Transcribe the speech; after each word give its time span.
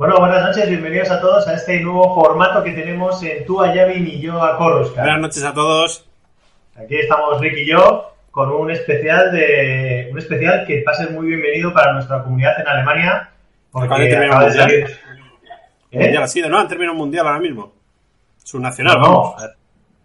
Bueno, 0.00 0.18
buenas 0.18 0.42
noches, 0.42 0.66
bienvenidos 0.66 1.10
a 1.10 1.20
todos 1.20 1.46
a 1.46 1.52
este 1.52 1.78
nuevo 1.80 2.14
formato 2.14 2.62
que 2.64 2.70
tenemos 2.72 3.22
en 3.22 3.44
Tú 3.44 3.60
a 3.60 3.74
Yavin 3.74 4.06
y 4.06 4.18
yo 4.18 4.42
a 4.42 4.56
Coruscant. 4.56 4.96
Buenas 5.04 5.20
noches 5.20 5.44
a 5.44 5.52
todos. 5.52 6.08
Aquí 6.74 6.96
estamos 6.96 7.38
Rick 7.38 7.58
y 7.58 7.66
yo 7.66 8.10
con 8.30 8.50
un 8.50 8.70
especial 8.70 9.30
de 9.30 10.08
un 10.10 10.16
especial 10.16 10.64
que 10.66 10.82
va 10.84 10.92
a 10.92 10.94
ser 10.94 11.10
muy 11.10 11.26
bienvenido 11.26 11.74
para 11.74 11.92
nuestra 11.92 12.22
comunidad 12.22 12.58
en 12.58 12.66
Alemania. 12.66 13.28
Porque 13.70 14.08
terminar 14.08 14.28
acaba 14.28 14.44
de 14.46 14.52
salir. 14.52 14.86
¿Eh? 15.90 15.98
Mundial 15.98 16.22
ha 16.22 16.28
sido, 16.28 16.48
¿no? 16.48 16.58
Han 16.58 16.68
terminado 16.68 16.94
un 16.94 16.98
mundial 17.00 17.26
ahora 17.26 17.40
mismo. 17.40 17.70
Subnacional, 18.42 18.98
No, 18.98 19.02
vamos. 19.02 19.34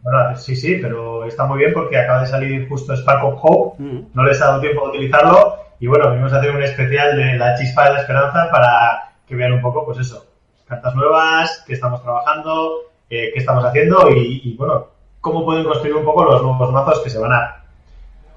bueno, 0.01 0.35
sí, 0.35 0.57
sí, 0.57 0.77
pero 0.81 1.23
está 1.23 1.45
muy 1.45 1.59
bien 1.59 1.71
porque 1.71 1.97
acaba 1.97 2.19
de 2.19 2.27
salir 2.27 2.67
justo 2.67 2.97
Spark 2.97 3.23
of 3.23 3.39
Hope. 3.41 3.81
Mm. 3.81 4.07
No 4.13 4.23
les 4.25 4.41
ha 4.41 4.47
dado 4.47 4.59
tiempo 4.59 4.83
de 4.87 4.89
utilizarlo 4.89 5.55
y 5.79 5.87
bueno, 5.87 6.09
venimos 6.09 6.33
a 6.33 6.39
hacer 6.39 6.51
un 6.51 6.63
especial 6.63 7.15
de 7.15 7.37
la 7.37 7.55
chispa 7.55 7.85
de 7.85 7.93
la 7.93 8.01
esperanza 8.01 8.49
para 8.51 9.04
que 9.27 9.35
vean 9.35 9.53
un 9.53 9.61
poco, 9.61 9.85
pues 9.85 9.99
eso, 9.99 10.25
cartas 10.67 10.93
nuevas, 10.95 11.63
qué 11.67 11.73
estamos 11.73 12.01
trabajando, 12.01 12.81
eh, 13.09 13.31
qué 13.33 13.39
estamos 13.39 13.63
haciendo 13.65 14.09
y, 14.11 14.41
y, 14.43 14.55
bueno, 14.57 14.87
cómo 15.21 15.43
pueden 15.45 15.63
construir 15.63 15.95
un 15.95 16.05
poco 16.05 16.23
los 16.25 16.41
nuevos 16.41 16.71
mazos 16.71 16.99
que 17.01 17.09
se 17.09 17.19
van 17.19 17.31
a 17.33 17.63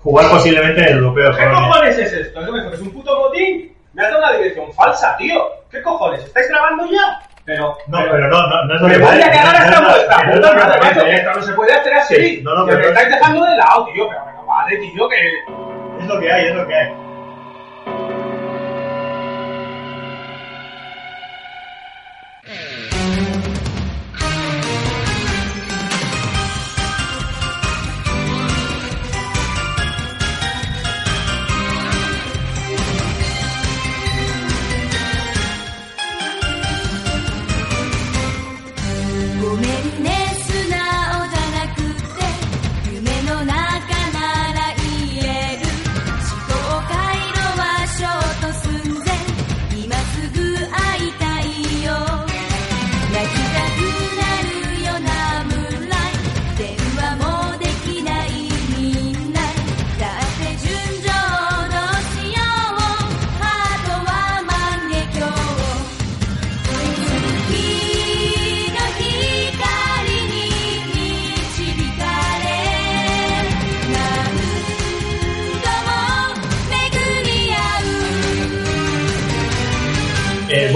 jugar 0.03 0.31
posiblemente 0.31 0.81
en 0.81 0.89
el 0.89 0.99
europeo. 0.99 1.31
¿Qué 1.37 1.45
cojones 1.51 1.99
es 1.99 2.13
esto? 2.13 2.41
¿Qué 2.45 2.53
me- 2.53 2.73
¿Es 2.75 2.81
un 2.81 2.91
puto 2.93 3.19
botín? 3.19 3.75
Me 3.95 4.03
has 4.03 4.11
dado 4.13 4.23
una 4.25 4.37
dirección 4.39 4.73
falsa, 4.73 5.17
tío. 5.17 5.43
¿Qué 5.71 5.83
cojones? 5.83 6.25
¿Estáis 6.25 6.49
grabando 6.49 6.87
ya? 6.87 7.21
Pero, 7.45 7.77
No, 7.87 7.99
pero 8.11 8.29
no, 8.29 8.47
no, 8.47 8.65
no 8.67 8.75
es 8.75 8.81
lo 8.83 8.89
me 8.89 8.99
voy 8.99 9.23
a 9.23 9.31
cagar 9.33 9.57
hasta 9.57 11.05
que 11.05 11.15
esto 11.15 11.33
no 11.35 11.43
se 11.43 11.53
puede 11.55 11.73
hacer 11.73 11.95
así. 11.95 12.15
Sí, 12.15 12.41
no, 12.45 12.55
no, 12.55 12.67
que 12.67 12.73
pero- 12.73 12.83
me 12.85 12.89
estáis 12.89 13.09
dejando 13.09 13.45
de 13.45 13.57
lado, 13.57 13.87
tío. 13.87 14.09
Pero 14.09 14.25
venga, 14.27 14.43
vale, 14.43 14.77
tío, 14.77 15.09
que... 15.09 15.17
Es 16.01 16.07
lo 16.07 16.21
que 16.21 16.31
hay, 16.31 16.47
es 16.49 16.55
lo 16.55 16.67
que 16.67 16.75
hay.「 16.75 17.08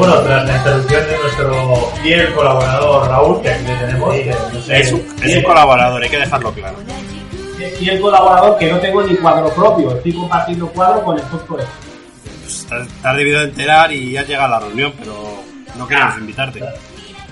bueno, 0.08 0.22
tras 0.22 0.46
la 0.46 0.56
interrupción 0.56 1.06
de 1.06 1.18
nuestro 1.18 1.74
fiel 2.02 2.32
colaborador 2.34 3.08
Raúl, 3.08 3.42
que 3.42 3.50
aquí 3.50 3.64
le 3.66 3.76
tenemos, 3.76 4.14
que 4.14 4.34
no 4.52 4.60
sé, 4.62 4.80
Es 4.80 4.92
un, 4.92 5.00
es 5.22 5.36
un 5.36 5.42
colaborador, 5.42 6.02
hay 6.02 6.08
que 6.10 6.18
dejarlo 6.18 6.52
claro. 6.52 6.76
Y 7.80 7.88
el 7.88 8.00
colaborador 8.00 8.58
que 8.58 8.70
no 8.72 8.78
tengo 8.80 9.02
ni 9.02 9.14
cuadro 9.16 9.48
propio. 9.50 9.96
Estoy 9.96 10.12
compartiendo 10.14 10.66
cuadro 10.68 11.02
con 11.04 11.16
el 11.18 11.22
este. 11.22 11.64
Pues 12.40 12.66
te, 12.68 12.76
te 13.02 13.08
has 13.08 13.16
debido 13.16 13.38
de 13.40 13.44
enterar 13.46 13.92
y 13.92 14.16
has 14.16 14.26
llegado 14.26 14.46
a 14.54 14.60
la 14.60 14.66
reunión, 14.66 14.92
pero 14.98 15.12
no 15.76 15.84
Ah. 15.84 15.88
queremos 15.88 16.18
invitarte. 16.18 16.60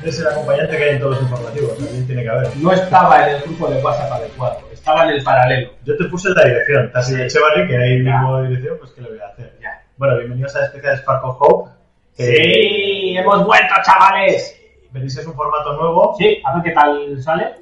es 0.05 0.19
el 0.19 0.27
acompañante 0.29 0.77
que 0.77 0.85
hay 0.85 0.91
en 0.91 1.01
todos 1.01 1.13
los 1.15 1.23
informativos, 1.23 1.77
también 1.79 2.07
tiene 2.07 2.23
que 2.23 2.29
haber. 2.31 2.57
No 2.59 2.73
estaba 2.73 3.29
en 3.29 3.37
el 3.37 3.43
grupo 3.43 3.67
de 3.69 3.83
WhatsApp 3.83 4.13
adecuado. 4.13 4.59
Estaba 4.73 5.05
en 5.05 5.11
el 5.11 5.23
paralelo. 5.25 5.71
Yo 5.85 5.97
te 5.97 6.05
puse 6.05 6.29
la 6.31 6.45
dirección, 6.45 6.91
Tassi 6.93 7.15
de 7.17 7.27
Echevarri, 7.27 7.67
que 7.69 7.77
hay 7.77 8.05
Ya. 8.05 8.13
mismo 8.13 8.43
dirección, 8.45 8.77
pues 8.79 8.93
¿qué 8.93 9.01
le 9.03 9.09
voy 9.11 9.19
a 9.19 9.27
hacer? 9.33 9.53
Ya. 9.61 9.83
Bueno, 9.99 10.17
bienvenidos 10.19 10.55
a 10.57 10.61
la 10.61 10.67
especial 10.67 10.97
Spark 10.99 11.25
of 11.25 11.37
Hope. 11.41 11.71
Eh, 12.19 12.37
¡Sí! 12.37 13.17
¡Hemos 13.17 13.45
vuelto, 13.47 13.75
chavales! 13.85 14.57
Que 14.93 15.07
es 15.07 15.27
un 15.27 15.35
formato 15.35 15.73
nuevo, 15.75 16.15
Sí, 16.19 16.43
a 16.45 16.55
ver 16.55 16.63
qué 16.65 16.71
tal 16.73 17.23
sale. 17.23 17.55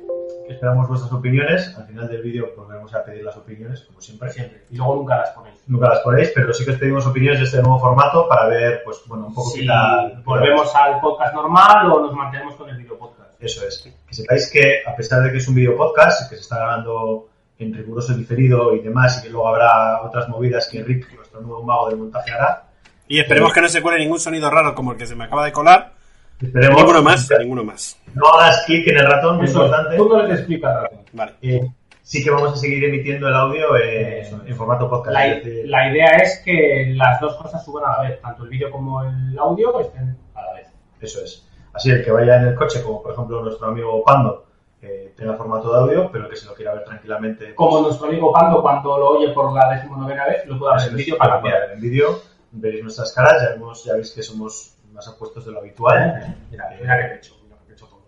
esperamos 0.48 0.88
vuestras 0.88 1.12
opiniones. 1.12 1.75
Al 1.76 1.86
final 1.86 2.09
del 2.09 2.22
vídeo 2.22 2.54
volveremos 2.56 2.94
a 2.94 3.04
pedir 3.04 3.22
las 3.22 3.36
opiniones, 3.36 3.82
como 3.82 4.00
siempre. 4.00 4.31
Siempre. 4.31 4.62
Y 4.70 4.76
luego 4.76 4.97
nunca 4.97 5.19
las 5.19 5.31
ponéis. 5.31 5.62
Nunca 5.66 5.91
las 5.91 6.00
ponéis, 6.00 6.32
pero 6.34 6.53
sí 6.54 6.64
que 6.64 6.70
os 6.70 6.78
pedimos 6.78 7.06
opiniones 7.06 7.41
de 7.41 7.44
este 7.44 7.60
nuevo 7.60 7.78
formato 7.78 8.26
para 8.26 8.47
ver, 8.47 8.81
pues 8.82 9.03
bueno, 9.06 9.26
un 9.26 9.34
poco 9.34 9.50
Si 9.50 9.60
qué 9.60 9.66
tal. 9.66 10.22
volvemos 10.25 10.75
al 10.75 10.98
podcast 11.00 11.34
normal 11.34 11.92
o 11.92 12.00
nos 12.00 12.15
mantenemos 12.15 12.54
con 12.56 12.70
el 12.70 12.78
video 12.78 12.98
podcast. 12.98 13.30
Eso 13.41 13.66
es. 13.69 13.78
Que 14.09 14.15
sepáis 14.15 14.50
que, 14.50 14.80
a 14.86 14.97
pesar 14.97 15.22
de 15.22 15.30
que 15.30 15.36
es 15.36 15.47
un 15.48 15.54
video 15.54 15.76
podcast, 15.76 16.30
que 16.30 16.36
se 16.36 16.41
está 16.42 16.56
grabando 16.56 17.28
en 17.59 17.75
riguroso 17.75 18.15
diferido 18.15 18.75
y 18.75 18.80
demás, 18.80 19.19
y 19.19 19.22
que 19.25 19.28
luego 19.30 19.48
habrá 19.48 20.00
otras 20.03 20.28
movidas 20.30 20.66
que 20.72 20.82
Rick, 20.82 21.12
nuestro 21.15 21.42
nuevo 21.42 21.62
mago 21.62 21.88
del 21.91 21.98
montaje, 21.98 22.30
hará, 22.30 22.67
Y 23.08 23.20
esperemos 23.20 23.52
que 23.52 23.60
no 23.60 23.69
se 23.69 23.82
cuele 23.82 23.98
ningún 23.98 24.20
sonido 24.20 24.50
raro 24.50 24.74
como 24.74 24.92
el 24.92 24.98
que 24.98 25.06
se 25.06 25.14
me 25.16 25.24
acaba 25.24 25.44
de 25.44 25.52
colar. 25.52 25.92
esperemos. 26.41 26.76
Ninguno 26.82 27.02
más, 27.02 27.28
ninguno 27.38 27.64
más. 27.64 27.98
No 28.14 28.26
hagas 28.34 28.64
clic 28.66 28.86
en 28.88 28.98
el 28.98 29.06
ratón, 29.06 29.36
muy 29.36 29.46
Eso, 29.46 29.64
importante. 29.64 29.96
Tú 29.96 30.08
no 30.08 30.22
les 30.22 30.38
explicas. 30.38 30.84
Vale. 31.12 31.32
Eh, 31.42 31.60
sí 32.02 32.22
que 32.22 32.30
vamos 32.30 32.52
a 32.52 32.56
seguir 32.56 32.84
emitiendo 32.84 33.28
el 33.28 33.34
audio 33.34 33.76
eh, 33.76 34.20
Eso 34.20 34.41
en 34.47 34.54
formato 34.56 34.88
podcast. 34.88 35.14
La, 35.14 35.41
la 35.64 35.91
idea 35.92 36.16
es 36.18 36.42
que 36.44 36.92
las 36.94 37.20
dos 37.20 37.36
cosas 37.36 37.64
suban 37.64 37.84
a 37.86 37.97
la 38.02 38.08
vez, 38.08 38.20
tanto 38.20 38.44
el 38.44 38.50
vídeo 38.50 38.70
como 38.70 39.02
el 39.02 39.38
audio 39.38 39.80
estén 39.80 40.16
a 40.34 40.42
la 40.42 40.52
vez. 40.54 40.68
Eso 41.00 41.22
es. 41.24 41.44
Así 41.72 41.91
el 41.91 42.04
que 42.04 42.10
vaya 42.10 42.36
en 42.36 42.48
el 42.48 42.54
coche, 42.54 42.82
como 42.82 43.02
por 43.02 43.12
ejemplo 43.12 43.41
nuestro 43.42 43.68
amigo 43.68 44.02
Pando, 44.04 44.47
eh, 44.82 45.12
tenga 45.16 45.34
formato 45.34 45.72
de 45.72 45.78
audio, 45.78 46.10
pero 46.10 46.28
que 46.28 46.36
se 46.36 46.47
lo 46.47 46.54
quiera 46.54 46.74
ver 46.74 46.84
tranquilamente. 46.84 47.44
pues, 47.47 47.54
Como 47.56 47.80
nuestro 47.82 48.08
amigo 48.08 48.32
Pando, 48.32 48.62
cuando 48.62 48.98
lo 48.98 49.08
oye 49.10 49.28
por 49.32 49.52
la 49.52 49.74
decimonovena 49.74 50.26
vez, 50.26 50.47
lo 50.47 50.58
pueda 50.58 50.76
ver 50.76 50.88
en 50.91 50.97
vídeo 50.97 51.16
para 51.18 51.38
ver 51.41 51.70
en 51.74 51.80
vídeo, 51.80 52.20
veréis 52.53 52.82
nuestras 52.82 53.12
caras, 53.12 53.42
ya, 53.42 53.54
hemos, 53.54 53.84
ya 53.84 53.94
veis 53.94 54.10
que 54.10 54.22
somos 54.22 54.76
más 54.92 55.06
apuestos 55.09 55.44
de 55.47 55.53
lo 55.53 55.60
habitual. 55.60 56.36
Mira, 56.50 56.64
mira 56.81 56.98
que 56.98 57.14
pecho, 57.14 57.36
mira 57.44 57.56
que 57.59 57.72
pecho 57.72 57.86
todo. 57.86 58.06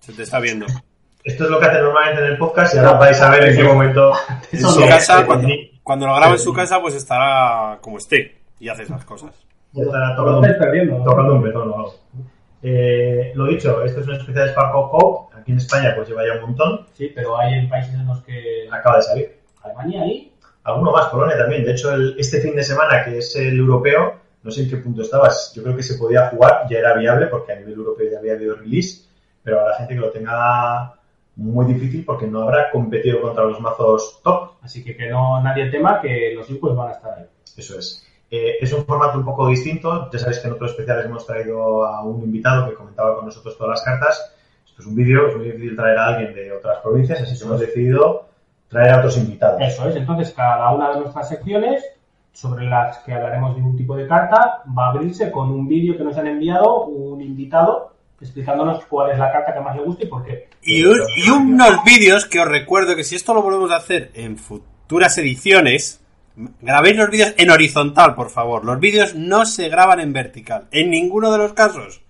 Se 0.00 0.12
te 0.12 0.22
está 0.22 0.40
viendo. 0.40 0.66
Esto 1.22 1.44
es 1.44 1.50
lo 1.50 1.58
que 1.58 1.66
hacen 1.66 1.82
normalmente 1.82 2.22
en 2.22 2.32
el 2.32 2.38
podcast 2.38 2.74
y 2.74 2.78
ahora 2.78 2.92
vais 2.94 3.20
a 3.20 3.30
ver 3.30 3.44
en 3.48 3.56
qué 3.56 3.64
momento. 3.64 4.12
En 4.52 4.60
su 4.60 4.80
casa, 4.86 5.26
cuando, 5.82 6.06
lo 6.06 6.14
graba 6.14 6.32
en 6.32 6.38
su 6.38 6.52
casa, 6.52 6.80
pues 6.80 6.94
estará 6.94 7.78
como 7.80 7.98
esté 7.98 8.40
y 8.60 8.68
hace 8.68 8.82
esas 8.82 9.04
cosas. 9.04 9.34
ya 9.72 9.84
estará 9.84 10.14
tocando. 10.14 10.40
¿no? 10.40 11.04
tocando 11.04 11.34
un 11.34 11.42
betón 11.42 11.70
o 11.70 11.76
algo. 11.76 11.94
Eh, 12.62 13.32
lo 13.34 13.46
dicho, 13.46 13.82
esto 13.84 14.00
es 14.00 14.06
una 14.06 14.16
especial 14.16 14.46
de 14.46 14.52
Spark 14.52 14.74
of 14.74 14.90
Hope. 14.92 15.36
Aquí 15.38 15.52
en 15.52 15.58
España 15.58 15.92
pues 15.96 16.08
lleva 16.08 16.22
ya 16.26 16.34
un 16.34 16.42
montón. 16.42 16.86
Sí, 16.94 17.10
pero 17.14 17.38
hay 17.38 17.54
en 17.54 17.68
países 17.68 17.94
en 17.94 18.06
los 18.06 18.22
que 18.22 18.68
Acaba 18.70 18.96
de 18.96 19.02
salir. 19.02 19.38
Alemania 19.62 20.02
ahí 20.02 20.33
Alguno 20.64 20.92
más, 20.92 21.06
Polonia 21.06 21.36
también. 21.36 21.64
De 21.64 21.72
hecho, 21.72 21.92
el- 21.92 22.16
este 22.18 22.40
fin 22.40 22.56
de 22.56 22.64
semana, 22.64 23.04
que 23.04 23.18
es 23.18 23.36
el 23.36 23.58
europeo, 23.58 24.14
no 24.42 24.50
sé 24.50 24.62
en 24.62 24.70
qué 24.70 24.76
punto 24.78 25.02
estabas. 25.02 25.52
Yo 25.54 25.62
creo 25.62 25.76
que 25.76 25.82
se 25.82 25.96
podía 25.98 26.28
jugar, 26.28 26.66
ya 26.68 26.78
era 26.78 26.94
viable, 26.94 27.26
porque 27.26 27.52
a 27.52 27.56
nivel 27.56 27.74
europeo 27.74 28.10
ya 28.10 28.18
había 28.18 28.34
habido 28.34 28.56
release, 28.56 29.04
pero 29.42 29.60
a 29.64 29.68
la 29.70 29.74
gente 29.76 29.94
que 29.94 30.00
lo 30.00 30.10
tenga 30.10 30.94
muy 31.36 31.66
difícil 31.66 32.04
porque 32.04 32.26
no 32.26 32.42
habrá 32.42 32.70
competido 32.70 33.20
contra 33.20 33.44
los 33.44 33.60
mazos 33.60 34.20
top. 34.22 34.52
Así 34.62 34.84
que 34.84 34.96
que 34.96 35.08
no 35.08 35.42
nadie 35.42 35.70
tema 35.70 36.00
que 36.00 36.32
los 36.34 36.48
inputs 36.50 36.76
van 36.76 36.88
a 36.90 36.92
estar 36.92 37.18
ahí. 37.18 37.24
Eso 37.56 37.78
es. 37.78 38.06
Eh, 38.30 38.56
es 38.60 38.72
un 38.72 38.84
formato 38.84 39.18
un 39.18 39.24
poco 39.24 39.48
distinto. 39.48 40.08
Ya 40.12 40.18
sabéis 40.18 40.38
que 40.40 40.48
en 40.48 40.54
otros 40.54 40.70
especiales 40.70 41.06
hemos 41.06 41.26
traído 41.26 41.84
a 41.84 42.02
un 42.04 42.22
invitado 42.22 42.68
que 42.68 42.74
comentaba 42.74 43.16
con 43.16 43.26
nosotros 43.26 43.56
todas 43.58 43.70
las 43.70 43.82
cartas. 43.82 44.34
Esto 44.66 44.82
es 44.82 44.86
un 44.88 44.94
vídeo, 44.94 45.28
es 45.28 45.36
muy 45.36 45.46
difícil 45.46 45.76
traer 45.76 45.98
a 45.98 46.06
alguien 46.06 46.34
de 46.34 46.52
otras 46.52 46.78
provincias, 46.80 47.20
así 47.20 47.38
que 47.38 47.44
hemos 47.44 47.60
decidido 47.60 48.28
traer 48.68 48.92
a 48.94 48.98
otros 48.98 49.16
invitados. 49.18 49.60
Eso 49.62 49.88
es, 49.88 49.96
entonces 49.96 50.32
cada 50.36 50.70
una 50.72 50.90
de 50.92 51.00
nuestras 51.00 51.28
secciones, 51.28 51.84
sobre 52.32 52.66
las 52.66 52.98
que 52.98 53.12
hablaremos 53.14 53.54
de 53.54 53.62
un 53.62 53.76
tipo 53.76 53.94
de 53.96 54.08
carta, 54.08 54.62
va 54.76 54.86
a 54.86 54.90
abrirse 54.90 55.30
con 55.30 55.50
un 55.50 55.68
vídeo 55.68 55.96
que 55.96 56.02
nos 56.04 56.16
han 56.18 56.26
enviado 56.26 56.84
un 56.86 57.20
invitado 57.20 57.92
explicándonos 58.20 58.84
cuál 58.86 59.10
es 59.12 59.18
la 59.18 59.30
carta 59.30 59.52
que 59.54 59.60
más 59.60 59.76
le 59.76 59.82
gusta 59.82 60.04
y 60.04 60.08
por 60.08 60.24
qué. 60.24 60.48
Y, 60.62 60.84
un- 60.84 60.98
y 61.16 61.28
unos 61.30 61.84
vídeos 61.84 62.24
que 62.26 62.40
os 62.40 62.48
recuerdo 62.48 62.96
que 62.96 63.04
si 63.04 63.14
esto 63.16 63.34
lo 63.34 63.42
volvemos 63.42 63.70
a 63.70 63.76
hacer 63.76 64.10
en 64.14 64.38
futuras 64.38 65.16
ediciones, 65.18 66.00
grabéis 66.62 66.96
los 66.96 67.10
vídeos 67.10 67.34
en 67.36 67.50
horizontal, 67.50 68.14
por 68.14 68.30
favor. 68.30 68.64
Los 68.64 68.80
vídeos 68.80 69.14
no 69.14 69.44
se 69.44 69.68
graban 69.68 70.00
en 70.00 70.12
vertical, 70.12 70.66
en 70.72 70.90
ninguno 70.90 71.30
de 71.30 71.38
los 71.38 71.52
casos. 71.52 72.00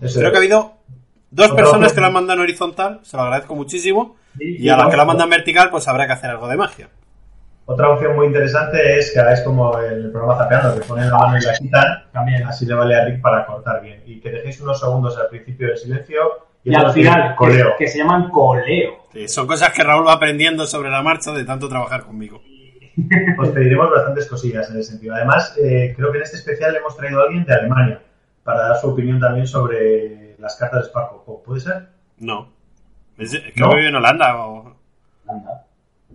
Eso 0.00 0.18
Creo 0.20 0.26
es. 0.28 0.30
que 0.32 0.36
ha 0.36 0.40
habido 0.40 0.72
dos 1.30 1.50
personas 1.52 1.92
que 1.92 2.00
lo 2.00 2.06
han 2.06 2.12
mandado 2.12 2.38
en 2.40 2.42
horizontal, 2.44 3.00
se 3.02 3.16
lo 3.16 3.22
agradezco 3.24 3.54
muchísimo. 3.56 4.16
Y 4.40 4.68
a 4.68 4.76
las 4.76 4.88
que 4.88 4.96
lo 4.96 5.06
mandan 5.06 5.30
vertical, 5.30 5.70
pues 5.70 5.86
habrá 5.88 6.06
que 6.06 6.12
hacer 6.12 6.30
algo 6.30 6.48
de 6.48 6.56
magia. 6.56 6.88
Otra 7.70 7.90
opción 7.90 8.16
muy 8.16 8.28
interesante 8.28 8.98
es 8.98 9.12
que 9.12 9.20
hagáis 9.20 9.42
como 9.42 9.78
el 9.78 10.10
programa 10.10 10.38
Zapeando, 10.38 10.74
que 10.74 10.86
ponen 10.86 11.10
la 11.10 11.18
mano 11.18 11.36
y 11.36 11.42
la 11.42 11.52
quitan. 11.52 12.04
También. 12.12 12.46
Así 12.46 12.64
le 12.64 12.74
vale 12.74 12.94
a 12.94 13.04
Rick 13.04 13.20
para 13.20 13.44
cortar 13.44 13.82
bien. 13.82 14.02
Y 14.06 14.20
que 14.20 14.30
dejéis 14.30 14.58
unos 14.62 14.80
segundos 14.80 15.18
al 15.18 15.28
principio 15.28 15.68
del 15.68 15.76
silencio 15.76 16.46
Y 16.64 16.74
al 16.74 16.90
final, 16.92 17.30
que, 17.30 17.36
coleo. 17.36 17.74
que 17.78 17.86
se 17.86 17.98
llaman 17.98 18.30
coleo. 18.30 19.00
Sí, 19.12 19.28
son 19.28 19.46
cosas 19.46 19.70
que 19.74 19.84
Raúl 19.84 20.06
va 20.06 20.14
aprendiendo 20.14 20.66
sobre 20.66 20.88
la 20.88 21.02
marcha 21.02 21.32
de 21.32 21.44
tanto 21.44 21.68
trabajar 21.68 22.04
conmigo. 22.04 22.40
Os 23.38 23.48
pediremos 23.50 23.90
bastantes 23.90 24.26
cosillas 24.26 24.70
en 24.70 24.78
ese 24.78 24.92
sentido. 24.92 25.14
Además, 25.14 25.54
eh, 25.62 25.92
creo 25.94 26.10
que 26.10 26.18
en 26.18 26.24
este 26.24 26.38
especial 26.38 26.74
hemos 26.74 26.96
traído 26.96 27.20
a 27.20 27.24
alguien 27.24 27.44
de 27.44 27.52
Alemania 27.52 28.00
para 28.44 28.68
dar 28.68 28.78
su 28.78 28.88
opinión 28.88 29.20
también 29.20 29.46
sobre 29.46 30.36
las 30.38 30.56
cartas 30.56 30.84
de 30.84 30.88
Sparkle. 30.88 31.18
¿Puede 31.44 31.60
ser? 31.60 31.88
No. 32.16 32.48
Es- 33.18 33.42
creo 33.54 33.66
¿No? 33.66 33.70
que 33.70 33.76
vive 33.76 33.88
en 33.88 33.96
Holanda 33.96 34.36
o... 34.46 34.74
Anda. 35.28 35.64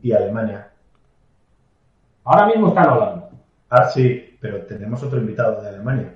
Y 0.01 0.11
Alemania. 0.13 0.69
Ahora 2.25 2.45
mismo 2.47 2.69
está 2.69 2.83
en 2.83 2.89
Holanda. 2.89 3.29
Ah, 3.69 3.85
sí, 3.85 4.37
pero 4.39 4.61
tenemos 4.65 5.01
otro 5.03 5.17
invitado 5.19 5.61
de 5.61 5.69
Alemania. 5.69 6.13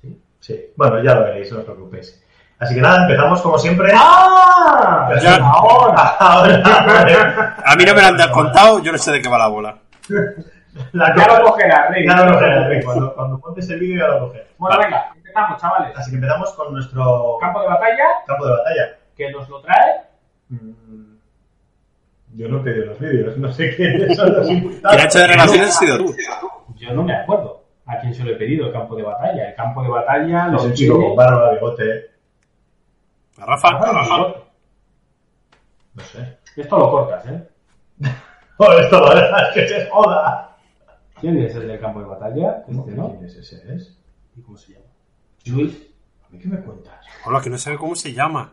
¿Sí? 0.00 0.20
Sí. 0.40 0.72
Bueno, 0.76 1.02
ya 1.02 1.14
lo 1.14 1.24
veréis, 1.24 1.52
no 1.52 1.58
os 1.58 1.64
preocupéis. 1.64 2.22
Así 2.58 2.74
que 2.74 2.80
nada, 2.80 3.02
empezamos 3.02 3.40
como 3.40 3.56
siempre. 3.58 3.92
¡Ah! 3.94 5.10
Ya- 5.22 5.36
Ahora. 5.36 5.94
Ahora, 6.18 7.56
A 7.64 7.76
mí 7.76 7.84
no 7.84 7.94
me 7.94 8.00
lo 8.02 8.22
han 8.24 8.30
contado, 8.32 8.80
yo 8.82 8.90
no 8.90 8.98
sé 8.98 9.12
de 9.12 9.22
qué 9.22 9.28
va 9.28 9.38
la 9.38 9.46
bola. 9.48 9.78
la 10.92 11.14
Ya 11.16 11.38
lo 11.38 11.44
cogerás, 11.44 11.90
Rick. 11.94 12.08
Ya 12.08 12.24
lo 12.24 12.32
cogerás, 12.32 12.68
Rick. 12.68 12.84
Cuando, 12.84 13.14
cuando 13.14 13.60
el 13.60 13.78
vídeo 13.78 13.98
ya 14.00 14.14
lo 14.14 14.26
cogerás. 14.26 14.48
Bueno, 14.58 14.78
venga, 14.78 15.12
empezamos, 15.14 15.60
chavales. 15.60 15.96
Así 15.96 16.10
que 16.10 16.16
empezamos 16.16 16.52
con 16.54 16.72
nuestro 16.72 17.36
Campo 17.40 17.60
de 17.60 17.68
batalla, 17.68 18.04
campo 18.26 18.46
de 18.46 18.52
batalla. 18.52 18.98
Que 19.18 19.30
nos 19.32 19.46
lo 19.50 19.60
trae. 19.60 20.00
Mm, 20.48 21.16
Yo 22.34 22.48
no 22.48 22.60
he 22.60 22.62
pedido 22.62 22.86
los 22.86 22.98
vídeos, 23.00 23.36
no 23.36 23.52
sé 23.52 23.74
quiénes 23.76 24.16
son 24.16 24.32
los 24.32 24.48
ha 24.84 25.04
hecho 25.04 25.18
de 25.18 25.26
relaciones 25.26 25.68
ha 25.68 25.72
sido 25.78 25.98
tú. 25.98 26.16
Yo 26.76 26.94
no 26.94 27.02
me 27.02 27.14
acuerdo 27.14 27.64
a 27.86 27.98
quién 27.98 28.14
se 28.14 28.22
lo 28.24 28.30
he 28.32 28.36
pedido 28.36 28.66
el 28.66 28.72
campo 28.72 28.94
de 28.96 29.02
batalla. 29.02 29.48
El 29.50 29.54
campo 29.56 29.82
de 29.82 29.88
batalla 29.88 30.46
lo 30.48 30.58
Es 30.58 30.64
un 30.64 30.72
chico 30.74 30.98
con 31.00 31.16
barba, 31.16 31.52
bigote, 31.52 32.10
A 33.38 33.44
Rafa. 33.46 33.68
Ah, 33.72 33.92
Rafa. 33.92 34.34
no 35.94 36.02
sé. 36.04 36.38
Esto 36.56 36.78
lo 36.78 36.90
cortas, 36.90 37.26
¿eh? 37.26 37.48
Por 38.56 38.80
esto 38.80 39.00
lo 39.00 39.14
dejas 39.14 39.52
que 39.54 39.68
se 39.68 39.86
joda. 39.90 40.56
¿Quién 41.20 41.38
es 41.42 41.54
el 41.56 41.66
del 41.68 41.80
campo 41.80 42.00
de 42.00 42.06
batalla? 42.06 42.64
Este, 42.68 42.92
¿no? 42.92 43.10
¿Quién 43.10 43.24
es 43.24 43.34
ese? 43.36 43.74
¿Es? 43.74 43.98
¿Y 44.36 44.42
cómo 44.42 44.56
se 44.56 44.72
llama? 44.74 44.84
Luis. 45.46 45.76
¿A 46.24 46.30
mí 46.30 46.38
qué 46.38 46.48
me 46.48 46.60
cuentas? 46.60 46.94
Hola, 47.24 47.40
que 47.40 47.50
no 47.50 47.58
sabe 47.58 47.76
cómo 47.78 47.94
se 47.96 48.12
llama. 48.12 48.52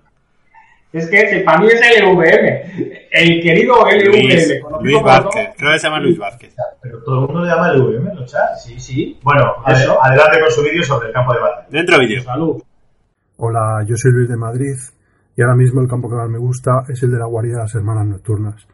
Es 0.96 1.10
que 1.10 1.18
ese, 1.18 1.42
para 1.42 1.60
mí 1.60 1.68
es 1.68 1.82
el 1.82 2.06
LVM. 2.06 3.10
El 3.12 3.42
querido 3.42 3.76
LVM. 3.84 4.12
Luis, 4.12 4.62
Luis 4.82 5.04
Vázquez. 5.04 5.50
Creo 5.58 5.72
que 5.74 5.80
se 5.80 5.88
llama 5.88 6.00
Luis 6.00 6.18
Vázquez. 6.18 6.56
Pero 6.82 7.04
todo 7.04 7.16
el 7.16 7.22
mundo 7.28 7.42
le 7.42 7.50
llama 7.50 7.70
el 7.72 7.82
VM 7.82 8.12
en 8.12 8.16
los 8.16 8.32
chats. 8.32 8.64
Sí, 8.64 8.80
sí. 8.80 9.20
Bueno, 9.22 9.56
eso. 9.68 10.02
adelante 10.02 10.40
con 10.40 10.52
su 10.52 10.64
vídeo 10.64 10.84
sobre 10.84 11.10
el 11.10 11.14
campo 11.14 11.34
de 11.34 11.42
batalla. 11.42 11.68
Dentro 11.70 12.00
vídeo. 12.00 12.24
Salud. 12.24 12.64
Hola, 13.36 13.84
yo 13.86 13.98
soy 13.98 14.12
Luis 14.14 14.30
de 14.30 14.38
Madrid 14.38 14.78
y 15.36 15.42
ahora 15.42 15.56
mismo 15.56 15.82
el 15.82 15.90
campo 15.90 16.10
que 16.10 16.16
más 16.16 16.30
me 16.30 16.40
gusta 16.40 16.86
es 16.88 17.04
el 17.04 17.12
de 17.12 17.20
la 17.20 17.26
guardia 17.26 17.56
de 17.56 17.62
las 17.64 17.76
hermanas 17.76 18.08
nocturnas, 18.08 18.66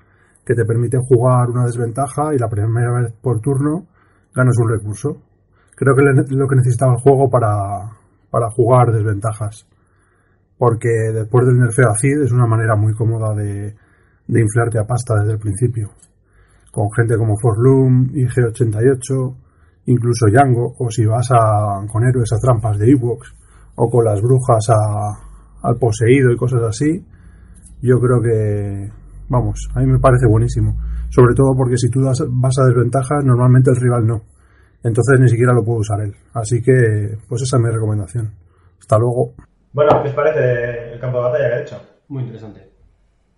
que 0.46 0.54
te 0.54 0.64
permite 0.64 1.00
jugar 1.00 1.50
una 1.50 1.66
desventaja 1.66 2.36
y 2.36 2.38
la 2.38 2.48
primera 2.48 3.02
vez 3.02 3.14
por 3.20 3.42
turno 3.42 3.88
ganas 4.36 4.56
un 4.60 4.70
recurso. 4.70 5.24
Creo 5.76 5.96
que 5.96 6.04
es 6.04 6.32
lo 6.32 6.48
que 6.48 6.56
necesitaba 6.56 6.94
el 6.94 7.02
juego 7.02 7.32
para, 7.32 7.90
para 8.30 8.52
jugar 8.52 8.92
desventajas, 8.92 9.66
porque 10.62 10.90
después 11.12 11.48
del 11.48 11.58
nerfeo 11.58 11.90
a 11.90 11.98
Cid 11.98 12.22
es 12.22 12.32
una 12.32 12.46
manera 12.46 12.76
muy 12.76 12.94
cómoda 12.94 13.34
de, 13.34 13.74
de 14.28 14.40
inflarte 14.40 14.78
a 14.78 14.86
pasta 14.86 15.16
desde 15.20 15.34
el 15.34 15.40
principio, 15.40 15.90
con 16.72 16.86
gente 16.96 17.18
como 17.18 17.34
Forlum, 17.42 18.12
IG88, 18.14 19.36
incluso 19.88 20.28
Django, 20.28 20.76
o 20.78 20.90
si 20.92 21.04
vas 21.06 21.28
a, 21.32 21.82
con 21.92 22.04
héroes 22.06 22.30
a 22.34 22.38
trampas 22.38 22.78
de 22.78 22.92
Ewoks, 22.92 23.34
o 23.76 23.90
con 23.90 24.06
las 24.06 24.22
brujas 24.22 24.70
a- 24.70 25.68
al 25.68 25.78
poseído 25.78 26.32
y 26.32 26.38
cosas 26.38 26.62
así, 26.62 27.04
yo 27.82 28.00
creo 28.00 28.22
que, 28.22 28.92
vamos, 29.30 29.68
a 29.74 29.80
mí 29.80 29.88
me 29.88 29.98
parece 30.00 30.28
buenísimo. 30.30 30.78
Sobre 31.10 31.34
todo 31.34 31.56
porque 31.58 31.78
si 31.78 31.90
tú 31.90 32.02
vas 32.04 32.22
a 32.60 32.66
desventajas, 32.68 33.26
normalmente 33.26 33.72
el 33.72 33.78
rival 33.82 34.06
no. 34.06 34.22
Entonces 34.84 35.20
ni 35.20 35.28
siquiera 35.28 35.54
lo 35.54 35.64
puede 35.64 35.80
usar 35.80 36.02
él. 36.02 36.14
Así 36.36 36.62
que, 36.62 37.18
pues 37.28 37.42
esa 37.42 37.58
es 37.58 37.64
mi 37.64 37.70
recomendación. 37.72 38.32
Hasta 38.80 39.00
luego. 39.00 39.34
Bueno, 39.74 40.02
¿qué 40.04 40.10
os 40.10 40.16
parece 40.16 40.94
el 40.94 41.00
campo 41.00 41.18
de 41.18 41.24
batalla 41.24 41.50
que 41.50 41.56
he 41.56 41.62
hecho? 41.62 41.82
Muy 42.10 42.24
interesante. 42.24 42.70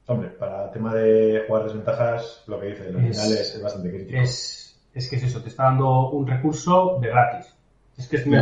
Hombre, 0.08 0.30
para 0.30 0.66
el 0.66 0.72
tema 0.72 0.94
de 0.94 1.44
jugar 1.48 1.64
desventajas, 1.64 2.44
lo 2.48 2.60
que 2.60 2.68
dice, 2.68 2.84
al 2.88 2.94
final 2.94 3.08
es, 3.34 3.56
es 3.56 3.62
bastante 3.64 3.90
crítico. 3.90 4.20
Es, 4.20 4.78
es 4.94 5.10
que 5.10 5.16
es 5.16 5.24
eso, 5.24 5.42
te 5.42 5.50
está 5.50 5.64
dando 5.64 6.10
un 6.10 6.28
recurso 6.28 6.98
de 7.02 7.08
gratis. 7.10 7.54
Es 7.98 8.08
que 8.08 8.18
es 8.18 8.26
Y 8.28 8.34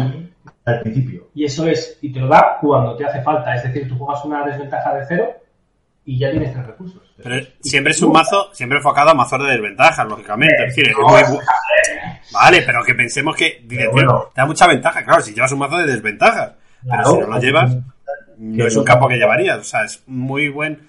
al 0.66 0.82
principio. 0.82 1.28
Y 1.36 1.46
eso 1.46 1.68
es, 1.68 1.98
y 2.02 2.12
te 2.14 2.20
lo 2.20 2.28
da 2.28 2.58
cuando 2.62 2.96
te 2.96 3.06
hace 3.06 3.22
falta. 3.22 3.54
Es 3.56 3.64
decir, 3.64 3.88
tú 3.88 3.98
juegas 3.98 4.24
una 4.26 4.46
desventaja 4.46 4.96
de 4.96 5.06
cero 5.08 5.36
y 6.06 6.18
ya 6.18 6.32
tienes 6.32 6.54
tres 6.54 6.66
recursos. 6.66 7.02
Pero 7.22 7.46
siempre 7.60 7.92
es 7.92 8.02
un 8.02 8.14
mazo, 8.14 8.50
siempre 8.54 8.78
enfocado 8.78 9.10
a 9.12 9.14
mazos 9.14 9.44
de 9.44 9.52
desventajas, 9.52 10.08
lógicamente. 10.08 10.56
Es 10.66 10.76
decir, 10.76 10.88
es 10.92 10.98
No, 10.98 11.08
muy 11.10 11.22
es- 11.22 11.30
bu- 11.30 11.42
Vale, 12.34 12.62
pero 12.66 12.84
que 12.84 12.96
pensemos 12.96 13.36
que 13.36 13.64
bueno. 13.92 14.30
te 14.34 14.42
da 14.42 14.48
mucha 14.48 14.66
ventaja, 14.68 15.04
claro, 15.04 15.22
si 15.22 15.34
llevas 15.34 15.52
un 15.52 15.60
mazo 15.60 15.78
de 15.78 15.88
desventajas. 15.88 16.54
Claro. 16.84 17.04
Pero 17.04 17.16
si 17.16 17.22
no 17.22 17.28
lo 17.36 17.42
llevas, 17.42 17.78
no 18.38 18.66
es 18.66 18.76
un 18.76 18.84
campo 18.84 19.08
que 19.08 19.18
llevarías. 19.18 19.60
O 19.60 19.64
sea, 19.64 19.84
es 19.84 20.04
muy 20.08 20.50
buen 20.50 20.80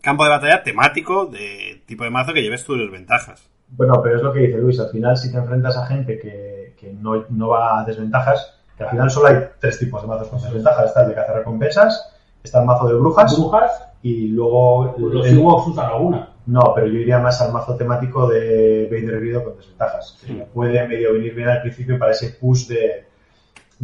campo 0.00 0.24
de 0.24 0.30
batalla 0.30 0.62
temático 0.62 1.26
de 1.26 1.82
tipo 1.86 2.04
de 2.04 2.10
mazo 2.10 2.32
que 2.32 2.42
lleves 2.42 2.64
tus 2.64 2.78
desventajas. 2.78 3.48
Bueno, 3.68 4.00
pero 4.02 4.16
es 4.16 4.22
lo 4.22 4.32
que 4.32 4.40
dice 4.40 4.58
Luis, 4.58 4.78
al 4.80 4.90
final 4.90 5.16
si 5.16 5.30
te 5.32 5.38
enfrentas 5.38 5.76
a 5.76 5.86
gente 5.86 6.18
que, 6.18 6.74
que 6.78 6.92
no, 6.92 7.24
no 7.30 7.48
va 7.48 7.80
a 7.80 7.84
desventajas, 7.84 8.58
que 8.76 8.84
al 8.84 8.90
final 8.90 9.10
solo 9.10 9.28
hay 9.28 9.36
tres 9.60 9.78
tipos 9.78 10.02
de 10.02 10.08
mazos 10.08 10.28
con 10.28 10.42
desventajas. 10.42 10.86
Está 10.86 11.02
el 11.02 11.08
de 11.08 11.14
cazar 11.14 11.36
recompensas, 11.36 12.12
está 12.42 12.60
el 12.60 12.66
mazo 12.66 12.88
de 12.88 12.94
brujas 12.94 13.34
Brujas, 13.34 13.70
y 14.02 14.28
luego... 14.28 14.94
pues 14.98 15.14
los 15.14 15.26
el- 15.26 15.38
usan 15.38 15.86
alguna. 15.86 16.28
No, 16.44 16.72
pero 16.74 16.88
yo 16.88 16.94
iría 16.98 17.18
más 17.20 17.40
al 17.40 17.52
mazo 17.52 17.76
temático 17.76 18.28
de 18.28 18.88
Vader 18.90 19.14
herido 19.14 19.44
con 19.44 19.56
desventajas. 19.56 20.18
Sí. 20.26 20.42
Puede 20.52 20.86
medio 20.88 21.12
venir 21.12 21.34
bien 21.36 21.48
al 21.48 21.62
principio 21.62 21.96
para 21.98 22.10
ese 22.10 22.30
push 22.30 22.66
de, 22.66 23.06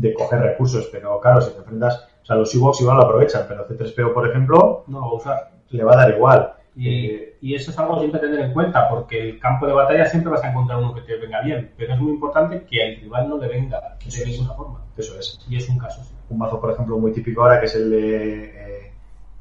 de 0.01 0.15
coger 0.15 0.41
recursos, 0.41 0.89
pero 0.93 1.19
claro, 1.21 1.41
si 1.41 1.51
te 1.53 1.59
enfrentas... 1.59 2.07
O 2.23 2.27
sea, 2.29 2.37
los 2.37 2.55
Ewoks 2.55 2.81
igual 2.83 2.99
lo 2.99 3.05
aprovechan, 3.05 3.47
pero 3.49 3.67
C3PO, 3.67 4.13
por 4.13 4.29
ejemplo, 4.29 4.85
No 4.87 5.01
lo 5.01 5.07
va 5.07 5.11
a 5.13 5.15
usar. 5.15 5.51
le 5.71 5.83
va 5.85 5.95
a 5.95 5.97
dar 5.97 6.11
igual. 6.15 6.53
Y, 6.77 7.07
Eh, 7.07 7.37
y 7.41 7.55
eso 7.55 7.71
es 7.71 7.79
algo 7.79 7.99
siempre 7.99 8.19
a 8.19 8.23
tener 8.23 8.41
en 8.41 8.53
cuenta, 8.53 8.89
porque 8.89 9.19
el 9.31 9.41
campo 9.41 9.67
de 9.67 9.73
batalla 9.73 10.05
siempre 10.07 10.31
vas 10.31 10.45
a 10.45 10.51
encontrar 10.51 10.79
uno 10.79 10.95
que 10.95 11.01
te 11.01 11.17
venga 11.17 11.41
bien, 11.41 11.73
pero 11.77 11.95
es 11.95 12.01
muy 12.01 12.13
importante 12.13 12.65
que 12.65 12.83
al 12.85 12.97
rival 13.01 13.29
no 13.29 13.39
le 13.39 13.49
venga 13.49 13.97
Eso 14.07 14.19
de 14.19 14.25
es. 14.25 14.29
ninguna 14.39 14.55
forma. 14.55 14.85
eso 14.97 15.19
es. 15.19 15.39
Y 15.49 15.57
es 15.57 15.69
un 15.69 15.79
caso. 15.79 16.03
sí. 16.05 16.15
un 16.31 16.39
mazo, 16.39 16.61
por 16.61 16.71
ejemplo, 16.73 16.99
muy 16.99 17.13
típico 17.13 17.43
ahora, 17.43 17.59
que 17.61 17.67
es 17.67 17.75
el 17.75 17.91
de 17.91 18.45
eh, 18.45 18.93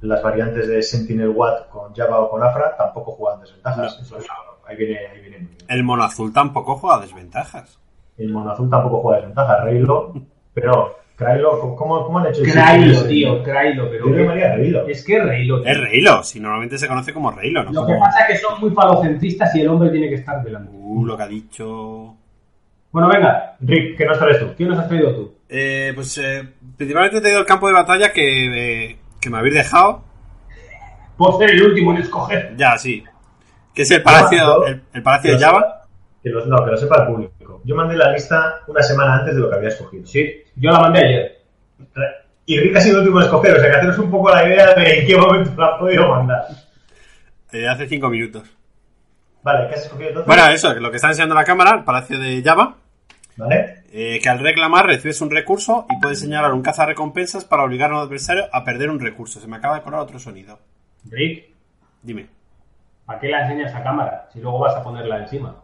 las 0.02 0.24
variantes 0.24 0.68
de 0.70 0.82
Sentinel 0.82 1.30
Watt 1.30 1.68
con 1.70 1.94
Java 1.94 2.22
o 2.22 2.30
con 2.30 2.42
Afra, 2.42 2.76
tampoco 2.78 3.12
juegan 3.12 3.42
desventajas. 3.42 3.98
No. 3.98 4.04
Eso 4.04 4.18
es- 4.18 4.28
ahí, 4.66 4.76
viene, 4.78 4.98
ahí 5.08 5.20
viene 5.22 5.38
muy 5.40 5.48
bien. 5.50 5.66
El 5.68 5.84
mono 5.84 6.04
azul 6.04 6.32
tampoco 6.32 6.76
juega 6.78 7.00
desventajas. 7.02 7.78
El 8.18 8.32
mono 8.32 8.52
azul 8.52 8.70
tampoco 8.70 9.02
juega 9.02 9.18
desventajas. 9.20 9.64
Reylo, 9.66 10.14
pero 10.62 10.98
Krylo, 11.16 11.76
¿cómo- 11.76 12.04
¿cómo, 12.06 12.20
han 12.20 12.28
hecho 12.28 12.42
Krailo, 12.44 12.94
sistema? 12.94 13.08
tío, 13.10 13.44
Krailo, 13.44 13.90
pero 13.90 14.06
Yo 14.10 14.16
que- 14.34 14.56
Reylo. 14.56 14.88
es 14.88 15.04
que 15.06 15.20
Reylo. 15.24 15.62
tío. 15.62 15.72
Es 15.72 15.78
Reilo, 15.80 16.24
si 16.24 16.40
normalmente 16.40 16.78
se 16.78 16.88
conoce 16.88 17.14
como 17.14 17.32
Reilo, 17.32 17.64
¿no? 17.64 17.72
Lo 17.72 17.86
que 17.88 17.94
pasa 18.00 18.22
es 18.22 18.28
que 18.28 18.38
son 18.48 18.60
muy 18.60 18.70
falocentristas 18.72 19.56
y 19.56 19.62
el 19.62 19.68
hombre 19.70 19.90
tiene 19.90 20.10
que 20.10 20.16
estar 20.16 20.44
velando. 20.44 20.72
Uh, 20.72 21.06
lo 21.06 21.18
que 21.18 21.24
ha 21.24 21.28
dicho. 21.28 22.16
Bueno, 22.92 23.10
venga, 23.10 23.56
Rick, 23.62 23.98
¿qué 23.98 24.06
nos 24.06 24.18
traes 24.20 24.40
tú? 24.40 24.48
¿qué 24.58 24.66
nos 24.66 24.80
has 24.80 24.88
traído 24.88 25.14
tú? 25.16 25.34
Eh, 25.50 25.92
pues 25.96 26.18
eh, 26.20 26.44
principalmente 26.78 27.18
he 27.18 27.22
tenido 27.22 27.40
el 27.42 27.46
campo 27.46 27.68
de 27.68 27.74
batalla 27.74 28.12
que, 28.12 28.86
eh, 28.92 28.98
que 29.20 29.30
me 29.30 29.38
habéis 29.38 29.56
dejado. 29.56 30.04
Por 31.18 31.38
ser 31.40 31.52
el 31.52 31.64
último 31.64 31.92
en 31.92 31.98
escoger. 31.98 32.54
Ya, 32.58 32.78
sí. 32.78 33.04
Que 33.74 33.82
es 33.84 33.92
el 33.92 34.04
palacio, 34.04 34.66
el, 34.66 34.82
el 34.94 35.04
palacio 35.04 35.32
de 35.34 35.40
Java. 35.40 35.84
Que 36.22 36.30
lo, 36.30 36.46
no, 36.46 36.64
que 36.64 36.72
lo 36.72 36.78
sepa 36.78 37.02
el 37.04 37.08
público. 37.08 37.34
Yo 37.68 37.76
mandé 37.76 37.98
la 37.98 38.14
lista 38.14 38.62
una 38.68 38.82
semana 38.82 39.16
antes 39.16 39.36
de 39.36 39.42
lo 39.42 39.50
que 39.50 39.56
había 39.58 39.68
escogido. 39.68 40.08
Sí, 40.08 40.42
yo 40.56 40.72
la 40.72 40.80
mandé 40.80 41.00
ayer. 41.00 41.42
Y 42.46 42.58
Rick 42.60 42.78
ha 42.78 42.80
sido 42.80 42.96
el 42.96 43.02
último 43.02 43.20
en 43.20 43.26
escoger, 43.26 43.58
o 43.58 43.60
sea 43.60 43.70
que 43.70 43.76
haceros 43.76 44.00
un 44.00 44.10
poco 44.10 44.30
la 44.34 44.48
idea 44.48 44.74
de 44.74 45.00
en 45.02 45.06
qué 45.08 45.18
momento 45.18 45.52
la 45.60 45.68
has 45.68 45.80
podido 45.80 46.08
mandar. 46.08 46.46
eh, 47.52 47.68
hace 47.68 47.88
cinco 47.88 48.10
minutos. 48.10 48.44
Vale, 49.44 49.68
¿qué 49.68 49.76
has 49.76 49.82
escogido 49.84 50.08
entonces? 50.10 50.28
Bueno, 50.28 50.48
eso, 50.48 50.74
lo 50.76 50.90
que 50.90 50.96
está 50.96 51.10
enseñando 51.10 51.36
la 51.36 51.44
cámara, 51.44 51.76
el 51.80 51.84
palacio 51.84 52.18
de 52.18 52.42
Java. 52.42 52.76
¿Vale? 53.36 53.84
eh, 53.92 54.20
que 54.22 54.30
al 54.30 54.40
reclamar 54.40 54.86
recibes 54.86 55.20
un 55.22 55.30
recurso 55.30 55.86
y 55.90 56.00
puedes 56.02 56.20
señalar 56.20 56.54
un 56.54 56.62
cazarrecompensas 56.62 57.46
para 57.46 57.64
obligar 57.64 57.92
a 57.92 57.96
un 57.96 58.02
adversario 58.02 58.46
a 58.52 58.64
perder 58.64 58.90
un 58.90 59.00
recurso. 59.00 59.40
Se 59.40 59.48
me 59.48 59.58
acaba 59.58 59.76
de 59.76 59.82
colar 59.82 60.00
otro 60.00 60.20
sonido. 60.20 60.60
Rick, 61.10 61.50
Dime. 62.02 62.28
¿para 63.06 63.20
qué 63.20 63.28
la 63.28 63.42
enseñas 63.44 63.76
a 63.76 63.84
cámara? 63.84 64.30
Si 64.32 64.40
luego 64.40 64.60
vas 64.60 64.76
a 64.76 64.84
ponerla 64.84 65.20
encima. 65.20 65.56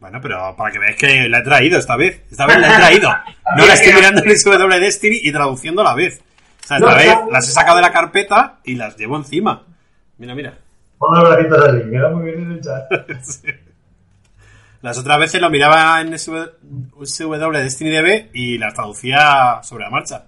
Bueno, 0.00 0.18
pero 0.20 0.54
para 0.56 0.70
que 0.70 0.78
veáis 0.78 0.96
que 0.96 1.28
la 1.28 1.38
he 1.38 1.42
traído 1.42 1.78
esta 1.78 1.96
vez. 1.96 2.22
Esta 2.30 2.46
vez 2.46 2.58
la 2.58 2.74
he 2.74 2.76
traído. 2.78 3.10
No 3.56 3.64
la 3.66 3.74
estoy 3.74 3.92
mirando 3.94 4.22
en 4.24 4.36
SW 4.38 4.80
Destiny 4.80 5.20
y 5.22 5.32
traduciendo 5.32 5.80
a 5.80 5.84
la 5.84 5.94
vez. 5.94 6.20
O 6.64 6.66
sea, 6.66 6.76
esta 6.78 6.90
No, 6.90 6.96
vez 6.96 7.06
no. 7.06 7.30
las 7.30 7.48
he 7.48 7.52
sacado 7.52 7.76
de 7.76 7.82
la 7.82 7.92
carpeta 7.92 8.58
y 8.64 8.74
las 8.74 8.96
llevo 8.96 9.16
encima. 9.16 9.62
Mira, 10.18 10.34
mira. 10.34 10.58
Pon 10.98 11.14
los 11.14 11.28
bracitos 11.28 11.64
así, 11.68 11.90
queda 11.90 12.10
muy 12.10 12.24
bien 12.24 12.42
en 12.42 12.52
el 12.52 12.60
chat. 12.60 12.84
Las 14.82 14.98
otras 14.98 15.18
veces 15.18 15.40
lo 15.40 15.50
miraba 15.50 16.00
en 16.00 16.16
SW 16.18 17.50
Destiny 17.52 17.90
DB 17.90 18.30
y 18.34 18.58
las 18.58 18.74
traducía 18.74 19.60
sobre 19.62 19.84
la 19.84 19.90
marcha. 19.90 20.24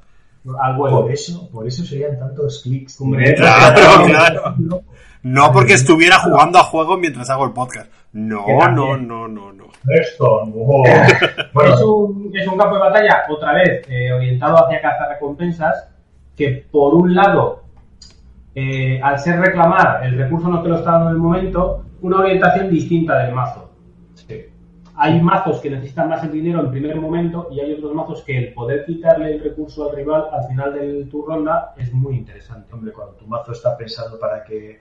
Al 0.62 0.74
vuelo. 0.76 1.02
Por 1.02 1.12
eso, 1.12 1.48
por 1.50 1.66
eso 1.68 1.84
serían 1.84 2.18
tantos 2.18 2.60
clics. 2.62 3.00
Hombre, 3.00 3.34
Claro, 3.34 4.04
claro. 4.06 4.56
No 5.22 5.52
porque 5.52 5.74
estuviera 5.74 6.18
jugando 6.20 6.58
a 6.58 6.64
juegos 6.64 6.98
mientras 6.98 7.28
hago 7.30 7.44
el 7.44 7.52
podcast. 7.52 7.90
No, 8.12 8.46
no, 8.70 8.96
no, 8.96 9.28
no, 9.28 9.52
no. 9.52 9.64
Esto, 9.88 10.44
no. 10.46 10.82
Bueno, 11.52 11.74
es, 11.74 11.82
un, 11.82 12.30
es 12.34 12.46
un 12.46 12.58
campo 12.58 12.74
de 12.74 12.80
batalla, 12.80 13.24
otra 13.28 13.52
vez, 13.52 13.86
eh, 13.88 14.12
orientado 14.12 14.64
hacia 14.64 14.80
cazar 14.80 15.10
recompensas, 15.10 15.90
que 16.34 16.66
por 16.70 16.94
un 16.94 17.14
lado, 17.14 17.64
eh, 18.54 19.00
al 19.02 19.18
ser 19.18 19.40
reclamar, 19.40 20.04
el 20.04 20.16
recurso 20.16 20.48
no 20.48 20.62
te 20.62 20.68
lo 20.68 20.76
está 20.76 20.92
dando 20.92 21.10
en 21.10 21.16
el 21.16 21.20
momento, 21.20 21.84
una 22.00 22.18
orientación 22.18 22.70
distinta 22.70 23.18
del 23.18 23.34
mazo. 23.34 23.66
Hay 25.00 25.20
mazos 25.20 25.60
que 25.60 25.70
necesitan 25.70 26.08
más 26.08 26.24
el 26.24 26.32
dinero 26.32 26.58
en 26.58 26.72
primer 26.72 27.00
momento 27.00 27.46
y 27.52 27.60
hay 27.60 27.72
otros 27.74 27.94
mazos 27.94 28.24
que 28.24 28.36
el 28.36 28.52
poder 28.52 28.84
quitarle 28.84 29.34
el 29.34 29.44
recurso 29.44 29.88
al 29.88 29.94
rival 29.94 30.24
al 30.32 30.48
final 30.48 30.74
de 30.74 31.04
tu 31.04 31.24
ronda 31.24 31.72
es 31.76 31.92
muy 31.92 32.16
interesante. 32.16 32.74
hombre, 32.74 32.92
cuando 32.92 33.14
tu 33.14 33.24
mazo 33.28 33.52
está 33.52 33.76
pensado 33.76 34.18
para 34.18 34.42
que 34.42 34.80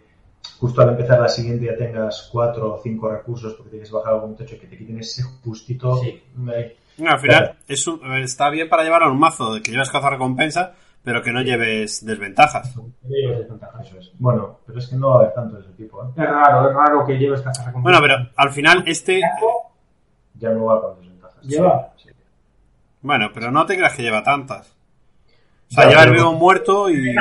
justo 0.60 0.82
al 0.82 0.90
empezar 0.90 1.20
la 1.20 1.28
siguiente 1.30 1.66
ya 1.66 1.76
tengas 1.78 2.30
cuatro 2.32 2.74
o 2.76 2.82
cinco 2.82 3.10
recursos 3.10 3.54
porque 3.54 3.72
tienes 3.72 3.90
que 3.90 3.96
bajar 3.96 4.14
algún 4.14 4.36
techo 4.36 4.56
y 4.56 4.60
que 4.60 4.68
te 4.68 4.78
quiten 4.78 5.00
ese 5.00 5.24
justito. 5.44 5.98
Sí. 5.98 6.22
No, 6.98 7.12
al 7.12 7.20
final 7.20 7.58
es 7.68 7.88
un- 7.88 8.02
está 8.18 8.50
bien 8.50 8.70
para 8.70 8.84
llevar 8.84 9.04
a 9.04 9.10
un 9.12 9.20
mazo 9.20 9.54
de 9.54 9.62
que 9.62 9.72
llevas 9.72 9.90
caza 9.92 10.10
recompensa, 10.10 10.74
pero 11.04 11.22
que 11.22 11.32
no 11.32 11.42
lleves 11.42 12.06
desventajas. 12.06 12.76
Lleves 13.08 13.40
desventajas. 13.40 13.88
Eso 13.88 14.00
es. 14.00 14.12
Bueno, 14.18 14.60
pero 14.66 14.80
es 14.80 14.88
que 14.88 14.96
no 14.96 15.10
va 15.10 15.16
a 15.16 15.20
haber 15.20 15.34
tanto 15.34 15.56
de 15.58 15.62
ese 15.62 15.72
tipo, 15.74 16.04
¿eh? 16.04 16.08
Es 16.18 16.26
raro, 16.30 16.70
es 16.70 16.76
raro 16.76 17.06
que 17.06 17.18
lleves 17.18 17.42
cazar 17.42 17.72
Bueno, 17.74 18.00
recompensas. 18.00 18.28
pero 18.32 18.32
al 18.36 18.52
final 18.52 18.84
este... 18.88 19.22
Ya 20.40 20.50
no 20.52 20.66
va 20.66 20.82
con 20.82 21.00
desventajas. 21.00 21.44
¿Lleva? 21.44 21.94
Sí. 21.98 22.10
Bueno, 23.02 23.30
pero 23.34 23.52
no 23.52 23.66
te 23.66 23.76
creas 23.78 23.94
que 23.94 24.02
lleva 24.04 24.24
tantas. 24.24 24.76
O 25.70 25.74
sea, 25.74 25.84
Ya, 25.84 25.90
lleva 25.90 26.04
el 26.04 26.10
pero- 26.12 26.22
vivo 26.24 26.34
muerto 26.34 26.90
y... 26.90 27.14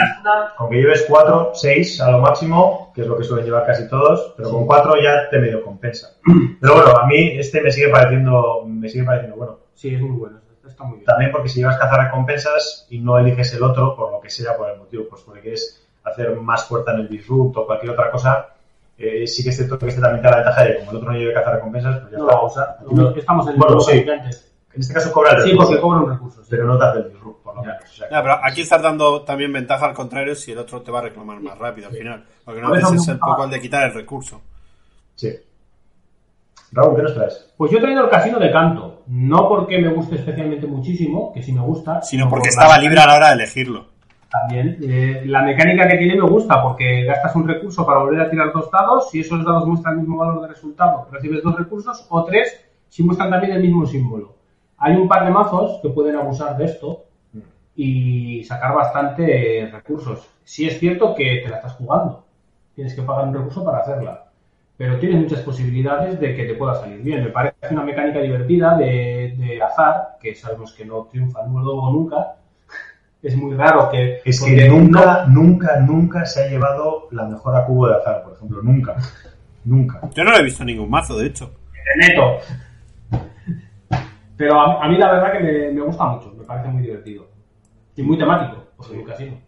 Aunque 0.59 0.77
lleves 0.77 1.05
4, 1.09 1.51
6 1.55 2.01
a 2.01 2.11
lo 2.13 2.19
máximo, 2.21 2.93
que 2.95 3.01
es 3.03 3.07
lo 3.09 3.17
que 3.17 3.25
suelen 3.25 3.45
llevar 3.47 3.67
casi 3.67 3.89
todos, 3.89 4.35
pero 4.37 4.51
con 4.51 4.67
4 4.67 4.95
ya 5.03 5.29
te 5.31 5.39
medio 5.39 5.63
compensa. 5.65 6.11
Pero 6.61 6.75
bueno, 6.75 6.91
a 6.97 7.07
mí 7.07 7.33
este 7.39 7.61
me 7.61 7.71
sigue 7.71 7.89
pareciendo, 7.89 8.63
me 8.67 8.89
sigue 8.89 9.05
pareciendo 9.05 9.37
bueno. 9.37 9.59
Sí, 9.75 9.95
es 9.95 10.01
muy 10.01 10.17
bueno, 10.17 10.39
está 10.67 10.85
muy 10.85 10.95
bien. 10.99 11.05
También 11.05 11.31
porque 11.33 11.49
si 11.49 11.59
llevas 11.61 11.77
cazar 11.79 12.05
recompensas 12.05 12.87
y 12.89 12.99
no 13.01 13.19
eliges 13.19 13.53
el 13.55 13.63
otro, 13.63 13.95
por 13.97 14.11
lo 14.13 14.21
que 14.21 14.31
sea, 14.31 14.57
por 14.57 14.71
el 14.71 14.79
motivo, 14.79 15.05
pues 15.11 15.23
porque 15.23 15.41
quieres 15.41 15.85
hacer 16.05 16.35
más 16.37 16.65
fuerza 16.67 16.93
en 16.93 17.01
el 17.01 17.09
disrupt 17.09 17.57
o 17.57 17.67
cualquier 17.67 17.93
otra 17.93 18.11
cosa, 18.11 18.49
eh, 18.97 19.27
sí 19.27 19.43
que 19.43 19.51
este, 19.51 19.67
que 19.69 19.87
este 19.89 20.01
también 20.01 20.23
te 20.23 20.29
da 20.29 20.31
la 20.31 20.37
ventaja 20.39 20.65
de 20.65 20.73
que 20.73 20.79
como 20.79 20.91
el 20.93 20.97
otro 20.99 21.13
no 21.13 21.19
lleve 21.19 21.35
cazar 21.35 21.55
recompensas, 21.57 21.99
pues 22.01 22.13
ya 22.13 22.19
No 22.19 22.25
está. 22.25 22.33
lo 22.37 22.39
va 22.39 22.43
a 22.43 22.47
usar. 22.47 22.77
No, 22.93 23.11
estamos 23.17 23.47
en 23.49 23.53
el 23.55 23.59
Bueno, 23.59 23.77
mismo 23.77 23.91
sí. 23.93 24.05
que 24.05 24.13
antes. 24.13 24.53
En 24.77 24.81
este 24.83 24.95
caso 24.95 25.11
cobra 25.11 25.33
el 25.33 25.43
Sí, 25.43 25.51
recurso, 25.51 25.69
porque 25.71 25.81
cobra 25.81 26.01
un 26.01 26.11
recurso. 26.11 26.43
sí. 26.43 26.49
pero 26.51 26.65
no 26.67 26.79
te 26.79 26.85
hace 26.85 26.99
el 26.99 27.09
disrupt, 27.11 27.43
por 27.43 27.57
lo 27.57 27.63
menos. 27.63 27.83
O 27.83 27.87
sea, 27.87 28.09
Ya, 28.11 28.23
pero 28.23 28.39
aquí 28.45 28.61
estás 28.61 28.83
dando 28.83 29.23
también 29.23 29.53
ventaja 29.53 29.87
al 29.87 29.95
contrario 29.95 30.35
si 30.35 30.53
el 30.53 30.59
otro 30.59 30.83
te 30.83 30.93
va 30.93 30.99
a 31.01 31.03
reclamar 31.03 31.41
más 31.41 31.59
rápido 31.59 31.89
al 31.89 31.95
final. 31.95 32.25
Porque 32.45 32.61
no 32.61 32.69
me 32.69 32.79
el 32.79 33.19
poco 33.19 33.43
al 33.43 33.51
de 33.51 33.61
quitar 33.61 33.89
el 33.89 33.95
recurso. 33.95 34.41
sí. 35.17 35.33
Raúl, 36.73 36.97
¿qué 36.97 37.03
nos 37.03 37.15
traes? 37.15 37.55
Pues 37.57 37.71
yo 37.71 37.79
he 37.79 37.81
traído 37.81 38.05
el 38.05 38.11
casino 38.11 38.39
de 38.39 38.51
canto. 38.51 39.03
No 39.07 39.49
porque 39.49 39.79
me 39.79 39.89
guste 39.89 40.17
especialmente 40.17 40.67
muchísimo, 40.67 41.33
que 41.33 41.43
sí 41.43 41.53
me 41.53 41.61
gusta. 41.61 42.03
Sino 42.03 42.29
porque 42.29 42.49
por 42.49 42.65
estaba 42.65 42.77
libre 42.79 43.01
a 43.01 43.07
la 43.07 43.15
hora 43.15 43.29
de 43.29 43.35
elegirlo. 43.35 43.87
También. 44.29 44.77
Eh, 44.83 45.23
la 45.27 45.43
mecánica 45.43 45.87
que 45.89 45.97
tiene 45.97 46.17
me 46.17 46.29
gusta 46.29 46.61
porque 46.63 47.05
gastas 47.05 47.35
un 47.37 47.47
recurso 47.49 47.87
para 47.87 48.01
volver 48.01 48.21
a 48.21 48.29
tirar 48.31 48.53
dos 48.53 48.71
dados. 48.71 49.09
Si 49.11 49.21
esos 49.21 49.45
dados 49.45 49.65
muestran 49.67 49.95
el 49.95 50.01
mismo 50.01 50.19
valor 50.19 50.43
de 50.43 50.49
resultado, 50.49 51.09
recibes 51.11 51.43
dos 51.43 51.57
recursos. 51.57 52.05
O 52.11 52.25
tres, 52.25 52.61
si 52.89 53.03
muestran 53.05 53.31
también 53.31 53.53
el 53.55 53.63
mismo 53.63 53.87
símbolo. 53.87 54.36
Hay 54.79 54.95
un 54.97 55.09
par 55.09 55.25
de 55.25 55.31
mazos 55.31 55.81
que 55.83 55.89
pueden 55.89 56.17
abusar 56.17 56.57
de 56.57 56.65
esto 56.67 57.05
y 57.75 58.45
sacar 58.45 58.75
bastante 58.75 59.69
recursos. 59.73 60.29
Sí 60.45 60.67
es 60.67 60.79
cierto 60.79 61.15
que 61.15 61.41
te 61.45 61.49
la 61.49 61.57
estás 61.57 61.75
jugando. 61.75 62.25
Tienes 62.75 62.95
que 62.95 63.03
pagar 63.03 63.27
un 63.29 63.35
recurso 63.35 63.65
para 63.65 63.79
hacerla. 63.79 64.25
Pero 64.77 64.99
tienes 64.99 65.23
muchas 65.23 65.41
posibilidades 65.41 66.21
de 66.21 66.35
que 66.37 66.45
te 66.45 66.55
pueda 66.55 66.75
salir 66.75 67.01
bien. 67.03 67.25
Me 67.25 67.31
parece 67.31 67.57
una 67.71 67.83
mecánica 67.83 68.21
divertida 68.21 68.77
de, 68.77 69.35
de 69.39 69.63
azar, 69.63 70.19
que 70.21 70.35
sabemos 70.35 70.73
que 70.75 70.85
no 70.85 71.05
triunfa 71.11 71.41
luego 71.47 71.91
nunca. 71.91 72.35
Es 73.23 73.35
muy 73.35 73.55
raro 73.57 73.89
que... 73.91 74.21
Es 74.25 74.43
que 74.45 74.69
no- 74.69 74.77
nunca, 74.79 75.25
nunca, 75.27 75.81
nunca 75.81 76.25
se 76.27 76.45
ha 76.45 76.49
llevado 76.49 77.09
la 77.11 77.25
mejor 77.25 77.57
a 77.57 77.65
cubo 77.65 77.89
de 77.89 77.97
azar, 77.97 78.23
por 78.23 78.35
ejemplo. 78.35 78.61
Nunca. 78.63 78.97
Nunca. 79.65 80.01
Yo 80.15 80.23
no 80.23 80.31
lo 80.31 80.37
he 80.37 80.45
visto 80.45 80.63
en 80.63 80.67
ningún 80.67 80.91
mazo, 80.91 81.17
de 81.19 81.27
hecho. 81.29 81.51
de 81.73 82.09
neto. 82.09 82.39
Pero 84.37 84.61
a, 84.61 84.85
a 84.85 84.89
mí 84.89 84.97
la 84.99 85.13
verdad 85.13 85.33
que 85.33 85.41
me, 85.41 85.71
me 85.73 85.81
gusta 85.83 86.05
mucho, 86.07 86.33
me 86.37 86.45
parece 86.45 86.69
muy 86.69 86.83
divertido. 86.83 87.27
Y 87.97 88.03
muy 88.03 88.19
temático, 88.19 88.63
porque 88.77 89.03
casino. 89.05 89.39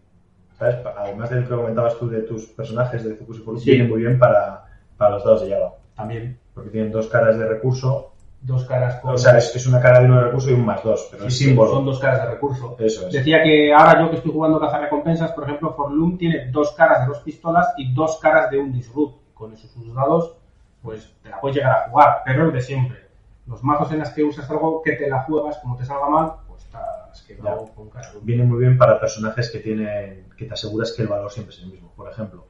¿Sabes? 0.59 0.77
Además 0.97 1.31
del 1.31 1.45
que 1.47 1.55
comentabas 1.55 1.99
tú 1.99 2.09
de 2.09 2.23
tus 2.23 2.47
personajes 2.47 3.05
de 3.05 3.15
Focus 3.15 3.39
y 3.39 3.41
Focus, 3.43 3.63
Sí. 3.63 3.83
muy 3.83 4.01
bien 4.01 4.19
para, 4.19 4.65
para 4.97 5.11
los 5.13 5.25
dados 5.25 5.43
de 5.47 5.53
Java. 5.55 5.75
También. 5.95 6.39
Porque 6.55 6.71
tienen 6.71 6.91
dos 6.91 7.09
caras 7.09 7.39
de 7.39 7.47
recurso. 7.47 8.13
Dos 8.41 8.65
caras 8.67 8.97
con... 9.01 9.15
O 9.15 9.19
sea, 9.19 9.37
es, 9.37 9.55
es 9.55 9.67
una 9.67 9.81
cara 9.81 9.99
de 9.99 10.07
uno 10.07 10.17
de 10.17 10.25
recurso 10.27 10.51
y 10.51 10.55
un 10.55 10.65
más 10.65 10.83
dos, 10.85 11.09
pero 11.11 11.29
Sí, 11.29 11.45
símbolo. 11.47 11.71
Son 11.73 11.85
dos 11.85 11.99
caras 11.99 12.23
de 12.23 12.31
recurso. 12.35 12.77
Eso 12.79 13.07
es. 13.09 13.13
Decía 13.13 13.43
que 13.43 13.73
ahora 13.73 14.01
yo 14.01 14.11
que 14.11 14.17
estoy 14.17 14.31
jugando 14.33 14.61
Cazar 14.61 14.81
Recompensas, 14.83 15.33
por 15.33 15.45
ejemplo, 15.45 15.75
Forlum 15.75 16.17
tiene 16.17 16.49
dos 16.51 16.71
caras 16.73 17.01
de 17.03 17.07
dos 17.09 17.19
pistolas 17.21 17.75
y 17.77 17.93
dos 17.93 18.19
caras 18.21 18.49
de 18.51 18.59
un 18.61 18.73
Disrupt. 18.73 19.35
Con 19.35 19.53
esos 19.53 19.71
dados, 19.95 20.37
pues 20.83 21.13
te 21.23 21.29
la 21.31 21.41
puedes 21.41 21.57
llegar 21.57 21.73
a 21.73 21.91
jugar, 21.91 22.23
pero 22.25 22.49
es 22.49 22.53
de 22.55 22.61
siempre. 22.61 22.99
Los 23.49 23.65
mazos 23.65 23.91
en 23.93 23.99
las 23.99 24.11
que 24.13 24.23
usas 24.23 24.49
algo 24.51 24.83
que 24.83 24.93
te 24.93 25.09
la 25.09 25.23
juegas, 25.23 25.59
como 25.59 25.77
te 25.77 25.85
salga 25.85 26.09
mal, 26.09 26.33
pues 26.47 26.65
te 26.67 26.77
has 26.77 27.23
quedado 27.23 27.67
con 27.75 27.89
cara 27.89 28.09
Viene 28.23 28.45
muy 28.45 28.59
bien 28.61 28.77
para 28.77 29.01
personajes 29.01 29.51
que 29.51 29.61
tienen 29.61 30.27
que 30.37 30.45
te 30.45 30.55
aseguras 30.55 30.93
que 30.93 31.03
el 31.03 31.09
valor 31.09 31.31
siempre 31.31 31.55
es 31.55 31.63
el 31.63 31.71
mismo. 31.71 31.91
Por 31.97 32.11
ejemplo, 32.11 32.45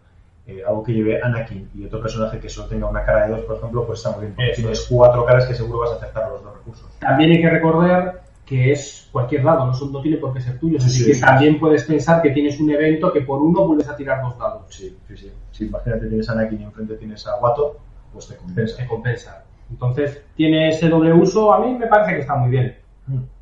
eh, 0.47 0.63
algo 0.67 0.83
que 0.83 0.93
lleve 0.93 1.21
Anakin 1.23 1.71
y 1.75 1.85
otro 1.85 2.01
personaje 2.01 2.41
que 2.41 2.49
solo 2.49 2.69
tenga 2.69 2.89
una 2.89 3.05
cara 3.05 3.27
de 3.27 3.33
dos, 3.33 3.41
por 3.43 3.57
ejemplo, 3.59 3.87
pues 3.87 4.01
está 4.01 4.11
muy 4.13 4.23
bien. 4.23 4.35
Porque 4.35 4.53
tienes 4.55 4.81
es. 4.81 4.87
cuatro 4.89 5.25
caras 5.25 5.47
que 5.47 5.55
seguro 5.55 5.81
vas 5.81 5.93
a 5.93 5.95
acertar 5.97 6.31
los 6.31 6.43
dos 6.43 6.55
recursos. 6.57 6.91
También 6.99 7.31
hay 7.33 7.41
que 7.43 7.51
recordar 7.51 8.23
que 8.45 8.73
es 8.73 9.09
cualquier 9.13 9.45
dado, 9.45 9.67
no, 9.67 9.91
no 9.91 10.01
tiene 10.01 10.17
por 10.17 10.33
qué 10.33 10.41
ser 10.41 10.59
tuyo. 10.59 10.81
Sí, 10.81 10.87
Así 10.87 10.99
sí, 11.01 11.05
que 11.07 11.15
sí. 11.15 11.21
también 11.21 11.61
puedes 11.61 11.85
pensar 11.85 12.23
que 12.23 12.31
tienes 12.31 12.59
un 12.59 12.71
evento 12.71 13.13
que 13.13 13.21
por 13.21 13.43
uno 13.43 13.67
vuelves 13.67 13.89
a 13.89 13.95
tirar 13.97 14.23
dos 14.23 14.39
dados. 14.39 14.63
Sí, 14.71 14.97
sí, 15.07 15.17
sí. 15.17 15.33
Si 15.53 15.67
imagínate 15.67 16.07
tienes 16.07 16.29
a 16.31 16.33
Anakin 16.33 16.63
y 16.63 16.65
enfrente 16.65 16.97
tienes 16.97 17.27
a 17.27 17.37
Watto, 17.37 17.77
pues 18.13 18.27
te 18.27 18.37
compensa. 18.37 18.77
Se 18.77 18.87
compensa. 18.87 19.45
Entonces, 19.71 20.23
tiene 20.37 20.69
ese 20.71 20.89
doble 20.89 21.13
uso, 21.13 21.53
a 21.53 21.61
mí 21.61 21.75
me 21.75 21.87
parece 21.87 22.15
que 22.15 22.21
está 22.21 22.35
muy 22.37 22.51
bien. 22.51 22.77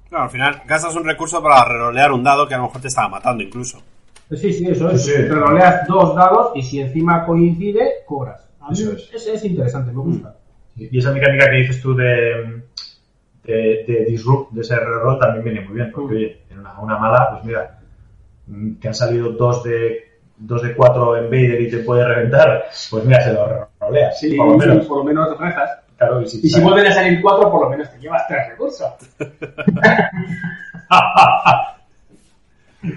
Claro, 0.08 0.24
al 0.24 0.30
final 0.30 0.62
gastas 0.66 0.94
un 0.96 1.04
recurso 1.04 1.42
para 1.42 1.64
rerolear 1.64 2.12
un 2.12 2.22
dado 2.24 2.46
que 2.46 2.54
a 2.54 2.58
lo 2.58 2.64
mejor 2.64 2.80
te 2.80 2.88
estaba 2.88 3.08
matando 3.08 3.42
incluso. 3.42 3.80
Sí, 4.30 4.52
sí, 4.52 4.66
eso 4.68 4.90
es. 4.90 5.04
Sí, 5.04 5.12
sí. 5.12 5.22
Reroleas 5.22 5.86
dos 5.86 6.14
dados 6.16 6.50
y 6.56 6.62
si 6.62 6.80
encima 6.80 7.24
coincide, 7.24 7.88
cobras. 8.06 8.48
A 8.60 8.68
mí 8.70 8.72
Eso 8.72 8.92
es. 8.92 9.10
es. 9.14 9.26
es 9.28 9.44
interesante, 9.44 9.92
me 9.92 9.98
gusta. 10.00 10.36
Y 10.76 10.98
esa 10.98 11.12
mecánica 11.12 11.48
que 11.48 11.56
dices 11.56 11.80
tú 11.80 11.94
de, 11.94 12.62
de, 13.44 13.84
de 13.86 14.04
Disrupt, 14.08 14.52
de 14.52 14.60
ese 14.62 14.76
reroll, 14.76 15.18
también 15.18 15.44
viene 15.44 15.60
muy 15.62 15.74
bien. 15.74 15.90
Porque, 15.92 16.14
Mm. 16.14 16.16
oye, 16.16 16.40
en 16.50 16.58
una, 16.58 16.80
una 16.80 16.98
mala, 16.98 17.28
pues 17.32 17.44
mira, 17.44 17.78
mm, 18.48 18.74
que 18.80 18.88
han 18.88 18.94
salido 18.94 19.30
dos 19.32 19.62
de 19.64 20.02
dos 20.38 20.60
de 20.62 20.74
cuatro 20.74 21.16
en 21.16 21.24
Vader 21.30 21.60
y 21.62 21.70
te 21.70 21.78
puede 21.78 22.06
reventar, 22.06 22.64
pues 22.90 23.04
mira, 23.04 23.22
se 23.22 23.32
lo 23.32 23.46
reroleas. 23.80 24.20
Sí, 24.20 24.36
por 24.36 24.48
lo 24.48 24.58
menos. 24.58 24.86
por 24.86 24.98
lo 24.98 25.04
menos 25.04 25.38
rezas. 25.38 25.70
Claro, 25.96 26.20
y 26.20 26.26
si, 26.28 26.46
Y 26.46 26.50
si 26.50 26.60
vuelven 26.60 26.86
a 26.86 26.92
salir 26.92 27.22
cuatro, 27.22 27.50
por 27.50 27.62
lo 27.62 27.70
menos 27.70 27.90
te 27.90 27.98
llevas 27.98 28.26
tres 28.28 28.48
recursos. 28.50 28.86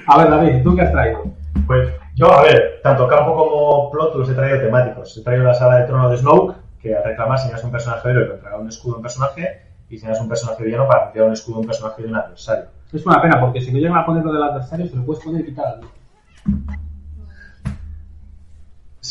a 0.07 0.17
ver, 0.17 0.29
David, 0.29 0.63
¿tú 0.63 0.75
qué 0.75 0.81
has 0.81 0.91
traído? 0.91 1.23
Pues 1.65 1.89
yo, 2.15 2.31
a 2.31 2.41
ver, 2.43 2.81
tanto 2.83 3.07
campo 3.07 3.35
como 3.35 3.89
plot 3.91 4.15
los 4.15 4.29
he 4.29 4.33
traído 4.33 4.59
temáticos. 4.59 5.17
He 5.17 5.23
traído 5.23 5.45
la 5.45 5.53
sala 5.53 5.77
de 5.77 5.85
trono 5.85 6.09
de 6.09 6.17
Snoke, 6.17 6.55
que 6.81 6.95
al 6.95 7.03
reclamar 7.03 7.39
señalas 7.39 7.63
un 7.63 7.71
personaje 7.71 8.09
héroe 8.09 8.33
entrega 8.33 8.57
un 8.57 8.67
escudo 8.67 8.95
a 8.95 8.97
un 8.97 9.03
personaje, 9.03 9.61
y 9.89 9.97
señalas 9.97 10.21
un 10.21 10.29
personaje 10.29 10.63
villano 10.63 10.87
para 10.87 11.05
retirar 11.07 11.27
un 11.27 11.33
escudo 11.33 11.57
a 11.57 11.59
un 11.59 11.67
personaje 11.67 12.01
de 12.01 12.07
un 12.09 12.15
adversario. 12.15 12.65
Es 12.91 13.05
una 13.05 13.21
pena, 13.21 13.39
porque 13.39 13.61
si 13.61 13.71
no 13.71 13.79
llegan 13.79 13.97
a 13.97 14.05
ponerlo 14.05 14.33
del 14.33 14.43
adversario, 14.43 14.87
se 14.87 14.95
lo 14.95 15.05
puedes 15.05 15.23
poner 15.23 15.41
y 15.41 15.45
quitar 15.45 15.67
al 15.67 15.81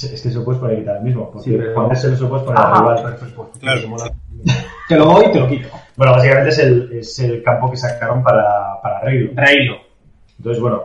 Es 0.04 0.22
que 0.22 0.30
se 0.30 0.38
lo 0.38 0.44
puedes 0.44 0.60
poner 0.60 0.76
y 0.78 0.80
quitar 0.80 0.96
el 0.98 1.02
mismo, 1.02 1.30
porque 1.30 1.50
Sí, 1.50 1.56
pero- 1.56 1.74
ponérselo 1.74 2.16
se 2.16 2.22
lo 2.22 2.28
puedes 2.28 2.44
poner 2.44 2.60
al 2.60 2.66
Ajá, 2.72 2.80
rival. 2.80 3.02
perfecto. 3.02 3.50
Claro. 3.60 3.80
Te 3.80 3.86
mola. 3.86 4.12
Te 4.88 4.96
lo 4.96 5.04
doy 5.04 5.24
y 5.26 5.32
te 5.32 5.40
lo 5.40 5.48
quito. 5.48 5.68
Bueno, 5.96 6.12
básicamente 6.12 6.48
es 6.50 6.58
el, 6.60 6.92
es 6.92 7.18
el 7.18 7.42
campo 7.42 7.70
que 7.70 7.76
sacaron 7.76 8.22
para, 8.22 8.80
para 8.82 9.00
Reylo. 9.00 9.32
Reino. 9.34 9.76
Entonces, 10.38 10.62
bueno, 10.62 10.84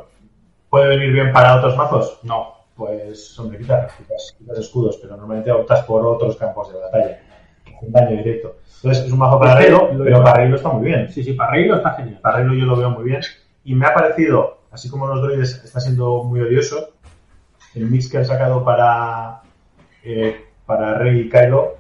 ¿puede 0.69 0.87
venir 0.89 1.13
bien 1.13 1.31
para 1.31 1.55
otros 1.57 1.77
mazos? 1.77 2.19
No. 2.23 2.53
Pues, 2.75 3.37
hombre, 3.39 3.59
quitas, 3.59 3.93
quitas, 3.93 4.35
quitas 4.37 4.57
escudos, 4.57 4.97
pero 5.01 5.15
normalmente 5.15 5.51
optas 5.51 5.83
por 5.85 6.05
otros 6.05 6.35
campos 6.37 6.73
de 6.73 6.79
batalla. 6.79 7.19
hacen 7.77 7.91
daño 7.91 8.09
directo. 8.17 8.55
Entonces, 8.77 9.05
es 9.05 9.11
un 9.13 9.19
mazo 9.19 9.39
para 9.39 9.53
Es 9.53 9.57
que 9.59 9.63
Reylo, 9.71 9.93
lo- 9.93 10.03
pero 10.03 10.23
para 10.23 10.39
Reylo 10.41 10.55
está 10.57 10.69
muy 10.69 10.85
bien. 10.87 11.09
Sí, 11.09 11.23
sí, 11.23 11.33
para 11.33 11.51
Reino 11.51 11.75
está 11.77 11.91
genial. 11.91 12.19
Para 12.21 12.37
Reylo 12.39 12.53
yo 12.55 12.65
lo 12.65 12.75
veo 12.75 12.89
muy 12.89 13.03
bien. 13.05 13.21
Y 13.63 13.75
me 13.75 13.85
ha 13.85 13.93
parecido, 13.93 14.57
así 14.71 14.89
como 14.89 15.07
los 15.07 15.21
droides 15.21 15.63
está 15.63 15.79
siendo 15.79 16.23
muy 16.23 16.41
odioso, 16.41 16.89
el 17.75 17.85
mix 17.89 18.09
que 18.09 18.17
han 18.17 18.25
sacado 18.25 18.63
para, 18.63 19.41
eh, 20.03 20.45
para 20.65 20.95
Rey 20.97 21.21
y 21.21 21.29
Kylo 21.29 21.75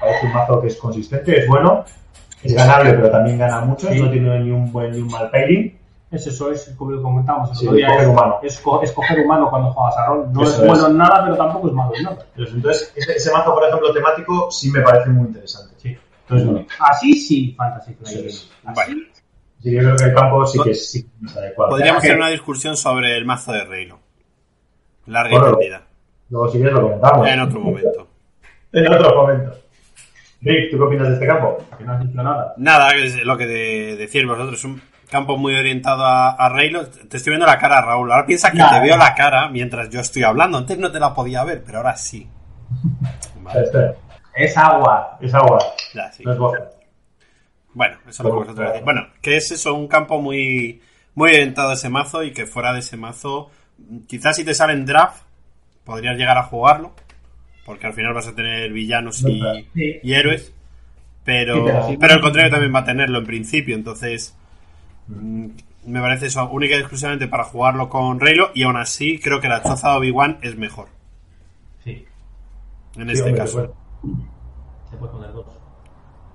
parece 0.00 0.26
un 0.26 0.32
mazo 0.32 0.60
que 0.60 0.68
es 0.68 0.76
consistente, 0.76 1.38
es 1.40 1.46
bueno, 1.48 1.84
es 2.42 2.54
ganable, 2.54 2.92
pero 2.94 3.10
también 3.10 3.38
gana 3.38 3.60
mucho, 3.62 3.88
Sí. 3.88 4.00
no 4.00 4.10
tiene 4.10 4.38
ni 4.40 4.50
un 4.50 4.70
buen 4.72 4.92
ni 4.92 4.98
un 5.00 5.08
mal 5.08 5.30
pairing. 5.30 5.76
Es 6.10 6.26
eso, 6.26 6.50
es 6.50 6.72
como 6.78 6.92
lo 6.92 7.02
comentábamos 7.02 7.58
Sí, 7.58 7.68
día. 7.68 7.86
coger 7.86 8.02
es, 8.02 8.08
humano. 8.08 8.36
es 8.42 8.58
co- 8.60 8.82
es 8.82 8.92
coger 8.92 9.20
humano 9.20 9.50
cuando 9.50 9.70
juegas 9.72 9.94
a 9.98 10.06
rol. 10.06 10.32
No 10.32 10.42
Eso 10.42 10.62
es 10.62 10.66
bueno 10.66 10.84
es. 10.86 10.90
en 10.90 10.96
nada, 10.96 11.22
pero 11.24 11.36
tampoco 11.36 11.68
es 11.68 11.74
malo 11.74 11.92
en 11.94 12.02
nada. 12.04 12.24
Entonces, 12.30 12.54
entonces, 12.54 12.92
ese, 12.96 13.12
ese 13.12 13.30
mazo, 13.32 13.52
por 13.52 13.62
ejemplo, 13.64 13.92
temático, 13.92 14.50
sí 14.50 14.70
me 14.70 14.80
parece 14.80 15.10
muy 15.10 15.26
interesante. 15.26 15.74
Sí. 15.76 15.98
Entonces, 16.22 16.48
bueno, 16.50 16.66
Así 16.80 17.12
sí, 17.14 17.54
Fantasy. 17.58 17.94
Bueno. 18.00 18.30
Así. 18.64 18.92
sí, 19.62 19.70
yo 19.72 19.78
creo 19.80 19.96
que 19.96 20.04
el 20.04 20.14
campo 20.14 20.46
sí 20.46 20.58
que 20.62 20.70
es, 20.70 20.90
sí 20.90 21.10
es 21.26 21.36
adecuado. 21.36 21.70
Podríamos 21.72 22.02
hacer 22.02 22.16
una 22.16 22.28
discusión 22.28 22.76
sobre 22.78 23.14
el 23.18 23.26
mazo 23.26 23.52
de 23.52 23.64
Reylo. 23.64 23.98
Larga 25.08 25.34
y 25.34 25.38
Bueno, 25.38 25.56
tendida. 25.56 25.82
Luego, 26.30 26.48
si 26.50 26.58
quieres, 26.58 26.74
lo 26.74 26.82
comentamos. 26.82 27.28
En 27.28 27.40
otro 27.40 27.60
momento. 27.60 28.08
En 28.72 28.92
otro 28.92 29.14
momento. 29.16 29.50
Rick, 30.42 30.70
¿tú 30.70 30.76
qué 30.76 30.82
opinas 30.84 31.08
de 31.08 31.14
este 31.14 31.26
campo? 31.26 31.56
Que 31.76 31.84
no 31.84 31.92
has 31.94 32.00
dicho 32.06 32.22
nada. 32.22 32.54
Nada, 32.58 32.94
es 32.94 33.16
lo 33.24 33.36
que 33.38 33.46
de, 33.46 33.96
decís 33.96 34.26
vosotros. 34.26 34.62
Un 34.64 34.80
campo 35.10 35.38
muy 35.38 35.54
orientado 35.56 36.04
a, 36.04 36.32
a 36.32 36.48
Reylo. 36.50 36.86
Te 36.86 37.16
estoy 37.16 37.30
viendo 37.30 37.46
la 37.46 37.58
cara, 37.58 37.80
Raúl. 37.80 38.12
Ahora 38.12 38.26
piensa 38.26 38.52
que 38.52 38.58
te 38.58 38.80
veo 38.80 38.96
la 38.98 39.14
cara 39.14 39.48
mientras 39.48 39.88
yo 39.88 40.00
estoy 40.00 40.22
hablando. 40.22 40.58
Antes 40.58 40.78
no 40.78 40.92
te 40.92 41.00
la 41.00 41.14
podía 41.14 41.42
ver, 41.44 41.62
pero 41.64 41.78
ahora 41.78 41.96
sí. 41.96 42.28
Vale, 43.42 43.64
Es 44.36 44.56
agua. 44.56 45.16
es 45.20 45.32
agua, 45.34 45.58
ya, 45.94 46.12
sí. 46.12 46.22
no 46.24 46.32
es 46.32 46.38
vodka. 46.38 46.70
Bueno, 47.72 47.96
eso 48.08 48.10
es 48.10 48.18
lo 48.20 48.30
que 48.30 48.36
vosotros 48.36 48.68
decís. 48.68 48.84
Bueno, 48.84 49.06
que 49.22 49.36
es 49.36 49.50
eso, 49.50 49.74
un 49.74 49.88
campo 49.88 50.20
muy, 50.20 50.82
muy 51.14 51.30
orientado 51.30 51.70
a 51.70 51.74
ese 51.74 51.88
mazo 51.88 52.22
y 52.22 52.32
que 52.32 52.44
fuera 52.46 52.72
de 52.72 52.80
ese 52.80 52.96
mazo, 52.96 53.50
quizás 54.06 54.36
si 54.36 54.44
te 54.44 54.54
sale 54.54 54.72
en 54.74 54.86
draft, 54.86 55.22
podrías 55.84 56.16
llegar 56.16 56.36
a 56.38 56.44
jugarlo, 56.44 56.92
porque 57.64 57.86
al 57.86 57.94
final 57.94 58.14
vas 58.14 58.26
a 58.28 58.34
tener 58.34 58.72
villanos 58.72 59.22
y, 59.22 59.40
Sí. 59.74 60.00
y 60.02 60.12
héroes, 60.12 60.52
pero, 61.24 61.64
pero 62.00 62.14
el 62.14 62.20
contrario 62.20 62.50
también 62.50 62.74
va 62.74 62.80
a 62.80 62.84
tenerlo 62.84 63.18
en 63.18 63.26
principio, 63.26 63.74
entonces 63.74 64.36
mm, 65.08 65.46
me 65.86 66.00
parece 66.00 66.26
eso, 66.26 66.48
única 66.50 66.74
y 66.76 66.78
exclusivamente 66.80 67.28
para 67.28 67.44
jugarlo 67.44 67.88
con 67.88 68.20
Reylo 68.20 68.50
y 68.54 68.62
aún 68.64 68.76
así 68.76 69.18
creo 69.18 69.40
que 69.40 69.48
la 69.48 69.62
choza 69.62 69.90
de 69.92 69.96
Obi-Wan 69.98 70.38
es 70.42 70.56
mejor, 70.56 70.88
Sí. 71.84 72.04
en 72.96 73.06
Sí, 73.06 73.12
este 73.12 73.22
hombre, 73.24 73.38
caso. 73.40 73.74
bueno. 74.02 74.28
Se 74.90 74.96
puede 74.96 75.12
poner 75.12 75.32
dos. 75.32 75.46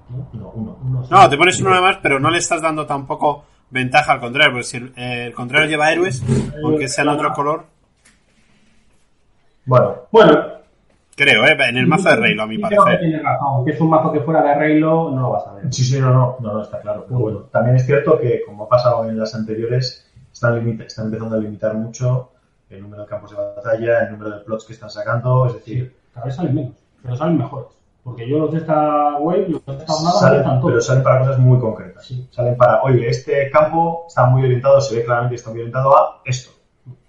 No, 0.10 0.50
uno. 0.52 0.78
Uno, 0.84 1.08
No, 1.10 1.30
te 1.30 1.38
pones 1.38 1.60
uno 1.60 1.72
nada 1.72 1.82
más, 1.82 1.98
pero 2.04 2.20
no 2.20 2.30
le 2.30 2.38
estás 2.38 2.62
dando 2.62 2.86
tampoco 2.86 3.46
ventaja 3.74 4.14
al 4.14 4.20
contrario, 4.20 4.52
porque 4.54 4.64
si 4.66 4.78
el, 4.78 4.94
el 4.96 5.34
contrario 5.34 5.68
lleva 5.70 5.92
héroes, 5.92 6.24
aunque 6.64 6.88
sean 6.88 7.10
otro 7.10 7.34
color, 7.34 7.66
Bueno, 9.66 9.96
Bueno, 10.12 10.40
creo, 11.16 11.46
¿eh? 11.46 11.56
en 11.70 11.78
el 11.78 11.88
mazo 11.88 12.10
de 12.10 12.16
Reylo, 12.18 12.44
a 12.44 12.48
mi 12.48 12.58
que 12.58 12.62
parecer. 12.62 13.22
razón. 13.24 13.66
Que 13.66 13.72
es 13.72 13.80
un 13.82 13.90
mazo 13.90 14.12
que 14.12 14.20
fuera 14.22 14.42
de 14.44 14.56
Reylo 14.56 15.10
no 15.12 15.22
lo 15.22 15.30
vas 15.32 15.48
a 15.48 15.54
ver. 15.54 15.74
sí, 15.74 15.84
sí, 15.84 16.00
no, 16.00 16.12
no, 16.14 16.38
no, 16.40 16.54
no, 16.54 16.62
está 16.62 16.82
claro. 16.82 17.06
Pero 17.08 17.20
bueno, 17.20 17.40
también 17.52 17.76
es 17.78 17.86
cierto 17.86 18.20
que, 18.20 18.42
como 18.46 18.66
ha 18.66 18.70
pasado 18.70 19.10
en 19.10 19.18
las 19.18 19.34
anteriores, 19.36 20.10
están, 20.32 20.56
limita- 20.56 20.84
están 20.86 21.06
empezando 21.06 21.36
a 21.36 21.40
limitar 21.40 21.74
mucho 21.76 22.32
el 22.70 22.82
número 22.82 23.04
de 23.04 23.08
campos 23.10 23.32
de 23.32 23.38
batalla, 23.38 24.04
el 24.06 24.12
número 24.12 24.32
de 24.32 24.44
plots 24.44 24.66
que 24.66 24.74
están 24.74 24.90
sacando, 24.90 25.46
es 25.48 25.54
decir, 25.54 25.96
Cada 26.14 26.26
vez 26.28 26.36
salen 26.36 26.54
menos, 26.56 26.74
pero 27.02 27.16
salen 27.16 27.38
mejores. 27.38 27.70
Porque 28.04 28.28
yo 28.28 28.38
los 28.40 28.52
de 28.52 28.58
esta 28.58 29.18
wave, 29.18 29.48
los 29.48 29.66
de 29.66 29.74
esta 29.78 29.94
jornada, 29.94 30.20
salen, 30.20 30.62
pero 30.62 30.82
salen 30.82 31.04
para 31.04 31.20
cosas 31.20 31.40
muy 31.40 31.58
concretas. 31.60 32.06
Sí. 32.06 32.28
Salen 32.32 32.58
para, 32.58 32.82
oye, 32.84 33.08
este 33.08 33.50
campo 33.50 34.06
está 34.08 34.26
muy 34.26 34.44
orientado, 34.44 34.82
se 34.82 34.96
ve 34.98 35.06
claramente 35.06 35.32
que 35.36 35.38
está 35.38 35.52
muy 35.52 35.60
orientado 35.60 35.98
a 35.98 36.22
esto. 36.26 36.52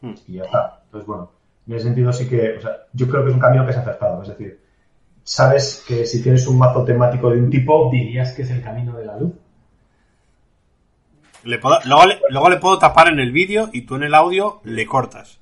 Hmm. 0.00 0.12
Y 0.28 0.34
ya 0.34 0.44
está. 0.44 0.82
Entonces, 0.84 1.06
bueno, 1.08 1.30
en 1.66 1.74
ese 1.74 1.84
sentido 1.86 2.12
sí 2.12 2.28
que, 2.28 2.58
o 2.58 2.60
sea, 2.60 2.76
yo 2.92 3.08
creo 3.08 3.24
que 3.24 3.30
es 3.30 3.34
un 3.34 3.40
camino 3.40 3.64
que 3.64 3.72
es 3.72 3.76
acertado. 3.76 4.22
Es 4.22 4.28
decir, 4.28 4.60
sabes 5.24 5.84
que 5.88 6.06
si 6.06 6.22
tienes 6.22 6.46
un 6.46 6.58
mazo 6.58 6.84
temático 6.84 7.28
de 7.30 7.38
un 7.40 7.50
tipo, 7.50 7.90
Dirías 7.90 8.32
que 8.32 8.42
es 8.42 8.50
el 8.50 8.62
camino 8.62 8.96
de 8.96 9.06
la 9.06 9.16
luz. 9.18 9.32
Le 11.42 11.58
puedo- 11.58 11.78
luego, 11.84 12.06
le, 12.06 12.20
luego 12.30 12.48
le 12.50 12.56
puedo 12.58 12.78
tapar 12.78 13.08
en 13.08 13.18
el 13.18 13.32
vídeo 13.32 13.68
y 13.72 13.82
tú 13.82 13.96
en 13.96 14.04
el 14.04 14.14
audio 14.14 14.60
le 14.64 14.86
cortas. 14.86 15.40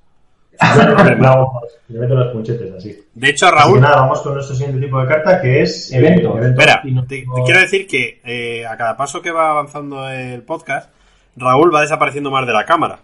le 1.04 1.16
clavo- 1.18 1.60
le 1.88 1.98
meto 1.98 2.14
los 2.14 2.32
punchetes 2.32 2.72
así. 2.74 2.96
De 3.14 3.28
hecho, 3.30 3.50
Raúl, 3.50 3.80
nada, 3.80 3.96
vamos 3.96 4.20
con 4.22 4.34
nuestro 4.34 4.54
siguiente 4.54 4.80
tipo 4.84 5.00
de 5.00 5.06
carta 5.08 5.40
que 5.40 5.62
es 5.62 5.92
eh, 5.92 5.98
Evento. 5.98 6.38
espera, 6.38 6.80
no- 6.84 7.04
te, 7.06 7.20
te 7.20 7.42
quiero 7.44 7.60
decir 7.60 7.86
que 7.86 8.20
eh, 8.24 8.66
a 8.66 8.76
cada 8.76 8.96
paso 8.96 9.20
que 9.20 9.30
va 9.30 9.50
avanzando 9.50 10.08
el 10.10 10.42
podcast, 10.42 10.90
Raúl 11.36 11.74
va 11.74 11.80
desapareciendo 11.82 12.30
más 12.30 12.46
de 12.46 12.52
la 12.52 12.64
cámara. 12.64 13.00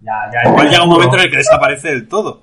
Ya, 0.00 0.12
ya. 0.32 0.48
Igual 0.50 0.68
llega 0.70 0.84
un 0.84 0.90
momento 0.90 1.16
en 1.16 1.22
el 1.22 1.30
que 1.30 1.36
desaparece 1.38 1.88
del 1.88 2.06
todo. 2.08 2.42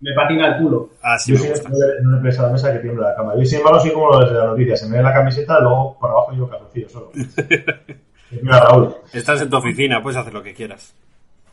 Me 0.00 0.12
patina 0.12 0.48
el 0.48 0.62
culo. 0.62 0.90
Así 1.02 1.34
Yo 1.34 1.42
me 1.42 1.50
gusta. 1.50 1.70
no 2.02 2.16
le 2.16 2.20
presa 2.20 2.42
a 2.42 2.46
la 2.46 2.52
mesa 2.52 2.72
que 2.72 2.80
tiembla 2.80 3.08
la 3.10 3.16
cámara. 3.16 3.38
Yo, 3.38 3.44
sin 3.46 3.58
embargo, 3.58 3.80
soy 3.80 3.92
como 3.92 4.10
los 4.10 4.28
de 4.30 4.38
la 4.38 4.44
noticia. 4.46 4.76
Se 4.76 4.86
me 4.88 4.98
ve 4.98 5.02
la 5.02 5.12
camiseta, 5.14 5.58
luego 5.60 5.96
por 5.98 6.10
abajo 6.10 6.32
yo 6.36 6.48
calzoncillo 6.48 6.88
solo. 6.90 7.10
Mira, 8.42 8.60
Raúl, 8.60 8.94
Estás 9.12 9.40
en 9.40 9.48
tu 9.48 9.56
oficina, 9.56 10.02
puedes 10.02 10.18
hacer 10.18 10.34
lo 10.34 10.42
que 10.42 10.52
quieras. 10.52 10.94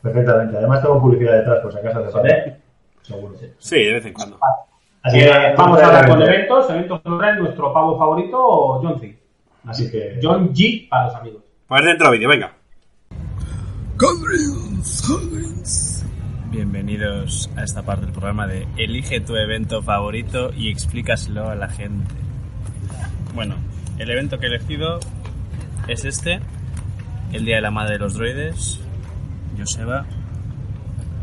Perfectamente. 0.04 0.56
Además 0.58 0.82
tengo 0.82 1.00
publicidad 1.00 1.38
detrás, 1.38 1.60
por 1.60 1.72
si 1.72 1.78
acaso 1.78 1.98
hace 2.00 2.12
falta. 2.12 2.28
¿Eh? 2.28 2.56
Seguro. 3.02 3.34
Sí, 3.58 3.76
de 3.82 3.92
vez 3.94 4.06
en 4.06 4.12
cuando. 4.12 4.38
Así 5.02 5.18
Eh, 5.18 5.22
que 5.24 5.54
vamos 5.56 5.82
a 5.82 5.86
hablar 5.86 6.08
con 6.08 6.22
evento. 6.22 6.34
eventos. 6.34 6.70
Eventos 6.70 7.02
trae 7.02 7.36
nuestro 7.38 7.72
pavo 7.72 7.98
favorito, 7.98 8.38
John 8.82 9.00
C. 9.00 9.18
Así 9.66 9.90
que... 9.90 10.18
John 10.22 10.54
G 10.54 10.88
para 10.88 11.06
los 11.06 11.14
amigos. 11.16 11.42
Pues 11.66 11.84
dentro 11.84 12.10
vídeo, 12.10 12.28
venga. 12.28 12.52
Bienvenidos 16.50 17.50
a 17.56 17.64
esta 17.64 17.82
parte 17.82 18.04
del 18.04 18.12
programa 18.12 18.46
de 18.46 18.66
Elige 18.76 19.20
tu 19.20 19.34
evento 19.36 19.82
favorito 19.82 20.50
y 20.54 20.70
explícaselo 20.70 21.48
a 21.48 21.54
la 21.54 21.68
gente. 21.68 22.14
Bueno, 23.34 23.56
el 23.98 24.10
evento 24.10 24.38
que 24.38 24.46
he 24.46 24.48
elegido 24.50 25.00
es 25.88 26.04
este, 26.04 26.40
el 27.32 27.44
Día 27.44 27.56
de 27.56 27.62
la 27.62 27.70
Madre 27.70 27.94
de 27.94 27.98
los 28.00 28.14
Droides, 28.14 28.80
Joseba, 29.56 30.06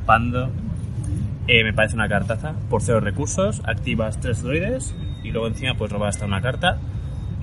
Pando. 0.06 0.52
Eh, 1.48 1.63
me 1.63 1.74
parece 1.74 1.96
una 1.96 2.08
cartaza, 2.08 2.54
por 2.70 2.82
cero 2.82 3.00
recursos, 3.00 3.62
activas 3.65 4.20
tres 4.20 4.41
droides 4.44 4.96
y 5.24 5.32
luego 5.32 5.48
encima 5.48 5.74
puedes 5.76 5.91
robar 5.91 6.10
hasta 6.10 6.26
una 6.26 6.41
carta. 6.41 6.78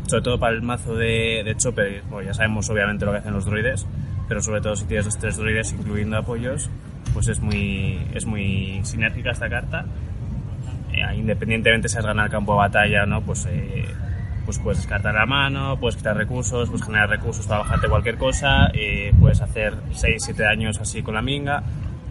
Sobre 0.07 0.22
todo 0.22 0.38
para 0.38 0.55
el 0.55 0.62
mazo 0.62 0.94
de, 0.94 1.42
de 1.44 1.55
Chopper, 1.57 2.03
bueno, 2.09 2.27
ya 2.27 2.35
sabemos 2.35 2.70
obviamente 2.70 3.05
lo 3.05 3.12
que 3.12 3.18
hacen 3.18 3.35
los 3.35 3.44
droides, 3.44 3.87
pero 4.27 4.40
sobre 4.40 4.61
todo 4.62 4.74
si 4.74 4.87
tienes 4.87 5.05
los 5.05 5.18
tres 5.18 5.37
droides 5.37 5.72
incluyendo 5.72 6.16
apoyos, 6.16 6.70
pues 7.12 7.29
es 7.29 7.40
muy, 7.40 8.07
es 8.14 8.24
muy 8.24 8.81
sinérgica 8.85 9.33
esta 9.33 9.51
carta. 9.51 9.85
Eh, 10.92 11.16
independientemente 11.16 11.88
si 11.88 11.98
has 11.98 12.07
ganado 12.07 12.27
el 12.27 12.33
campo 12.33 12.53
de 12.53 12.59
batalla 12.59 13.03
o 13.03 13.07
no, 13.07 13.20
pues, 13.20 13.46
eh, 13.51 13.85
pues 14.48 14.58
puedes 14.61 14.78
descartar 14.78 15.14
la 15.14 15.26
mano, 15.26 15.76
puedes 15.78 15.96
quitar 15.96 16.16
recursos, 16.16 16.70
puedes 16.70 16.82
generar 16.82 17.11
recursos 17.11 17.46
para 17.46 17.61
bajarte 17.61 17.87
cualquier 17.87 18.16
cosa, 18.16 18.70
eh, 18.72 19.12
puedes 19.20 19.42
hacer 19.42 19.74
6-7 19.92 20.46
años 20.46 20.78
así 20.80 21.02
con 21.02 21.16
la 21.16 21.20
minga. 21.20 21.62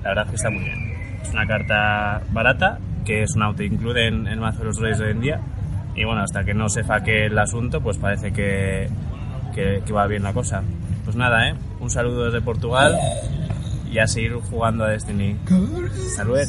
La 0.04 0.10
verdad 0.10 0.26
es 0.26 0.30
que 0.30 0.36
está 0.36 0.52
muy 0.52 0.63
bien. 0.63 0.93
Es 1.19 1.32
una 1.32 1.47
carta 1.47 2.21
barata, 2.30 2.78
que 3.04 3.23
es 3.23 3.36
un 3.36 3.41
auto-include 3.41 4.06
en 4.06 4.28
el 4.28 4.39
mazo 4.39 4.60
de 4.60 4.65
los 4.65 4.78
droides 4.78 5.00
de 5.00 5.06
hoy 5.06 5.12
en 5.13 5.19
día. 5.19 5.41
Y 5.95 6.04
bueno, 6.04 6.21
hasta 6.21 6.43
que 6.43 6.54
no 6.54 6.69
se 6.69 6.84
faque 6.84 7.26
el 7.26 7.39
asunto, 7.39 7.82
pues 7.82 7.97
parece 7.97 8.32
que, 8.32 8.88
que, 9.56 9.82
que 9.84 9.91
va 9.91 10.06
bien 10.06 10.21
la 10.21 10.32
cosa. 10.32 10.62
Pues 11.06 11.15
nada, 11.15 11.50
¿eh? 11.50 11.56
Un 11.80 11.89
saludo 11.89 12.26
desde 12.26 12.41
Portugal 12.41 13.00
y 13.91 13.97
a 13.97 14.06
seguir 14.06 14.34
jugando 14.34 14.84
a 14.84 14.89
Destiny. 14.89 15.38
Saludos. 16.15 16.47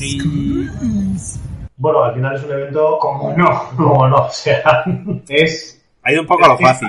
Bueno, 1.78 2.02
al 2.02 2.12
final 2.12 2.36
es 2.36 2.44
un 2.44 2.52
evento 2.52 2.98
como 3.00 3.32
no, 3.34 3.70
como 3.74 4.06
no, 4.06 4.16
o 4.16 4.30
sea, 4.30 4.84
Es. 5.28 5.77
Ha 6.08 6.12
ido 6.12 6.22
un 6.22 6.26
poco 6.26 6.44
a 6.46 6.48
lo 6.48 6.56
fácil. 6.58 6.88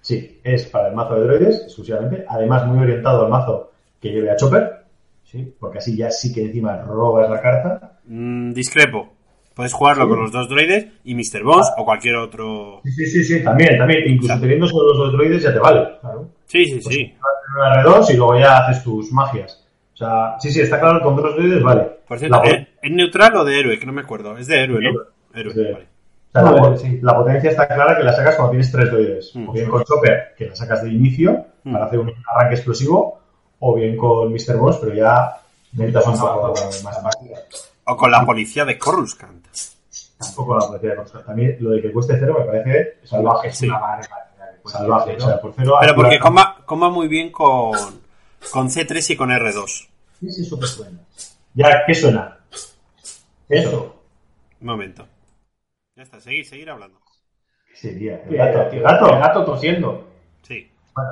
sí, 0.00 0.40
es 0.42 0.66
para 0.66 0.88
el 0.88 0.94
mazo 0.96 1.14
de 1.14 1.24
droides 1.26 1.62
exclusivamente, 1.66 2.24
además 2.28 2.66
muy 2.66 2.82
orientado 2.82 3.24
al 3.24 3.30
mazo 3.30 3.70
que 4.00 4.08
lleve 4.10 4.30
a 4.30 4.36
Chopper, 4.36 4.82
Sí. 5.24 5.54
porque 5.60 5.78
así 5.78 5.96
ya 5.96 6.10
sí 6.10 6.32
que 6.34 6.42
encima 6.42 6.82
robas 6.82 7.30
la 7.30 7.40
carta. 7.40 7.98
Mm, 8.06 8.52
discrepo. 8.52 9.12
Puedes 9.54 9.72
jugarlo 9.72 10.08
con 10.08 10.20
los 10.20 10.32
dos 10.32 10.48
droides 10.48 10.86
y 11.04 11.14
Mr. 11.14 11.42
Boss 11.44 11.70
o 11.76 11.84
cualquier 11.84 12.16
otro. 12.16 12.80
Sí, 12.84 13.06
sí, 13.06 13.22
sí, 13.22 13.44
también, 13.44 13.78
también, 13.78 14.00
incluso 14.08 14.40
teniendo 14.40 14.66
solo 14.66 14.88
los 14.88 14.98
dos 14.98 15.12
droides 15.12 15.42
ya 15.42 15.52
te 15.52 15.58
vale. 15.60 15.86
Claro. 16.00 16.28
Sí, 16.46 16.64
sí, 16.66 16.82
sí. 16.82 17.14
Una 17.56 17.82
R2 17.84 18.10
y 18.14 18.16
luego 18.16 18.38
ya 18.38 18.58
haces 18.66 18.82
tus 18.82 19.12
magias. 19.12 19.64
O 19.94 19.96
sea, 19.96 20.34
sí, 20.40 20.50
sí, 20.50 20.60
está 20.62 20.80
claro 20.80 20.98
que 20.98 21.04
con 21.04 21.16
dos 21.16 21.36
droides 21.36 21.62
vale. 21.62 21.82
Por 22.08 22.18
cierto, 22.18 22.42
La-. 22.42 22.66
¿es 22.82 22.90
neutral 22.90 23.36
o 23.36 23.44
de 23.44 23.60
héroe? 23.60 23.78
Que 23.78 23.86
no 23.86 23.92
me 23.92 24.00
acuerdo. 24.00 24.36
Es 24.36 24.46
de 24.48 24.64
héroe, 24.64 24.80
¿no? 24.82 24.90
Héroe, 25.38 25.52
Sí. 25.54 25.60
vale. 25.72 25.86
Sea, 26.32 26.42
la, 26.42 26.76
sí. 26.78 27.00
potencia 27.02 27.50
está 27.50 27.68
clara 27.68 27.96
que 27.96 28.04
la 28.04 28.12
sacas 28.14 28.36
cuando 28.36 28.52
tienes 28.52 28.72
tres 28.72 28.90
droides. 28.90 29.36
Mm. 29.36 29.48
O 29.48 29.52
bien 29.52 29.68
con 29.68 29.84
Chopper, 29.84 30.34
que 30.36 30.46
la 30.48 30.56
sacas 30.56 30.82
de 30.82 30.90
inicio 30.90 31.46
Mm. 31.64 31.72
para 31.72 31.84
hacer 31.86 31.98
un 32.00 32.12
arranque 32.26 32.56
explosivo, 32.56 33.20
o 33.60 33.74
bien 33.74 33.96
con 33.96 34.32
Mr. 34.32 34.56
Boss, 34.56 34.78
pero 34.80 34.94
ya 34.94 35.36
necesitas 35.72 36.06
un 36.08 36.18
poco 36.18 36.54
más 36.82 37.02
máquina. 37.02 37.38
O 37.84 37.96
con 37.96 38.10
la 38.10 38.24
policía 38.26 38.64
de 38.64 38.78
Coruscant. 38.78 39.46
Tampoco 40.18 40.58
la 40.58 40.66
policía 40.66 40.90
de 40.90 40.96
Coruscant. 40.96 41.26
También 41.26 41.56
lo 41.60 41.70
de 41.70 41.82
que 41.82 41.92
cueste 41.92 42.16
cero 42.18 42.36
me 42.38 42.44
parece 42.46 42.98
salvaje. 43.04 43.48
Es 43.48 43.62
una 43.62 43.78
barbaridad. 43.78 44.08
Pues, 44.62 44.72
Salvaje. 44.74 45.16
O 45.16 45.20
sea, 45.20 45.40
por 45.40 45.52
cero 45.54 45.74
Pero 45.80 45.94
porque 45.94 46.18
coma, 46.18 46.56
coma 46.64 46.88
muy 46.90 47.08
bien 47.08 47.30
con, 47.30 47.72
con 48.52 48.68
C3 48.68 49.10
y 49.10 49.16
con 49.16 49.30
R2. 49.30 49.88
¿Qué 50.20 50.26
es 50.26 50.38
eso 50.38 50.58
que 50.58 50.66
suena? 50.66 50.98
Ya, 51.54 51.82
¿qué 51.86 51.94
suena? 51.94 52.38
Eso. 53.48 53.96
Un 54.60 54.66
momento. 54.66 55.06
Ya 56.02 56.04
está, 56.06 56.20
seguir, 56.20 56.44
seguir 56.44 56.68
hablando. 56.68 56.98
El 57.80 58.36
gato. 58.36 58.60
El 58.72 58.82
gato. 58.82 59.06
El 59.14 59.20
gato 59.20 59.44
tosiendo. 59.44 60.04
Sí. 60.42 60.68
Bueno, 60.96 61.10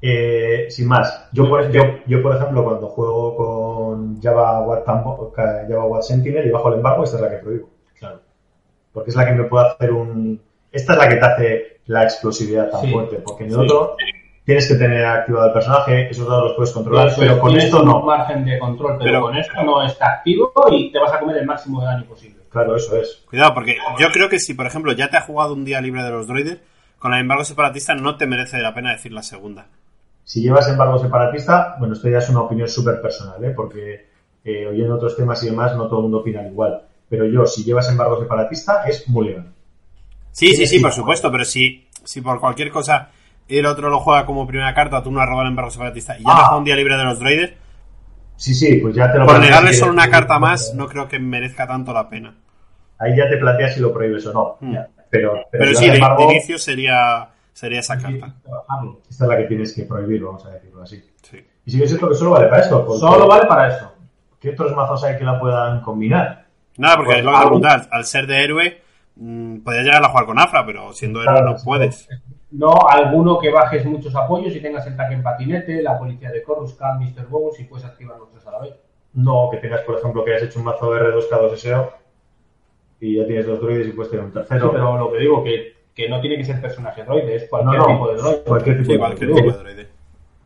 eh, 0.00 0.66
sin 0.70 0.86
más, 0.86 1.28
yo 1.32 1.48
por, 1.48 1.68
yo, 1.72 1.82
yo, 2.06 2.22
por 2.22 2.36
ejemplo 2.36 2.62
cuando 2.62 2.86
juego 2.86 3.34
con 3.36 4.22
Java 4.22 4.60
Watt, 4.60 4.84
Tampo- 4.86 5.32
Java 5.34 5.84
Watt 5.86 6.02
Sentinel 6.02 6.46
y 6.46 6.50
bajo 6.52 6.68
el 6.68 6.74
embargo, 6.74 7.02
esta 7.02 7.16
es 7.16 7.22
la 7.22 7.30
que 7.30 7.36
prohíbo. 7.38 7.68
Claro. 7.98 8.20
Porque 8.92 9.10
es 9.10 9.16
la 9.16 9.26
que 9.26 9.32
me 9.32 9.42
puede 9.44 9.66
hacer 9.66 9.92
un... 9.92 10.40
Esta 10.70 10.92
es 10.92 10.98
la 11.00 11.08
que 11.08 11.16
te 11.16 11.24
hace 11.26 11.80
la 11.86 12.04
explosividad 12.04 12.70
tan 12.70 12.80
Sí. 12.82 12.92
fuerte, 12.92 13.16
porque 13.16 13.42
en 13.42 13.50
el 13.50 13.56
Sí. 13.56 13.60
otro 13.62 13.96
tienes 14.44 14.68
que 14.68 14.74
tener 14.76 15.04
activado 15.04 15.46
el 15.48 15.52
personaje, 15.52 16.08
esos 16.10 16.28
dados 16.28 16.44
los 16.44 16.52
puedes 16.54 16.70
controlar, 16.72 17.10
pero 17.18 17.40
con 17.40 17.48
tienes 17.50 17.64
esto 17.66 17.80
un 17.82 17.88
no. 17.88 18.02
margen 18.02 18.44
de 18.44 18.56
control, 18.60 18.98
pero, 18.98 19.04
Pero- 19.04 19.20
con 19.22 19.36
esto 19.36 19.62
no 19.64 19.82
está 19.82 20.12
activo 20.12 20.52
y 20.70 20.92
te 20.92 21.00
vas 21.00 21.12
a 21.12 21.18
comer 21.18 21.38
el 21.38 21.46
máximo 21.46 21.80
de 21.80 21.86
daño 21.86 22.04
posible. 22.06 22.40
Claro, 22.52 22.76
eso 22.76 22.96
es. 22.96 23.22
Cuidado, 23.28 23.54
porque 23.54 23.78
yo 23.98 24.10
creo 24.12 24.28
que 24.28 24.38
si, 24.38 24.52
por 24.54 24.66
ejemplo, 24.66 24.92
ya 24.92 25.08
te 25.08 25.16
ha 25.16 25.22
jugado 25.22 25.54
un 25.54 25.64
día 25.64 25.80
libre 25.80 26.02
de 26.02 26.10
los 26.10 26.26
droides, 26.26 26.58
con 26.98 27.14
el 27.14 27.20
embargo 27.20 27.44
separatista 27.44 27.94
no 27.94 28.16
te 28.16 28.26
merece 28.26 28.58
la 28.58 28.74
pena 28.74 28.92
decir 28.92 29.12
la 29.12 29.22
segunda. 29.22 29.66
Si 30.24 30.42
llevas 30.42 30.68
embargo 30.68 30.98
separatista, 30.98 31.76
bueno, 31.78 31.94
esto 31.94 32.08
ya 32.08 32.18
es 32.18 32.28
una 32.28 32.42
opinión 32.42 32.68
súper 32.68 33.00
personal, 33.00 33.42
¿eh? 33.44 33.50
porque 33.56 34.06
eh, 34.44 34.66
oyendo 34.66 34.94
otros 34.96 35.16
temas 35.16 35.42
y 35.42 35.46
demás, 35.46 35.74
no 35.76 35.86
todo 35.88 35.98
el 36.00 36.02
mundo 36.04 36.18
opina 36.18 36.46
igual. 36.46 36.82
Pero 37.08 37.26
yo, 37.26 37.46
si 37.46 37.64
llevas 37.64 37.88
embargo 37.88 38.20
separatista, 38.20 38.84
es 38.84 39.08
mulligan. 39.08 39.52
Sí, 40.30 40.48
sí, 40.54 40.66
sí, 40.66 40.76
Sí. 40.76 40.80
por 40.80 40.92
supuesto, 40.92 41.30
pero 41.32 41.44
si, 41.44 41.86
si 42.04 42.20
por 42.20 42.38
cualquier 42.40 42.70
cosa 42.70 43.10
el 43.48 43.66
otro 43.66 43.88
lo 43.90 43.98
juega 44.00 44.24
como 44.24 44.46
primera 44.46 44.72
carta, 44.74 45.02
tú 45.02 45.10
no 45.10 45.20
has 45.20 45.26
robado 45.26 45.42
el 45.42 45.48
embargo 45.50 45.70
separatista 45.70 46.16
y 46.18 46.22
ya 46.22 46.30
Ah. 46.30 46.34
te 46.34 46.40
ha 46.40 46.44
jugado 46.44 46.58
un 46.58 46.64
día 46.64 46.76
libre 46.76 46.96
de 46.96 47.04
los 47.04 47.18
droides, 47.18 47.52
Sí, 48.42 48.56
sí, 48.56 48.74
pues 48.74 48.96
ya 48.96 49.12
te 49.12 49.20
lo 49.20 49.26
por 49.26 49.38
negarle 49.38 49.72
solo 49.72 49.92
una 49.92 50.10
carta 50.10 50.36
más, 50.40 50.74
no 50.74 50.88
creo 50.88 51.06
que 51.06 51.20
merezca 51.20 51.64
tanto 51.64 51.92
la 51.92 52.08
pena. 52.08 52.34
Ahí 52.98 53.16
ya 53.16 53.28
te 53.28 53.36
planteas 53.36 53.74
si 53.74 53.80
lo 53.80 53.92
prohíbes 53.92 54.26
o 54.26 54.32
no. 54.32 54.56
Hmm. 54.58 54.74
Ya. 54.74 54.88
Pero, 55.10 55.34
pero, 55.48 55.72
sí, 55.76 55.86
embargo, 55.86 56.26
de 56.26 56.32
inicio 56.32 56.58
sería, 56.58 57.28
sería 57.52 57.78
esa 57.78 57.96
carta. 57.98 58.34
Esta 59.08 59.24
es 59.26 59.28
la 59.28 59.36
que 59.36 59.44
tienes 59.44 59.72
que 59.72 59.84
prohibir, 59.84 60.24
vamos 60.24 60.44
a 60.44 60.50
decirlo 60.50 60.82
así. 60.82 61.00
Sí. 61.22 61.38
Y 61.66 61.70
si 61.70 61.80
es 61.84 61.88
cierto 61.88 62.08
que 62.08 62.16
solo 62.16 62.32
vale 62.32 62.48
para 62.48 62.62
esto. 62.62 62.98
Solo 62.98 63.28
vale 63.28 63.46
para 63.46 63.76
eso. 63.76 63.92
¿Qué 64.40 64.50
otros 64.50 64.74
mazos 64.74 65.04
hay 65.04 65.16
que 65.16 65.22
la 65.22 65.38
puedan 65.38 65.80
combinar? 65.80 66.46
Nada, 66.78 66.96
porque 66.96 67.10
Pues, 67.10 67.18
es 67.18 67.24
lo 67.24 67.60
que 67.60 67.60
te 67.60 67.88
al 67.94 68.04
ser 68.04 68.26
de 68.26 68.42
héroe, 68.42 68.82
mm, 69.14 69.58
podrías 69.58 69.84
llegar 69.84 70.04
a 70.04 70.08
jugar 70.08 70.26
con 70.26 70.40
Afra, 70.40 70.66
pero 70.66 70.92
siendo 70.92 71.22
héroe 71.22 71.42
no 71.42 71.56
sí. 71.58 71.64
puedes. 71.64 72.08
No 72.52 72.74
alguno 72.88 73.38
que 73.38 73.50
bajes 73.50 73.84
muchos 73.86 74.14
apoyos 74.14 74.54
y 74.54 74.60
tengas 74.60 74.86
el 74.86 74.96
taque 74.96 75.14
en 75.14 75.22
patinete, 75.22 75.82
la 75.82 75.98
policía 75.98 76.30
de 76.30 76.42
Coruscant, 76.42 77.00
Mr. 77.00 77.26
Bones 77.26 77.58
y 77.60 77.64
puedes 77.64 77.84
activar 77.86 78.18
los 78.18 78.30
tres 78.30 78.46
a 78.46 78.52
la 78.52 78.58
vez. 78.60 78.74
No, 79.14 79.48
que 79.50 79.56
tengas, 79.58 79.80
por 79.82 79.98
ejemplo, 79.98 80.24
que 80.24 80.32
hayas 80.32 80.44
hecho 80.44 80.58
un 80.58 80.66
mazo 80.66 80.90
R2K2SO 80.94 81.90
y 83.00 83.16
ya 83.16 83.26
tienes 83.26 83.46
dos 83.46 83.60
droides 83.60 83.88
y 83.88 83.92
puedes 83.92 84.10
tener 84.10 84.24
un 84.26 84.32
Sí, 84.32 84.38
tercero. 84.38 84.70
pero 84.70 84.96
lo 84.98 85.10
que 85.12 85.18
digo, 85.18 85.42
que, 85.44 85.72
que 85.94 86.08
no 86.08 86.20
tiene 86.20 86.36
que 86.36 86.44
ser 86.44 86.60
personaje 86.60 87.04
droide, 87.04 87.36
es 87.36 87.48
cualquier 87.48 87.78
no, 87.78 87.86
tipo 87.86 88.08
de 88.08 88.16
droide. 88.16 88.42
cualquier 88.46 88.76
tipo 88.76 88.86
Sí, 88.86 88.92
de 88.92 88.98
cualquier 88.98 89.28
droide. 89.30 89.42
tipo 89.42 89.56
de 89.56 89.62
droide. 89.64 89.88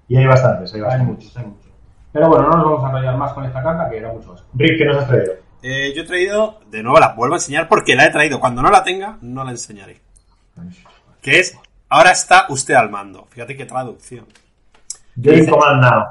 Y 0.09 0.17
hay 0.17 0.27
bastantes, 0.27 0.73
hay 0.75 0.81
Hay 0.81 0.85
bastantes. 0.87 1.15
muchos, 1.17 1.37
hay 1.37 1.45
muchos. 1.47 1.67
Pero 2.13 2.29
bueno, 2.29 2.45
no 2.49 2.57
nos 2.57 2.65
vamos 2.65 2.85
a 2.85 2.89
enrollar 2.89 3.17
más 3.19 3.33
con 3.33 3.45
esta 3.45 3.63
carta, 3.63 3.91
que 3.91 3.99
era 3.99 4.13
mucho 4.13 4.33
más. 4.33 4.45
Rick, 4.55 4.79
¿qué 4.79 4.85
nos 4.87 4.97
has 4.99 5.09
traído? 5.09 5.33
Eh, 5.63 5.93
yo 5.95 6.03
he 6.03 6.07
traído, 6.07 6.61
de 6.71 6.83
nuevo 6.83 6.99
la 7.01 7.15
vuelvo 7.15 7.35
a 7.35 7.39
enseñar 7.39 7.69
porque 7.69 7.95
la 7.97 8.07
he 8.07 8.11
traído. 8.11 8.39
Cuando 8.41 8.63
no 8.63 8.71
la 8.71 8.85
tenga, 8.85 9.19
no 9.21 9.45
la 9.45 9.51
enseñaré. 9.51 10.01
Que 11.21 11.41
es, 11.41 11.59
ahora 11.89 12.11
está 12.13 12.47
usted 12.49 12.75
al 12.75 12.91
mando. 12.91 13.27
Fíjate 13.31 13.57
qué 13.57 13.65
traducción. 13.67 14.27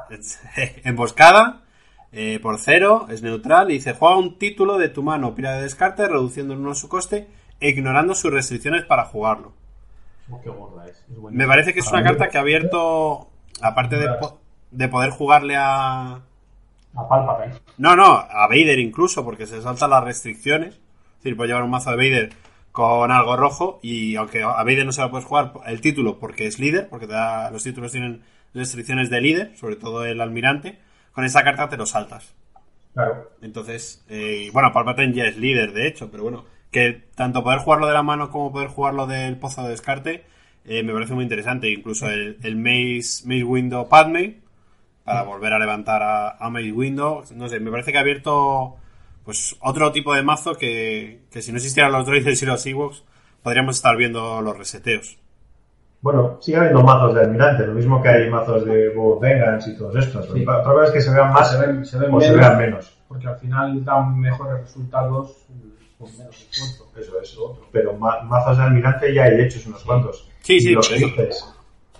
Dice-. 0.09 0.81
Emboscada, 0.83 1.61
eh, 2.11 2.39
por 2.41 2.59
cero, 2.59 3.05
es 3.09 3.21
neutral. 3.21 3.69
Y 3.71 3.75
dice, 3.75 3.93
juega 3.93 4.17
un 4.17 4.37
título 4.39 4.77
de 4.77 4.89
tu 4.89 5.03
mano, 5.03 5.35
pila 5.35 5.53
de 5.53 5.63
descarte, 5.63 6.07
reduciendo 6.07 6.53
en 6.53 6.61
uno 6.61 6.73
su 6.75 6.89
coste 6.89 7.27
e 7.59 7.69
ignorando 7.69 8.15
sus 8.15 8.31
restricciones 8.31 8.83
para 8.85 9.05
jugarlo. 9.05 9.53
Oh, 10.29 10.41
qué 10.41 10.49
gorda 10.49 10.87
es. 10.87 10.97
es 11.09 11.17
Me 11.31 11.45
parece 11.47 11.73
que 11.73 11.81
es 11.81 11.87
una 11.91 12.03
carta 12.03 12.29
que 12.29 12.37
ha 12.37 12.41
abierto, 12.41 13.29
aparte 13.61 13.97
de, 13.97 14.09
po- 14.13 14.39
de 14.71 14.87
poder 14.87 15.11
jugarle 15.11 15.55
a... 15.55 16.21
La 16.93 17.07
Palpatine. 17.07 17.55
No, 17.77 17.95
no, 17.95 18.05
a 18.15 18.47
Vader 18.47 18.79
incluso, 18.79 19.23
porque 19.23 19.45
se 19.45 19.61
saltan 19.61 19.89
las 19.91 20.03
restricciones. 20.03 20.75
Es 20.75 21.17
decir, 21.23 21.35
puedes 21.37 21.49
llevar 21.49 21.63
un 21.63 21.69
mazo 21.69 21.91
de 21.91 21.97
Vader 21.97 22.29
con 22.75 23.09
algo 23.09 23.37
rojo 23.37 23.79
y 23.81 24.17
aunque 24.17 24.43
a 24.43 24.61
Vader 24.63 24.85
no 24.85 24.91
se 24.91 24.99
lo 24.99 25.09
puedes 25.09 25.25
jugar 25.25 25.53
el 25.65 25.79
título 25.79 26.19
porque 26.19 26.45
es 26.45 26.59
líder, 26.59 26.89
porque 26.89 27.07
te 27.07 27.13
da, 27.13 27.49
los 27.49 27.63
títulos 27.63 27.93
tienen 27.93 28.21
restricciones 28.53 29.09
de 29.09 29.21
líder, 29.21 29.55
sobre 29.55 29.77
todo 29.77 30.03
el 30.03 30.19
almirante, 30.19 30.77
con 31.13 31.23
esa 31.23 31.45
carta 31.45 31.69
te 31.69 31.77
lo 31.77 31.85
saltas. 31.85 32.35
Claro. 32.93 33.31
Entonces, 33.41 34.03
eh, 34.09 34.49
bueno, 34.51 34.73
Palpatine 34.73 35.13
ya 35.13 35.23
es 35.23 35.37
líder, 35.37 35.71
de 35.71 35.87
hecho, 35.87 36.11
pero 36.11 36.23
bueno, 36.23 36.43
que 36.69 37.05
tanto 37.15 37.45
poder 37.45 37.59
jugarlo 37.59 37.87
de 37.87 37.93
la 37.93 38.03
mano 38.03 38.29
como 38.29 38.51
poder 38.51 38.67
jugarlo 38.67 39.07
del 39.07 39.37
pozo 39.37 39.63
de 39.63 39.69
descarte 39.69 40.25
eh, 40.65 40.83
me 40.83 40.91
parece 40.91 41.13
muy 41.13 41.23
interesante. 41.23 41.69
Incluso 41.69 42.09
el, 42.09 42.39
el 42.43 42.57
Maze, 42.57 43.25
Maze 43.25 43.43
Window 43.45 43.87
Padme, 43.87 44.41
para 45.05 45.23
volver 45.23 45.53
a 45.53 45.59
levantar 45.59 46.03
a, 46.03 46.31
a 46.31 46.49
Maze 46.49 46.73
Window, 46.73 47.23
no 47.35 47.47
sé, 47.47 47.61
me 47.61 47.71
parece 47.71 47.93
que 47.93 47.99
ha 47.99 48.01
abierto 48.01 48.75
pues 49.25 49.55
otro 49.61 49.91
tipo 49.91 50.13
de 50.13 50.21
mazo 50.23 50.55
que, 50.55 51.21
que 51.31 51.41
si 51.41 51.51
no 51.51 51.57
existieran 51.57 51.91
los 51.91 52.05
droides 52.05 52.41
y 52.41 52.45
los 52.45 52.65
Ewoks, 52.65 53.03
podríamos 53.43 53.75
estar 53.75 53.97
viendo 53.97 54.41
los 54.41 54.57
reseteos. 54.57 55.17
Bueno, 56.01 56.37
sigue 56.39 56.57
habiendo 56.57 56.83
mazos 56.83 57.15
de 57.15 57.21
almirante, 57.21 57.65
lo 57.65 57.73
mismo 57.73 58.01
que 58.01 58.09
hay 58.09 58.29
mazos 58.29 58.63
de 58.65 58.89
Bob 58.89 59.19
Vengeance 59.19 59.71
y 59.71 59.75
todos 59.77 59.95
estos. 59.95 60.25
Sí. 60.31 60.43
Otra 60.43 60.63
cosa 60.63 60.85
es 60.85 60.91
que 60.91 61.01
se 61.01 61.11
vean 61.11 61.33
más 61.33 61.51
Se 61.51 61.57
ven, 61.65 61.83
se 61.85 61.97
ven 61.97 62.13
o 62.13 62.21
se 62.21 62.27
menos, 62.31 62.39
vean 62.39 62.57
menos. 62.59 62.97
porque 63.07 63.27
al 63.27 63.37
final 63.39 63.83
dan 63.83 64.19
mejores 64.19 64.61
resultados 64.61 65.35
con 65.97 66.15
menos 66.15 66.35
esfuerzo. 66.51 66.91
Eso 66.95 67.19
es 67.21 67.37
otro. 67.37 67.67
Pero 67.71 67.93
ma- 67.95 68.21
mazos 68.21 68.57
de 68.57 68.63
almirante 68.63 69.11
ya 69.15 69.23
hay 69.23 69.41
hechos 69.41 69.65
unos 69.65 69.83
cuantos. 69.83 70.29
Sí, 70.41 70.57
Y 70.57 70.59
sí, 70.59 70.75
dices, 70.75 71.43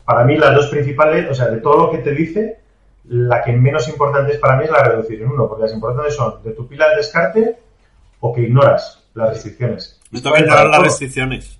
para 0.05 0.23
mí 0.23 0.38
las 0.38 0.53
dos 0.53 0.67
principales, 0.67 1.27
o 1.31 1.33
sea, 1.33 1.47
de 1.47 1.57
todo 1.61 1.88
lo 1.88 1.91
que 1.91 1.97
te 1.97 2.11
dice, 2.11 2.59
la 3.07 3.41
que 3.43 3.51
menos 3.53 3.87
importante 3.87 4.33
es 4.33 4.39
para 4.39 4.57
mí 4.57 4.65
es 4.65 4.71
la 4.71 4.83
reducir 4.83 5.21
en 5.21 5.29
uno, 5.29 5.47
porque 5.47 5.63
las 5.63 5.73
importantes 5.73 6.15
son 6.15 6.41
de 6.43 6.51
tu 6.51 6.67
pila 6.67 6.89
de 6.89 6.95
descarte 6.97 7.57
o 8.19 8.33
que 8.33 8.41
ignoras 8.41 9.03
las 9.13 9.29
restricciones. 9.29 9.99
Me 10.11 10.21
toca 10.21 10.39
ignorar 10.39 10.65
las 10.67 10.75
Todo. 10.77 10.85
restricciones. 10.85 11.59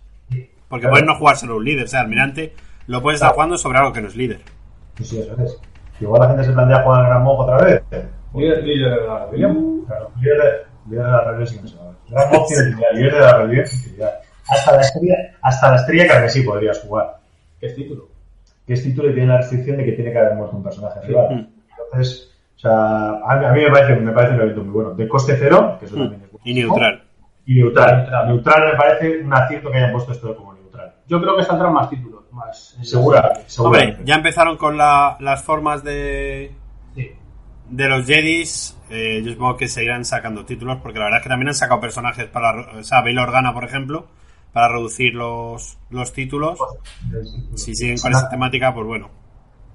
Porque 0.68 0.82
Claro. 0.82 0.92
puedes 0.94 1.06
no 1.06 1.16
jugárselo 1.16 1.58
un 1.58 1.66
líder, 1.66 1.86
o 1.86 1.88
sea, 1.88 2.02
almirante 2.02 2.54
lo 2.88 3.02
puedes 3.02 3.20
estar 3.22 3.34
jugando 3.34 3.58
sobre 3.58 3.78
algo 3.80 3.94
que 3.94 4.02
no 4.02 4.08
es 4.08 4.16
líder. 4.16 4.42
Sí, 4.98 5.04
sí, 5.06 5.20
eso 5.20 5.36
es. 5.44 5.58
Igual 6.02 6.22
la 6.22 6.28
gente 6.30 6.44
se 6.44 6.52
plantea 6.52 6.82
jugar 6.84 7.02
al 7.02 7.08
Gran 7.08 7.24
Mojo 7.24 7.44
otra 7.44 7.58
vez. 7.66 7.84
Líder, 8.34 8.64
líder 8.64 9.00
de 9.00 9.08
la 9.08 9.26
rebelión. 9.26 9.86
Claro, 9.86 10.12
líder 10.20 10.38
de, 10.38 10.90
líder 10.90 11.06
de 11.06 11.12
la 11.12 11.22
rebelión 11.24 11.66
a 11.80 11.86
ver. 11.86 11.96
Gran 12.10 12.30
Mojo 12.32 12.46
tiene 12.48 12.64
utilidad, 12.64 12.92
líder 12.94 13.14
de 13.14 13.20
la 13.20 13.38
rebelión 13.38 13.68
sin 13.68 13.80
utilidad. 13.82 14.14
Hasta 14.48 14.72
la 14.76 14.82
estrella, 14.82 15.16
hasta 15.42 15.70
la 15.72 15.76
estrella 15.78 16.08
carmesí 16.08 16.42
podrías 16.42 16.80
jugar. 16.82 17.18
¿Qué 17.60 17.68
es 17.68 17.76
título? 17.76 18.10
Que 18.66 18.74
es 18.74 18.84
título 18.84 19.10
y 19.10 19.14
tiene 19.14 19.28
la 19.30 19.38
restricción 19.38 19.78
de 19.78 19.86
que 19.86 19.92
tiene 19.94 20.12
que 20.12 20.18
haber 20.20 20.36
muerto 20.36 20.58
un 20.58 20.64
personaje 20.64 21.00
rival. 21.02 21.50
Entonces, 21.86 22.32
o 22.56 22.60
sea, 22.60 23.10
a 23.26 23.38
mí, 23.40 23.46
a 23.46 23.52
mí 23.54 23.62
me, 23.62 23.70
parece, 23.72 23.96
me 23.98 24.12
parece 24.12 24.34
un 24.36 24.42
evento 24.42 24.64
muy 24.64 24.74
bueno. 24.74 24.92
De 24.94 25.08
coste 25.08 25.36
cero, 25.38 25.78
que 25.80 25.86
eso 25.86 25.96
también 25.96 26.22
es 26.24 26.32
bueno. 26.32 26.44
Y 26.46 26.54
neutral. 26.54 27.04
Y 27.46 27.56
neutral. 27.60 27.98
Neutral. 27.98 28.28
neutral. 28.28 28.66
me 28.72 28.78
parece 28.78 29.22
un 29.24 29.34
acierto 29.34 29.70
que 29.72 29.78
hayan 29.78 29.92
puesto 29.92 30.12
esto 30.14 30.36
como 30.36 30.54
neutral. 30.54 30.94
Yo 31.08 31.22
creo 31.22 31.36
que 31.38 31.44
saldrán 31.44 31.74
más 31.74 31.90
títulos. 31.90 32.24
Más 32.32 32.78
Segura, 32.84 33.32
seguramente. 33.46 33.92
Hombre, 33.94 34.06
ya 34.08 34.16
empezaron 34.16 34.58
con 34.58 34.78
la- 34.78 35.16
las 35.22 35.42
formas 35.44 35.84
de, 35.86 36.52
Sí. 36.96 37.12
de 37.70 37.88
los 37.88 38.06
Jedis. 38.06 38.78
eh, 38.90 39.22
yo 39.24 39.32
supongo 39.32 39.56
que 39.58 39.68
seguirán 39.70 40.04
sacando 40.04 40.44
títulos, 40.46 40.80
porque 40.84 41.00
la 41.00 41.06
verdad 41.06 41.20
es 41.20 41.24
que 41.24 41.30
también 41.30 41.48
han 41.48 41.54
sacado 41.56 41.80
personajes 41.80 42.26
para. 42.26 42.78
O 42.78 42.84
sea, 42.84 43.02
Bail 43.02 43.18
Organa, 43.20 43.54
por 43.54 43.64
ejemplo, 43.64 44.08
para 44.56 44.70
reducir 44.70 45.14
los, 45.14 45.78
los 45.90 46.14
títulos. 46.14 46.58
Si 47.56 47.76
siguen 47.76 47.98
con 47.98 48.14
esa 48.14 48.30
temática, 48.30 48.74
pues 48.74 48.88
bueno. 48.88 49.10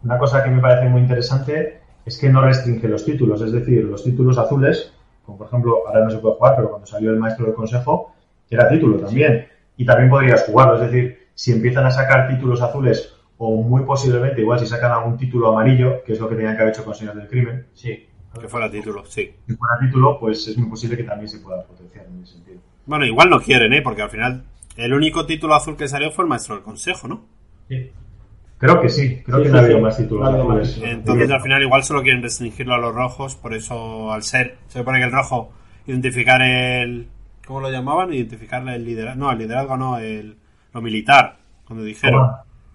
Una 0.03 0.17
cosa 0.17 0.43
que 0.43 0.49
me 0.49 0.63
parece 0.63 0.89
muy 0.89 1.03
interesante 1.03 1.83
es 2.07 2.17
que 2.19 2.31
no 2.31 2.41
restringe 2.41 2.89
los 2.89 3.05
títulos, 3.05 3.43
es 3.43 3.53
decir, 3.53 3.85
los 3.85 4.03
títulos 4.03 4.39
azules, 4.39 4.95
como 5.23 5.37
por 5.37 5.49
ejemplo, 5.49 5.87
ahora 5.87 6.05
no 6.05 6.11
se 6.11 6.17
puede 6.17 6.37
jugar, 6.37 6.57
pero 6.57 6.71
cuando 6.71 6.87
salió 6.87 7.11
el 7.11 7.19
maestro 7.19 7.45
del 7.45 7.55
consejo, 7.55 8.15
era 8.49 8.71
título 8.71 8.97
también. 8.97 9.49
Y 9.77 9.85
también 9.85 10.09
podrías 10.09 10.45
jugarlo, 10.45 10.77
es 10.77 10.91
decir, 10.91 11.29
si 11.35 11.53
empiezan 11.53 11.85
a 11.85 11.91
sacar 11.91 12.27
títulos 12.29 12.63
azules, 12.63 13.15
o 13.37 13.63
muy 13.63 13.83
posiblemente, 13.83 14.41
igual 14.41 14.61
si 14.61 14.67
sacan 14.67 14.93
algún 14.93 15.19
título 15.19 15.49
amarillo, 15.49 16.03
que 16.05 16.15
es 16.15 16.21
lo 16.21 16.27
que 16.27 16.37
tenían 16.37 16.57
que 16.57 16.63
haber 16.63 16.73
hecho 16.73 16.87
con 16.87 16.95
Señores 16.95 17.19
del 17.19 17.29
Crimen, 17.29 17.67
Sí. 17.75 18.07
Que 18.41 18.49
fuera 18.49 18.71
título, 18.71 19.05
sí. 19.05 19.31
si 19.47 19.55
fuera 19.57 19.79
título, 19.79 20.19
pues 20.19 20.49
es 20.49 20.57
muy 20.57 20.71
posible 20.71 20.97
que 20.97 21.05
también 21.05 21.29
se 21.29 21.41
pueda 21.41 21.67
potenciar 21.67 22.07
en 22.07 22.23
ese 22.23 22.35
sentido. 22.35 22.61
Bueno, 22.87 23.05
igual 23.05 23.29
no 23.29 23.41
quieren, 23.41 23.75
¿eh? 23.75 23.83
Porque 23.83 24.03
al 24.03 24.09
final 24.09 24.45
el 24.77 24.93
único 24.95 25.27
título 25.27 25.55
azul 25.55 25.77
que 25.77 25.89
salió 25.89 26.11
fue 26.11 26.25
el 26.25 26.29
Maestro 26.29 26.55
del 26.55 26.65
Consejo, 26.65 27.09
¿no? 27.09 27.23
Sí. 27.69 27.91
Creo 28.59 28.81
que 28.81 28.89
sí, 28.91 29.23
creo 29.23 29.39
Sí, 29.39 29.43
que 29.45 29.49
sí, 29.49 29.53
no 29.53 29.59
ha 29.59 29.63
habido 29.63 29.79
sí. 29.79 29.83
más 29.83 29.97
títulos 29.97 30.33
No 30.33 30.45
más. 30.45 30.79
Entonces 30.83 31.31
al 31.31 31.41
final 31.41 31.63
igual 31.63 31.83
solo 31.83 32.03
quieren 32.03 32.23
restringirlo 32.23 32.75
a 32.75 32.79
los 32.79 32.95
rojos, 32.95 33.37
por 33.37 33.55
eso 33.55 34.13
al 34.13 34.23
ser, 34.23 34.59
se 34.69 34.81
supone 34.81 34.99
que 34.99 35.07
el 35.07 35.13
rojo, 35.13 35.51
identificar 35.87 36.43
el... 36.43 37.09
¿Cómo 37.47 37.61
lo 37.61 37.71
llamaban? 37.71 38.13
Identificarle 38.13 38.75
el 38.77 38.85
liderazgo, 38.85 39.19
no, 39.19 39.33
el 39.33 39.39
liderazgo 39.39 39.77
no, 39.77 39.99
el, 39.99 40.37
lo 40.73 40.83
militar, 40.83 41.39
cuando 41.65 41.85
dijeron. 41.85 42.21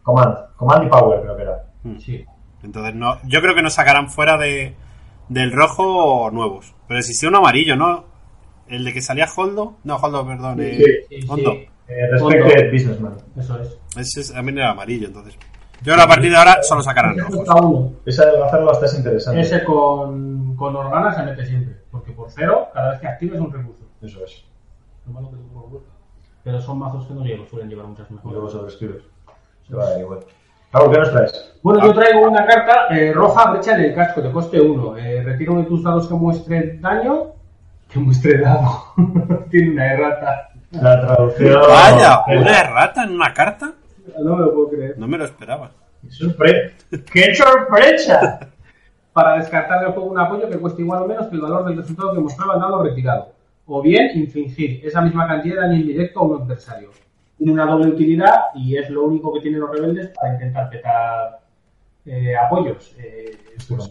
Command, 0.03 0.35
command, 0.35 0.55
command 0.55 0.83
y 0.85 0.89
power 0.89 1.21
creo 1.21 1.35
que 1.37 1.41
era. 1.43 1.63
Sí. 1.99 2.25
Entonces 2.63 2.95
no, 2.95 3.19
yo 3.27 3.41
creo 3.41 3.53
que 3.53 3.61
no 3.61 3.69
sacarán 3.69 4.09
fuera 4.09 4.37
de, 4.37 4.73
del 5.29 5.51
rojo 5.51 6.29
nuevos. 6.31 6.73
Pero 6.87 6.99
existía 6.99 7.29
un 7.29 7.35
amarillo, 7.35 7.75
¿no? 7.75 8.05
El 8.67 8.83
de 8.83 8.91
que 8.91 9.01
salía 9.01 9.27
Holdo, 9.33 9.77
no, 9.83 9.97
Holdo, 9.97 10.25
perdón, 10.25 10.59
eh, 10.61 10.79
sí, 11.07 11.19
Hondo. 11.27 11.55
Eh, 11.87 12.07
respected 12.11 12.71
Businessman. 12.71 13.15
Eso 13.37 13.59
es. 13.61 13.77
Ese 13.97 14.21
es, 14.21 14.35
a 14.35 14.41
mí 14.41 14.51
era 14.51 14.71
amarillo, 14.71 15.07
entonces. 15.07 15.37
Yo 15.83 15.93
a 15.93 16.07
partir 16.07 16.31
de 16.31 16.37
ahora 16.37 16.63
solo 16.63 16.81
sacarán 16.81 17.11
Ese 17.13 17.21
rojos. 17.21 17.35
cuesta 17.35 17.55
uno. 17.55 17.91
Esa 18.05 18.25
de 18.25 18.43
hacerlo 18.43 18.71
hasta 18.71 18.85
es 18.87 18.97
interesante. 18.97 19.41
Ese 19.41 19.63
con, 19.63 20.55
con 20.55 20.75
Organa 20.75 21.13
se 21.13 21.23
mete 21.23 21.45
siempre. 21.45 21.75
Porque 21.91 22.11
por 22.11 22.29
cero, 22.31 22.69
cada 22.73 22.91
vez 22.91 22.99
que 23.01 23.07
actives 23.07 23.39
un 23.39 23.51
recurso. 23.53 23.83
Eso 24.01 24.23
es. 24.25 24.43
Lo 25.05 25.13
malo 25.13 25.29
que 25.29 25.37
tengo 25.37 25.53
por 25.61 25.69
vuelta. 25.69 25.89
Pero 26.43 26.61
son 26.61 26.79
mazos 26.79 27.05
que 27.07 27.13
no 27.13 27.23
llevo, 27.23 27.45
suelen 27.47 27.69
llevar 27.69 27.85
muchas 27.87 28.09
Y 28.09 28.13
mejoras. 28.13 28.53
luego. 28.53 28.69
Se 28.69 29.75
va 29.75 29.83
a 29.85 29.89
dar 29.91 29.99
igual. 29.99 30.19
Raúl, 30.71 30.91
¿qué 30.91 30.99
nos 30.99 31.11
traes? 31.11 31.53
Bueno, 31.63 31.85
yo 31.85 31.93
traigo 31.93 32.27
una 32.27 32.45
carta 32.45 32.87
eh, 32.89 33.13
roja 33.13 33.51
brecha 33.51 33.75
en 33.77 33.85
el 33.85 33.95
casco, 33.95 34.21
te 34.21 34.31
coste 34.31 34.59
uno. 34.59 34.97
Eh, 34.97 35.23
retiro 35.23 35.53
uno 35.53 35.61
de 35.61 35.67
tus 35.67 35.83
dados 35.83 36.07
que 36.07 36.13
muestre 36.15 36.77
daño. 36.79 37.27
Que 37.89 37.99
muestre 37.99 38.39
dado. 38.39 38.83
Tiene 39.51 39.71
una 39.71 39.93
errata. 39.93 40.49
La 40.81 41.01
traducción. 41.01 41.61
Vaya, 41.67 42.23
una 42.27 42.59
errata 42.59 43.03
en 43.03 43.11
una 43.11 43.33
carta. 43.33 43.71
No 44.21 44.35
me 44.35 44.45
lo 44.45 44.53
puedo 44.53 44.69
creer. 44.69 44.97
No 44.97 45.07
me 45.07 45.17
lo 45.17 45.25
esperaba. 45.25 45.71
Sorpre- 46.09 46.73
¡Qué 47.11 47.33
sorpresa! 47.35 48.39
Para 49.13 49.37
descartar 49.37 49.81
del 49.81 49.91
juego 49.93 50.09
un 50.11 50.19
apoyo 50.19 50.49
que 50.49 50.57
cueste 50.57 50.81
igual 50.81 51.03
o 51.03 51.07
menos 51.07 51.27
que 51.27 51.35
el 51.35 51.41
valor 51.41 51.65
del 51.65 51.77
resultado 51.77 52.13
que 52.13 52.19
mostraba 52.19 52.55
el 52.55 52.59
dado 52.61 52.83
retirado. 52.83 53.31
O 53.65 53.81
bien 53.81 54.11
infligir 54.15 54.85
esa 54.85 55.01
misma 55.01 55.27
cantidad 55.27 55.55
de 55.55 55.61
daño 55.61 55.75
indirecto 55.79 56.19
a 56.19 56.23
un 56.23 56.41
adversario. 56.43 56.89
Tiene 57.37 57.53
una 57.53 57.65
doble 57.65 57.87
utilidad 57.89 58.33
y 58.53 58.77
es 58.77 58.89
lo 58.89 59.05
único 59.05 59.33
que 59.33 59.41
tienen 59.41 59.61
los 59.61 59.71
rebeldes 59.71 60.09
para 60.09 60.33
intentar 60.33 60.69
petar 60.69 61.39
eh, 62.05 62.35
apoyos. 62.35 62.93
Eh, 62.99 63.37
pues, 63.67 63.89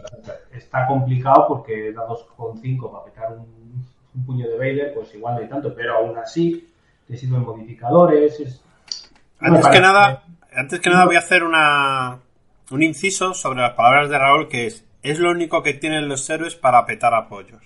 está 0.53 0.87
complicado 0.87 1.47
porque 1.49 1.93
dados 1.93 2.25
con 2.37 2.57
5 2.57 2.93
para 2.93 3.05
petar 3.05 3.33
un, 3.33 3.85
un 4.15 4.27
puño 4.27 4.47
de 4.49 4.57
Vader, 4.57 4.95
pues 4.95 5.13
igual 5.15 5.35
no 5.35 5.41
hay 5.41 5.49
tanto, 5.49 5.75
pero 5.75 5.97
aún 5.97 6.17
así 6.19 6.69
te 7.09 7.17
sirven 7.17 7.43
modificadores. 7.43 8.41
es- 8.41 8.61
Antes 9.41 9.69
que 9.69 9.81
nada, 9.81 10.23
antes 10.57 10.81
que 10.81 10.91
nada 10.91 11.05
voy 11.07 11.17
a 11.17 11.21
hacer 11.21 11.45
una 11.45 12.19
un 12.71 12.83
inciso 12.83 13.35
sobre 13.35 13.61
las 13.61 13.73
palabras 13.75 14.09
de 14.09 14.19
Raúl 14.19 14.49
que 14.49 14.67
es 14.67 14.85
es 15.03 15.19
lo 15.19 15.31
único 15.31 15.63
que 15.63 15.75
tienen 15.75 16.09
los 16.09 16.29
héroes 16.31 16.55
para 16.57 16.87
petar 16.87 17.13
apoyos. 17.15 17.63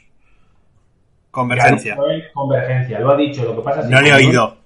Convergencia. 1.31 1.97
Convergencia, 2.35 2.99
lo 2.99 3.13
ha 3.13 3.17
dicho. 3.17 3.45
Lo 3.45 3.55
que 3.57 3.63
pasa 3.63 3.81
es 3.81 3.87
que 3.87 3.95
No 3.95 4.01
le 4.01 4.09
he 4.09 4.15
oído. 4.15 4.57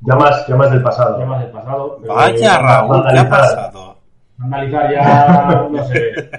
Llamas, 0.00 0.46
llamas 0.48 0.70
del 0.70 0.82
pasado. 0.82 1.18
Llamas 1.18 1.40
del 1.42 1.50
pasado. 1.50 2.00
Vaya 2.06 2.58
Raúl, 2.58 3.02
¿qué 3.02 3.18
ha 3.18 3.22
vandalizar. 3.24 3.28
pasado? 3.30 3.98
Analizar 4.42 4.92
ya, 4.92 5.68
no 5.70 5.84
sé. 5.88 6.30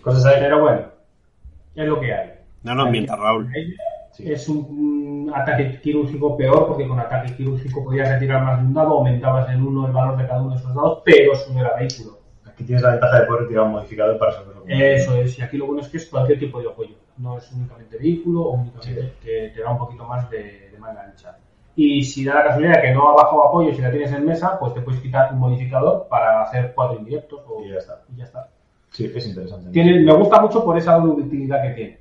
Cosas 0.00 0.24
ahí. 0.26 0.36
Pero 0.40 0.60
bueno, 0.62 0.80
es 1.74 1.86
lo 1.86 2.00
que 2.00 2.14
hay. 2.14 2.30
No 2.62 2.74
nos 2.74 2.90
mientas, 2.90 3.18
Raúl. 3.18 3.50
Sí. 4.16 4.32
Es 4.32 4.48
un, 4.48 5.30
ataque 5.34 5.78
quirúrgico 5.82 6.36
peor 6.36 6.68
porque 6.68 6.88
con 6.88 6.98
ataque 6.98 7.34
quirúrgico 7.34 7.84
podías 7.84 8.08
retirar 8.08 8.42
más 8.42 8.60
de 8.60 8.66
un 8.66 8.72
dado, 8.72 8.94
aumentabas 8.94 9.50
en 9.50 9.62
uno 9.62 9.86
el 9.86 9.92
valor 9.92 10.16
de 10.16 10.26
cada 10.26 10.40
uno 10.40 10.52
de 10.52 10.56
esos 10.56 10.74
dados, 10.74 11.02
pero 11.04 11.34
sube 11.34 11.60
el 11.60 11.66
vehículo. 11.78 12.18
Aquí 12.46 12.64
tienes 12.64 12.82
la 12.82 12.92
ventaja 12.92 13.20
de 13.20 13.26
poder 13.26 13.42
retirar 13.42 13.64
un 13.64 13.72
modificador 13.72 14.18
para 14.18 14.30
resolverlo. 14.30 14.64
Eso 14.66 15.16
es, 15.16 15.38
y 15.38 15.42
aquí 15.42 15.58
lo 15.58 15.66
bueno 15.66 15.82
es 15.82 15.88
que 15.88 15.98
es 15.98 16.06
cualquier 16.06 16.38
tipo 16.38 16.60
de 16.60 16.68
apoyo, 16.68 16.94
no 17.18 17.36
es 17.36 17.52
únicamente 17.52 17.98
vehículo 17.98 18.42
o 18.42 18.50
únicamente 18.52 19.12
que 19.22 19.52
te 19.54 19.60
da 19.60 19.70
un 19.70 19.78
poquito 19.78 20.04
más 20.04 20.30
de, 20.30 20.70
de 20.70 20.78
manga 20.78 21.02
ancha. 21.02 21.36
Y 21.74 22.02
si 22.02 22.24
da 22.24 22.36
la 22.36 22.44
casualidad 22.44 22.80
que 22.80 22.92
no 22.92 23.10
ha 23.10 23.14
bajado 23.14 23.48
apoyo, 23.48 23.74
si 23.74 23.82
la 23.82 23.90
tienes 23.90 24.10
en 24.10 24.24
mesa, 24.24 24.58
pues 24.58 24.72
te 24.72 24.80
puedes 24.80 25.00
quitar 25.02 25.34
un 25.34 25.40
modificador 25.40 26.06
para 26.08 26.42
hacer 26.42 26.72
cuatro 26.74 26.98
indirectos 26.98 27.42
o, 27.46 27.62
Y 27.62 27.68
ya 27.68 27.76
está. 27.76 28.02
y 28.10 28.16
ya 28.16 28.24
está. 28.24 28.48
Sí, 28.90 29.12
es 29.14 29.26
interesante. 29.26 29.70
Tiene, 29.72 30.00
me 30.00 30.14
gusta 30.14 30.40
mucho 30.40 30.64
por 30.64 30.78
esa 30.78 30.96
utilidad 30.96 31.62
que 31.62 31.70
tiene. 31.74 31.98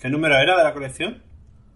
¿Qué 0.00 0.08
número 0.08 0.36
era 0.36 0.56
de 0.56 0.62
la 0.62 0.72
colección? 0.72 1.20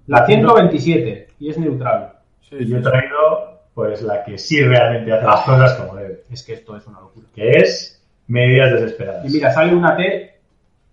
La 0.07 0.25
127 0.27 1.29
y 1.41 1.51
es 1.51 1.59
neutral. 1.59 2.13
Y 2.51 2.67
yo 2.67 2.79
he 2.79 2.81
traído 2.83 3.61
pues 3.75 4.01
la 4.03 4.25
que 4.25 4.39
sí 4.39 4.63
realmente 4.63 5.13
hace 5.13 5.27
las 5.27 5.41
cosas 5.43 5.75
como 5.75 5.97
debe. 5.97 6.23
Es 6.31 6.43
que 6.43 6.55
esto 6.55 6.77
es 6.77 6.87
una 6.87 7.01
locura. 7.01 7.27
Que 7.35 7.51
es 7.59 8.03
medidas 8.27 8.73
desesperadas. 8.73 9.25
Y 9.27 9.35
mira, 9.35 9.53
sale 9.53 9.75
una 9.75 9.97
T 9.97 10.39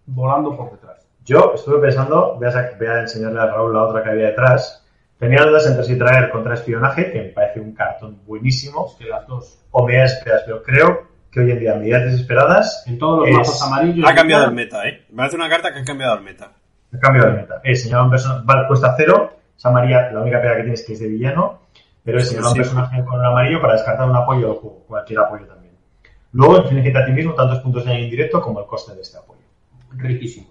volando 0.06 0.56
por 0.58 0.71
detrás. 0.71 1.08
Yo 1.23 1.54
estuve 1.56 1.80
pensando, 1.80 2.36
voy 2.38 2.47
a, 2.47 2.71
voy 2.78 2.88
a 2.88 2.99
enseñarle 3.02 3.39
a 3.39 3.45
Raúl 3.45 3.73
la 3.73 3.84
otra 3.84 4.04
que 4.04 4.10
había 4.10 4.28
detrás. 4.28 4.86
Tenía 5.17 5.43
dudas 5.45 5.65
entre 5.67 5.86
si 5.86 5.97
traer 5.97 6.30
contraespionaje, 6.32 7.12
que 7.12 7.19
me 7.21 7.30
parece 7.30 7.62
un 7.62 7.73
cartón 7.73 8.19
buenísimo, 8.26 8.88
Es 8.89 8.95
que 8.95 9.06
las 9.10 9.26
dos. 9.28 9.58
o 9.71 9.86
medidas 9.88 10.10
desesperadas, 10.12 10.43
pero 10.45 10.63
creo 10.63 11.08
que 11.32 11.39
hoy 11.39 11.52
en 11.52 11.60
día 11.60 11.76
medidas 11.76 12.04
desesperadas 12.04 12.84
En 12.86 12.97
todos 12.99 13.19
los 13.21 13.30
Es- 13.30 13.38
mazos 13.38 13.62
amarillos. 13.62 14.06
Ha 14.10 14.13
cambiado 14.13 14.45
el 14.45 14.52
meta, 14.52 14.86
¿eh? 14.88 15.06
Me 15.12 15.23
hace 15.23 15.36
una 15.38 15.47
carta 15.49 15.73
que 15.73 15.80
ha 15.80 15.84
cambiado 15.86 16.15
el 16.15 16.21
meta. 16.23 16.52
Ha 16.97 16.99
cambiado 16.99 17.29
de 17.32 17.38
meta. 17.38 17.62
Es 17.63 17.84
señalar 17.84 18.06
un 18.06 18.12
personaje, 18.12 18.41
vale, 18.45 18.67
cuesta 18.67 18.93
cero, 18.97 19.32
esa 19.58 19.71
María, 19.71 20.12
la 20.12 20.21
única 20.21 20.41
pega 20.41 20.56
que 20.56 20.62
tiene 20.62 20.73
es 20.73 20.86
que 20.86 20.93
es 20.93 20.99
de 20.99 21.08
villano, 21.08 21.60
pero 22.03 22.19
es 22.19 22.27
señalar 22.29 22.49
un 22.49 22.53
Sí. 22.56 22.60
personaje 22.60 23.03
con 23.06 23.19
el 23.19 23.25
amarillo 23.25 23.62
para 23.62 23.73
descartar 23.73 24.10
un 24.10 24.15
apoyo 24.15 24.47
del 24.47 24.58
juego, 24.58 24.84
cualquier 24.88 25.19
apoyo 25.19 25.45
también. 25.45 25.73
Luego, 26.34 26.58
inflige 26.58 26.97
a 26.97 27.06
ti 27.06 27.12
mismo 27.12 27.34
tantos 27.34 27.60
puntos 27.60 27.86
de 27.86 27.91
daño 27.91 28.03
indirecto 28.03 28.41
como 28.41 28.60
el 28.60 28.65
coste 28.65 28.95
de 28.95 29.01
este 29.01 29.17
apoyo. 29.17 29.41
Riquísimo. 29.91 30.47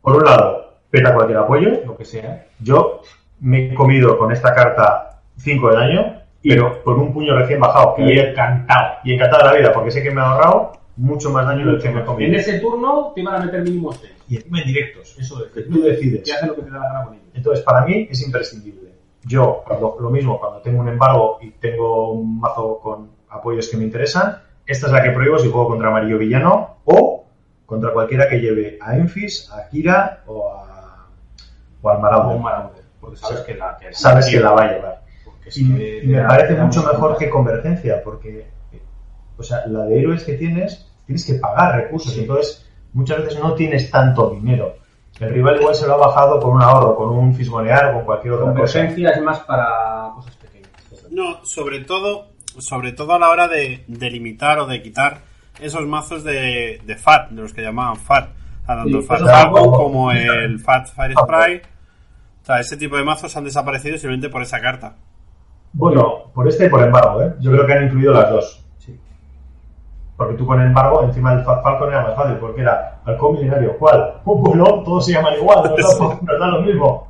Por 0.00 0.16
un 0.16 0.24
lado, 0.24 0.78
peta 0.90 1.14
cualquier 1.14 1.38
apoyo, 1.38 1.70
Lo 1.86 1.96
que 1.96 2.04
sea. 2.04 2.46
Yo 2.58 3.02
me 3.40 3.66
he 3.66 3.74
comido 3.74 4.18
con 4.18 4.32
esta 4.32 4.52
carta 4.52 5.20
5 5.36 5.68
de 5.70 5.76
daño, 5.76 6.18
pero 6.42 6.82
por 6.82 6.98
un 6.98 7.12
puño 7.12 7.36
recién 7.36 7.60
bajado. 7.60 7.94
Y 7.98 8.18
encantado. 8.18 8.96
y 9.04 9.14
encantado 9.14 9.44
de 9.44 9.52
la 9.52 9.58
vida, 9.58 9.72
porque 9.72 9.90
sé 9.92 10.02
que 10.02 10.10
me 10.10 10.20
ha 10.20 10.24
ahorrado 10.24 10.72
mucho 10.96 11.30
más 11.30 11.46
daño 11.46 11.66
del 11.66 11.80
que 11.80 11.90
me 11.90 12.26
En 12.26 12.34
ese 12.34 12.58
turno 12.58 13.12
te 13.14 13.20
iban 13.22 13.40
a 13.40 13.44
meter 13.44 13.62
mínimo 13.62 13.92
6. 13.92 14.12
Y 14.28 14.36
encima 14.36 14.60
en 14.60 14.66
directos. 14.66 15.16
Eso 15.18 15.44
es. 15.44 15.52
Que 15.52 15.62
tú 15.62 15.82
decides. 15.82 16.22
Que 16.24 16.32
hace 16.32 16.46
lo 16.46 16.54
que 16.54 16.62
te 16.62 16.70
da 16.70 16.78
la 16.78 16.92
gana 16.92 17.04
con 17.04 17.14
ellos. 17.14 17.26
Entonces, 17.34 17.64
para 17.64 17.84
mí 17.84 18.08
es 18.10 18.22
imprescindible. 18.22 18.92
Yo, 19.24 19.62
cuando, 19.66 19.96
lo 20.00 20.10
mismo, 20.10 20.38
cuando 20.38 20.60
tengo 20.60 20.80
un 20.80 20.88
embargo 20.88 21.38
y 21.40 21.50
tengo 21.52 22.12
un 22.12 22.40
mazo 22.40 22.80
con 22.82 23.10
apoyos 23.28 23.68
que 23.68 23.76
me 23.76 23.84
interesan, 23.84 24.38
esta 24.66 24.86
es 24.86 24.92
la 24.92 25.02
que 25.02 25.10
prohíbo 25.10 25.38
si 25.38 25.48
juego 25.48 25.68
contra 25.68 25.88
amarillo 25.88 26.18
villano 26.18 26.78
o 26.84 27.24
contra 27.66 27.92
cualquiera 27.92 28.28
que 28.28 28.40
lleve 28.40 28.78
a 28.80 28.96
Enfis, 28.96 29.50
a 29.50 29.68
Kira 29.68 30.22
o 30.26 30.52
a 30.52 30.62
o 31.82 31.90
al 31.90 32.00
Marauder. 32.00 32.36
un 32.36 32.42
Marauder. 32.42 32.84
Porque 33.00 33.16
sabes 33.16 33.40
que 33.40 33.54
la. 33.54 33.76
Que 33.76 33.92
Sabes 33.92 34.30
que 34.30 34.40
la 34.40 34.52
va 34.52 34.62
a 34.62 34.72
llevar. 34.72 35.02
Porque 35.24 35.50
Y 35.56 36.04
y 36.04 36.06
me 36.06 36.22
parece 36.22 36.54
mucho 36.54 36.82
mejor 36.82 37.18
que 37.18 37.28
convergencia, 37.28 38.02
porque, 38.02 38.46
o 39.36 39.42
sea, 39.42 39.66
la 39.66 39.84
de 39.84 40.00
héroes 40.00 40.24
que 40.24 40.34
tienes, 40.34 40.86
tienes 41.06 41.24
que 41.26 41.34
pagar 41.34 41.76
recursos, 41.76 42.12
Sí. 42.12 42.20
entonces 42.20 42.66
muchas 42.92 43.18
veces 43.24 43.40
no 43.40 43.54
tienes 43.54 43.90
tanto 43.90 44.30
dinero. 44.30 44.76
El 45.20 45.30
rival 45.30 45.60
igual 45.60 45.74
se 45.74 45.86
lo 45.86 45.94
ha 45.94 46.06
bajado 46.08 46.40
con 46.40 46.52
un 46.52 46.62
ahorro, 46.62 46.96
con 46.96 47.10
un 47.10 47.34
fisgonear 47.34 47.86
o 47.86 47.92
con 47.94 48.04
cualquier 48.04 48.34
otra 48.34 48.54
cosa. 48.54 48.84
Es 48.84 49.22
más 49.22 49.40
para 49.40 50.10
cosas 50.14 50.34
pequeñas. 50.36 50.70
No, 51.10 51.44
sobre 51.44 51.80
todo, 51.80 52.28
sobre 52.58 52.92
todo 52.92 53.12
a 53.14 53.18
la 53.18 53.28
hora 53.28 53.46
de, 53.48 53.84
de 53.86 54.10
limitar 54.10 54.58
o 54.58 54.66
de 54.66 54.82
quitar 54.82 55.18
esos 55.60 55.86
mazos 55.86 56.24
de, 56.24 56.80
de 56.84 56.96
FAT, 56.96 57.30
de 57.30 57.42
los 57.42 57.52
que 57.52 57.62
llamaban 57.62 57.96
FAT. 57.96 58.30
O 58.62 58.66
sea, 58.66 58.76
tanto 58.76 58.88
Sí, 58.90 58.96
el 58.96 59.02
FAT 59.02 59.20
Falcon 59.20 59.70
como 59.72 60.12
el 60.12 60.58
FAT 60.60 60.86
Fire 60.88 61.14
Sprite. 61.14 61.62
O 62.42 62.44
sea, 62.44 62.60
ese 62.60 62.76
tipo 62.76 62.96
de 62.96 63.04
mazos 63.04 63.36
han 63.36 63.44
desaparecido 63.44 63.96
simplemente 63.98 64.28
por 64.28 64.42
esa 64.42 64.60
carta. 64.60 64.96
Bueno, 65.74 66.30
por 66.34 66.48
este 66.48 66.66
y 66.66 66.68
por 66.68 66.82
embargo, 66.82 67.22
¿eh? 67.22 67.34
Yo 67.40 67.50
creo 67.52 67.66
que 67.66 67.72
han 67.74 67.84
incluido 67.84 68.12
las 68.12 68.30
dos. 68.30 68.61
Porque 70.16 70.34
tú 70.34 70.46
con 70.46 70.60
embargo, 70.60 71.02
encima 71.02 71.34
del 71.34 71.44
Falcon 71.44 71.88
era 71.88 72.02
más 72.02 72.14
fácil, 72.14 72.36
porque 72.36 72.60
era 72.60 73.00
halcón 73.04 73.34
milenario. 73.34 73.76
¿Cuál? 73.78 74.20
Pues 74.24 74.54
no, 74.56 74.64
todos 74.84 75.06
se 75.06 75.12
llaman 75.12 75.34
igual, 75.34 75.62
nos 75.76 75.98
da, 75.98 76.18
nos 76.22 76.40
da 76.40 76.46
lo 76.48 76.60
mismo. 76.62 77.08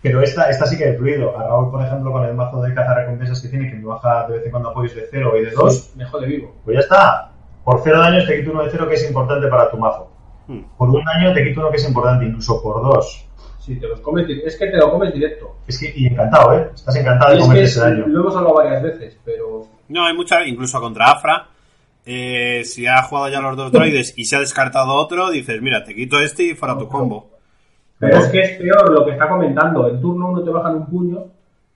Pero 0.00 0.22
esta, 0.22 0.48
esta 0.48 0.64
sí 0.66 0.78
que 0.78 0.84
ha 0.84 0.90
influido. 0.90 1.36
A 1.36 1.42
Raúl, 1.44 1.70
por 1.70 1.82
ejemplo, 1.84 2.12
con 2.12 2.24
el 2.24 2.34
mazo 2.34 2.62
de 2.62 2.72
caza 2.72 2.94
recompensas 2.94 3.40
que 3.42 3.48
tiene, 3.48 3.68
que 3.68 3.76
me 3.76 3.84
baja 3.86 4.28
de 4.28 4.36
vez 4.36 4.44
en 4.44 4.50
cuando 4.52 4.70
apoyos 4.70 4.94
de 4.94 5.08
0 5.10 5.32
y 5.38 5.44
de 5.46 5.50
2, 5.50 5.74
Sí, 5.74 5.98
Mejor 5.98 6.20
de 6.20 6.26
vivo. 6.28 6.54
pues 6.64 6.74
ya 6.76 6.80
está. 6.80 7.30
Por 7.64 7.80
0 7.82 7.98
daños 7.98 8.26
te 8.26 8.38
quito 8.38 8.52
uno 8.52 8.62
de 8.62 8.70
0 8.70 8.86
que 8.88 8.94
es 8.94 9.08
importante 9.08 9.48
para 9.48 9.70
tu 9.70 9.76
mazo. 9.76 10.08
Hmm. 10.46 10.60
Por 10.76 10.88
un 10.90 11.02
daño 11.04 11.34
te 11.34 11.42
quito 11.42 11.60
uno 11.60 11.70
que 11.70 11.76
es 11.76 11.88
importante, 11.88 12.26
incluso 12.26 12.62
por 12.62 12.80
dos. 12.82 13.24
Sí, 13.58 13.78
te 13.78 13.86
los 13.88 14.00
comes 14.00 14.26
Es 14.46 14.56
que 14.56 14.68
te 14.68 14.76
lo 14.78 14.90
comes 14.90 15.12
directo. 15.12 15.56
Es 15.66 15.78
que, 15.78 15.92
y 15.94 16.06
encantado, 16.06 16.54
¿eh? 16.54 16.70
Estás 16.74 16.96
encantado 16.96 17.32
de 17.32 17.36
Y 17.36 17.38
es 17.40 17.44
comerte 17.44 17.62
que 17.62 17.68
ese 17.68 17.80
daño. 17.80 18.06
lo 18.06 18.20
hemos 18.20 18.36
hablado 18.36 18.54
varias 18.54 18.82
veces, 18.82 19.18
pero 19.24 19.62
No, 19.88 20.06
hay 20.06 20.14
muchas, 20.14 20.46
incluso 20.46 20.80
contra 20.80 21.10
Afra. 21.10 21.48
Eh, 22.10 22.64
si 22.64 22.86
ha 22.86 23.02
jugado 23.02 23.28
ya 23.28 23.40
los 23.42 23.54
dos 23.54 23.70
droides 23.70 24.14
y 24.16 24.24
se 24.24 24.36
ha 24.36 24.40
descartado 24.40 24.94
otro, 24.94 25.28
dices, 25.28 25.60
mira, 25.60 25.84
te 25.84 25.94
quito 25.94 26.18
este 26.18 26.44
y 26.44 26.54
fuera 26.54 26.78
tu 26.78 26.88
combo. 26.88 27.28
Pero 27.98 28.16
es 28.16 28.28
que 28.28 28.40
es 28.40 28.58
peor 28.58 28.90
lo 28.90 29.04
que 29.04 29.10
está 29.10 29.28
comentando. 29.28 29.86
En 29.90 30.00
turno 30.00 30.30
uno 30.30 30.42
te 30.42 30.48
bajan 30.48 30.76
un 30.76 30.86
puño 30.86 31.26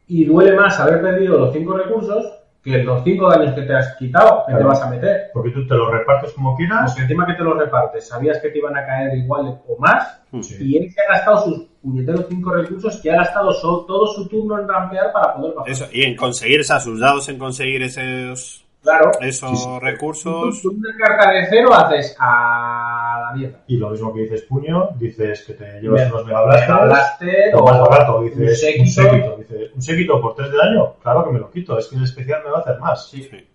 y 0.09 0.25
duele 0.25 0.57
más 0.57 0.81
haber 0.81 1.03
perdido 1.03 1.39
los 1.39 1.53
5 1.53 1.77
recursos 1.77 2.33
que 2.65 2.83
los 2.83 3.05
5 3.05 3.29
daños 3.29 3.55
que 3.55 3.63
te 3.63 3.75
has 3.75 3.95
quitado 3.97 4.45
que 4.47 4.55
te 4.55 4.63
vas 4.63 4.81
a 4.81 4.89
meter. 4.89 5.31
Porque 5.35 5.51
tú 5.51 5.67
te 5.67 5.75
lo 5.75 5.91
repartes 5.91 6.33
como 6.33 6.57
quieras. 6.57 6.93
Porque 6.93 7.03
encima 7.03 7.27
que 7.27 7.35
te 7.35 7.45
los 7.45 7.59
repartes, 7.59 8.09
sabías 8.09 8.39
que 8.39 8.49
te 8.49 8.57
iban 8.57 8.75
a 8.75 8.87
caer 8.87 9.19
igual 9.19 9.61
o 9.69 9.77
más. 9.79 10.23
Sí. 10.41 10.57
Y 10.61 10.79
él 10.79 10.91
se 10.91 11.01
ha 11.03 11.13
gastado 11.13 11.45
sus 11.45 11.65
puñeteros 11.83 12.25
5 12.31 12.53
recursos 12.55 13.01
que 13.03 13.11
ha 13.11 13.17
gastado 13.17 13.51
todo 13.61 14.07
su 14.15 14.27
turno 14.29 14.59
en 14.59 14.67
rampear 14.67 15.13
para 15.13 15.35
poder 15.35 15.55
bajar. 15.57 15.71
Eso, 15.71 15.89
y 15.93 16.05
en 16.05 16.17
conseguir 16.17 16.61
esas, 16.61 16.85
sus 16.85 16.99
dados 17.01 17.29
en 17.29 17.37
conseguir 17.37 17.83
esos, 17.83 18.62
Claro. 18.83 19.13
esos 19.21 19.63
Tú 19.65 19.79
recursos. 19.81 20.61
tú 20.61 20.71
una 20.77 20.97
carta 20.99 21.31
de 21.31 21.47
cero 21.49 21.73
haces 21.73 22.17
a 22.19 23.19
la 23.21 23.29
a 23.29 23.35
dieta. 23.35 23.59
Y 23.69 23.77
lo 23.77 23.91
mismo 23.91 24.13
que 24.13 24.23
dices 24.23 24.43
puño, 24.43 24.89
dices 24.97 25.45
que 25.47 25.55
te 25.55 25.81
llevas 25.81 26.11
unos 26.11 26.27
Mega 26.27 26.43
Blasters, 26.45 26.69
Mega 26.71 26.85
Blaster 26.85 27.55
lo 27.55 27.63
más 27.65 27.81
barato, 27.81 28.19
un 28.19 28.25
dices 28.25 28.49
un 28.81 28.87
séquito. 28.87 28.91
séquito. 29.03 29.37
Dices, 29.37 29.71
¿un 29.77 29.83
séquito 29.83 30.21
por 30.21 30.35
3 30.35 30.51
de 30.51 30.57
daño? 30.57 30.95
Claro 31.03 31.25
que 31.25 31.31
me 31.31 31.39
lo 31.39 31.51
quito, 31.51 31.79
es 31.79 31.87
que 31.87 31.97
el 31.97 32.03
especial 32.05 32.43
me 32.45 32.51
va 32.51 32.59
a 32.59 32.61
hacer 32.63 32.79
más. 32.81 33.09
Sí. 33.09 33.23
Sí. 33.23 33.47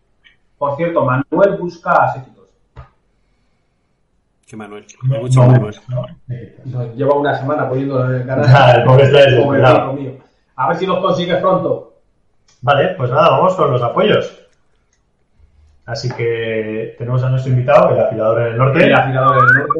Por 0.57 0.75
cierto, 0.77 1.03
Manuel 1.03 1.57
busca 1.59 2.13
séquitos. 2.13 2.45
Qué 4.47 4.55
Manuel. 4.55 4.85
No, 5.03 5.15
Hay 5.15 5.21
mucho 5.21 5.41
no, 5.41 5.47
Manuel. 5.51 5.75
¿no? 6.65 6.93
Lleva 6.95 7.15
una 7.15 7.37
semana 7.37 7.67
poniéndolo 7.67 8.05
en 8.15 8.21
el 8.21 8.25
canal. 8.27 8.45
Ah, 8.47 8.71
el 8.77 8.83
pobre 8.85 9.03
está 9.03 9.17
desesperado. 9.25 9.97
A 10.55 10.67
ver 10.69 10.77
si 10.77 10.85
los 10.85 10.99
consigues 10.99 11.37
pronto. 11.41 11.93
Vale, 12.61 12.95
pues 12.97 13.11
nada, 13.11 13.29
vamos 13.31 13.55
con 13.55 13.71
los 13.71 13.81
apoyos. 13.83 14.46
Así 15.87 16.09
que 16.11 16.95
tenemos 16.97 17.23
a 17.23 17.29
nuestro 17.29 17.51
invitado, 17.51 17.89
el 17.95 17.99
afilador 17.99 18.41
en 18.41 18.47
el 18.49 18.57
norte. 18.57 18.83
El 18.85 18.93
afilador 18.93 19.47
del 19.47 19.57
norte. 19.67 19.79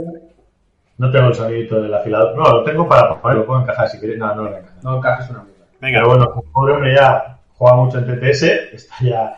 No 0.97 1.11
tengo 1.11 1.27
el 1.27 1.35
sonidito 1.35 1.81
del 1.81 1.93
afilador. 1.93 2.35
No, 2.35 2.43
lo 2.49 2.63
tengo 2.63 2.87
para 2.87 3.21
poner, 3.21 3.37
lo 3.37 3.45
puedo 3.45 3.61
encajar 3.61 3.87
si 3.89 3.99
queréis. 3.99 4.17
No, 4.17 4.33
no 4.33 4.43
lo 4.43 4.57
encaja. 4.57 4.73
No 4.81 4.97
encajes 4.97 5.29
una 5.29 5.43
mierda. 5.43 5.65
Venga, 5.79 5.99
Pero 5.99 6.07
bueno, 6.09 6.33
el 6.43 6.51
pobre 6.51 6.73
hombre 6.73 6.95
ya 6.95 7.37
juega 7.55 7.75
mucho 7.77 7.99
en 7.99 8.05
TTS, 8.05 8.43
está 8.73 8.95
ya... 9.01 9.35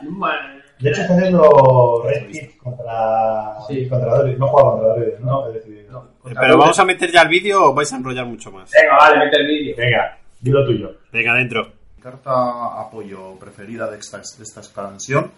De 0.79 0.89
hecho 0.91 1.01
está 1.01 1.13
haciendo 1.15 2.03
Red 2.05 2.27
Kit 2.31 2.57
contra, 2.57 3.57
Sí. 3.67 3.89
contra 3.89 4.15
Doritos. 4.15 4.39
No 4.39 4.47
juega 4.47 4.69
contra 4.69 4.87
Doritos, 4.89 5.19
¿no? 5.19 5.25
No. 5.31 5.49
He 5.49 5.53
decidido. 5.53 5.91
No, 5.91 5.99
Eh, 5.99 6.03
contra 6.21 6.41
pero 6.41 6.57
vamos 6.57 6.79
a 6.79 6.85
meter 6.85 7.11
ya 7.11 7.21
el 7.23 7.27
vídeo 7.27 7.65
o 7.65 7.73
vais 7.73 7.91
a 7.91 7.97
enrollar 7.97 8.25
mucho 8.25 8.49
más. 8.51 8.71
Venga, 8.71 8.95
vale, 8.95 9.17
mete 9.25 9.41
el 9.41 9.47
vídeo. 9.47 9.75
Venga, 9.77 10.17
dilo 10.39 10.65
tuyo. 10.65 10.91
Venga, 11.11 11.31
adentro. 11.33 11.67
Carta 12.01 12.79
apoyo 12.79 13.37
preferida 13.37 13.89
de 13.91 13.97
esta, 13.97 14.17
de 14.19 14.43
esta 14.43 14.61
expansión, 14.61 15.29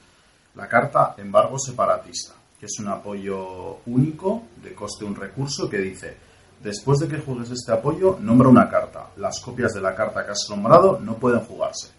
la 0.55 0.67
carta 0.67 1.15
embargo 1.17 1.57
separatista, 1.57 2.33
que 2.59 2.65
es 2.65 2.79
un 2.79 2.89
apoyo 2.89 3.77
único 3.85 4.43
de 4.61 4.73
coste 4.73 5.05
un 5.05 5.15
recurso 5.15 5.69
que 5.69 5.77
dice, 5.77 6.17
después 6.61 6.99
de 6.99 7.07
que 7.07 7.19
juegues 7.19 7.51
este 7.51 7.71
apoyo, 7.71 8.17
nombra 8.19 8.49
una 8.49 8.69
carta. 8.69 9.07
Las 9.17 9.39
copias 9.39 9.73
de 9.73 9.81
la 9.81 9.95
carta 9.95 10.25
que 10.25 10.31
has 10.31 10.47
nombrado 10.49 10.99
no 10.99 11.15
pueden 11.15 11.41
jugarse. 11.41 11.89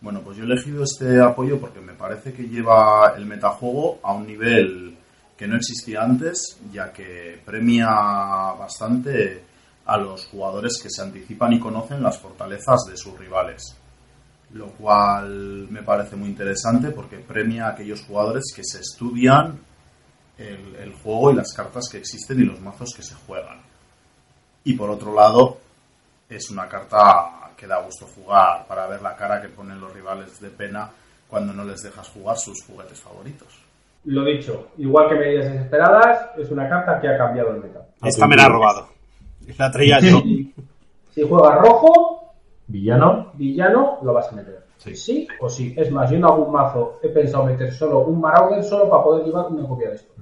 Bueno, 0.00 0.20
pues 0.20 0.36
yo 0.36 0.42
he 0.42 0.46
elegido 0.46 0.82
este 0.82 1.20
apoyo 1.20 1.60
porque 1.60 1.80
me 1.80 1.92
parece 1.92 2.32
que 2.32 2.48
lleva 2.48 3.14
el 3.16 3.24
metajuego 3.24 4.00
a 4.02 4.12
un 4.12 4.26
nivel 4.26 4.96
que 5.36 5.46
no 5.46 5.56
existía 5.56 6.02
antes, 6.02 6.58
ya 6.72 6.92
que 6.92 7.40
premia 7.44 7.86
bastante 8.58 9.44
a 9.86 9.96
los 9.96 10.26
jugadores 10.26 10.80
que 10.82 10.90
se 10.90 11.02
anticipan 11.02 11.52
y 11.52 11.60
conocen 11.60 12.02
las 12.02 12.18
fortalezas 12.18 12.84
de 12.88 12.96
sus 12.96 13.16
rivales 13.18 13.76
lo 14.52 14.66
cual 14.72 15.68
me 15.70 15.82
parece 15.82 16.16
muy 16.16 16.28
interesante 16.28 16.90
porque 16.90 17.18
premia 17.18 17.66
a 17.66 17.70
aquellos 17.70 18.04
jugadores 18.04 18.52
que 18.54 18.62
se 18.64 18.80
estudian 18.80 19.58
el, 20.38 20.76
el 20.76 20.92
juego 20.94 21.30
y 21.30 21.36
las 21.36 21.52
cartas 21.52 21.88
que 21.90 21.98
existen 21.98 22.40
y 22.40 22.44
los 22.44 22.60
mazos 22.60 22.92
que 22.94 23.02
se 23.02 23.14
juegan. 23.14 23.60
Y 24.64 24.74
por 24.74 24.90
otro 24.90 25.14
lado, 25.14 25.58
es 26.28 26.50
una 26.50 26.68
carta 26.68 27.52
que 27.56 27.66
da 27.66 27.80
gusto 27.82 28.06
jugar 28.06 28.66
para 28.66 28.86
ver 28.86 29.02
la 29.02 29.14
cara 29.14 29.40
que 29.40 29.48
ponen 29.48 29.80
los 29.80 29.92
rivales 29.92 30.40
de 30.40 30.50
pena 30.50 30.90
cuando 31.28 31.52
no 31.52 31.64
les 31.64 31.80
dejas 31.82 32.08
jugar 32.08 32.36
sus 32.36 32.62
juguetes 32.64 33.00
favoritos. 33.00 33.48
Lo 34.04 34.24
dicho, 34.24 34.68
igual 34.78 35.08
que 35.08 35.14
medidas 35.14 35.52
desesperadas, 35.52 36.30
es 36.36 36.50
una 36.50 36.68
carta 36.68 37.00
que 37.00 37.08
ha 37.08 37.16
cambiado 37.16 37.54
el 37.54 37.62
meta. 37.62 37.86
Esta 38.02 38.26
me 38.26 38.36
la 38.36 38.46
ha 38.46 38.48
robado. 38.48 38.88
La 39.58 39.70
traía 39.70 40.00
yo. 40.00 40.22
Si 41.14 41.20
juegas 41.28 41.60
rojo, 41.60 42.11
Villano. 42.72 43.32
villano, 43.34 43.98
lo 44.02 44.12
vas 44.14 44.32
a 44.32 44.36
meter. 44.36 44.62
Sí. 44.78 45.28
o 45.40 45.48
sí. 45.48 45.74
Es 45.76 45.92
más, 45.92 46.10
yo 46.10 46.16
en 46.16 46.24
algún 46.24 46.50
mazo 46.50 46.98
he 47.02 47.08
pensado 47.08 47.44
meter 47.44 47.72
solo 47.72 48.00
un 48.00 48.20
Marauder 48.20 48.64
solo 48.64 48.88
para 48.90 49.04
poder 49.04 49.24
llevar 49.24 49.46
una 49.46 49.68
copia 49.68 49.90
de 49.90 49.94
esto. 49.94 50.12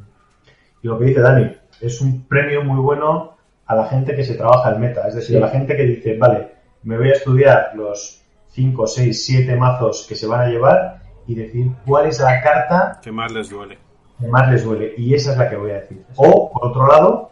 Y 0.82 0.88
lo 0.88 0.98
que 0.98 1.06
dice 1.06 1.20
Dani, 1.20 1.50
es 1.80 2.00
un 2.02 2.26
premio 2.26 2.62
muy 2.62 2.78
bueno 2.80 3.36
a 3.66 3.74
la 3.74 3.86
gente 3.86 4.14
que 4.14 4.22
se 4.24 4.34
trabaja 4.34 4.70
el 4.70 4.78
meta. 4.80 5.06
Es 5.08 5.14
decir, 5.14 5.36
Sí. 5.36 5.42
a 5.42 5.46
la 5.46 5.48
gente 5.48 5.74
que 5.76 5.84
dice, 5.84 6.18
vale, 6.18 6.48
me 6.82 6.98
voy 6.98 7.08
a 7.08 7.12
estudiar 7.12 7.70
los 7.74 8.22
5, 8.48 8.86
6, 8.86 9.24
7 9.24 9.56
mazos 9.56 10.04
que 10.08 10.14
se 10.14 10.26
van 10.26 10.40
a 10.42 10.46
llevar 10.48 11.00
y 11.26 11.34
decir 11.36 11.70
cuál 11.86 12.06
es 12.06 12.20
la 12.20 12.42
carta 12.42 12.98
Que 13.02 13.12
más 13.12 13.32
les 13.32 13.48
duele. 13.48 13.78
que 14.18 14.26
más 14.28 14.50
les 14.50 14.64
duele. 14.64 14.92
Y 14.98 15.14
esa 15.14 15.32
es 15.32 15.38
la 15.38 15.48
que 15.48 15.56
voy 15.56 15.70
a 15.70 15.74
decir. 15.80 16.04
O, 16.16 16.50
por 16.52 16.66
otro 16.70 16.86
lado, 16.86 17.30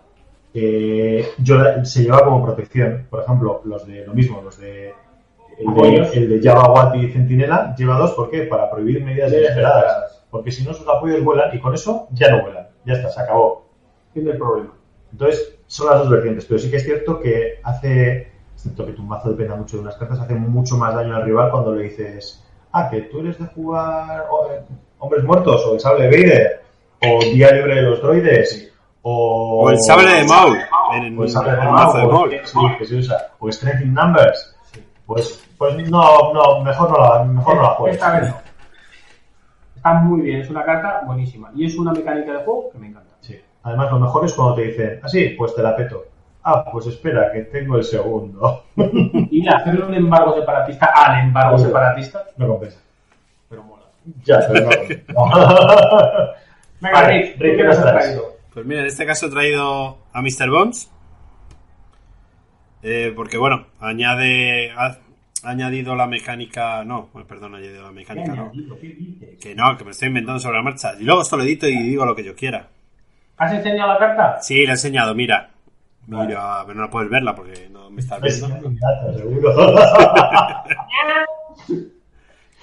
eh, 0.55 1.27
yo 1.39 1.57
la- 1.59 1.85
se 1.85 2.05
lleva 2.05 2.25
como 2.25 2.43
protección. 2.45 3.07
Por 3.11 3.21
ejemplo, 3.23 3.61
los 3.65 3.87
de 3.87 4.07
lo 4.07 4.15
mismo, 4.15 4.41
los 4.43 4.59
de 4.59 4.95
el 5.59 5.75
de, 5.75 6.11
el 6.15 6.29
de 6.41 6.49
Java, 6.49 6.73
Watt 6.73 6.97
y 6.97 7.09
Centinela 7.09 7.75
lleva 7.77 7.99
dos, 7.99 8.13
¿por 8.13 8.31
qué? 8.31 8.43
Para 8.43 8.71
prohibir 8.71 9.03
medidas 9.05 9.31
desesperadas. 9.31 10.25
Porque 10.31 10.51
si 10.51 10.65
no, 10.65 10.73
sus 10.73 10.87
apoyos 10.89 11.25
vuelan 11.25 11.55
y 11.55 11.61
con 11.61 11.75
eso 11.75 12.07
ya 12.13 12.31
no 12.31 12.43
vuelan. 12.43 12.69
Ya 12.85 12.95
está, 12.95 13.11
se 13.11 13.21
acabó. 13.21 13.67
Fin 14.15 14.25
del 14.25 14.37
problema. 14.37 14.73
Entonces, 15.11 15.59
son 15.67 15.89
las 15.89 15.99
dos 16.01 16.11
vertientes, 16.11 16.45
pero 16.45 16.59
sí 16.59 16.71
que 16.71 16.77
es 16.77 16.85
cierto 16.85 17.19
que 17.19 17.61
hace, 17.63 18.31
excepto 18.55 18.87
que 18.87 18.93
tu 18.93 19.03
mazo 19.03 19.31
dependa 19.31 19.57
mucho 19.57 19.77
de 19.77 19.83
unas 19.83 19.97
cartas, 19.97 20.21
hace 20.21 20.35
mucho 20.35 20.77
más 20.77 20.95
daño 20.95 21.17
al 21.17 21.25
rival 21.25 21.51
cuando 21.51 21.75
le 21.75 21.85
dices, 21.85 22.45
ah, 22.73 22.89
que 22.91 23.03
tú 23.03 23.21
eres 23.21 23.39
de 23.39 23.47
jugar 23.47 24.27
o, 24.31 24.53
eh, 24.53 24.61
Hombres 24.99 25.25
Muertos, 25.25 25.65
o 25.67 25.75
el 25.75 25.81
Sable 25.81 26.09
de 26.09 26.11
Vader, 26.11 26.63
o 27.03 27.23
Día 27.25 27.53
Libre 27.53 27.77
de 27.77 27.83
los 27.83 28.03
Droides, 28.03 28.73
o... 29.03 29.65
O 29.65 29.71
el 29.71 29.79
sable 29.81 30.11
de 30.11 30.25
Maul. 30.25 30.59
O 31.17 31.23
el 31.23 31.29
Sable 31.29 31.53
de 31.53 31.63
el 31.63 31.69
mazo 31.69 31.99
de 31.99 32.07
Maul, 32.07 32.31
Maul. 32.31 32.41
sí, 32.45 32.59
que 32.79 32.85
se 32.85 32.97
usa, 32.97 33.33
o 33.39 33.51
Strength 33.51 33.83
in 33.83 33.95
Numbers, 33.95 34.57
pues, 35.07 35.48
pues 35.59 35.77
no, 35.91 36.33
no, 36.33 36.61
mejor 36.63 36.91
no 36.91 36.99
la, 36.99 37.25
mejor 37.25 37.57
no 37.57 37.63
la 37.63 37.69
juegues. 37.71 37.97
Esta 37.99 38.21
vez 38.21 38.31
no. 38.31 38.37
Está 39.77 39.95
muy 39.95 40.21
bien, 40.23 40.41
es 40.41 40.51
una 40.51 40.65
carta 40.65 41.03
buenísima. 41.07 41.51
Y 41.55 41.67
es 41.67 41.77
una 41.77 41.93
mecánica 41.93 42.33
de 42.33 42.45
juego 42.45 42.71
que 42.73 42.79
me 42.79 42.87
encanta. 42.89 43.15
Sí. 43.21 43.41
Además, 43.63 43.91
lo 43.91 43.99
mejor 44.01 44.25
es 44.25 44.33
cuando 44.35 44.55
te 44.55 44.63
dicen, 44.63 45.01
ah, 45.03 45.09
sí, 45.09 45.35
pues 45.37 45.55
te 45.55 45.63
la 45.63 45.77
peto. 45.77 46.05
Ah, 46.45 46.65
pues 46.71 46.87
espera, 46.87 47.31
que 47.33 47.41
tengo 47.43 47.77
el 47.77 47.85
segundo. 47.85 48.65
Y 49.31 49.47
hacerle 49.49 49.85
un 49.85 49.95
embargo 49.95 50.35
separatista 50.35 50.87
al 50.95 51.21
embargo 51.27 51.57
Uy. 51.57 51.63
separatista, 51.63 52.25
No 52.37 52.49
compensa. 52.49 52.81
pero 53.49 53.63
mola. 53.65 53.83
Ya, 54.25 54.39
pero 54.51 54.65
no. 54.65 54.71
Venga, 56.81 57.03
Vale, 57.03 57.09
Rick, 57.23 57.37
¿tú 57.37 57.43
Rick, 57.43 57.53
qué 57.53 57.57
¿qué 57.57 57.65
nos 57.65 57.79
has 57.79 57.85
traído? 57.93 58.23
Pues 58.55 58.67
mira, 58.67 58.81
en 58.81 58.87
este 58.87 59.05
caso 59.07 59.27
he 59.27 59.31
traído 59.31 59.99
a 60.13 60.23
Mr. 60.23 60.49
Bones. 60.51 60.91
Eh, 62.83 63.13
porque 63.15 63.37
bueno, 63.39 63.67
añade. 63.81 64.73
Ha, 65.43 65.51
añadido 65.51 65.95
la 65.95 66.07
mecánica. 66.07 66.85
No, 66.85 67.09
bueno, 67.13 67.29
perdón, 67.29 67.55
ha 67.55 67.59
añadido 67.59 67.83
la 67.83 67.93
mecánica, 67.93 68.35
no. 68.35 68.53
Que 69.41 69.55
no, 69.55 69.77
que 69.77 69.85
me 69.85 69.91
estoy 69.93 70.09
inventando 70.09 70.41
sobre 70.41 70.57
la 70.57 70.63
marcha. 70.63 70.95
Y 70.99 71.05
luego 71.05 71.23
esto 71.23 71.37
lo 71.37 71.45
edito 71.45 71.69
y 71.69 71.77
digo 71.77 72.05
lo 72.05 72.15
que 72.15 72.25
yo 72.25 72.35
quiera. 72.35 72.69
¿Has 73.37 73.53
enseñado 73.53 73.93
la 73.93 73.99
carta? 73.99 74.43
Sí, 74.43 74.55
le 74.57 74.67
he 74.67 74.71
enseñado, 74.71 75.15
mira. 75.15 75.51
Mira, 76.07 76.65
pero 76.67 76.81
no 76.81 76.91
puedes 76.91 77.11
verla 77.11 77.35
porque 77.35 77.69
no 77.71 77.91
me 77.91 78.01
estás 78.01 78.21
Ves, 78.21 78.41
viendo. 78.41 78.71
seguro. 79.17 79.55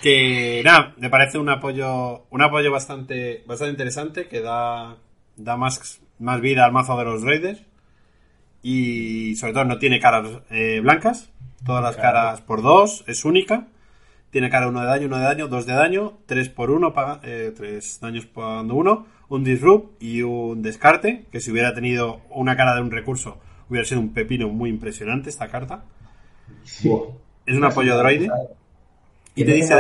Que 0.02 0.62
nada, 0.64 0.94
me 0.98 1.10
parece 1.10 1.40
un 1.40 1.50
apoyo. 1.50 2.26
Un 2.30 2.42
apoyo 2.42 2.72
bastante. 2.72 3.44
bastante 3.48 3.72
interesante. 3.72 4.28
Que 4.28 4.42
da. 4.42 4.98
da 5.36 5.58
más, 5.58 6.00
más 6.20 6.42
vida 6.42 6.66
al 6.66 6.72
mazo 6.72 6.98
de 6.98 7.06
los 7.06 7.22
droides. 7.22 7.64
Y 8.62 9.36
sobre 9.36 9.54
todo 9.54 9.66
no 9.66 9.80
tiene 9.80 10.00
caras 10.00 10.28
eh, 10.52 10.80
blancas. 10.82 11.32
Todas 11.66 11.82
las 11.84 11.96
caras 11.98 12.42
por 12.42 12.62
dos, 12.62 13.04
es 13.08 13.26
única. 13.26 13.68
Tiene 14.30 14.50
cara 14.50 14.68
1 14.68 14.82
de 14.82 14.86
daño, 14.86 15.08
1 15.08 15.18
de 15.18 15.24
daño, 15.24 15.48
2 15.48 15.66
de 15.66 15.74
daño, 15.74 16.14
3 16.26 16.50
por 16.50 16.70
1, 16.70 16.94
3 17.56 18.00
daños 18.02 18.26
pagando 18.26 18.76
1, 18.76 19.06
un 19.30 19.44
disrupt 19.44 20.02
y 20.04 20.22
un 20.22 20.62
descarte, 20.62 21.26
que 21.32 21.40
si 21.40 21.52
hubiera 21.52 21.74
tenido 21.74 22.22
una 22.30 22.56
cara 22.56 22.76
de 22.76 22.82
un 22.82 22.92
recurso 22.92 23.38
hubiera 23.68 23.84
sido 23.88 24.00
un 24.02 24.14
pepino 24.14 24.48
muy 24.50 24.70
impresionante 24.70 25.30
esta 25.30 25.48
carta. 25.48 25.84
Es 27.48 27.56
un 27.56 27.64
apoyo 27.64 27.98
droide. 27.98 28.30
Y 29.34 29.44
te 29.44 29.54
dice, 29.54 29.74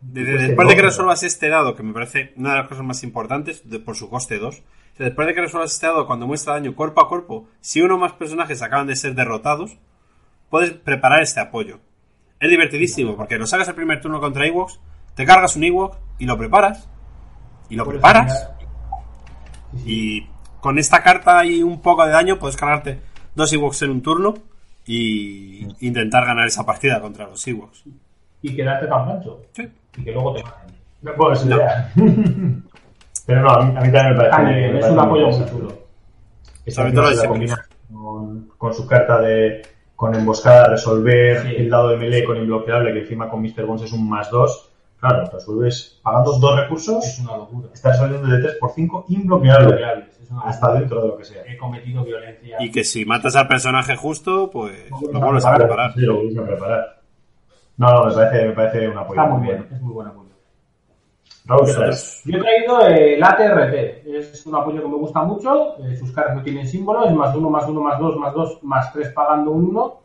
desde- 0.00 0.32
Coste 0.32 0.46
después 0.46 0.68
de 0.68 0.74
que 0.76 0.82
dos, 0.82 0.90
resuelvas 0.92 1.22
este 1.22 1.48
dado, 1.50 1.74
que 1.76 1.82
me 1.82 1.92
parece 1.92 2.32
una 2.36 2.52
de 2.52 2.56
las 2.60 2.68
cosas 2.68 2.84
más 2.84 3.02
importantes, 3.02 3.68
de- 3.68 3.80
por 3.80 3.96
su 3.96 4.08
coste 4.08 4.38
2, 4.38 4.62
después 4.98 5.26
de 5.28 5.34
que 5.34 5.42
resuelvas 5.42 5.74
este 5.74 5.86
dado, 5.88 6.06
cuando 6.06 6.26
muestra 6.26 6.54
daño 6.54 6.74
cuerpo 6.74 7.02
a 7.02 7.08
cuerpo, 7.08 7.48
si 7.60 7.82
uno 7.82 7.96
o 7.96 7.98
más 7.98 8.12
personajes 8.12 8.62
acaban 8.62 8.86
de 8.86 8.96
ser 8.96 9.14
derrotados, 9.14 9.76
puedes 10.50 10.72
preparar 10.72 11.22
este 11.22 11.40
apoyo. 11.40 11.80
Es 12.38 12.50
divertidísimo, 12.50 13.16
porque 13.16 13.38
lo 13.38 13.46
sacas 13.46 13.68
el 13.68 13.74
primer 13.74 14.00
turno 14.00 14.20
contra 14.20 14.46
Ewoks, 14.46 14.80
te 15.14 15.24
cargas 15.24 15.56
un 15.56 15.64
Ewok 15.64 15.96
y 16.18 16.26
lo 16.26 16.36
preparas. 16.36 16.88
Y 17.70 17.76
lo 17.76 17.86
preparas. 17.86 18.50
Y 19.84 20.26
con 20.60 20.78
esta 20.78 21.02
carta 21.02 21.44
y 21.44 21.62
un 21.62 21.80
poco 21.80 22.04
de 22.04 22.12
daño 22.12 22.38
puedes 22.38 22.56
cargarte 22.56 23.00
dos 23.34 23.52
Ewoks 23.52 23.82
en 23.82 23.90
un 23.90 24.02
turno 24.02 24.34
y 24.84 25.66
intentar 25.80 26.26
ganar 26.26 26.46
esa 26.46 26.64
partida 26.64 27.00
contra 27.00 27.26
los 27.26 27.46
Ewoks. 27.46 27.84
Y 28.42 28.54
quedarte 28.54 28.86
tan 28.86 29.06
mancho. 29.06 29.42
Sí. 29.52 29.68
Y 29.96 30.04
que 30.04 30.12
luego 30.12 30.34
te 30.34 30.44
maten. 30.44 30.74
No 31.02 31.14
puedo 31.14 31.34
ser 31.34 31.52
idea. 31.52 31.92
Pero 33.26 33.40
no, 33.40 33.48
a 33.50 33.64
mí, 33.64 33.76
a 33.76 33.80
mí 33.80 33.90
también 33.90 34.16
me 34.16 34.28
parece. 34.28 34.52
Me 34.52 34.66
es 34.66 34.72
parece 34.72 34.92
un 34.92 35.00
apoyo 35.00 35.28
muy 35.28 35.46
chulo. 35.46 35.78
Sobre 36.68 36.92
todo 36.92 37.02
la 37.02 37.10
Secret. 37.12 37.28
combina 37.28 37.64
con, 37.92 38.48
con 38.58 38.74
su 38.74 38.86
carta 38.86 39.20
de 39.20 39.62
con 39.96 40.14
emboscada, 40.14 40.68
resolver 40.68 41.42
Sí. 41.42 41.54
el 41.56 41.70
dado 41.70 41.88
de 41.88 41.96
melee 41.96 42.22
con 42.24 42.36
imbloqueable, 42.36 42.92
que 42.92 43.00
encima 43.00 43.28
con 43.28 43.42
Mr. 43.42 43.64
Bones 43.66 43.82
es 43.82 43.92
un 43.92 44.08
más 44.08 44.30
2. 44.30 44.70
Claro, 45.00 45.28
resuelves 45.32 45.98
pagando 46.02 46.38
dos 46.38 46.56
recursos, 46.60 47.04
Es 47.04 47.18
una 47.18 47.36
locura. 47.36 47.68
estás 47.72 47.98
resolviendo 47.98 48.28
de 48.28 48.42
3 48.42 48.56
por 48.60 48.70
5 48.70 49.06
imbloqueable. 49.08 49.76
Una 50.30 50.42
Hasta 50.42 50.72
dentro 50.72 51.02
de 51.02 51.08
lo 51.08 51.16
que 51.16 51.24
sea. 51.24 51.42
He 51.46 51.56
cometido 51.56 52.02
violencia. 52.04 52.56
Y 52.60 52.70
que 52.72 52.82
si 52.84 53.04
matas 53.04 53.36
al 53.36 53.46
personaje 53.46 53.94
justo, 53.94 54.50
pues 54.50 54.90
Lo 54.90 55.12
lo 55.12 55.20
vuelves 55.20 55.44
a 55.44 55.54
preparar. 55.54 55.92
Sí, 55.94 56.00
lo 56.00 56.16
vuelves 56.16 56.38
a 56.38 56.44
preparar. 56.46 57.00
No, 57.76 57.92
no, 57.92 58.04
me 58.06 58.12
parece, 58.14 58.46
me 58.46 58.52
parece 58.52 58.88
un 58.88 58.98
apoyo. 58.98 59.20
Está 59.20 59.32
muy 59.34 59.46
bien, 59.46 59.66
es 59.70 59.80
muy 59.80 59.92
buen 59.92 60.08
Yo 62.24 62.36
he 62.36 62.40
traído 62.40 62.80
el 62.88 63.22
ATRT. 63.22 63.74
Es 64.06 64.44
un 64.46 64.56
apoyo 64.56 64.82
que 64.82 64.88
me 64.88 64.96
gusta 64.96 65.22
mucho. 65.22 65.76
eh, 65.84 65.96
sus 65.96 66.10
cartas 66.12 66.36
no 66.36 66.42
tienen 66.42 66.66
símbolo. 66.66 67.06
Es 67.06 67.12
más 67.14 67.34
uno, 67.36 67.50
más 67.50 67.66
uno, 67.68 67.80
más 67.80 67.98
dos, 68.00 68.16
más 68.16 68.34
dos, 68.34 68.58
más 68.62 68.92
tres 68.92 69.10
pagando 69.10 69.52
un 69.52 69.66
uno. 69.66 70.00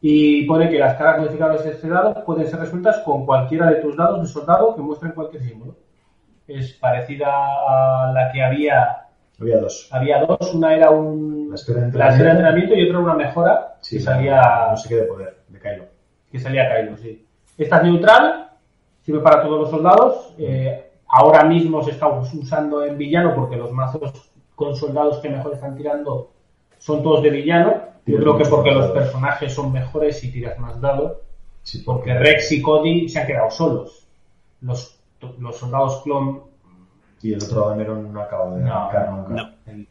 Y 0.00 0.44
pone 0.46 0.70
que 0.70 0.78
las 0.78 0.94
caras 0.96 1.18
modificadas 1.18 1.64
de 1.64 1.70
este 1.72 1.88
dado 1.88 2.24
pueden 2.24 2.46
ser 2.46 2.60
resueltas 2.60 2.98
con 3.00 3.26
cualquiera 3.26 3.66
de 3.68 3.76
tus 3.76 3.96
dados 3.96 4.20
de 4.20 4.28
soldado 4.28 4.76
que 4.76 4.82
muestren 4.82 5.10
cualquier 5.12 5.42
símbolo. 5.42 5.74
Es 6.46 6.72
parecida 6.74 7.26
a 7.28 8.12
la 8.12 8.30
que 8.32 8.42
había. 8.42 8.98
Había 9.40 9.58
dos. 9.58 9.88
Había 9.90 10.20
dos. 10.24 10.54
Una 10.54 10.74
era 10.74 10.90
un, 10.90 11.48
La 11.50 11.56
esfera 11.56 11.80
de 11.80 11.86
esfera 11.88 12.06
de 12.06 12.10
entrenamiento. 12.14 12.30
entrenamiento 12.30 12.74
y 12.76 12.88
otra 12.88 12.98
una 13.00 13.14
mejora 13.14 13.74
Sí, 13.80 13.96
que 13.98 14.02
salía 14.02 14.68
No 14.70 14.76
sé 14.76 14.88
qué 14.88 14.94
de 14.96 15.02
poder, 15.02 15.36
de 15.48 15.58
Kylo. 15.60 15.84
que 16.30 16.38
salía 16.38 16.68
Kylo, 16.72 16.96
sí. 16.96 17.24
Esta 17.56 17.76
es 17.78 17.82
neutral, 17.82 18.47
sirve 19.08 19.20
para 19.20 19.42
todos 19.42 19.60
los 19.62 19.70
soldados. 19.70 20.34
eh, 20.36 20.84
ahora 21.08 21.42
mismo 21.44 21.82
se 21.82 21.92
está 21.92 22.06
usando 22.08 22.84
en 22.84 22.98
villano 22.98 23.34
porque 23.34 23.56
los 23.56 23.72
mazos 23.72 24.12
con 24.54 24.76
soldados 24.76 25.20
que 25.20 25.30
mejor 25.30 25.54
están 25.54 25.74
tirando 25.74 26.30
son 26.78 27.02
todos 27.02 27.22
de 27.22 27.30
villano. 27.30 27.74
Yo 28.04 28.18
creo 28.18 28.36
que 28.36 28.44
porque 28.44 28.70
los 28.70 28.90
personajes 28.90 29.54
son 29.54 29.72
mejores 29.72 30.22
y 30.24 30.30
tiras 30.30 30.58
más 30.58 30.78
dados. 30.80 31.18
Sí, 31.62 31.78
Porque 31.84 32.12
Rex 32.12 32.52
y 32.52 32.60
Cody 32.60 33.08
se 33.08 33.20
han 33.20 33.26
quedado 33.26 33.50
solos. 33.50 34.06
Los, 34.60 34.98
los 35.38 35.56
soldados 35.56 36.02
clon. 36.02 36.42
Y 37.22 37.32
el 37.32 37.42
otro 37.42 37.68
Dameron 37.70 38.12
no 38.12 38.20
acaba 38.20 38.54
de 38.54 38.62
No, 38.62 38.74
arrancar 38.74 39.10
nunca. 39.12 39.54
no. 39.66 39.86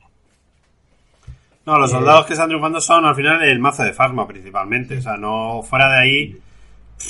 No, 1.66 1.80
los 1.80 1.90
soldados 1.92 2.26
que 2.28 2.34
están 2.34 2.48
triunfando 2.50 2.80
son 2.80 3.06
al 3.06 3.16
final 3.16 3.44
el 3.44 3.60
mazo 3.60 3.84
de 3.84 3.94
Farma 3.94 4.28
principalmente. 4.28 4.98
O 5.00 5.02
sea, 5.02 5.18
no 5.18 5.62
fuera 5.64 5.90
de 5.94 5.98
ahí. 6.00 6.38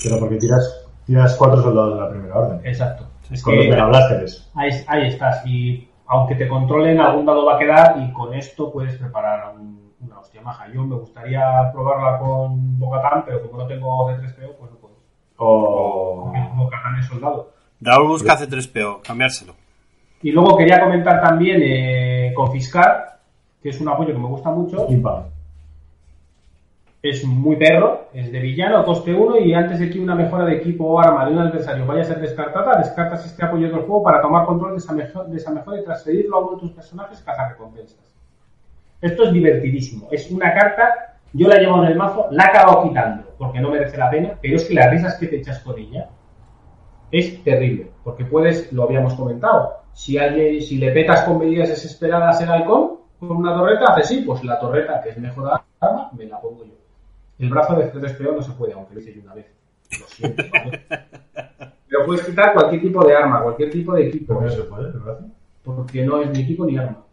Pero 0.04 0.20
porque 0.20 0.38
tiras, 0.38 0.87
tiras 1.08 1.36
cuatro 1.36 1.62
soldados 1.64 1.96
de 1.96 2.02
la 2.02 2.10
primera 2.12 2.36
orden. 2.38 2.62
Exacto. 2.64 3.06
Es 3.32 3.42
Con 3.42 3.56
los 3.56 3.64
que 3.66 3.72
Megablásteres. 3.72 4.52
ahí, 4.56 4.70
ahí 4.88 5.08
estás. 5.08 5.46
Y 5.46 5.88
aunque 6.08 6.36
te 6.36 6.48
controlen, 6.48 7.00
algún 7.00 7.26
dado 7.26 7.46
va 7.46 7.56
a 7.56 7.60
quedar 7.60 7.96
y 8.02 8.14
con 8.14 8.34
esto 8.36 8.72
puedes 8.72 8.96
preparar 8.98 9.54
un- 9.56 9.92
una 10.00 10.20
hostia 10.20 10.42
maja. 10.42 10.68
Yo 10.74 10.84
me 10.86 10.96
gustaría 10.96 11.42
probarla 11.74 12.20
con 12.20 12.78
Bocatán, 12.80 13.24
pero 13.26 13.42
como 13.42 13.64
no 13.64 13.68
tengo 13.68 14.08
de 14.10 14.16
3PO, 14.20 14.54
pues 14.60 14.72
no 14.72 14.78
puedo. 14.78 14.94
O. 15.38 16.32
Bocatán 16.56 17.00
es 17.00 17.08
soldado. 17.08 17.52
Raúl 17.82 18.08
busca 18.08 18.38
C3PO, 18.38 19.02
cambiárselo. 19.06 19.54
Y 20.22 20.32
luego 20.32 20.58
quería 20.58 20.80
comentar 20.82 21.22
también 21.22 21.60
eh, 21.64 22.34
Confiscar, 22.36 23.20
que 23.62 23.70
es 23.70 23.80
un 23.82 23.90
apoyo 23.90 24.14
que 24.14 24.20
me 24.20 24.28
gusta 24.28 24.50
mucho. 24.50 24.88
Pim 24.88 25.02
pam. 25.02 25.24
Es 27.10 27.24
muy 27.24 27.56
perro, 27.56 28.10
es 28.14 28.34
de 28.34 28.40
villano, 28.42 28.84
coste 28.84 29.14
1 29.14 29.38
y 29.38 29.54
antes 29.54 29.80
de 29.80 29.90
que 29.90 29.98
una 29.98 30.14
mejora 30.14 30.44
de 30.44 30.58
equipo 30.58 30.84
o 30.84 31.00
arma 31.00 31.26
de 31.26 31.32
un 31.32 31.40
adversario 31.40 31.86
vaya 31.86 32.02
a 32.02 32.06
ser 32.06 32.20
descartada, 32.20 32.78
descartas 32.80 33.26
este 33.26 33.46
apoyo 33.46 33.68
del 33.70 33.80
juego 33.80 34.04
para 34.04 34.22
tomar 34.22 34.46
control 34.46 34.72
de 34.72 34.78
esa, 34.80 34.94
de 34.94 35.38
esa 35.38 35.52
mejora 35.52 35.80
y 35.80 35.86
transferirlo 35.86 36.36
a 36.36 36.40
uno 36.42 36.56
de 36.56 36.60
tus 36.60 36.72
personajes 36.72 37.24
recompensas. 37.26 38.14
Esto 39.00 39.24
es 39.24 39.32
divertidísimo. 39.32 40.10
Es 40.12 40.30
una 40.32 40.54
carta, 40.54 41.18
yo 41.32 41.48
la 41.48 41.60
llevo 41.60 41.82
en 41.82 41.92
el 41.92 41.98
mazo, 41.98 42.28
la 42.30 42.44
he 42.44 42.48
acabado 42.50 42.84
quitando 42.84 43.24
porque 43.38 43.62
no 43.62 43.72
merece 43.72 43.98
la 43.98 44.10
pena, 44.10 44.38
pero 44.42 44.58
es 44.58 44.66
que 44.66 44.74
las 44.74 44.92
risas 44.92 45.16
que 45.18 45.28
te 45.28 45.38
echas 45.38 45.60
con 45.60 45.80
ella 45.80 46.10
es 47.10 47.42
terrible, 47.42 47.90
porque 48.04 48.26
puedes, 48.26 48.74
lo 48.74 48.84
habíamos 48.84 49.14
comentado, 49.14 49.76
si 49.94 50.18
alguien, 50.18 50.62
si 50.62 50.78
le 50.78 50.92
petas 50.92 51.22
con 51.22 51.40
medidas 51.40 51.70
desesperadas 51.70 52.42
el 52.42 52.50
halcón 52.50 52.98
con 53.18 53.32
una 53.32 53.56
torreta, 53.56 53.94
hace 53.94 54.04
sí, 54.04 54.24
pues 54.26 54.44
la 54.44 54.60
torreta 54.60 55.02
que 55.02 55.12
es 55.12 55.18
mejor 55.18 55.62
arma, 55.80 56.10
me 56.12 56.26
la 56.26 56.42
pongo 56.42 56.66
yo. 56.66 56.77
El 57.40 57.50
brazo 57.50 57.76
de 57.76 57.92
C3PO 57.92 58.36
no 58.36 58.42
se 58.42 58.52
puede, 58.54 58.74
aunque 58.74 58.96
lo 58.96 59.00
hice 59.00 59.14
yo 59.14 59.22
una 59.22 59.36
vez. 59.36 59.46
Lo 60.00 60.08
siento, 60.08 60.44
¿vale? 60.52 60.84
Pero 61.88 62.06
puedes 62.06 62.26
quitar 62.26 62.54
cualquier 62.54 62.82
tipo 62.82 63.06
de 63.06 63.16
arma, 63.16 63.44
cualquier 63.44 63.72
tipo 63.72 63.94
de 63.94 64.08
equipo, 64.08 64.34
¿Por 64.34 64.44
qué 64.44 64.50
no 64.50 64.56
se 64.56 64.64
puede, 64.64 64.88
el 64.90 65.00
brazo? 65.00 65.26
porque 65.64 66.06
no 66.06 66.22
es 66.22 66.30
ni 66.30 66.42
equipo 66.42 66.66
ni 66.66 66.78
arma. 66.78 67.04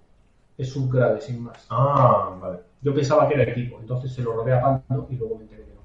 Es 0.56 0.70
subgrave, 0.70 1.20
sin 1.20 1.42
más. 1.42 1.66
Ah, 1.68 2.36
vale. 2.40 2.60
Yo 2.82 2.94
pensaba 2.94 3.26
que 3.26 3.34
era 3.34 3.42
equipo, 3.42 3.78
entonces 3.80 4.12
se 4.12 4.22
lo 4.22 4.32
robé 4.32 4.52
a 4.52 4.60
Pando 4.60 5.08
y 5.10 5.16
luego 5.16 5.36
me 5.36 5.42
enteré 5.42 5.64
que 5.64 5.74
no. 5.74 5.80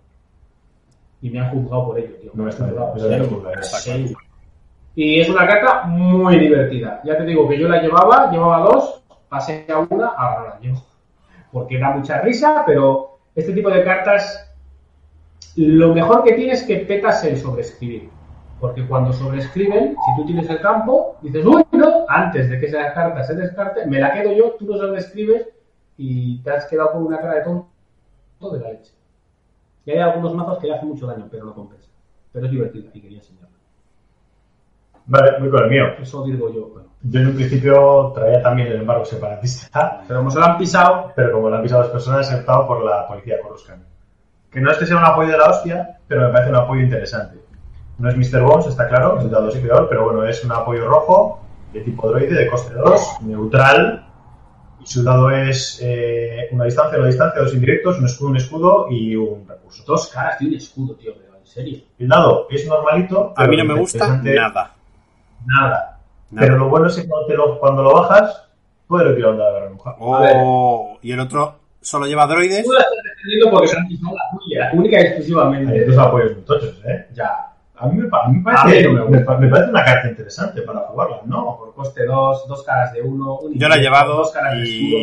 Y 1.21 1.29
me 1.31 1.39
han 1.39 1.49
juzgado 1.49 1.87
por 1.87 1.99
ello, 1.99 2.15
tío. 2.17 2.31
No 2.35 2.43
Me 2.43 2.49
está 2.51 2.65
juzgado, 2.67 3.63
sí. 3.63 4.13
Y 4.95 5.19
es 5.19 5.29
una 5.29 5.47
carta 5.47 5.83
muy 5.83 6.37
divertida. 6.37 7.01
Ya 7.03 7.17
te 7.17 7.23
digo 7.23 7.47
que 7.47 7.57
yo 7.57 7.67
la 7.67 7.81
llevaba, 7.81 8.29
llevaba 8.31 8.59
dos, 8.59 9.01
pasé 9.29 9.65
a 9.69 9.79
una, 9.79 10.07
ahora 10.07 10.49
la 10.49 10.59
llevo. 10.59 10.83
Porque 11.51 11.79
da 11.79 11.91
mucha 11.91 12.21
risa, 12.21 12.63
pero 12.65 13.18
este 13.35 13.53
tipo 13.53 13.69
de 13.69 13.83
cartas, 13.83 14.53
lo 15.55 15.93
mejor 15.93 16.23
que 16.23 16.33
tienes 16.33 16.61
es 16.61 16.67
que 16.67 16.77
petas 16.85 17.23
el 17.23 17.37
sobreescribir. 17.37 18.09
Porque 18.59 18.85
cuando 18.85 19.13
sobrescriben, 19.13 19.95
si 19.95 20.15
tú 20.17 20.25
tienes 20.25 20.49
el 20.49 20.59
campo, 20.59 21.17
dices, 21.21 21.45
uy, 21.45 21.63
no, 21.71 22.05
antes 22.09 22.49
de 22.49 22.59
que 22.59 22.65
esa 22.65 22.93
carta 22.93 23.23
se 23.23 23.35
descarte, 23.35 23.85
me 23.85 23.99
la 23.99 24.11
quedo 24.13 24.33
yo, 24.33 24.55
tú 24.59 24.65
lo 24.65 24.77
sobrescribes 24.77 25.47
y 25.97 26.41
te 26.43 26.51
has 26.51 26.65
quedado 26.65 26.91
con 26.91 27.05
una 27.05 27.19
cara 27.19 27.35
de 27.35 27.43
tonto 27.43 28.51
de 28.51 28.59
la 28.59 28.71
leche. 28.71 28.93
Y 29.85 29.91
hay 29.91 29.99
algunos 29.99 30.35
mazos 30.35 30.59
que 30.59 30.67
le 30.67 30.75
hacen 30.75 30.89
mucho 30.89 31.07
daño, 31.07 31.27
pero 31.31 31.45
no 31.45 31.53
compensa. 31.53 31.89
Pero 32.33 32.45
es 32.45 32.51
divertida 32.51 32.89
y 32.93 33.01
quería 33.01 33.17
enseñarla. 33.19 33.49
Vale, 35.05 35.39
voy 35.39 35.49
con 35.49 35.63
el 35.63 35.69
mío. 35.69 35.83
Eso 35.99 36.23
digo 36.23 36.53
yo. 36.53 36.67
Bueno. 36.67 36.88
Yo 37.01 37.21
en 37.21 37.27
un 37.27 37.35
principio 37.35 38.11
traía 38.13 38.41
también 38.41 38.67
el 38.67 38.81
embargo 38.81 39.05
separatista, 39.05 40.01
Pero 40.07 40.19
como 40.19 40.31
se 40.31 40.39
lo 40.39 40.45
han 40.45 40.57
pisado, 40.57 41.13
pero 41.15 41.31
como 41.31 41.49
lo 41.49 41.55
han 41.55 41.63
pisado 41.63 41.81
las 41.83 41.91
personas, 41.91 42.31
he 42.31 42.35
optado 42.35 42.67
por 42.67 42.83
la 42.83 43.07
policía 43.07 43.39
Coruscant. 43.41 43.83
Que 44.51 44.59
no 44.59 44.71
es 44.71 44.77
que 44.77 44.85
sea 44.85 44.97
un 44.97 45.05
apoyo 45.05 45.31
de 45.31 45.37
la 45.37 45.49
hostia, 45.49 45.99
pero 46.07 46.21
me 46.21 46.29
parece 46.29 46.49
un 46.49 46.57
apoyo 46.57 46.81
interesante. 46.81 47.37
No 47.99 48.09
es 48.09 48.15
Mr. 48.15 48.41
Bones, 48.41 48.67
está 48.67 48.87
claro, 48.87 49.19
el 49.19 49.29
dado 49.29 49.49
es 49.49 49.57
peor, 49.57 49.87
pero 49.89 50.05
bueno, 50.05 50.25
es 50.25 50.43
un 50.43 50.51
apoyo 50.51 50.87
rojo, 50.87 51.39
de 51.71 51.81
tipo 51.81 52.09
droide, 52.09 52.33
de 52.33 52.47
coste 52.47 52.73
2, 52.73 53.21
neutral, 53.21 54.05
y 54.81 54.85
su 54.85 55.03
dado 55.03 55.29
es 55.31 55.79
eh, 55.81 56.47
una 56.51 56.65
distancia, 56.65 56.97
una 56.97 57.07
distancia, 57.07 57.41
dos 57.41 57.53
indirectos, 57.53 57.99
un 57.99 58.05
escudo, 58.05 58.29
un 58.29 58.37
escudo 58.37 58.87
y 58.89 59.15
un 59.15 59.47
recurso. 59.47 59.83
dos 59.85 60.07
caras 60.07 60.37
tiene 60.37 60.57
escudo, 60.57 60.95
tío, 60.95 61.13
pero 61.15 61.37
en 61.37 61.45
serio. 61.45 61.79
El 61.97 62.07
dado 62.07 62.47
es 62.49 62.65
normalito. 62.67 63.33
A 63.35 63.45
mí 63.45 63.57
no 63.57 63.65
me 63.65 63.75
gusta 63.75 64.17
nada. 64.23 64.73
Nada. 65.45 65.88
Nada. 66.31 66.47
Pero 66.47 66.57
lo 66.59 66.69
bueno 66.69 66.87
es 66.87 66.95
que 66.95 67.07
cuando, 67.07 67.27
te 67.27 67.35
lo, 67.35 67.59
cuando 67.59 67.83
lo 67.83 67.93
bajas, 67.93 68.45
puedes 68.87 69.07
retirar 69.07 69.33
la 69.35 69.59
remuja. 69.61 69.95
Oh, 69.99 70.97
y 71.01 71.11
el 71.11 71.19
otro 71.19 71.55
solo 71.81 72.05
lleva 72.05 72.27
droides. 72.27 72.63
Tú 72.65 72.73
estás 72.73 72.87
defendiendo 73.03 73.51
porque 73.51 73.67
se 73.67 73.77
han 73.77 73.87
pisado 73.87 74.15
la 74.15 74.37
tuya, 74.39 74.69
única 74.73 74.95
y 74.97 74.99
Hay 74.99 75.05
exclusivamente. 75.07 75.85
dos 75.85 75.97
apoyos 75.97 76.33
muy 76.33 76.41
tochos, 76.43 76.81
¿eh? 76.85 77.07
Ya. 77.13 77.45
A 77.77 77.87
mí 77.87 78.01
me, 78.01 78.09
pa- 78.09 78.25
a 78.25 78.27
mí 78.27 78.41
me 78.43 78.51
A 78.51 78.55
parece, 78.55 78.89
mí 78.89 78.95
me 78.95 79.01
me, 79.47 79.63
una 79.69 79.85
carta 79.85 80.09
interesante 80.09 80.61
para 80.63 80.79
jugarla, 80.81 81.21
¿no? 81.25 81.55
Por 81.57 81.73
coste 81.73 82.05
dos, 82.05 82.45
dos 82.47 82.61
caras 82.63 82.91
de 82.91 83.01
uno. 83.01 83.35
un 83.37 83.53
Yo 83.57 83.69
la 83.69 83.75
he 83.77 83.79
llevado 83.79 84.17
dos 84.17 84.31
caras 84.31 84.55
de 84.55 84.63
escudo, 84.63 84.97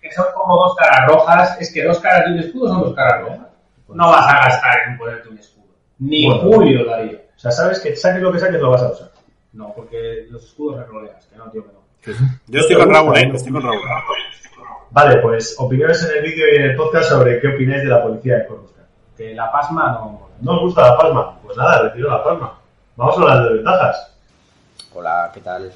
que- 0.00 0.12
son 0.12 0.26
como 0.34 0.56
dos 0.56 0.76
caras 0.76 1.08
rojas. 1.08 1.60
Es 1.60 1.72
que 1.72 1.82
dos 1.84 1.98
caras 1.98 2.26
de 2.26 2.32
un 2.34 2.38
escudo 2.38 2.68
son 2.68 2.80
dos 2.82 2.94
caras 2.94 3.22
rojas. 3.22 3.38
No 3.88 4.08
vas 4.08 4.26
a 4.32 4.36
gastar 4.44 4.76
en 4.88 4.96
ponerte 4.98 5.28
un 5.28 5.38
escudo. 5.38 5.66
Ni 5.98 6.26
Bueno. 6.26 6.42
Julio 6.42 6.82
lo 6.84 6.94
haría. 6.94 7.18
O 7.36 7.38
sea, 7.38 7.50
sabes 7.50 7.80
que 7.80 7.96
saques 7.96 8.22
lo 8.22 8.32
que 8.32 8.38
saques 8.38 8.60
lo 8.60 8.70
vas 8.70 8.82
a 8.82 8.90
usar. 8.92 9.10
No, 9.52 9.72
porque 9.74 10.26
los 10.30 10.44
escudos 10.44 10.78
reroleas, 10.78 11.26
que 11.26 11.36
no, 11.36 11.50
tío, 11.50 11.64
que 11.66 11.72
no. 11.72 12.28
yo 12.46 12.60
estoy 12.60 12.76
con 12.76 12.90
Raúl, 12.90 13.16
¿eh? 13.18 13.30
Estoy 13.34 13.52
con 13.52 13.62
Raúl. 13.62 13.80
Vale, 14.90 15.16
pues 15.18 15.54
opiniones 15.58 16.02
en 16.04 16.18
el 16.18 16.22
vídeo 16.22 16.46
y 16.52 16.56
en 16.56 16.62
el 16.62 16.76
podcast 16.76 17.10
sobre 17.10 17.40
qué 17.40 17.48
opináis 17.48 17.82
de 17.82 17.88
la 17.88 18.02
policía 18.02 18.36
de 18.36 18.46
Coruscant. 18.46 18.88
Que 19.16 19.34
la 19.34 19.50
pasma 19.52 19.92
no. 19.92 20.28
¿No 20.40 20.54
os 20.54 20.60
gusta 20.62 20.82
la 20.82 20.98
palma? 20.98 21.40
Pues 21.42 21.56
nada, 21.56 21.82
retiro 21.82 22.10
la 22.10 22.24
palma. 22.24 22.58
Vamos 22.96 23.16
a 23.16 23.20
hablar 23.20 23.44
de 23.44 23.54
ventajas. 23.54 24.14
Hola, 24.94 25.30
¿qué 25.32 25.40
tal? 25.40 25.72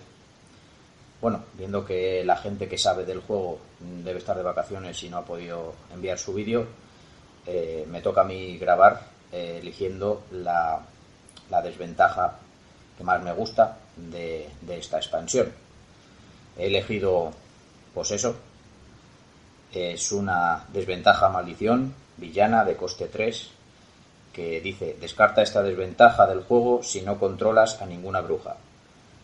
Bueno, 1.20 1.44
viendo 1.54 1.84
que 1.84 2.24
la 2.24 2.36
gente 2.36 2.68
que 2.68 2.76
sabe 2.76 3.04
del 3.04 3.20
juego 3.20 3.58
debe 3.80 4.18
estar 4.18 4.36
de 4.36 4.42
vacaciones 4.42 5.02
y 5.02 5.08
no 5.08 5.18
ha 5.18 5.24
podido 5.24 5.74
enviar 5.92 6.18
su 6.18 6.34
vídeo, 6.34 6.66
eh, 7.46 7.86
me 7.90 8.02
toca 8.02 8.22
a 8.22 8.24
mí 8.24 8.58
grabar 8.58 9.00
eh, 9.32 9.58
eligiendo 9.60 10.24
la, 10.32 10.80
la 11.50 11.62
desventaja 11.62 12.38
que 12.96 13.04
más 13.04 13.22
me 13.22 13.32
gusta 13.32 13.78
de, 13.96 14.48
de 14.62 14.78
esta 14.78 14.98
expansión. 14.98 15.52
He 16.58 16.66
elegido, 16.66 17.32
pues 17.94 18.10
eso, 18.10 18.36
es 19.72 20.12
una 20.12 20.64
desventaja 20.72 21.28
maldición 21.28 21.94
villana 22.16 22.64
de 22.64 22.76
coste 22.76 23.08
3 23.08 23.50
que 24.32 24.60
dice 24.60 24.96
descarta 25.00 25.42
esta 25.42 25.62
desventaja 25.62 26.26
del 26.26 26.42
juego 26.42 26.82
si 26.82 27.00
no 27.02 27.18
controlas 27.18 27.80
a 27.80 27.86
ninguna 27.86 28.20
bruja. 28.20 28.56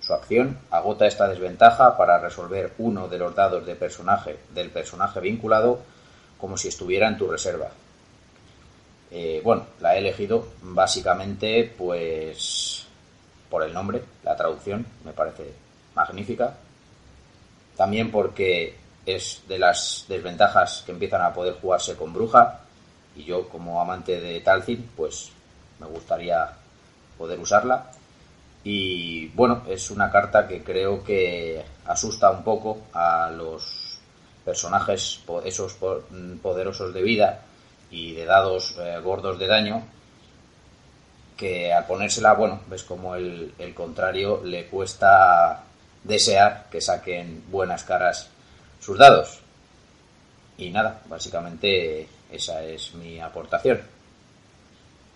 Su 0.00 0.14
acción 0.14 0.58
agota 0.70 1.06
esta 1.06 1.28
desventaja 1.28 1.96
para 1.96 2.18
resolver 2.18 2.72
uno 2.78 3.08
de 3.08 3.18
los 3.18 3.34
dados 3.34 3.64
de 3.64 3.76
personaje 3.76 4.38
del 4.54 4.70
personaje 4.70 5.20
vinculado 5.20 5.80
como 6.38 6.56
si 6.56 6.68
estuviera 6.68 7.08
en 7.08 7.18
tu 7.18 7.30
reserva. 7.30 7.68
Eh, 9.10 9.40
bueno, 9.44 9.66
la 9.80 9.94
he 9.94 9.98
elegido 9.98 10.48
básicamente 10.62 11.72
pues 11.76 12.81
por 13.52 13.62
el 13.62 13.74
nombre, 13.74 14.02
la 14.24 14.34
traducción 14.34 14.86
me 15.04 15.12
parece 15.12 15.52
magnífica. 15.94 16.54
También 17.76 18.10
porque 18.10 18.74
es 19.04 19.42
de 19.46 19.58
las 19.58 20.06
desventajas 20.08 20.82
que 20.86 20.92
empiezan 20.92 21.20
a 21.20 21.34
poder 21.34 21.56
jugarse 21.60 21.94
con 21.94 22.14
bruja. 22.14 22.60
Y 23.14 23.24
yo, 23.24 23.50
como 23.50 23.78
amante 23.78 24.18
de 24.22 24.40
Talcin, 24.40 24.88
pues 24.96 25.32
me 25.78 25.86
gustaría 25.86 26.48
poder 27.18 27.38
usarla. 27.38 27.90
Y 28.64 29.28
bueno, 29.28 29.64
es 29.68 29.90
una 29.90 30.10
carta 30.10 30.48
que 30.48 30.64
creo 30.64 31.04
que 31.04 31.62
asusta 31.84 32.30
un 32.30 32.44
poco 32.44 32.78
a 32.94 33.30
los 33.30 33.98
personajes, 34.46 35.20
esos 35.44 35.76
mm, 36.10 36.38
poderosos 36.38 36.94
de 36.94 37.02
vida 37.02 37.42
y 37.90 38.14
de 38.14 38.24
dados 38.24 38.78
eh, 38.78 38.98
gordos 39.04 39.38
de 39.38 39.46
daño, 39.46 39.82
que 41.36 41.72
al 41.72 41.86
ponérsela, 41.86 42.34
bueno, 42.34 42.62
ves 42.68 42.82
como 42.82 43.16
el, 43.16 43.52
el 43.58 43.74
contrario 43.74 44.42
le 44.44 44.66
cuesta 44.66 45.64
desear 46.04 46.68
que 46.70 46.80
saquen 46.80 47.44
buenas 47.50 47.84
caras 47.84 48.28
sus 48.80 48.98
dados. 48.98 49.40
Y 50.58 50.70
nada, 50.70 51.02
básicamente 51.08 52.06
esa 52.30 52.64
es 52.64 52.94
mi 52.94 53.20
aportación. 53.20 53.80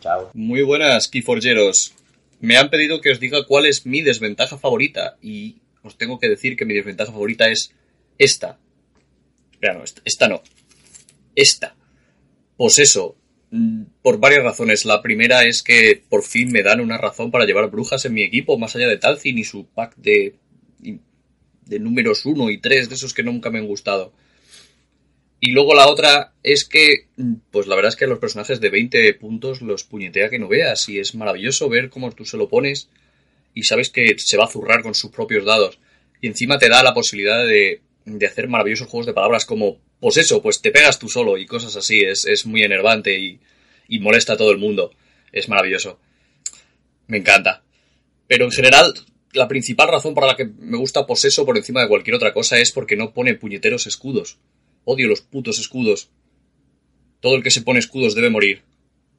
Chao. 0.01 0.31
Muy 0.35 0.63
buenas, 0.63 1.09
Keyforgeros. 1.09 1.95
Me 2.41 2.57
han 2.57 2.71
pedido 2.71 3.01
que 3.01 3.11
os 3.11 3.21
diga 3.21 3.47
cuál 3.47 3.67
es 3.67 3.87
mi 3.87 4.03
desventaja 4.03 4.59
favorita 4.59 5.17
y 5.23 5.57
os 5.83 5.97
tengo 5.97 6.19
que 6.19 6.29
decir 6.29 6.57
que 6.57 6.65
mi 6.65 6.75
desventaja 6.75 7.13
favorita 7.13 7.49
es 7.49 7.73
esta. 8.19 8.59
No, 9.61 9.83
esta, 10.05 10.29
no. 10.29 10.43
Esta. 11.35 11.75
Pues 12.57 12.79
eso, 12.79 13.17
por 14.03 14.19
varias 14.19 14.43
razones. 14.43 14.85
La 14.85 15.03
primera 15.03 15.45
es 15.45 15.63
que 15.63 16.03
por 16.09 16.23
fin 16.23 16.51
me 16.51 16.63
dan 16.63 16.81
una 16.81 16.99
razón 16.99 17.31
para 17.31 17.45
llevar 17.45 17.71
brujas 17.71 18.05
en 18.05 18.15
mi 18.15 18.23
equipo, 18.23 18.59
más 18.59 18.75
allá 18.77 18.89
de 18.89 18.99
Talcin 18.99 19.39
y 19.39 19.45
su 19.45 19.67
pack 19.67 19.97
de, 19.97 20.35
de 20.79 21.79
números 21.79 22.27
1 22.27 22.51
y 22.51 22.59
3, 22.59 22.89
de 22.89 22.95
esos 22.95 23.15
que 23.15 23.23
nunca 23.23 23.51
me 23.51 23.59
han 23.59 23.67
gustado. 23.67 24.13
Y 25.39 25.53
luego 25.53 25.75
la 25.75 25.89
otra 25.89 26.33
es 26.43 26.65
que, 26.65 27.09
pues 27.51 27.67
la 27.67 27.77
verdad 27.77 27.91
es 27.91 27.97
que 27.97 28.07
a 28.07 28.09
los 28.09 28.19
personajes 28.19 28.61
de 28.61 28.71
20 28.71 29.15
puntos 29.15 29.61
los 29.61 29.85
puñetea 29.85 30.31
que 30.31 30.39
no 30.39 30.49
veas. 30.49 30.89
Y 30.89 30.99
es 30.99 31.15
maravilloso 31.15 31.69
ver 31.69 31.91
cómo 31.91 32.11
tú 32.13 32.25
se 32.25 32.37
lo 32.37 32.49
pones 32.49 32.89
y 33.55 33.65
sabes 33.65 33.91
que 33.91 34.17
se 34.19 34.37
va 34.37 34.45
a 34.45 34.51
zurrar 34.51 34.83
con 34.83 34.95
sus 34.95 35.11
propios 35.11 35.45
dados. 35.45 35.79
Y 36.21 36.27
encima 36.27 36.59
te 36.59 36.69
da 36.69 36.83
la 36.83 36.95
posibilidad 36.95 37.47
de, 37.47 37.83
de 38.07 38.27
hacer 38.27 38.49
maravillosos 38.49 38.89
juegos 38.89 39.07
de 39.07 39.13
palabras 39.13 39.45
como, 39.45 39.79
pues 40.01 40.17
eso, 40.17 40.41
pues 40.41 40.63
te 40.63 40.71
pegas 40.71 40.99
tú 40.99 41.09
solo 41.09 41.37
y 41.37 41.45
cosas 41.45 41.77
así. 41.77 42.01
Es, 42.01 42.25
es 42.25 42.47
muy 42.47 42.63
enervante 42.63 43.19
y, 43.19 43.41
y 43.89 43.99
molesta 43.99 44.35
a 44.35 44.37
todo 44.37 44.53
el 44.53 44.59
mundo. 44.59 44.93
Es 45.33 45.49
maravilloso. 45.49 45.99
Me 47.09 47.19
encanta. 47.19 47.63
Pero 48.29 48.47
en 48.47 48.53
general, 48.53 48.95
la 49.33 49.49
principal 49.49 49.89
razón 49.89 50.15
por 50.15 50.27
la 50.27 50.37
que 50.37 50.47
me 50.47 50.79
gusta 50.79 51.07
Poseso 51.07 51.45
por 51.45 51.57
encima 51.57 51.83
de 51.83 51.89
cualquier 51.89 52.17
otra 52.17 52.33
cosa 52.33 52.59
es 52.59 52.73
porque 52.73 52.97
no 52.97 53.13
pone 53.13 53.35
puñeteros 53.35 53.87
escudos. 53.87 54.39
Odio 54.85 55.09
los 55.09 55.21
putos 55.21 55.59
escudos. 55.59 56.11
Todo 57.21 57.37
el 57.37 57.43
que 57.43 57.51
se 57.51 57.63
pone 57.63 57.81
escudos 57.81 58.15
debe 58.15 58.31
morir. 58.31 58.63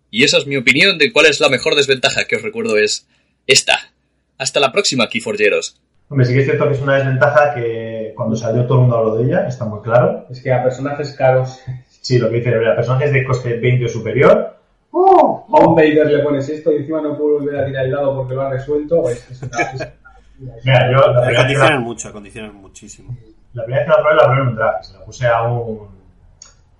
Y 0.09 0.23
esa 0.23 0.37
es 0.37 0.47
mi 0.47 0.55
opinión 0.55 0.97
de 0.97 1.11
cuál 1.11 1.25
es 1.25 1.39
la 1.41 1.49
mejor 1.49 1.75
desventaja 1.75 2.25
que 2.25 2.37
os 2.37 2.41
recuerdo 2.41 2.77
es 2.77 3.07
esta. 3.47 3.93
Hasta 4.37 4.59
la 4.59 4.71
próxima, 4.71 5.09
Keyforgeros. 5.09 5.81
Hombre, 6.09 6.25
sí 6.25 6.33
que 6.33 6.39
es 6.39 6.45
cierto 6.45 6.67
que 6.67 6.75
es 6.75 6.81
una 6.81 6.95
desventaja 6.95 7.53
que 7.53 7.96
cuando 8.15 8.35
salió 8.35 8.65
todo 8.65 8.75
el 8.75 8.81
mundo 8.81 8.97
habló 8.97 9.15
de 9.15 9.23
ella, 9.25 9.47
está 9.47 9.65
muy 9.65 9.81
claro. 9.81 10.25
Es 10.29 10.41
que 10.41 10.51
a 10.53 10.63
personajes 10.63 11.13
caros, 11.15 11.59
Sí, 12.01 12.17
lo 12.19 12.29
que 12.29 12.37
dice, 12.37 12.55
a 12.55 12.75
personajes 12.75 13.11
de 13.11 13.25
coste 13.25 13.57
20 13.59 13.85
o 13.85 13.89
superior, 13.89 14.55
a 14.93 15.59
un 15.59 15.75
Vader 15.75 16.07
le 16.07 16.23
pones 16.23 16.47
esto 16.49 16.71
y 16.71 16.77
encima 16.77 17.01
no 17.01 17.17
puedo 17.17 17.39
volver 17.39 17.59
a 17.59 17.65
tirar 17.65 17.85
el 17.85 17.91
dado 17.91 18.15
porque 18.15 18.33
lo 18.33 18.41
ha 18.43 18.49
resuelto. 18.49 19.09
Es, 19.09 19.29
es 19.31 19.43
una- 19.43 19.57
es- 19.61 19.93
Mira, 20.63 20.91
yo 20.91 20.97
la 20.97 21.21
primera, 21.21 21.25
vez 21.25 21.29
que 21.29 21.35
Condicionan 21.35 21.73
la, 21.73 21.79
mucho, 21.79 22.13
condicionan 22.13 22.55
muchísimo. 22.55 23.17
la 23.53 23.63
primera 23.65 23.83
vez 23.85 23.93
que 23.95 23.97
la 23.97 24.03
probé, 24.03 24.15
la 24.15 24.23
probé 24.25 24.41
en 24.41 24.47
un 24.47 24.55
draft. 24.55 24.83
Se 24.83 24.93
la 24.97 25.05
puse 25.05 25.27
a 25.27 25.41
un. 25.43 25.87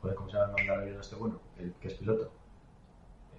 Joder, 0.02 0.16
¿cómo 0.16 0.30
se 0.30 0.38
llama 0.38 0.54
el 0.60 0.68
nombre 0.68 0.92
de 0.92 1.00
este 1.00 1.16
bueno? 1.16 1.40
El 1.60 1.74
que 1.82 1.88
es 1.88 1.94
piloto. 1.96 2.32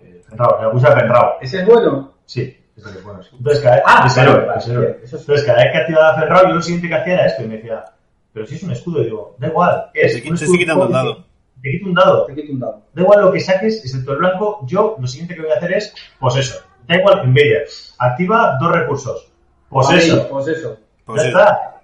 Eh, 0.03 0.23
Fenrao, 0.29 0.59
se 0.59 0.65
la 0.65 0.71
puse 0.73 0.87
a 0.89 0.93
Fenrao. 0.97 1.33
¿Ese 1.41 1.61
es 1.61 1.67
bueno? 1.67 2.13
Sí, 2.27 2.57
Entonces, 2.79 3.63
cada 3.63 3.77
vez. 3.77 3.85
Ah, 3.87 4.13
vale, 4.17 4.47
vale, 4.47 4.99
Entonces, 5.03 5.45
cada 5.45 5.65
vez 5.65 5.73
que 5.73 5.79
activaba 5.79 6.15
Fenrao, 6.15 6.49
yo 6.49 6.55
lo 6.55 6.63
siguiente 6.63 6.89
que 6.89 6.95
hacía 6.95 7.15
era 7.15 7.27
esto. 7.27 7.43
Y 7.43 7.49
me 7.49 7.57
decía, 7.57 7.85
pero 8.33 8.47
si 8.47 8.55
es 8.55 8.63
un 8.63 8.71
escudo, 8.71 9.01
y 9.01 9.05
digo, 9.05 9.37
da 9.39 9.49
igual. 9.49 9.91
¿qué 9.93 10.03
es? 10.03 10.15
Un 10.15 10.21
te 10.21 10.29
escudo 10.29 10.45
estoy 10.45 10.59
quitando 10.59 10.87
un 10.87 10.93
político. 10.93 11.13
dado. 11.13 11.25
Te 11.61 11.71
quito 11.71 11.87
un 11.89 11.95
dado. 11.95 12.25
Te 12.27 12.35
quito 12.35 12.53
un 12.53 12.61
dado. 12.61 12.83
Da 12.95 13.03
igual 13.03 13.21
lo 13.21 13.33
que 13.33 13.41
saques, 13.41 13.85
excepto 13.85 14.13
el 14.13 14.19
blanco, 14.19 14.61
yo 14.67 14.97
lo 14.99 15.07
siguiente 15.07 15.35
que 15.35 15.43
voy 15.43 15.51
a 15.51 15.57
hacer 15.57 15.73
es, 15.73 15.95
pues 16.21 16.37
eso. 16.37 16.61
Da 16.87 16.97
igual 16.97 17.25
Invader. 17.25 17.67
Activa 17.99 18.57
dos 18.61 18.73
recursos. 18.73 19.33
Pues 19.69 19.89
Vale, 19.89 19.99
eso. 19.99 20.29
Pues 20.29 20.47
eso. 20.49 20.79
Pues 21.05 21.23
ya 21.23 21.29
está. 21.29 21.81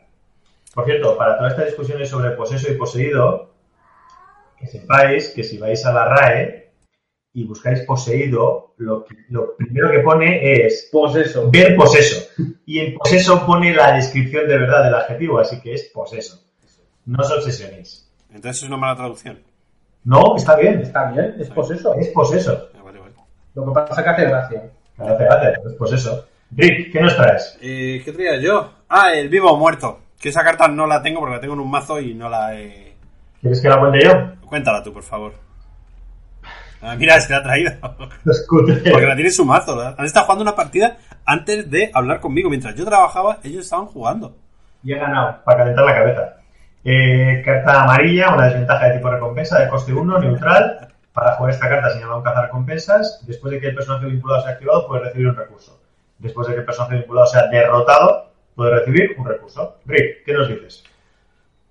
Por 0.74 0.84
cierto, 0.84 1.16
para 1.16 1.36
todas 1.36 1.52
estas 1.52 1.66
discusiones 1.66 2.08
sobre 2.08 2.30
poseso 2.30 2.70
y 2.70 2.76
poseído, 2.76 3.50
que 4.58 4.66
sepáis 4.66 5.30
que 5.30 5.44
si 5.44 5.58
vais 5.58 5.84
a 5.84 5.92
la 5.92 6.04
RAE 6.06 6.63
y 7.34 7.44
buscáis 7.44 7.80
poseído, 7.80 8.74
lo, 8.78 9.04
que- 9.04 9.16
lo 9.30 9.56
primero 9.56 9.90
que 9.90 9.98
pone 10.00 10.64
es 10.66 10.88
Pues 10.92 11.16
eso. 11.16 11.50
ver 11.50 11.74
poseso. 11.76 12.30
Y 12.64 12.78
en 12.78 12.94
poseso 12.94 13.44
pone 13.44 13.74
la 13.74 13.92
descripción 13.94 14.46
de 14.48 14.56
verdad 14.58 14.84
del 14.84 14.94
adjetivo, 14.94 15.38
así 15.40 15.60
que 15.60 15.74
es 15.74 15.84
poseso. 15.92 16.40
No 17.06 17.18
os 17.22 17.30
obsesionéis. 17.32 18.10
Entonces 18.30 18.62
es 18.62 18.68
una 18.68 18.76
mala 18.76 18.96
traducción. 18.96 19.40
No, 20.04 20.36
está 20.36 20.56
bien. 20.56 20.80
Está 20.80 21.10
bien, 21.10 21.34
es 21.38 21.50
pues 21.50 21.70
eso. 21.70 21.94
Es 21.96 22.08
poseso. 22.08 22.68
Ah, 22.78 22.82
vale, 22.84 23.00
vale. 23.00 23.12
Lo 23.54 23.66
que 23.66 23.72
pasa 23.72 24.00
es 24.00 24.04
que 24.04 24.10
hace 24.10 24.24
gracia. 24.26 24.70
Gracias, 24.96 25.18
gracias. 25.18 25.66
Es 25.66 25.72
poseso. 25.74 26.26
Rick, 26.56 26.92
¿qué 26.92 27.00
nos 27.00 27.16
traes? 27.16 27.58
Eh, 27.60 28.00
¿Qué 28.04 28.12
traía 28.12 28.36
yo? 28.40 28.70
Ah, 28.88 29.12
el 29.12 29.28
vivo 29.28 29.50
o 29.50 29.56
muerto. 29.56 29.98
Que 30.20 30.28
esa 30.28 30.44
carta 30.44 30.68
no 30.68 30.86
la 30.86 31.02
tengo 31.02 31.20
porque 31.20 31.34
la 31.34 31.40
tengo 31.40 31.54
en 31.54 31.60
un 31.60 31.70
mazo 31.70 32.00
y 32.00 32.14
no 32.14 32.28
la 32.30 32.54
he... 32.58 32.94
¿Quieres 33.40 33.60
que 33.60 33.68
la 33.68 33.78
cuente 33.80 34.04
yo? 34.04 34.12
Cuéntala 34.46 34.82
tú, 34.82 34.92
por 34.92 35.02
favor. 35.02 35.32
Ah, 36.84 36.96
mira, 36.96 37.18
se 37.18 37.32
la 37.32 37.38
ha 37.38 37.42
traído. 37.42 37.72
Porque 37.80 39.06
la 39.06 39.14
tiene 39.14 39.30
en 39.30 39.32
su 39.32 39.44
mazo. 39.46 39.80
Han 39.80 40.04
estado 40.04 40.26
jugando 40.26 40.42
una 40.42 40.54
partida 40.54 40.98
antes 41.24 41.70
de 41.70 41.90
hablar 41.94 42.20
conmigo. 42.20 42.50
Mientras 42.50 42.74
yo 42.74 42.84
trabajaba, 42.84 43.38
ellos 43.42 43.64
estaban 43.64 43.86
jugando. 43.86 44.36
Y 44.82 44.92
he 44.92 44.98
ganado. 44.98 45.42
para 45.44 45.58
calentar 45.58 45.84
la 45.86 45.94
cabeza. 45.94 46.36
Eh, 46.84 47.42
carta 47.42 47.84
amarilla, 47.84 48.34
una 48.34 48.44
desventaja 48.44 48.88
de 48.88 48.96
tipo 48.96 49.10
recompensa 49.10 49.58
de 49.58 49.68
coste 49.68 49.94
1, 49.94 50.18
neutral. 50.18 50.88
Para 51.14 51.36
jugar 51.36 51.54
esta 51.54 51.68
carta 51.70 51.90
se 51.90 52.00
llama 52.00 52.18
un 52.18 52.22
cazar 52.22 52.44
recompensas. 52.44 53.24
Después 53.26 53.52
de 53.52 53.60
que 53.60 53.68
el 53.68 53.74
personaje 53.74 54.06
vinculado 54.06 54.42
sea 54.42 54.52
activado, 54.52 54.86
puede 54.86 55.04
recibir 55.04 55.28
un 55.28 55.36
recurso. 55.36 55.80
Después 56.18 56.48
de 56.48 56.54
que 56.54 56.60
el 56.60 56.66
personaje 56.66 56.96
vinculado 56.96 57.26
sea 57.26 57.46
derrotado, 57.46 58.30
puede 58.54 58.78
recibir 58.78 59.14
un 59.16 59.26
recurso. 59.26 59.78
Rick, 59.86 60.24
¿qué 60.26 60.34
nos 60.34 60.48
dices? 60.48 60.84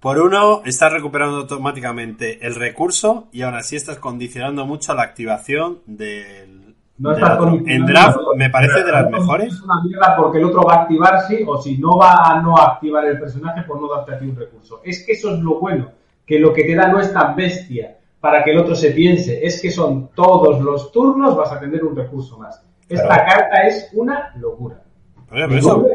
Por 0.04 0.20
uno, 0.20 0.64
estás 0.66 0.92
recuperando 0.92 1.38
automáticamente 1.38 2.46
el 2.46 2.56
recurso 2.56 3.30
y 3.32 3.42
aún 3.44 3.56
así 3.56 3.78
estás 3.78 4.00
condicionando 4.00 4.66
mucho 4.66 4.94
la 4.94 5.04
activación 5.04 5.80
del... 5.86 6.76
No 6.98 7.12
del 7.12 7.24
estás 7.24 7.40
En 7.68 7.86
draft 7.86 8.18
me 8.36 8.50
parece 8.50 8.84
de 8.84 8.92
las 8.92 9.10
mejores. 9.10 9.54
Es 9.54 9.62
una 9.62 9.82
mierda 9.82 10.14
porque 10.18 10.40
el 10.40 10.44
otro 10.44 10.64
va 10.64 10.74
a 10.74 10.82
activarse 10.82 11.46
o 11.48 11.62
si 11.62 11.78
no 11.78 11.98
va 11.98 12.16
a 12.16 12.42
no 12.42 12.58
activar 12.58 13.06
el 13.06 13.18
personaje 13.18 13.62
por 13.62 13.80
no 13.80 13.88
darte 13.90 14.16
a 14.16 14.20
ti 14.20 14.26
un 14.26 14.36
recurso. 14.36 14.82
Es 14.84 15.06
que 15.06 15.14
eso 15.14 15.34
es 15.36 15.40
lo 15.40 15.62
bueno, 15.62 15.92
que 16.26 16.38
lo 16.38 16.52
que 16.52 16.66
te 16.66 16.76
da 16.76 16.90
no 16.90 17.00
es 17.00 17.14
tan 17.14 17.38
bestia 17.38 17.96
para 18.20 18.44
que 18.44 18.52
el 18.52 18.58
otro 18.58 18.76
se 18.76 18.92
piense, 18.92 19.40
es 19.46 19.62
que 19.62 19.72
son 19.72 20.10
todos 20.10 20.60
los 20.62 20.92
turnos 20.92 21.38
vas 21.38 21.54
a 21.54 21.62
tener 21.62 21.82
un 21.82 21.96
recurso 21.96 22.38
más. 22.38 22.62
Esta 22.90 23.08
Claro. 23.08 23.24
carta 23.26 23.62
es 23.68 23.90
una 23.94 24.34
locura. 24.36 24.82
Pero 25.30 25.48
por 25.48 25.58
eso, 25.58 25.88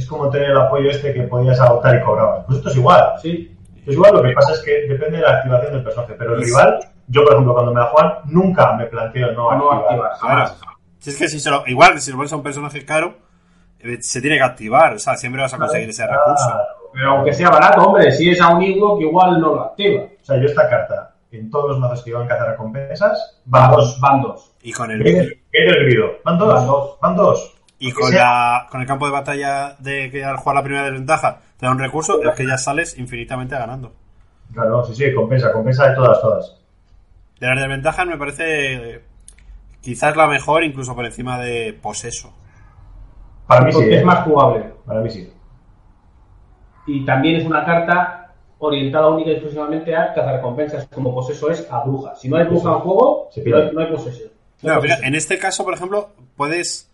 Es 0.00 0.06
como 0.06 0.30
tener 0.30 0.52
el 0.52 0.56
apoyo 0.56 0.90
este 0.90 1.12
que 1.12 1.24
podías 1.24 1.60
agotar 1.60 1.94
y 1.94 2.00
cobrabas. 2.00 2.46
Pues 2.46 2.56
esto 2.56 2.70
es 2.70 2.76
igual. 2.76 3.12
Sí, 3.20 3.54
Esto 3.76 3.90
es 3.90 3.96
igual, 3.96 4.14
lo 4.14 4.22
que 4.22 4.32
pasa 4.32 4.52
es 4.54 4.60
que 4.60 4.70
depende 4.88 5.18
de 5.18 5.22
la 5.24 5.36
activación 5.36 5.74
del 5.74 5.84
personaje. 5.84 6.14
Pero 6.18 6.36
el 6.36 6.42
rival, 6.42 6.80
yo 7.08 7.22
por 7.22 7.32
ejemplo, 7.34 7.52
cuando 7.52 7.74
me 7.74 7.80
la 7.80 7.86
juegan, 7.88 8.12
nunca 8.24 8.72
me 8.76 8.86
planteo 8.86 9.32
no 9.32 9.54
no 9.58 9.70
activar. 9.72 10.12
Claro. 10.18 10.54
Si 11.00 11.10
es 11.10 11.18
que 11.18 11.28
si 11.28 11.38
se 11.38 11.50
lo, 11.50 11.64
igual 11.66 11.92
que 11.92 12.00
si 12.00 12.10
lo 12.10 12.16
pones 12.16 12.32
a 12.32 12.36
un 12.36 12.42
personaje 12.42 12.82
caro, 12.86 13.14
eh, 13.78 13.98
se 14.00 14.22
tiene 14.22 14.38
que 14.38 14.42
activar. 14.42 14.94
O 14.94 14.98
sea, 14.98 15.16
siempre 15.16 15.42
vas 15.42 15.52
a 15.52 15.58
conseguir 15.58 15.90
ese 15.90 16.06
recurso. 16.06 16.50
Pero 16.94 17.10
aunque 17.10 17.34
sea 17.34 17.50
barato, 17.50 17.82
hombre, 17.82 18.10
si 18.10 18.30
es 18.30 18.40
a 18.40 18.54
un 18.54 18.62
Ewok 18.62 19.02
igual 19.02 19.38
no 19.38 19.54
lo 19.54 19.60
activa. 19.64 20.04
O 20.04 20.24
sea, 20.24 20.38
yo 20.38 20.46
esta 20.46 20.66
carta, 20.66 21.14
en 21.30 21.50
todos 21.50 21.72
los 21.72 21.78
mazos 21.78 22.02
que 22.02 22.08
iban 22.08 22.22
a 22.22 22.28
cazar 22.28 22.52
recompensas, 22.52 23.38
van 23.44 23.70
dos. 23.70 24.00
Van 24.00 24.22
dos. 24.22 24.50
Y 24.62 24.72
con 24.72 24.88
¿Qué 24.88 24.94
el, 24.94 25.06
es 25.06 25.28
el? 25.52 26.04
Van 26.24 26.38
dos. 26.38 26.54
Van 26.54 26.66
dos. 26.66 26.98
Van 27.02 27.16
dos. 27.16 27.59
Y 27.82 27.92
con, 27.92 28.14
la, 28.14 28.66
con 28.70 28.82
el 28.82 28.86
campo 28.86 29.06
de 29.06 29.12
batalla 29.12 29.74
de 29.78 30.10
que 30.10 30.22
al 30.22 30.36
jugar 30.36 30.56
la 30.56 30.62
primera 30.62 30.84
desventaja 30.84 31.40
te 31.56 31.64
da 31.64 31.72
un 31.72 31.78
recurso, 31.78 32.22
es 32.22 32.36
que 32.36 32.46
ya 32.46 32.58
sales 32.58 32.96
infinitamente 32.98 33.56
ganando. 33.56 33.92
Claro, 34.52 34.84
sí, 34.84 34.94
sí, 34.94 35.14
compensa, 35.14 35.50
compensa 35.50 35.88
de 35.88 35.94
todas, 35.94 36.20
todas. 36.20 36.56
De 37.40 37.46
las 37.46 37.58
desventajas 37.58 38.06
me 38.06 38.18
parece 38.18 39.02
quizás 39.80 40.14
la 40.14 40.26
mejor, 40.26 40.62
incluso 40.62 40.94
por 40.94 41.06
encima 41.06 41.38
de 41.40 41.72
Poseso. 41.72 42.34
Para 43.46 43.64
mí 43.64 43.72
sí. 43.72 43.78
Porque 43.78 43.94
¿eh? 43.94 43.98
es 43.98 44.04
más 44.04 44.24
jugable. 44.24 44.74
Para 44.84 45.00
mí 45.00 45.08
sí. 45.08 45.32
Y 46.86 47.04
también 47.06 47.36
es 47.36 47.46
una 47.46 47.64
carta 47.64 48.34
orientada 48.58 49.08
única 49.08 49.30
y 49.30 49.32
exclusivamente 49.34 49.96
a 49.96 50.12
cazarrecompensas, 50.12 50.86
como 50.88 51.14
poseso 51.14 51.50
es 51.50 51.66
a 51.70 51.82
bruja. 51.82 52.14
Si 52.14 52.28
no 52.28 52.36
hay 52.36 52.44
bruja 52.44 52.72
en 52.72 52.78
juego, 52.80 53.30
no 53.34 53.56
hay, 53.56 53.72
no 53.72 53.80
hay 53.80 53.86
posesión. 53.86 54.30
No 54.60 54.82
en 54.84 55.14
este 55.14 55.38
caso, 55.38 55.64
por 55.64 55.72
ejemplo, 55.72 56.10
puedes 56.36 56.89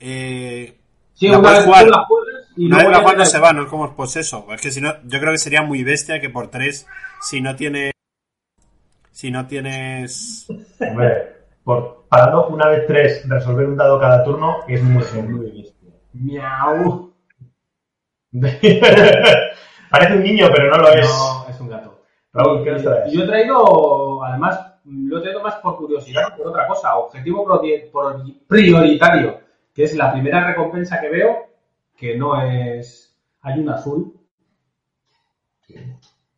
eh, 0.00 0.78
Sí, 1.14 1.28
La 1.28 1.38
una 1.38 1.50
vez 1.52 1.64
jugar. 1.64 1.84
tú 1.84 1.90
la 1.90 2.04
juegas 2.04 2.34
y 2.56 2.66
Una 2.66 2.76
luego 2.76 2.88
vez 2.90 2.92
la 2.96 2.98
ya 2.98 3.04
cuando 3.04 3.24
te- 3.24 3.30
se 3.30 3.38
va, 3.38 3.52
no 3.54 3.62
es 3.62 3.68
como 3.68 3.96
pues 3.96 4.16
eso. 4.16 4.46
Es 4.52 4.60
que 4.60 4.70
si 4.70 4.80
no, 4.82 4.92
yo 5.04 5.18
creo 5.18 5.32
que 5.32 5.38
sería 5.38 5.62
muy 5.62 5.82
bestia 5.82 6.20
que 6.20 6.28
por 6.30 6.48
tres, 6.48 6.86
si 7.22 7.40
no 7.40 7.56
tiene. 7.56 7.92
Si 9.12 9.30
no 9.30 9.46
tienes. 9.46 10.46
Hombre, 10.78 11.36
por, 11.64 12.04
parando 12.08 12.48
una 12.48 12.68
vez 12.68 12.86
tres, 12.86 13.26
resolver 13.26 13.66
un 13.66 13.76
dado 13.76 13.98
cada 13.98 14.22
turno 14.24 14.58
es 14.68 14.82
muy 14.82 15.02
Muy 15.22 15.50
bestia. 15.62 15.90
Miau. 16.12 17.14
Parece 19.90 20.14
un 20.16 20.22
niño, 20.22 20.48
pero 20.54 20.70
no 20.70 20.78
lo 20.82 20.88
es. 20.92 21.08
No, 21.08 21.46
es 21.48 21.60
un 21.60 21.68
gato. 21.68 22.02
Raúl, 22.32 22.62
¿qué 22.64 22.72
nos 22.72 22.82
traes? 22.82 23.12
Yo 23.12 23.22
he 23.22 23.26
traído, 23.26 24.22
además, 24.22 24.60
lo 24.84 25.18
he 25.18 25.22
traído 25.22 25.42
más 25.42 25.54
por 25.56 25.76
curiosidad 25.78 26.28
que 26.34 26.42
por 26.42 26.48
otra 26.48 26.66
cosa. 26.66 26.94
Objetivo 26.96 27.46
prioritario, 28.46 29.40
que 29.76 29.84
es 29.84 29.94
la 29.94 30.10
primera 30.10 30.46
recompensa 30.46 30.98
que 31.02 31.10
veo, 31.10 31.36
que 31.94 32.16
no 32.16 32.40
es. 32.40 33.14
Hay 33.42 33.60
un 33.60 33.68
azul. 33.68 34.14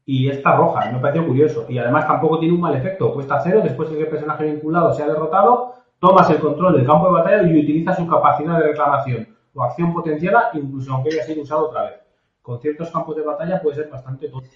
Y 0.05 0.29
esta 0.29 0.57
roja, 0.57 0.91
me 0.91 0.99
pareció 0.99 1.25
curioso. 1.25 1.67
Y 1.69 1.79
además 1.79 2.09
tampoco 2.09 2.41
tiene 2.41 2.55
un 2.55 2.61
mal 2.61 2.75
efecto. 2.75 3.15
Cuesta 3.15 3.41
cero, 3.41 3.61
después 3.63 3.91
de 3.91 3.97
que 3.97 4.03
el 4.03 4.09
personaje 4.09 4.45
vinculado 4.45 4.93
sea 4.93 5.07
derrotado, 5.07 5.75
tomas 6.01 6.29
el 6.31 6.41
control 6.41 6.79
del 6.79 6.87
campo 6.87 7.07
de 7.07 7.13
batalla 7.13 7.43
y 7.45 7.61
utilizas 7.61 7.97
su 7.97 8.09
capacidad 8.09 8.59
de 8.59 8.67
reclamación 8.69 9.29
o 9.55 9.63
acción 9.63 9.93
potenciada, 9.93 10.51
incluso 10.55 10.93
aunque 10.93 11.11
haya 11.11 11.23
sido 11.23 11.43
usado 11.43 11.69
otra 11.69 11.85
vez. 11.85 12.01
Con 12.43 12.61
ciertos 12.61 12.91
campos 12.91 13.15
de 13.15 13.23
batalla 13.23 13.63
puede 13.63 13.77
ser 13.77 13.89
bastante 13.89 14.29
tonta. 14.29 14.49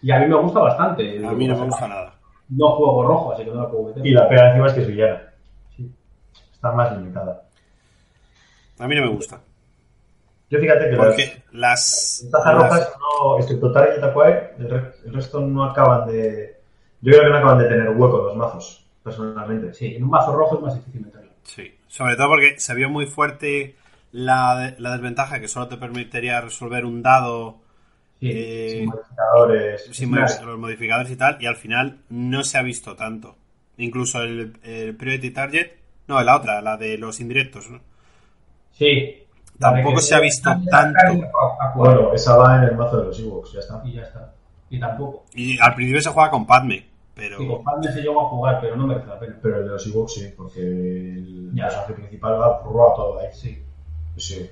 Y 0.00 0.10
a 0.10 0.18
mí 0.18 0.26
me 0.26 0.34
gusta 0.34 0.58
bastante. 0.58 1.24
A 1.24 1.30
mí 1.32 1.46
no 1.46 1.56
me 1.56 1.66
gusta 1.66 1.86
nada. 1.86 2.14
No 2.48 2.70
juego 2.70 3.04
rojo, 3.04 3.32
así 3.32 3.44
que 3.44 3.50
no 3.52 3.62
la 3.62 3.70
puedo 3.70 3.84
meter. 3.84 4.04
Y 4.04 4.10
la 4.10 4.28
pega 4.28 4.48
encima 4.48 4.66
es 4.66 4.72
que 4.72 4.80
es 4.80 4.88
villana. 4.88 5.31
Está 6.62 6.70
más 6.76 6.96
limitada. 6.96 7.42
A 8.78 8.86
mí 8.86 8.94
no 8.94 9.02
me 9.02 9.08
gusta. 9.08 9.40
Yo 10.48 10.60
fíjate 10.60 10.90
que 10.90 10.96
las 10.96 11.06
Porque 11.06 11.42
las. 11.50 12.20
ventajas 12.22 12.54
las- 12.54 12.62
rojas, 12.62 12.92
no, 13.00 13.38
excepto 13.40 13.72
Tara 13.72 13.88
y 13.96 14.62
el, 14.62 14.70
re- 14.70 14.92
el 15.04 15.12
resto 15.12 15.40
no 15.40 15.64
acaban 15.64 16.06
de. 16.06 16.60
Yo 17.00 17.10
creo 17.14 17.24
que 17.24 17.30
no 17.30 17.36
acaban 17.38 17.58
de 17.58 17.64
tener 17.68 17.88
hueco 17.90 18.18
los 18.18 18.36
mazos, 18.36 18.86
personalmente. 19.02 19.74
Sí, 19.74 19.96
en 19.96 20.04
un 20.04 20.10
mazo 20.10 20.36
rojo 20.36 20.54
es 20.58 20.62
más 20.62 20.74
difícil 20.76 21.00
meterlo. 21.04 21.32
Sí. 21.42 21.74
Sobre 21.88 22.14
todo 22.14 22.28
porque 22.28 22.60
se 22.60 22.74
vio 22.76 22.88
muy 22.88 23.06
fuerte 23.06 23.74
la, 24.12 24.72
la 24.78 24.92
desventaja 24.92 25.40
que 25.40 25.48
solo 25.48 25.66
te 25.66 25.78
permitiría 25.78 26.40
resolver 26.40 26.84
un 26.84 27.02
dado 27.02 27.56
Sí, 28.20 28.30
eh, 28.32 28.68
Sin 28.70 28.86
modificadores. 28.86 29.84
sin 29.90 30.10
nada. 30.12 30.26
modi- 30.28 30.44
los 30.46 30.58
modificadores 30.60 31.10
y 31.10 31.16
tal, 31.16 31.38
y 31.42 31.46
al 31.46 31.56
final 31.56 31.98
no 32.08 32.44
se 32.44 32.56
ha 32.56 32.62
visto 32.62 32.94
tanto. 32.94 33.36
Incluso 33.78 34.22
el, 34.22 34.56
el 34.62 34.94
Priority 34.94 35.32
Target, 35.32 35.72
no, 36.08 36.22
la 36.22 36.36
otra, 36.36 36.60
la 36.60 36.76
de 36.76 36.98
los 36.98 37.20
indirectos, 37.20 37.70
¿no? 37.70 37.80
Sí. 38.72 39.18
Tampoco 39.58 40.00
se 40.00 40.14
ha 40.14 40.20
visto 40.20 40.50
tanto. 40.70 40.98
Bueno, 41.76 42.12
esa 42.12 42.36
va 42.36 42.56
en 42.56 42.64
el 42.64 42.76
mazo 42.76 42.98
de 42.98 43.04
los 43.06 43.20
Ewoks, 43.20 43.52
ya 43.52 43.60
está. 43.60 43.80
Y 43.84 43.92
ya 43.92 44.02
está. 44.02 44.32
Y 44.70 44.80
tampoco. 44.80 45.24
Y 45.34 45.58
al 45.60 45.74
principio 45.74 46.00
se 46.02 46.10
juega 46.10 46.30
con 46.30 46.46
Padme, 46.46 46.86
pero 47.14 47.40
Y 47.42 47.46
con 47.46 47.62
Padme 47.62 47.92
se 47.92 48.00
llegó 48.00 48.26
a 48.26 48.28
jugar, 48.30 48.58
pero 48.60 48.74
no 48.76 48.86
merece 48.86 49.06
la 49.06 49.18
pena. 49.18 49.36
Pero 49.40 49.58
el 49.58 49.64
de 49.64 49.70
los 49.70 49.86
Ewoks 49.86 50.14
sí, 50.14 50.34
porque 50.36 50.60
el 50.60 51.50
Ya. 51.54 51.64
personaje 51.66 51.92
principal 51.94 52.40
va 52.40 52.46
a 52.56 52.62
todo 52.62 53.18
ahí. 53.20 53.28
Sí. 53.32 53.62
Sí. 54.16 54.50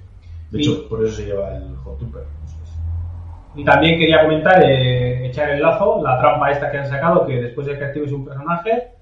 De 0.51 0.59
Y- 0.59 0.63
hecho, 0.63 0.89
por 0.89 1.05
eso 1.05 1.17
se 1.17 1.25
lleva 1.27 1.57
el 1.57 1.75
Hot 1.77 1.99
Trooper. 1.99 2.23
Y 3.57 3.65
también 3.65 3.99
quería 3.99 4.23
comentar, 4.23 4.63
eh, 4.63 5.27
echar 5.27 5.51
el 5.51 5.61
lazo, 5.63 6.01
la 6.05 6.19
trampa 6.21 6.53
esta 6.53 6.71
que 6.71 6.79
han 6.79 6.89
sacado, 6.89 7.27
que 7.27 7.35
después 7.43 7.67
de 7.67 7.77
que 7.77 7.85
actives 7.85 8.13
un 8.13 8.25
personaje, 8.25 8.93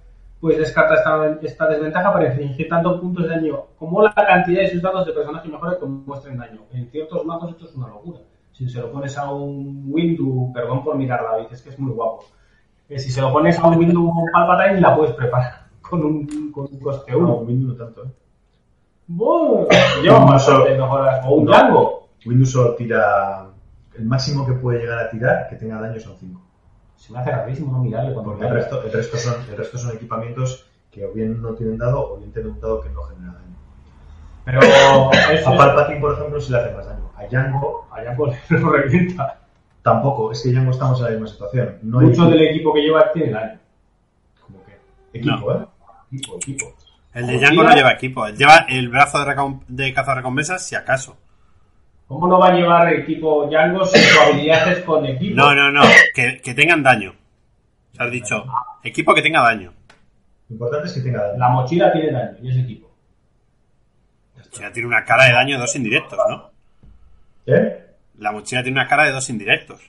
pues 0.41 0.57
descarta 0.57 0.95
esta, 0.95 1.39
esta 1.43 1.68
desventaja 1.68 2.12
para 2.12 2.26
infligir 2.26 2.68
tanto 2.68 3.01
puntos 3.01 3.24
de 3.24 3.30
daño 3.30 3.64
como 3.78 4.03
la 4.03 4.14
cantidad 4.14 4.62
de 4.62 4.70
sus 4.70 4.82
dados 4.82 5.05
de 5.07 5.12
personaje 5.12 5.49
mejores 5.49 5.78
que 5.78 5.86
muestren 5.86 6.39
daño. 6.39 6.61
En 6.72 6.89
ciertos 6.91 7.24
mazos 7.24 7.51
esto 7.51 7.64
es 7.64 7.74
una 7.74 7.89
locura. 7.89 8.20
Si 8.53 8.68
se 8.68 8.80
lo 8.80 8.91
pones 8.93 9.16
a 9.18 9.30
un 9.30 9.84
Windu, 9.89 10.53
perdón 10.53 10.84
por 10.84 10.97
mirar 10.97 11.22
David, 11.22 11.47
es 11.51 11.62
que 11.62 11.70
es 11.70 11.78
muy 11.78 11.93
guapo. 11.93 12.24
Eh, 12.89 12.99
si 12.99 13.11
se 13.11 13.20
lo 13.20 13.32
pones 13.32 13.59
a 13.59 13.66
un 13.66 13.78
Windu 13.78 14.12
Palpatine, 14.32 14.80
la 14.80 14.97
puedes 14.97 15.14
preparar 15.14 15.68
con 15.80 16.05
un, 16.05 16.53
con 16.53 16.66
un 16.70 16.80
coste 16.80 17.12
No, 17.12 17.18
1. 17.18 17.34
Windows 17.41 17.78
no 17.78 17.84
tanto, 17.84 18.05
¿eh? 18.05 18.11
Bueno, 19.09 19.66
lleva 20.03 20.24
bastante 20.24 20.76
mejoras. 20.76 21.24
O 21.26 21.34
un 21.34 21.45
No. 21.45 21.53
Django. 21.53 22.09
Windows 22.26 22.51
solo 22.51 22.74
tira. 22.74 23.47
El 23.97 24.05
máximo 24.05 24.47
que 24.47 24.53
puede 24.53 24.80
llegar 24.80 24.99
a 24.99 25.11
tirar 25.11 25.49
que 25.49 25.57
tenga 25.57 25.80
daño 25.80 25.99
son 25.99 26.16
5. 26.16 26.41
Se 26.99 27.13
me 27.13 27.21
hace 27.21 27.31
rarísimo 27.31 27.73
no 27.73 27.79
mirarle 27.79 28.13
cuando 28.13 28.33
Porque 28.33 28.47
el 28.47 28.53
resto, 28.53 28.83
el, 28.83 28.93
resto 28.93 29.17
son, 29.17 29.35
el 29.49 29.57
resto 29.57 29.79
son 29.79 29.97
equipamientos 29.97 30.67
que 30.91 31.05
o 31.07 31.13
bien 31.13 31.41
no 31.41 31.55
tienen 31.55 31.79
dado 31.79 32.13
o 32.13 32.17
bien 32.19 32.33
tienen 32.33 32.53
un 32.53 32.61
dado 32.61 32.81
que 32.83 32.91
no 32.91 33.03
genera 33.05 33.33
daño. 33.33 33.57
Pero 34.45 34.61
A 35.55 35.57
Palpatine, 35.57 36.01
por 36.01 36.15
ejemplo, 36.15 36.41
sí 36.41 36.51
le 36.53 36.59
hace 36.59 36.75
más 36.75 36.87
daño. 36.87 37.11
A 37.17 37.25
Django 37.27 37.87
allá 37.93 38.15
pues 38.17 38.37
lo 38.51 38.71
revienta. 38.71 39.39
tampoco. 39.83 40.33
Es 40.33 40.43
que 40.43 40.51
Django 40.51 40.71
estamos 40.73 40.99
en 40.99 41.05
la 41.05 41.11
misma 41.13 41.27
situación. 41.29 41.79
No 41.83 42.01
Mucho 42.01 42.11
equipo- 42.25 42.31
del 42.31 42.43
equipo 42.49 42.75
que 42.75 42.81
lleva 42.83 43.13
tiene 43.13 43.31
daño. 43.33 43.59
como 44.45 44.65
que- 44.65 44.79
Equipo, 45.19 45.53
¿eh? 45.53 45.67
Equipo, 46.13 46.37
equipo. 46.37 46.75
el 47.15 47.27
de 47.27 47.39
Django 47.39 47.63
no 47.63 47.75
lleva 47.75 47.93
equipo. 47.93 48.27
Lleva 48.29 48.67
el 48.69 48.89
brazo 48.89 49.25
de, 49.25 49.57
de 49.69 49.95
cazarrecompensas, 49.95 50.67
si 50.67 50.75
acaso. 50.75 51.17
¿Cómo 52.09 52.27
no 52.27 52.39
va 52.39 52.49
a 52.49 52.53
llevar 52.55 52.93
equipo 52.95 53.47
Django 53.49 53.85
si 53.87 53.99
su 53.99 54.21
habilidad 54.21 54.73
es 54.73 54.79
con 54.85 55.05
equipo? 55.05 55.37
No, 55.37 55.55
no, 55.55 55.71
no. 55.71 55.83
Que, 56.15 56.41
que 56.43 56.55
tengan 56.55 56.83
daño. 56.83 57.15
Has 57.99 58.11
dicho, 58.11 58.45
equipo 58.83 59.15
que 59.15 59.21
tenga 59.23 59.43
daño. 59.43 59.73
Lo 60.49 60.55
importante 60.55 60.89
es 60.89 60.95
que 60.95 61.01
tenga 61.03 61.23
daño. 61.23 61.39
La 61.39 61.49
mochila 61.51 61.93
tiene 61.93 62.13
daño 62.13 62.39
y 62.43 62.51
es 62.51 62.57
equipo. 62.57 62.91
mochila 64.37 64.73
tiene 64.73 64.89
una 64.89 65.05
cara 65.05 65.25
de 65.27 65.33
daño 65.33 65.57
de 65.57 65.61
dos 65.61 65.77
indirectos, 65.77 66.19
¿no? 66.31 66.51
¿Eh? 67.47 67.85
La 68.19 68.33
mochila 68.33 68.63
tiene 68.63 68.81
una 68.81 68.89
cara 68.89 69.05
de 69.05 69.13
dos 69.13 69.29
indirectos. 69.29 69.81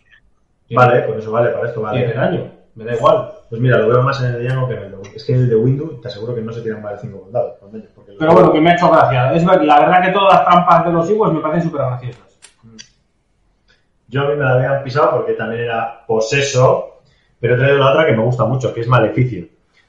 Vale, 0.72 1.06
con 1.06 1.18
eso 1.18 1.32
vale, 1.32 1.50
para 1.52 1.70
esto 1.70 1.90
Tiene 1.92 2.14
vale. 2.14 2.14
daño. 2.14 2.52
Me 2.76 2.86
da 2.86 2.96
igual. 2.96 3.32
Pues 3.50 3.62
mira, 3.62 3.78
lo 3.78 3.90
veo 3.90 4.02
más 4.04 4.22
en 4.22 4.28
el 4.28 4.34
de 4.34 4.44
Django 4.48 4.68
que 4.68 4.76
en 4.76 4.84
el 4.84 4.92
de 4.92 4.96
Windows. 4.96 5.16
Es 5.16 5.24
que 5.24 5.34
el 5.34 5.50
de 5.50 5.56
Windows 5.56 6.02
te 6.02 6.08
aseguro 6.08 6.36
que 6.36 6.42
no 6.42 6.54
se 6.54 6.62
tiran 6.62 6.82
más 6.82 6.94
de 6.94 7.00
5 7.00 7.22
condados. 7.22 7.58
con 7.60 7.72
daño, 7.72 7.86
porque 7.96 8.14
Pero 8.18 8.34
bueno, 8.34 8.52
que 8.52 8.62
me 8.62 8.72
ha 8.72 8.74
hecho 8.76 8.92
gracia. 8.92 9.34
Es 9.34 9.44
la 9.44 9.58
verdad 9.58 10.02
que 10.04 10.12
todas 10.12 10.34
las 10.34 10.46
trampas 10.46 10.86
de 10.86 10.92
los 10.92 11.10
Ewoks 11.10 11.34
me 11.34 11.40
parecen 11.42 11.70
súper 11.70 11.86
graciosas. 11.86 12.40
Yo 14.08 14.22
a 14.24 14.30
mí 14.30 14.36
me 14.36 14.44
la 14.44 14.54
habían 14.54 14.84
pisado 14.84 15.12
porque 15.12 15.34
también 15.34 15.64
era 15.64 16.04
poseso, 16.08 17.02
pero 17.40 17.56
he 17.56 17.58
traído 17.58 17.78
la 17.78 17.92
otra 17.92 18.08
que 18.08 18.14
me 18.14 18.24
gusta 18.24 18.46
mucho, 18.46 18.74
que 18.74 18.82
es 18.82 18.88
maleficio. 18.88 19.48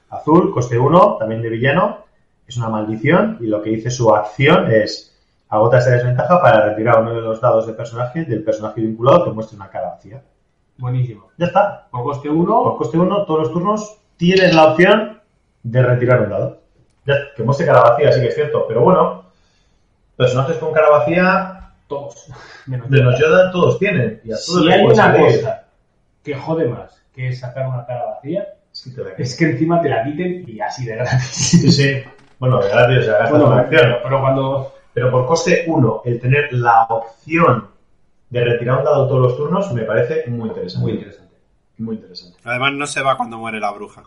Azul, 0.09 0.51
coste 0.53 0.77
1, 0.77 1.17
también 1.17 1.41
de 1.41 1.49
villano, 1.49 2.05
es 2.45 2.57
una 2.57 2.69
maldición 2.69 3.37
y 3.39 3.47
lo 3.47 3.61
que 3.61 3.71
dice 3.71 3.89
su 3.89 4.13
acción 4.13 4.69
es 4.71 5.17
agota 5.49 5.79
esta 5.79 5.91
desventaja 5.91 6.41
para 6.41 6.65
retirar 6.65 7.01
uno 7.01 7.13
de 7.13 7.21
los 7.21 7.41
dados 7.41 7.65
de 7.65 7.73
personaje 7.73 8.25
del 8.25 8.43
personaje 8.43 8.81
vinculado 8.81 9.25
que 9.25 9.31
muestre 9.31 9.55
una 9.55 9.69
cara 9.69 9.89
vacía. 9.89 10.21
Buenísimo. 10.77 11.29
Ya 11.37 11.47
está. 11.47 11.87
Por 11.91 12.03
coste 12.03 12.29
Por 12.29 12.37
1, 12.37 12.75
coste 12.77 12.97
1, 12.97 13.25
todos 13.25 13.39
los 13.41 13.51
turnos 13.53 13.97
tienes 14.17 14.53
la 14.53 14.71
opción 14.71 15.19
de 15.63 15.83
retirar 15.83 16.21
un 16.21 16.29
dado. 16.29 16.61
Ya, 17.05 17.15
que 17.35 17.43
muestre 17.43 17.65
cara 17.65 17.81
vacía, 17.81 18.11
sí 18.11 18.21
que 18.21 18.27
es 18.27 18.35
cierto, 18.35 18.65
pero 18.67 18.81
bueno, 18.81 19.25
personajes 20.15 20.57
con 20.57 20.71
cara 20.73 20.89
vacía 20.89 21.71
todos. 21.87 22.27
Menos 22.67 22.89
de 22.89 22.99
los 22.99 23.19
Yoda 23.19 23.51
todos 23.51 23.79
tienen. 23.79 24.21
Y 24.23 24.31
a 24.31 24.35
todos 24.35 24.61
Si 24.63 24.71
hay 24.71 24.85
una 24.85 24.95
salir. 24.95 25.25
cosa 25.41 25.63
que 26.23 26.35
jode 26.35 26.67
más 26.67 27.01
que 27.13 27.33
sacar 27.33 27.67
una 27.67 27.85
cara 27.85 28.05
vacía, 28.05 28.47
Es 28.71 29.35
que 29.35 29.45
es 29.45 29.51
encima 29.51 29.81
te 29.81 29.89
la 29.89 30.03
quiten 30.03 30.45
y 30.47 30.61
así 30.61 30.85
de 30.85 30.95
gratis. 30.95 31.25
Sí, 31.25 31.71
sí. 31.71 32.03
Bueno, 32.39 32.59
de 32.59 32.69
gratis, 32.69 32.97
o 32.97 33.03
sea, 33.03 33.13
gastas 33.19 33.29
Bueno, 33.39 33.53
acción. 33.53 33.95
pero 34.03 34.19
cuando 34.21 34.73
Pero 34.93 35.11
por 35.11 35.27
coste 35.27 35.63
1, 35.67 36.01
el 36.05 36.19
tener 36.19 36.51
la 36.53 36.83
opción 36.89 37.67
de 38.31 38.43
retirar 38.43 38.79
un 38.79 38.83
dado 38.85 39.07
todos 39.07 39.21
los 39.21 39.37
turnos 39.37 39.71
me 39.73 39.83
parece 39.83 40.27
muy 40.29 40.49
interesante. 40.49 40.83
Muy 40.83 40.93
interesante. 40.93 41.35
Muy 41.77 41.95
interesante. 41.95 42.37
Además, 42.43 42.73
no 42.73 42.87
se 42.87 43.01
va 43.03 43.15
cuando 43.17 43.37
muere 43.37 43.59
la 43.59 43.71
bruja. 43.71 44.03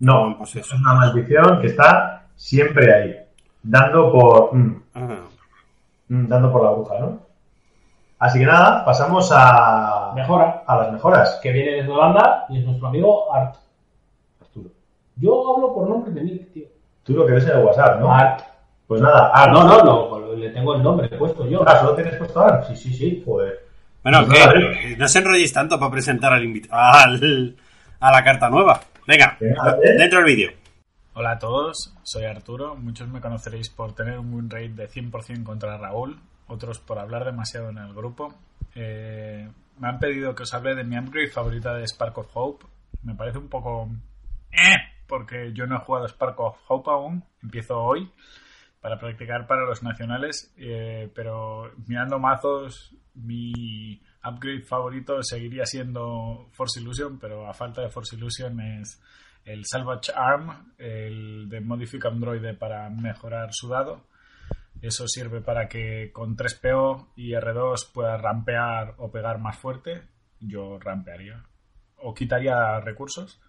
No, 0.00 0.34
Pues 0.38 0.56
es 0.56 0.72
una 0.72 0.94
maldición 0.94 1.60
que 1.60 1.66
está 1.68 2.26
siempre 2.36 2.92
ahí, 2.94 3.16
dando 3.62 4.10
por 4.12 4.54
mm, 4.54 4.82
Ajá. 4.94 5.18
mm, 6.08 6.26
dando 6.28 6.52
por 6.52 6.62
la 6.64 6.70
bruja, 6.70 6.98
¿no? 7.00 7.20
Así 8.20 8.38
que 8.40 8.46
nada, 8.46 8.84
pasamos 8.84 9.30
a, 9.32 10.12
mejora, 10.14 10.64
a 10.66 10.76
las 10.76 10.92
mejoras. 10.92 11.38
que 11.42 11.52
viene 11.52 11.72
desde 11.76 11.90
Holanda 11.90 12.46
y 12.48 12.58
es 12.58 12.64
nuestro 12.64 12.88
amigo 12.88 13.32
Art. 13.32 13.56
Arturo. 14.40 14.70
Yo 15.16 15.54
hablo 15.54 15.72
por 15.74 15.88
nombre 15.88 16.10
de 16.12 16.22
Nick, 16.24 16.52
tío. 16.52 16.66
Tú 17.04 17.12
lo 17.14 17.26
que 17.26 17.32
ves 17.32 17.44
en 17.46 17.58
el 17.58 17.64
WhatsApp, 17.64 18.00
¿no? 18.00 18.12
Art. 18.12 18.42
Pues 18.88 19.00
nada. 19.02 19.30
Ah, 19.32 19.46
no, 19.52 19.62
no, 19.64 19.84
no, 19.84 20.34
le 20.34 20.50
tengo 20.50 20.74
el 20.74 20.82
nombre 20.82 21.08
puesto 21.10 21.46
yo. 21.48 21.62
Ah, 21.68 21.78
¿solo 21.78 21.94
tienes 21.94 22.16
puesto 22.16 22.40
Art? 22.40 22.66
Sí, 22.68 22.74
sí, 22.76 22.92
sí. 22.94 23.22
Joder. 23.24 23.60
Bueno, 24.02 24.24
Pues 24.26 24.38
¿qué? 24.82 24.96
No 24.96 25.06
se 25.08 25.18
enrolléis 25.18 25.52
tanto 25.52 25.78
para 25.78 25.90
presentar 25.92 26.32
al 26.32 26.42
invit- 26.44 26.68
al, 26.70 27.54
a 28.00 28.10
la 28.10 28.24
carta 28.24 28.48
nueva. 28.48 28.80
Venga, 29.06 29.36
dentro 29.98 30.18
del 30.20 30.26
vídeo. 30.26 30.50
Hola 31.14 31.32
a 31.32 31.38
todos, 31.38 31.94
soy 32.02 32.24
Arturo. 32.24 32.76
Muchos 32.76 33.08
me 33.08 33.20
conoceréis 33.20 33.68
por 33.70 33.92
tener 33.94 34.18
un 34.18 34.32
win 34.32 34.48
rate 34.50 34.68
de 34.70 34.88
100% 34.88 35.42
contra 35.44 35.76
Raúl, 35.76 36.18
otros 36.46 36.78
por 36.78 36.98
hablar 36.98 37.24
demasiado 37.24 37.70
en 37.70 37.78
el 37.78 37.92
grupo. 37.92 38.34
Eh, 38.74 39.48
me 39.78 39.88
han 39.88 39.98
pedido 39.98 40.34
que 40.34 40.44
os 40.44 40.54
hable 40.54 40.74
de 40.74 40.84
mi 40.84 40.96
upgrade 40.98 41.28
favorita 41.28 41.74
de 41.74 41.86
Spark 41.86 42.16
of 42.18 42.28
Hope. 42.34 42.66
Me 43.02 43.14
parece 43.14 43.38
un 43.38 43.48
poco... 43.48 43.88
eh, 44.52 44.76
porque 45.06 45.52
yo 45.52 45.66
no 45.66 45.76
he 45.76 45.80
jugado 45.80 46.06
Spark 46.08 46.38
of 46.40 46.56
Hope 46.68 46.90
aún, 46.90 47.24
empiezo 47.42 47.78
hoy. 47.82 48.08
Para 48.80 48.98
practicar 48.98 49.46
para 49.46 49.64
los 49.64 49.82
nacionales, 49.82 50.52
eh, 50.56 51.10
pero 51.14 51.72
mirando 51.86 52.18
mazos, 52.18 52.94
mi 53.14 54.00
upgrade 54.24 54.62
favorito 54.62 55.22
seguiría 55.22 55.66
siendo 55.66 56.48
Force 56.52 56.80
Illusion, 56.80 57.18
pero 57.18 57.48
a 57.48 57.54
falta 57.54 57.82
de 57.82 57.90
Force 57.90 58.16
Illusion 58.16 58.60
es 58.60 59.02
el 59.44 59.64
Salvage 59.64 60.12
Arm, 60.14 60.74
el 60.78 61.48
de 61.48 61.60
Modifica 61.60 62.08
Android 62.08 62.56
para 62.58 62.88
mejorar 62.90 63.52
su 63.52 63.68
dado. 63.68 64.06
Eso 64.80 65.08
sirve 65.08 65.40
para 65.40 65.68
que 65.68 66.12
con 66.12 66.36
3PO 66.36 67.08
y 67.16 67.32
R2 67.32 67.92
puedas 67.92 68.20
rampear 68.20 68.94
o 68.98 69.10
pegar 69.10 69.38
más 69.38 69.58
fuerte. 69.58 70.02
Yo 70.38 70.78
rampearía. 70.78 71.44
O 71.96 72.14
quitaría 72.14 72.78
recursos, 72.80 73.40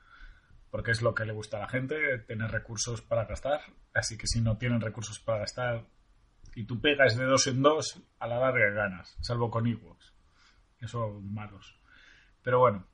porque 0.71 0.91
es 0.91 1.03
lo 1.03 1.13
que 1.13 1.25
le 1.25 1.33
gusta 1.33 1.57
a 1.57 1.61
la 1.61 1.67
gente, 1.67 2.17
tener 2.19 2.49
recursos 2.49 3.01
para 3.01 3.25
gastar. 3.25 3.61
Así 3.93 4.17
que 4.17 4.27
si 4.27 4.41
no 4.41 4.57
tienen 4.57 4.81
recursos 4.81 5.19
para 5.19 5.39
gastar 5.39 5.85
y 6.55 6.65
tú 6.65 6.79
pegas 6.79 7.17
de 7.17 7.25
dos 7.25 7.47
en 7.47 7.61
dos, 7.61 8.01
a 8.19 8.27
la 8.27 8.39
larga 8.39 8.69
ganas, 8.71 9.17
salvo 9.21 9.49
con 9.49 9.67
Ewoks. 9.67 10.13
Eso 10.79 11.19
malos. 11.21 11.79
Pero 12.41 12.59
bueno, 12.59 12.85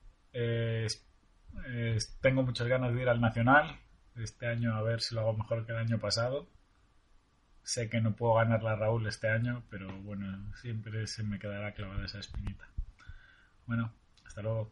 tengo 2.20 2.42
muchas 2.42 2.66
ganas 2.66 2.94
de 2.94 3.02
ir 3.02 3.08
al 3.08 3.20
Nacional. 3.20 3.80
Este 4.16 4.46
año 4.46 4.74
a 4.74 4.82
ver 4.82 5.00
si 5.00 5.14
lo 5.14 5.20
hago 5.20 5.34
mejor 5.34 5.66
que 5.66 5.72
el 5.72 5.78
año 5.78 5.98
pasado. 5.98 6.48
Sé 7.62 7.90
que 7.90 8.00
no 8.00 8.14
puedo 8.14 8.34
ganar 8.34 8.62
la 8.62 8.76
Raúl 8.76 9.06
este 9.06 9.28
año, 9.28 9.64
pero 9.68 10.00
bueno, 10.02 10.52
siempre 10.56 11.06
se 11.06 11.22
me 11.22 11.38
quedará 11.38 11.72
clavada 11.74 12.04
esa 12.04 12.20
espinita. 12.20 12.68
Bueno, 13.66 13.92
hasta 14.24 14.42
luego. 14.42 14.70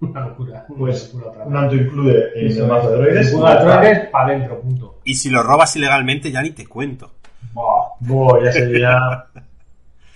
Una 0.00 0.20
locura. 0.26 0.66
una 0.68 0.78
Pues 0.78 1.14
locura. 1.14 1.44
Nanto 1.46 1.74
incluye 1.76 2.38
en 2.38 2.46
Eso 2.48 2.64
el 2.64 2.70
mazo 2.70 2.90
de 2.90 2.94
es. 2.94 3.00
droides. 3.00 3.32
Juega 3.32 3.64
droides, 3.64 4.08
para 4.10 4.24
adentro, 4.28 4.60
punto. 4.60 5.00
Y 5.04 5.14
si 5.14 5.30
lo 5.30 5.42
robas 5.42 5.74
ilegalmente, 5.76 6.30
ya 6.30 6.42
ni 6.42 6.50
te 6.50 6.66
cuento. 6.66 7.12
Buah. 7.52 7.84
Buah, 8.00 8.44
ya 8.44 8.52
sería. 8.52 8.98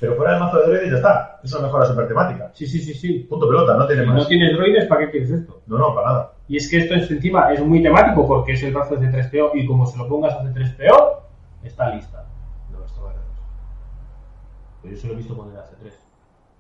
Pero 0.01 0.15
fuera 0.17 0.33
del 0.33 0.41
mazo 0.41 0.59
de 0.59 0.67
droides 0.67 0.91
ya 0.91 0.97
está. 0.97 1.41
Eso 1.43 1.63
mejora 1.63 1.87
super 1.87 2.07
temática. 2.07 2.51
Sí, 2.55 2.67
sí, 2.67 2.81
sí, 2.81 2.95
sí. 2.95 3.19
Punto 3.29 3.49
pelota, 3.49 3.75
no 3.77 3.87
tiene 3.87 4.03
Si 4.03 4.09
más. 4.09 4.17
no 4.23 4.27
tienes 4.27 4.53
droides, 4.57 4.87
¿para 4.87 5.01
qué 5.07 5.11
quieres 5.13 5.31
esto? 5.31 5.63
No, 5.67 5.79
no, 5.79 5.95
para 5.95 6.07
nada. 6.09 6.33
Y 6.49 6.57
es 6.57 6.69
que 6.71 6.79
esto 6.79 6.95
es, 6.95 7.11
encima 7.11 7.53
es 7.53 7.61
muy 7.65 7.83
temático 7.83 8.27
porque 8.27 8.53
es 8.53 8.63
el 8.63 8.73
brazo 8.75 8.97
de 8.97 9.09
C3PO 9.09 9.51
y 9.55 9.67
como 9.67 9.87
se 9.87 9.99
lo 9.99 10.09
pongas 10.09 10.35
a 10.35 10.43
C3PO, 10.45 11.19
está 11.63 11.95
lista. 11.95 12.25
No, 12.73 12.85
esto 12.85 13.03
va 13.03 13.11
a 13.11 13.15
Pero 14.83 14.95
yo 14.95 15.01
se 15.01 15.07
lo 15.09 15.13
he 15.15 15.17
visto 15.17 15.37
poner 15.37 15.59
a 15.59 15.65
C3. 15.65 15.93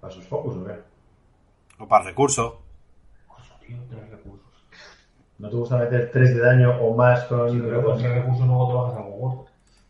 Para 0.00 0.12
sus 0.12 0.24
focus, 0.26 0.56
¿o 0.56 0.64
qué? 0.64 0.72
O 1.78 1.86
para 1.88 2.04
recurso. 2.04 2.62
Tío, 3.68 3.76
tres 3.88 4.10
recursos. 4.10 4.46
¿No 5.38 5.48
te 5.50 5.56
gusta 5.56 5.76
meter 5.76 6.10
3 6.12 6.34
de 6.34 6.40
daño 6.40 6.80
o 6.80 6.96
más 6.96 7.24
con. 7.24 7.50
Sí, 7.50 7.60
pero 7.62 7.84
con 7.84 7.98
tres 7.98 8.12
recursos 8.12 8.46
luego 8.46 8.68
te 8.68 8.74
bajas 8.74 8.96
algo 8.96 9.10
gordo. 9.16 9.46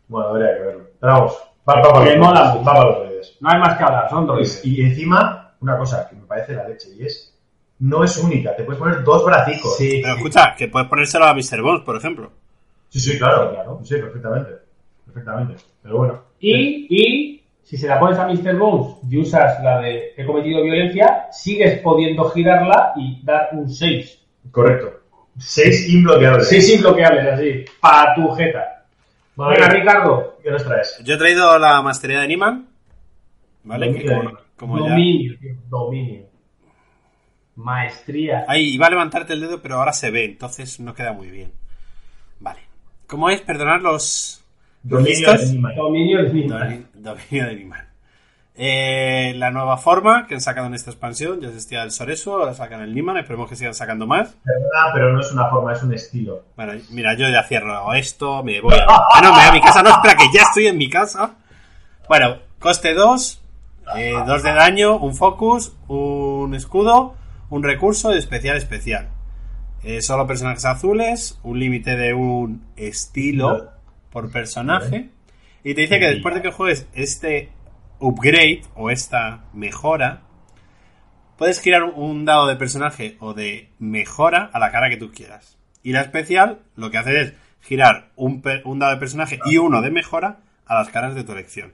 Bueno, 0.07 0.27
habría 0.29 0.55
que 0.57 0.63
verlo. 0.63 0.83
Pero 0.99 1.13
vamos, 1.13 1.37
va, 1.67 1.75
va 1.75 1.81
para 1.93 2.05
Me 2.05 2.15
los 2.17 2.27
mola 2.27 2.43
mucho. 2.45 2.57
va 2.59 2.63
para 2.73 2.85
los 2.85 2.95
droides. 2.99 3.37
No 3.39 3.49
hay 3.49 3.59
más 3.59 3.77
que 3.77 3.83
hablar, 3.83 4.09
son 4.09 4.27
droides. 4.27 4.65
Y 4.65 4.81
encima, 4.81 5.55
una 5.61 5.77
cosa 5.77 6.07
que 6.09 6.15
me 6.17 6.25
parece 6.27 6.53
la 6.53 6.67
leche 6.67 6.89
y 6.95 7.05
es. 7.05 7.35
No 7.79 8.03
es 8.03 8.17
única, 8.17 8.53
te 8.57 8.63
puedes 8.65 8.77
poner 8.77 9.03
dos 9.05 9.23
bracicos. 9.25 9.77
Sí. 9.77 10.01
Pero 10.03 10.15
escucha, 10.15 10.53
que 10.57 10.67
puedes 10.67 10.89
ponérselo 10.89 11.23
a 11.25 11.33
Mr. 11.33 11.61
Bones, 11.61 11.83
por 11.85 11.95
ejemplo. 11.95 12.29
sí, 12.89 12.99
sí, 12.99 13.17
claro. 13.17 13.51
Claro. 13.53 13.79
Sí, 13.83 13.95
perfectamente. 13.95 14.51
Perfectamente. 15.05 15.55
Pero 15.81 15.97
bueno. 15.97 16.21
Y, 16.41 16.87
y 16.89 17.38
si 17.69 17.77
se 17.77 17.87
la 17.87 17.99
pones 17.99 18.17
a 18.17 18.25
Mr. 18.25 18.57
Bones 18.57 18.95
y 19.07 19.17
usas 19.19 19.63
la 19.63 19.79
de 19.79 20.15
he 20.17 20.25
cometido 20.25 20.63
violencia, 20.63 21.27
sigues 21.31 21.79
pudiendo 21.81 22.27
girarla 22.31 22.93
y 22.95 23.21
dar 23.23 23.49
un 23.51 23.69
6. 23.69 24.25
Correcto. 24.49 25.01
6 25.37 25.89
inbloqueables. 25.89 26.49
6 26.49 26.77
inbloqueables 26.77 27.25
así, 27.27 27.65
para 27.79 28.15
tu 28.15 28.27
jeta. 28.31 28.85
Vale. 29.35 29.55
Venga, 29.55 29.69
Ricardo. 29.69 30.37
¿Qué 30.41 30.49
nos 30.49 30.63
traes? 30.65 30.99
Yo 31.03 31.13
he 31.13 31.17
traído 31.19 31.59
la 31.59 31.79
mastería 31.83 32.21
de 32.21 32.27
Niman. 32.29 32.67
¿Vale? 33.65 33.93
Que 33.93 34.03
Dominio. 34.03 34.39
como, 34.55 34.75
como 34.75 34.85
ya. 34.87 34.89
Dominio, 34.89 35.37
tío, 35.39 35.55
dominio. 35.69 36.25
Maestría. 37.55 38.45
Ahí 38.47 38.73
iba 38.73 38.87
a 38.87 38.89
levantarte 38.89 39.33
el 39.33 39.41
dedo, 39.41 39.61
pero 39.61 39.75
ahora 39.75 39.93
se 39.93 40.09
ve, 40.09 40.25
entonces 40.25 40.79
no 40.79 40.95
queda 40.95 41.13
muy 41.13 41.29
bien. 41.29 41.51
Vale. 42.39 42.61
¿Cómo 43.05 43.29
es? 43.29 43.41
Perdonar 43.41 43.79
los. 43.79 44.43
Dominio 44.81 45.37
de 45.37 45.45
Nimai. 45.45 45.75
Dominio 45.75 46.23
de 46.23 46.33
Nima. 46.33 46.79
Domi- 47.01 47.19
Dominio 47.29 47.47
de 47.47 47.55
Niman. 47.55 47.85
Eh, 48.61 49.33
la 49.37 49.51
nueva 49.51 49.77
forma 49.77 50.27
que 50.27 50.33
han 50.35 50.41
sacado 50.41 50.67
en 50.67 50.73
esta 50.73 50.89
expansión, 50.91 51.39
ya 51.39 51.47
existía 51.47 51.81
el 51.83 51.91
Soresu, 51.91 52.33
ahora 52.33 52.53
sacan 52.53 52.81
el 52.81 52.93
Niman, 52.93 53.15
esperemos 53.15 53.49
que 53.49 53.55
sigan 53.55 53.73
sacando 53.73 54.05
más. 54.05 54.35
Perdona, 54.43 54.93
pero 54.93 55.13
no 55.13 55.21
es 55.21 55.31
una 55.31 55.47
forma, 55.49 55.71
es 55.71 55.81
un 55.81 55.93
estilo. 55.93 56.43
Bueno, 56.57 56.73
mira, 56.91 57.13
yo 57.15 57.29
ya 57.29 57.43
cierro 57.43 57.93
esto, 57.93 58.43
me 58.43 58.59
voy 58.59 58.73
a... 58.75 58.85
Ah, 58.89 59.21
no, 59.23 59.31
me 59.31 59.37
voy 59.39 59.47
a 59.47 59.51
mi 59.53 59.61
casa, 59.61 59.81
no, 59.81 59.91
espera, 59.91 60.15
que 60.17 60.25
ya 60.33 60.41
estoy 60.41 60.67
en 60.67 60.77
mi 60.77 60.89
casa. 60.89 61.35
Bueno, 62.09 62.35
coste 62.59 62.93
2, 62.93 63.41
2 64.25 64.43
de 64.43 64.53
daño, 64.53 64.97
un 64.97 65.15
focus, 65.15 65.73
un 65.87 66.53
escudo, 66.53 67.15
un 67.49 67.63
recurso 67.63 68.13
y 68.13 68.17
especial 68.17 68.57
especial. 68.57 69.07
Eh, 69.83 70.01
solo 70.01 70.27
personajes 70.27 70.65
azules, 70.65 71.39
un 71.43 71.59
límite 71.59 71.95
de 71.95 72.13
un 72.13 72.65
estilo 72.75 73.69
por 74.11 74.29
personaje. 74.31 75.11
Y 75.63 75.73
te 75.73 75.81
dice 75.81 75.99
que 75.99 76.07
después 76.07 76.35
de 76.35 76.41
que 76.41 76.51
juegues 76.51 76.87
este 76.93 77.49
upgrade 77.99 78.61
o 78.75 78.89
esta 78.89 79.45
mejora, 79.53 80.21
puedes 81.37 81.59
girar 81.61 81.83
un- 81.83 82.25
dado 82.25 82.47
de 82.47 82.55
personaje 82.55 83.17
o 83.19 83.33
de 83.33 83.69
mejora 83.79 84.49
a 84.53 84.59
la 84.59 84.71
cara 84.71 84.89
que 84.89 84.97
tú 84.97 85.11
quieras. 85.11 85.57
Y 85.83 85.91
la 85.93 86.01
especial 86.01 86.59
lo 86.75 86.91
que 86.91 86.97
hace 86.97 87.21
es 87.21 87.33
girar 87.61 88.09
un, 88.15 88.41
dado 88.41 88.93
de 88.93 88.99
personaje 88.99 89.39
y 89.45 89.57
uno 89.57 89.81
de 89.81 89.91
mejora 89.91 90.37
a 90.65 90.75
las 90.75 90.89
caras 90.89 91.15
de 91.15 91.23
tu 91.23 91.31
elección. 91.33 91.73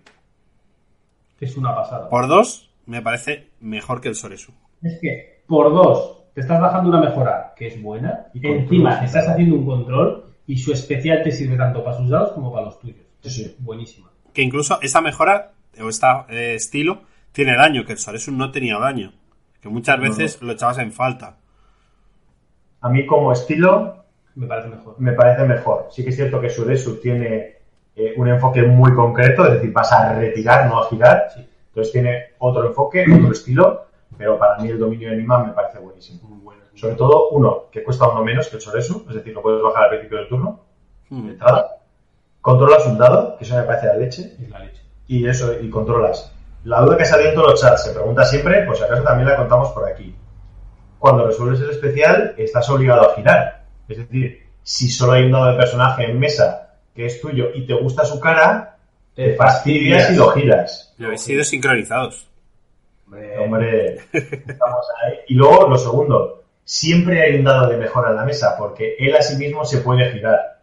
Es 1.39 1.57
una 1.57 1.75
pasada. 1.75 2.09
Por 2.09 2.27
dos, 2.27 2.71
me 2.85 3.01
parece 3.01 3.49
mejor 3.59 4.01
que 4.01 4.07
el 4.09 4.15
Soresu. 4.15 4.51
Es 4.81 4.97
que, 5.01 5.43
por 5.47 5.71
dos, 5.71 6.23
te 6.33 6.41
estás 6.41 6.59
bajando 6.61 6.89
una 6.89 7.01
mejora 7.01 7.53
que 7.55 7.67
es 7.67 7.81
buena, 7.81 8.27
Y 8.33 8.45
encima 8.47 9.03
estás 9.03 9.27
haciendo 9.27 9.55
un 9.55 9.65
control 9.65 10.33
y 10.47 10.57
su 10.57 10.71
especial 10.71 11.21
te 11.23 11.31
sirve 11.31 11.57
tanto 11.57 11.83
para 11.83 11.97
sus 11.97 12.09
dados 12.09 12.31
como 12.33 12.51
para 12.51 12.65
los 12.65 12.79
tuyos. 12.79 13.04
Sí, 13.29 13.43
sí. 13.43 13.55
Buenísima. 13.59 14.09
Que 14.33 14.41
incluso 14.41 14.79
esta 14.81 15.01
mejora 15.01 15.51
o 15.81 15.89
este 15.89 16.55
estilo 16.55 17.01
tiene 17.31 17.55
daño, 17.55 17.85
que 17.85 17.93
el 17.93 17.97
Soresu 17.99 18.31
no 18.31 18.51
tenía 18.51 18.77
daño. 18.79 19.13
Que 19.61 19.69
muchas 19.69 19.97
No, 19.97 20.03
veces 20.03 20.41
lo 20.41 20.51
echabas 20.51 20.77
en 20.77 20.91
falta. 20.91 21.37
A 22.81 22.89
mí 22.89 23.05
como 23.05 23.31
estilo 23.31 24.03
Me 24.35 24.47
parece 24.47 24.69
mejor. 24.69 24.95
me 24.99 25.13
parece 25.13 25.43
mejor. 25.45 25.87
Sí 25.91 26.03
que 26.03 26.09
es 26.09 26.15
cierto 26.15 26.39
que 26.39 26.49
Sudesu 26.49 26.99
tiene 27.01 27.55
eh, 27.95 28.13
un 28.17 28.27
enfoque 28.27 28.61
muy 28.63 28.93
concreto, 28.93 29.45
es 29.47 29.53
decir, 29.53 29.71
vas 29.71 29.91
a 29.91 30.13
retirar, 30.13 30.67
no 30.69 30.79
a 30.83 30.89
girar. 30.89 31.29
Sí. 31.33 31.45
Entonces 31.69 31.91
tiene 31.93 32.23
otro 32.39 32.67
enfoque, 32.67 33.05
otro 33.11 33.31
estilo, 33.31 33.85
pero 34.17 34.37
para 34.37 34.57
mí 34.59 34.69
el 34.69 34.79
dominio 34.79 35.09
de 35.09 35.17
Niman 35.17 35.47
me 35.47 35.53
parece 35.53 35.79
buenísimo. 35.79 36.21
Muy. 36.29 36.55
Sobre 36.75 36.95
todo 36.95 37.29
uno, 37.29 37.65
que 37.71 37.83
cuesta 37.83 38.07
uno 38.09 38.23
menos 38.23 38.47
que 38.49 38.57
el 38.57 38.61
Soresu, 38.61 39.05
es 39.09 39.15
decir, 39.15 39.33
lo 39.33 39.41
puedes 39.41 39.61
bajar 39.63 39.83
al 39.85 39.89
principio 39.91 40.17
del 40.19 40.27
turno, 40.27 40.59
de 41.09 41.15
Hmm. 41.17 41.29
entrada. 41.29 41.69
Controlas 42.45 42.85
un 42.85 42.99
dado, 42.99 43.35
que 43.39 43.43
eso 43.43 43.55
me 43.55 43.63
parece 43.63 43.87
la 43.87 43.95
leche, 43.95 44.35
Es 44.39 44.49
la 44.51 44.59
leche. 44.59 44.83
y 45.07 45.27
eso, 45.27 45.51
y 45.59 45.67
controlas. 45.67 46.31
La 46.63 46.79
duda 46.81 46.95
que 46.95 47.03
salió 47.03 47.29
en 47.29 47.33
todos 47.33 47.49
los 47.53 47.59
chats, 47.59 47.85
se 47.85 47.91
pregunta 47.91 48.23
siempre, 48.23 48.63
pues 48.67 48.77
si 48.77 48.83
acaso 48.83 49.01
también 49.01 49.29
la 49.29 49.35
contamos 49.35 49.69
por 49.69 49.89
aquí. 49.89 50.15
Cuando 50.99 51.25
resuelves 51.25 51.59
el 51.61 51.71
especial, 51.71 52.35
estás 52.37 52.69
obligado 52.69 53.09
a 53.09 53.15
girar. 53.15 53.63
Es 53.87 53.97
decir, 53.97 54.43
si 54.61 54.91
solo 54.91 55.13
hay 55.13 55.23
un 55.23 55.31
dado 55.31 55.53
de 55.53 55.57
personaje 55.57 56.03
en 56.05 56.19
mesa 56.19 56.75
que 56.93 57.07
es 57.07 57.19
tuyo 57.19 57.47
y 57.51 57.65
te 57.65 57.73
gusta 57.73 58.05
su 58.05 58.19
cara, 58.19 58.77
te 59.15 59.35
fastidias 59.35 60.11
y 60.11 60.15
lo 60.15 60.29
giras. 60.29 60.93
Y 60.99 61.05
habéis 61.05 61.21
sido 61.21 61.43
sincronizados. 61.43 62.27
Hombre, 63.07 63.39
Hombre, 63.39 63.95
estamos 64.13 64.85
ahí. 65.03 65.15
Y 65.29 65.33
luego, 65.33 65.67
lo 65.67 65.79
segundo, 65.79 66.43
siempre 66.63 67.23
hay 67.23 67.37
un 67.37 67.43
dado 67.45 67.69
de 67.69 67.77
mejora 67.77 68.11
en 68.11 68.17
la 68.17 68.23
mesa, 68.23 68.55
porque 68.55 68.97
él 68.99 69.15
a 69.15 69.23
sí 69.23 69.35
mismo 69.35 69.65
se 69.65 69.79
puede 69.79 70.11
girar. 70.11 70.54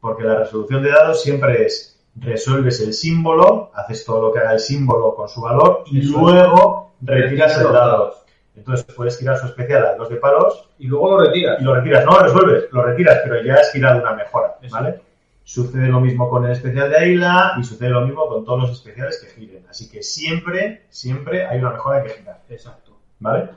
Porque 0.00 0.22
la 0.24 0.36
resolución 0.38 0.82
de 0.82 0.90
dados 0.90 1.22
siempre 1.22 1.64
es, 1.66 2.00
resuelves 2.16 2.80
el 2.80 2.92
símbolo, 2.92 3.70
haces 3.74 4.04
todo 4.04 4.22
lo 4.22 4.32
que 4.32 4.38
haga 4.40 4.52
el 4.54 4.60
símbolo 4.60 5.14
con 5.14 5.28
su 5.28 5.40
valor, 5.40 5.84
y 5.86 6.00
Eso 6.00 6.08
es. 6.08 6.16
luego 6.34 6.92
retiras 7.00 7.56
el 7.58 7.64
dado. 7.64 7.72
dados. 7.74 8.14
Entonces 8.56 8.84
puedes 8.94 9.16
girar 9.18 9.38
su 9.38 9.46
especial 9.46 9.86
a 9.86 9.94
dos 9.94 10.08
de 10.08 10.16
palos 10.16 10.68
Y 10.80 10.88
luego 10.88 11.12
lo 11.12 11.26
retiras. 11.26 11.60
y 11.60 11.64
lo 11.64 11.74
retiras. 11.76 12.04
No 12.04 12.12
lo 12.12 12.22
resuelves, 12.24 12.64
lo 12.72 12.82
retiras, 12.82 13.20
pero 13.22 13.40
ya 13.42 13.54
has 13.54 13.70
girado 13.72 14.00
una 14.00 14.14
mejora, 14.14 14.56
Eso. 14.60 14.74
¿vale? 14.74 15.00
Sucede 15.44 15.86
lo 15.88 16.00
mismo 16.00 16.28
con 16.28 16.44
el 16.44 16.52
especial 16.52 16.90
de 16.90 16.96
Aila 16.98 17.54
y 17.58 17.64
sucede 17.64 17.88
lo 17.90 18.02
mismo 18.02 18.26
con 18.28 18.44
todos 18.44 18.60
los 18.62 18.70
especiales 18.72 19.18
que 19.24 19.40
giren. 19.40 19.64
Así 19.70 19.88
que 19.88 20.02
siempre, 20.02 20.82
siempre 20.90 21.46
hay 21.46 21.58
una 21.60 21.70
mejora 21.70 22.02
que 22.02 22.10
girar, 22.10 22.42
Exacto. 22.50 22.98
¿vale? 23.20 23.48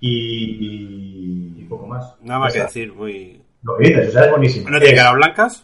Y, 0.00 1.60
Y 1.60 1.64
poco 1.68 1.86
más. 1.86 2.14
Nada 2.20 2.40
más 2.40 2.52
que 2.52 2.60
decir, 2.60 2.92
muy... 2.92 3.42
lo 3.62 3.76
que 3.76 3.88
dices, 3.88 4.08
o 4.08 4.12
sea, 4.12 4.24
es 4.24 4.30
buenísimo. 4.30 4.70
¿No 4.70 4.78
tiene 4.80 4.96
caras 4.96 5.14
blancas? 5.14 5.62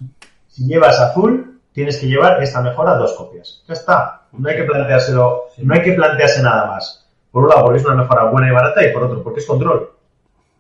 si 0.49 0.67
llevas 0.67 0.99
azul, 0.99 1.61
tienes 1.73 1.99
que 1.99 2.07
llevar 2.07 2.43
esta 2.43 2.61
mejora 2.61 2.95
dos 2.95 3.13
copias. 3.15 3.63
Ya 3.69 3.75
está. 3.75 4.23
No 4.33 4.49
hay 4.49 4.57
que 4.57 4.65
planteárselo, 4.65 5.45
no 5.59 5.75
hay 5.75 5.83
que 5.83 5.93
plantearse 5.93 6.43
nada 6.43 6.67
más. 6.67 7.09
Por 7.31 7.45
un 7.45 7.49
lado, 7.51 7.65
porque 7.65 7.79
es 7.79 7.85
una 7.87 7.95
mejora 7.97 8.25
buena 8.25 8.49
y 8.49 8.53
barata, 8.53 8.85
y 8.85 8.93
por 8.93 9.05
otro, 9.05 9.23
porque 9.23 9.41
es 9.41 9.47
control. 9.47 9.91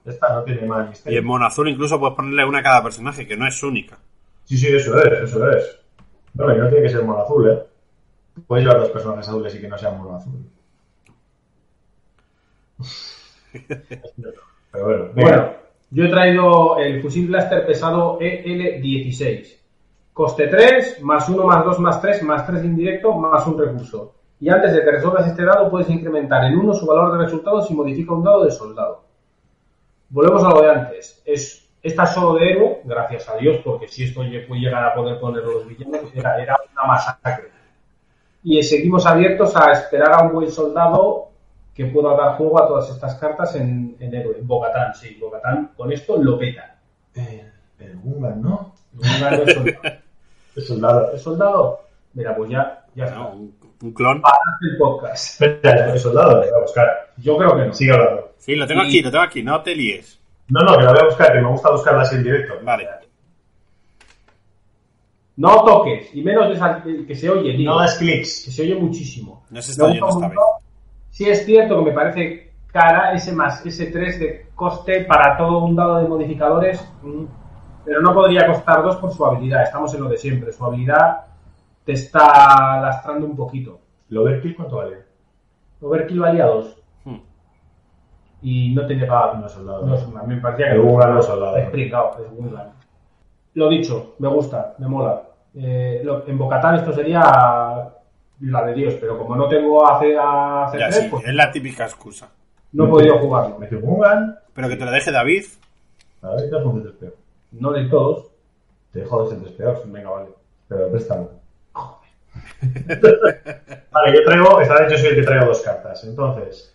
Ya 0.04 0.12
está, 0.12 0.34
no 0.34 0.42
tiene 0.44 0.66
más 0.66 0.86
Y 0.86 0.88
misterio. 0.90 1.18
en 1.18 1.24
mono 1.24 1.46
azul 1.46 1.68
incluso 1.68 1.98
puedes 1.98 2.14
ponerle 2.16 2.44
una 2.44 2.60
a 2.60 2.62
cada 2.62 2.82
personaje, 2.82 3.26
que 3.26 3.36
no 3.36 3.46
es 3.46 3.60
única. 3.62 3.98
Sí, 4.44 4.56
sí, 4.56 4.68
eso 4.68 4.98
es, 5.02 5.28
eso 5.30 5.50
es. 5.50 5.78
Bueno, 6.34 6.54
y 6.54 6.58
no 6.58 6.68
tiene 6.68 6.82
que 6.84 6.90
ser 6.90 7.02
mono 7.04 7.22
azul, 7.22 7.50
¿eh? 7.50 7.62
Puedes 8.46 8.64
llevar 8.64 8.80
dos 8.80 8.90
personajes 8.90 9.28
azules 9.28 9.54
y 9.54 9.60
que 9.60 9.68
no 9.68 9.76
sean 9.78 9.98
mono 9.98 10.16
azul. 10.16 10.32
Pero 14.72 14.84
bueno, 14.84 15.04
venga. 15.14 15.30
Bueno, 15.30 15.52
yo 15.90 16.04
he 16.04 16.08
traído 16.08 16.78
el 16.78 17.00
fusil 17.00 17.28
blaster 17.28 17.66
pesado 17.66 18.18
EL16. 18.18 19.56
Coste 20.12 20.48
3, 20.48 21.02
más 21.02 21.28
1, 21.28 21.44
más 21.44 21.64
2, 21.64 21.78
más 21.78 22.00
3, 22.02 22.22
más 22.24 22.46
3 22.46 22.64
indirecto, 22.64 23.14
más 23.14 23.46
un 23.46 23.58
recurso. 23.58 24.14
Y 24.40 24.50
antes 24.50 24.72
de 24.72 24.82
que 24.82 24.90
resuelvas 24.90 25.26
este 25.26 25.44
dado, 25.44 25.70
puedes 25.70 25.88
incrementar 25.88 26.44
en 26.44 26.58
1 26.58 26.74
su 26.74 26.86
valor 26.86 27.16
de 27.16 27.24
resultado 27.24 27.62
si 27.62 27.74
modifica 27.74 28.12
un 28.12 28.24
dado 28.24 28.44
de 28.44 28.50
soldado. 28.50 29.04
Volvemos 30.10 30.44
a 30.44 30.50
lo 30.50 30.62
de 30.62 30.70
antes. 30.70 31.22
Es, 31.24 31.64
solo 32.14 32.34
de 32.34 32.50
héroe, 32.50 32.80
gracias 32.84 33.28
a 33.28 33.36
Dios, 33.36 33.60
porque 33.64 33.88
si 33.88 34.04
esto 34.04 34.22
llegar 34.22 34.84
a 34.84 34.94
poder 34.94 35.18
poner 35.18 35.44
los 35.44 35.66
villanos, 35.66 36.10
era, 36.14 36.42
era 36.42 36.56
una 36.72 36.84
masacre. 36.84 37.50
Y 38.42 38.62
seguimos 38.62 39.06
abiertos 39.06 39.56
a 39.56 39.72
esperar 39.72 40.12
a 40.12 40.22
un 40.22 40.32
buen 40.32 40.50
soldado 40.50 41.28
que 41.78 41.86
pueda 41.86 42.16
dar 42.16 42.36
juego 42.36 42.60
a 42.60 42.66
todas 42.66 42.90
estas 42.90 43.14
cartas 43.14 43.54
en, 43.54 43.96
en 44.00 44.12
héroe. 44.12 44.38
Bocatán, 44.42 44.92
sí, 44.96 45.16
Bocatán 45.20 45.70
con 45.76 45.92
esto 45.92 46.20
lo 46.20 46.36
peta. 46.36 46.76
El, 47.14 47.52
el 47.78 47.96
Gungan, 48.00 48.42
¿no? 48.42 48.74
Gungan 48.94 49.36
no 49.36 49.42
es 49.44 49.54
soldado. 49.54 49.78
El 50.56 50.62
soldado. 50.64 51.12
¿Es 51.12 51.22
soldado? 51.22 51.80
Mira, 52.14 52.34
pues 52.34 52.50
ya, 52.50 52.84
ya 52.96 53.04
está. 53.04 53.16
No, 53.16 53.28
un, 53.30 53.54
un 53.80 53.92
clon. 53.92 54.20
Para 54.20 54.34
el 54.60 54.76
podcast. 54.76 55.40
Espera, 55.40 55.92
el 55.92 56.00
soldado, 56.00 56.32
lo 56.32 56.38
voy 56.38 56.48
a 56.48 56.62
buscar. 56.62 56.88
Yo 57.18 57.38
creo 57.38 57.56
que 57.56 57.66
no. 57.66 57.72
Sigue 57.72 57.92
hablando. 57.92 58.32
Sí, 58.38 58.56
lo 58.56 58.66
tengo 58.66 58.82
Y- 58.82 58.86
aquí, 58.88 59.02
lo 59.02 59.10
tengo 59.12 59.22
aquí, 59.24 59.42
no 59.44 59.62
te 59.62 59.76
líes. 59.76 60.18
No, 60.48 60.62
no, 60.62 60.76
que 60.76 60.82
lo 60.82 60.90
voy 60.90 61.00
a 61.00 61.04
buscar, 61.04 61.32
que 61.32 61.40
me 61.40 61.48
gusta 61.48 61.70
buscarla 61.70 62.02
así 62.02 62.16
en 62.16 62.24
directo. 62.24 62.54
Vale. 62.64 62.88
No 65.36 65.64
toques, 65.64 66.12
y 66.12 66.22
menos 66.22 66.48
de 66.84 67.06
que 67.06 67.14
se 67.14 67.30
oye, 67.30 67.56
tío. 67.56 67.70
No 67.70 67.78
das 67.78 67.96
clics. 67.98 68.42
que 68.46 68.50
se 68.50 68.62
oye 68.62 68.74
muchísimo. 68.74 69.44
No 69.50 69.62
se 69.62 69.70
está 69.70 69.84
oyendo 69.84 70.08
esta. 70.08 70.32
Sí 71.18 71.28
es 71.28 71.44
cierto 71.44 71.76
que 71.80 71.90
me 71.90 71.96
parece 71.96 72.52
cara 72.68 73.12
ese 73.12 73.32
más, 73.32 73.66
ese 73.66 73.86
3 73.86 74.20
de 74.20 74.46
coste 74.54 75.00
para 75.04 75.36
todo 75.36 75.64
un 75.64 75.74
dado 75.74 75.98
de 75.98 76.06
modificadores, 76.06 76.80
mm, 77.02 77.24
pero 77.84 78.00
no 78.00 78.14
podría 78.14 78.46
costar 78.46 78.84
2 78.84 78.98
por 78.98 79.10
su 79.10 79.26
habilidad. 79.26 79.64
Estamos 79.64 79.92
en 79.94 80.02
lo 80.04 80.08
de 80.08 80.16
siempre. 80.16 80.52
Su 80.52 80.64
habilidad 80.64 81.22
te 81.84 81.94
está 81.94 82.80
lastrando 82.80 83.26
un 83.26 83.34
poquito. 83.34 83.80
¿Lo 84.10 84.22
overkill 84.22 84.54
cuánto 84.54 84.76
vale? 84.76 84.98
Overkill 85.82 86.20
valía 86.20 86.46
2 86.46 86.76
Hmm. 87.04 87.16
y 88.42 88.72
no 88.76 88.86
tenía 88.86 89.08
Ah, 89.10 89.36
no 89.40 89.46
es 89.46 89.52
soldado. 89.52 89.84
No, 89.86 89.94
a 89.94 90.22
mí 90.22 90.36
me 90.36 90.40
parecía 90.40 90.66
que 90.66 90.74
El 90.76 90.82
Gungan 90.82 91.14
no 91.14 91.18
es 91.18 91.26
soldado. 91.26 91.56
Es. 91.56 91.72
Lo 93.54 93.68
dicho, 93.68 94.14
me 94.20 94.28
gusta, 94.28 94.76
me 94.78 94.86
mola. 94.86 95.22
Eh, 95.56 96.00
lo- 96.04 96.24
en 96.28 96.38
Bocatán 96.38 96.76
esto 96.76 96.92
sería 96.92 97.90
la 98.40 98.64
de 98.66 98.74
Dios, 98.74 98.94
pero 99.00 99.18
como 99.18 99.36
no 99.36 99.48
tengo 99.48 99.86
a 99.86 100.00
Ya, 100.02 100.88
C3, 100.90 100.92
sí, 100.92 101.08
pues 101.10 101.26
es 101.26 101.34
la 101.34 101.50
típica 101.50 101.84
excusa. 101.84 102.28
no 102.72 102.84
he 102.84 102.88
podido 102.88 103.18
jugarlo. 103.18 103.58
Mete 103.58 103.76
un 103.76 103.82
Gungan. 103.82 104.38
Pero 104.54 104.68
que 104.68 104.76
te 104.76 104.84
lo 104.84 104.90
deje 104.90 105.10
David. 105.10 105.44
A 106.22 106.30
ver, 106.30 106.40
te 106.40 106.50
das 106.50 106.64
un 106.64 106.82
C3 106.84 107.12
No 107.52 107.72
de 107.72 107.84
todos. 107.88 108.26
Te 108.92 109.00
dejo 109.00 109.24
dos 109.24 109.32
C3 109.32 109.56
peor. 109.56 109.82
Venga, 109.86 110.10
vale. 110.10 110.28
Pero 110.68 110.90
préstame. 110.90 111.26
vale, 113.90 114.14
yo 114.14 114.24
traigo, 114.24 114.60
esta 114.60 114.80
vez 114.80 114.92
yo 114.92 114.98
soy 114.98 115.08
el 115.08 115.14
que 115.16 115.22
traigo 115.22 115.46
dos 115.46 115.60
cartas. 115.60 116.04
Entonces, 116.04 116.74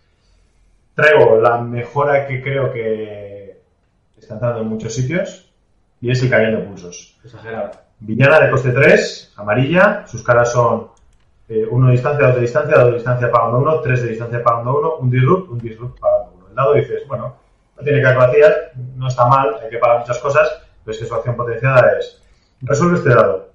traigo 0.95 1.37
la 1.37 1.57
mejora 1.59 2.27
que 2.27 2.41
creo 2.41 2.71
que 2.73 3.61
está 4.17 4.35
entrando 4.35 4.61
en 4.61 4.67
muchos 4.67 4.93
sitios 4.93 5.49
y 6.01 6.11
es 6.11 6.21
el 6.23 6.29
cañón 6.29 6.51
de 6.59 6.67
pulsos. 6.67 7.17
Exagerado. 7.23 7.71
Villana 7.99 8.39
de 8.39 8.51
coste 8.51 8.71
3, 8.71 9.33
amarilla. 9.37 10.05
Sus 10.07 10.23
caras 10.23 10.51
son 10.51 10.89
1 11.49 11.85
de 11.87 11.91
distancia, 11.91 12.27
2 12.27 12.35
de 12.35 12.41
distancia, 12.41 12.77
2 12.77 12.85
de 12.87 12.93
distancia 12.93 13.31
pagando 13.31 13.57
1, 13.59 13.81
3 13.81 14.01
de 14.03 14.09
distancia 14.09 14.43
pagando 14.43 14.79
1, 14.79 14.95
un 14.97 15.09
disrupt, 15.09 15.49
un 15.51 15.59
disrupt 15.59 15.99
pagando 15.99 16.33
1. 16.37 16.47
El 16.49 16.55
dado 16.55 16.73
dices, 16.73 17.03
bueno, 17.07 17.35
no 17.77 17.83
tiene 17.83 18.01
calculación, 18.01 18.51
no 18.95 19.07
está 19.07 19.27
mal, 19.27 19.55
hay 19.61 19.69
que 19.69 19.77
pagar 19.77 19.99
muchas 19.99 20.19
cosas, 20.19 20.49
pero 20.83 20.93
es 20.93 20.99
que 20.99 21.05
su 21.05 21.15
acción 21.15 21.35
potenciada 21.35 21.97
es 21.99 22.21
resuelve 22.61 22.97
este 22.97 23.09
dado. 23.09 23.49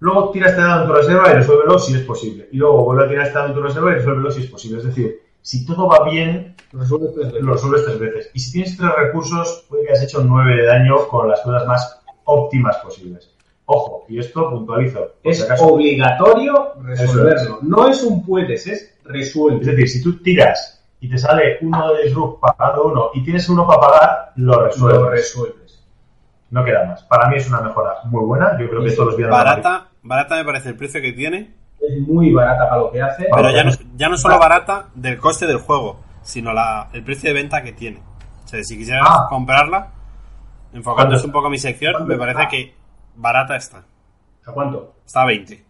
Luego 0.00 0.30
tira 0.30 0.48
este 0.48 0.60
dado 0.60 0.82
en 0.82 0.88
tu 0.88 0.94
reserva 0.94 1.30
y 1.30 1.34
resuélvelo 1.34 1.78
si 1.78 1.94
es 1.94 2.02
posible. 2.02 2.48
Y 2.52 2.56
luego 2.56 2.84
vuelve 2.84 3.04
a 3.04 3.08
tirar 3.08 3.26
este 3.26 3.34
dado 3.38 3.48
en 3.48 3.54
tu 3.54 3.62
reserva 3.62 3.90
y 3.90 3.94
resuélvelo 3.94 4.30
si 4.30 4.42
es 4.42 4.50
posible. 4.50 4.78
Es 4.78 4.84
decir, 4.84 5.20
si 5.42 5.66
todo 5.66 5.88
va 5.88 6.08
bien, 6.08 6.54
Lo 6.72 6.80
resuelves 6.80 7.14
tres 7.14 7.26
veces. 7.26 7.42
lo 7.42 7.52
resuelves 7.52 7.84
tres 7.84 7.98
veces. 7.98 8.30
Y 8.34 8.40
si 8.40 8.52
tienes 8.52 8.76
tres 8.76 8.90
recursos, 8.96 9.66
puede 9.68 9.84
que 9.84 9.92
hayas 9.92 10.04
hecho 10.04 10.22
nueve 10.22 10.56
de 10.56 10.66
daño 10.66 11.08
con 11.08 11.28
las 11.28 11.40
cosas 11.40 11.66
más 11.66 12.00
óptimas 12.24 12.76
posibles. 12.78 13.34
Ojo, 13.70 14.06
y 14.08 14.18
esto 14.18 14.48
puntualizo. 14.48 15.16
Es 15.22 15.46
si 15.46 15.62
obligatorio 15.64 16.72
resolverlo. 16.82 17.34
Eso 17.34 17.58
No 17.62 17.86
es 17.88 18.02
un 18.02 18.24
puedes, 18.24 18.66
es 18.66 18.82
Es 18.82 18.94
resuelve. 19.04 19.64
decir, 19.64 19.88
si 19.88 20.02
tú 20.02 20.22
tiras 20.22 20.82
y 21.00 21.08
te 21.10 21.18
sale 21.18 21.58
uno 21.60 21.92
de 21.92 22.04
disrupt 22.04 22.40
pagando 22.40 22.84
uno 22.84 23.10
y 23.12 23.22
tienes 23.22 23.46
uno 23.50 23.66
para 23.66 23.80
pagar, 23.80 24.32
lo 24.36 24.64
resuelves. 24.64 25.00
Lo 25.00 25.10
resuelves. 25.10 25.84
No 26.50 26.64
queda 26.64 26.86
más. 26.86 27.02
Para 27.04 27.28
mí 27.28 27.36
es 27.36 27.46
una 27.48 27.60
mejora 27.60 27.92
muy 28.04 28.24
buena. 28.24 28.58
Yo 28.58 28.70
creo 28.70 28.82
que 28.82 28.88
esto 28.88 29.04
los 29.04 29.16
villanos 29.16 29.38
Barata, 29.38 29.88
barata 30.02 30.36
me 30.36 30.44
parece 30.46 30.70
el 30.70 30.76
precio 30.76 31.02
que 31.02 31.12
tiene. 31.12 31.54
Es 31.78 32.00
muy 32.08 32.32
barata 32.32 32.70
para 32.70 32.80
lo 32.80 32.90
que 32.90 33.02
hace. 33.02 33.26
Pero 33.30 33.50
ya 33.50 33.64
no, 33.64 33.70
ya 33.96 34.08
no 34.08 34.16
solo 34.16 34.38
barata 34.38 34.86
del 34.94 35.18
coste 35.18 35.46
del 35.46 35.58
juego, 35.58 36.00
sino 36.22 36.54
la, 36.54 36.88
el 36.94 37.04
precio 37.04 37.28
de 37.28 37.34
venta 37.34 37.62
que 37.62 37.72
tiene. 37.72 37.98
O 38.44 38.48
sea, 38.48 38.64
si 38.64 38.78
quisieras 38.78 39.06
Ah. 39.06 39.26
comprarla, 39.28 39.90
enfocándose 40.72 41.26
un 41.26 41.32
poco 41.32 41.48
a 41.48 41.50
mi 41.50 41.58
sección, 41.58 41.92
¿Cuánto 41.92 42.08
me 42.08 42.16
parece 42.18 42.48
que 42.48 42.77
barata 43.18 43.56
está. 43.56 43.84
¿A 44.46 44.52
cuánto? 44.52 44.94
Está 45.04 45.22
a 45.22 45.26
20. 45.26 45.64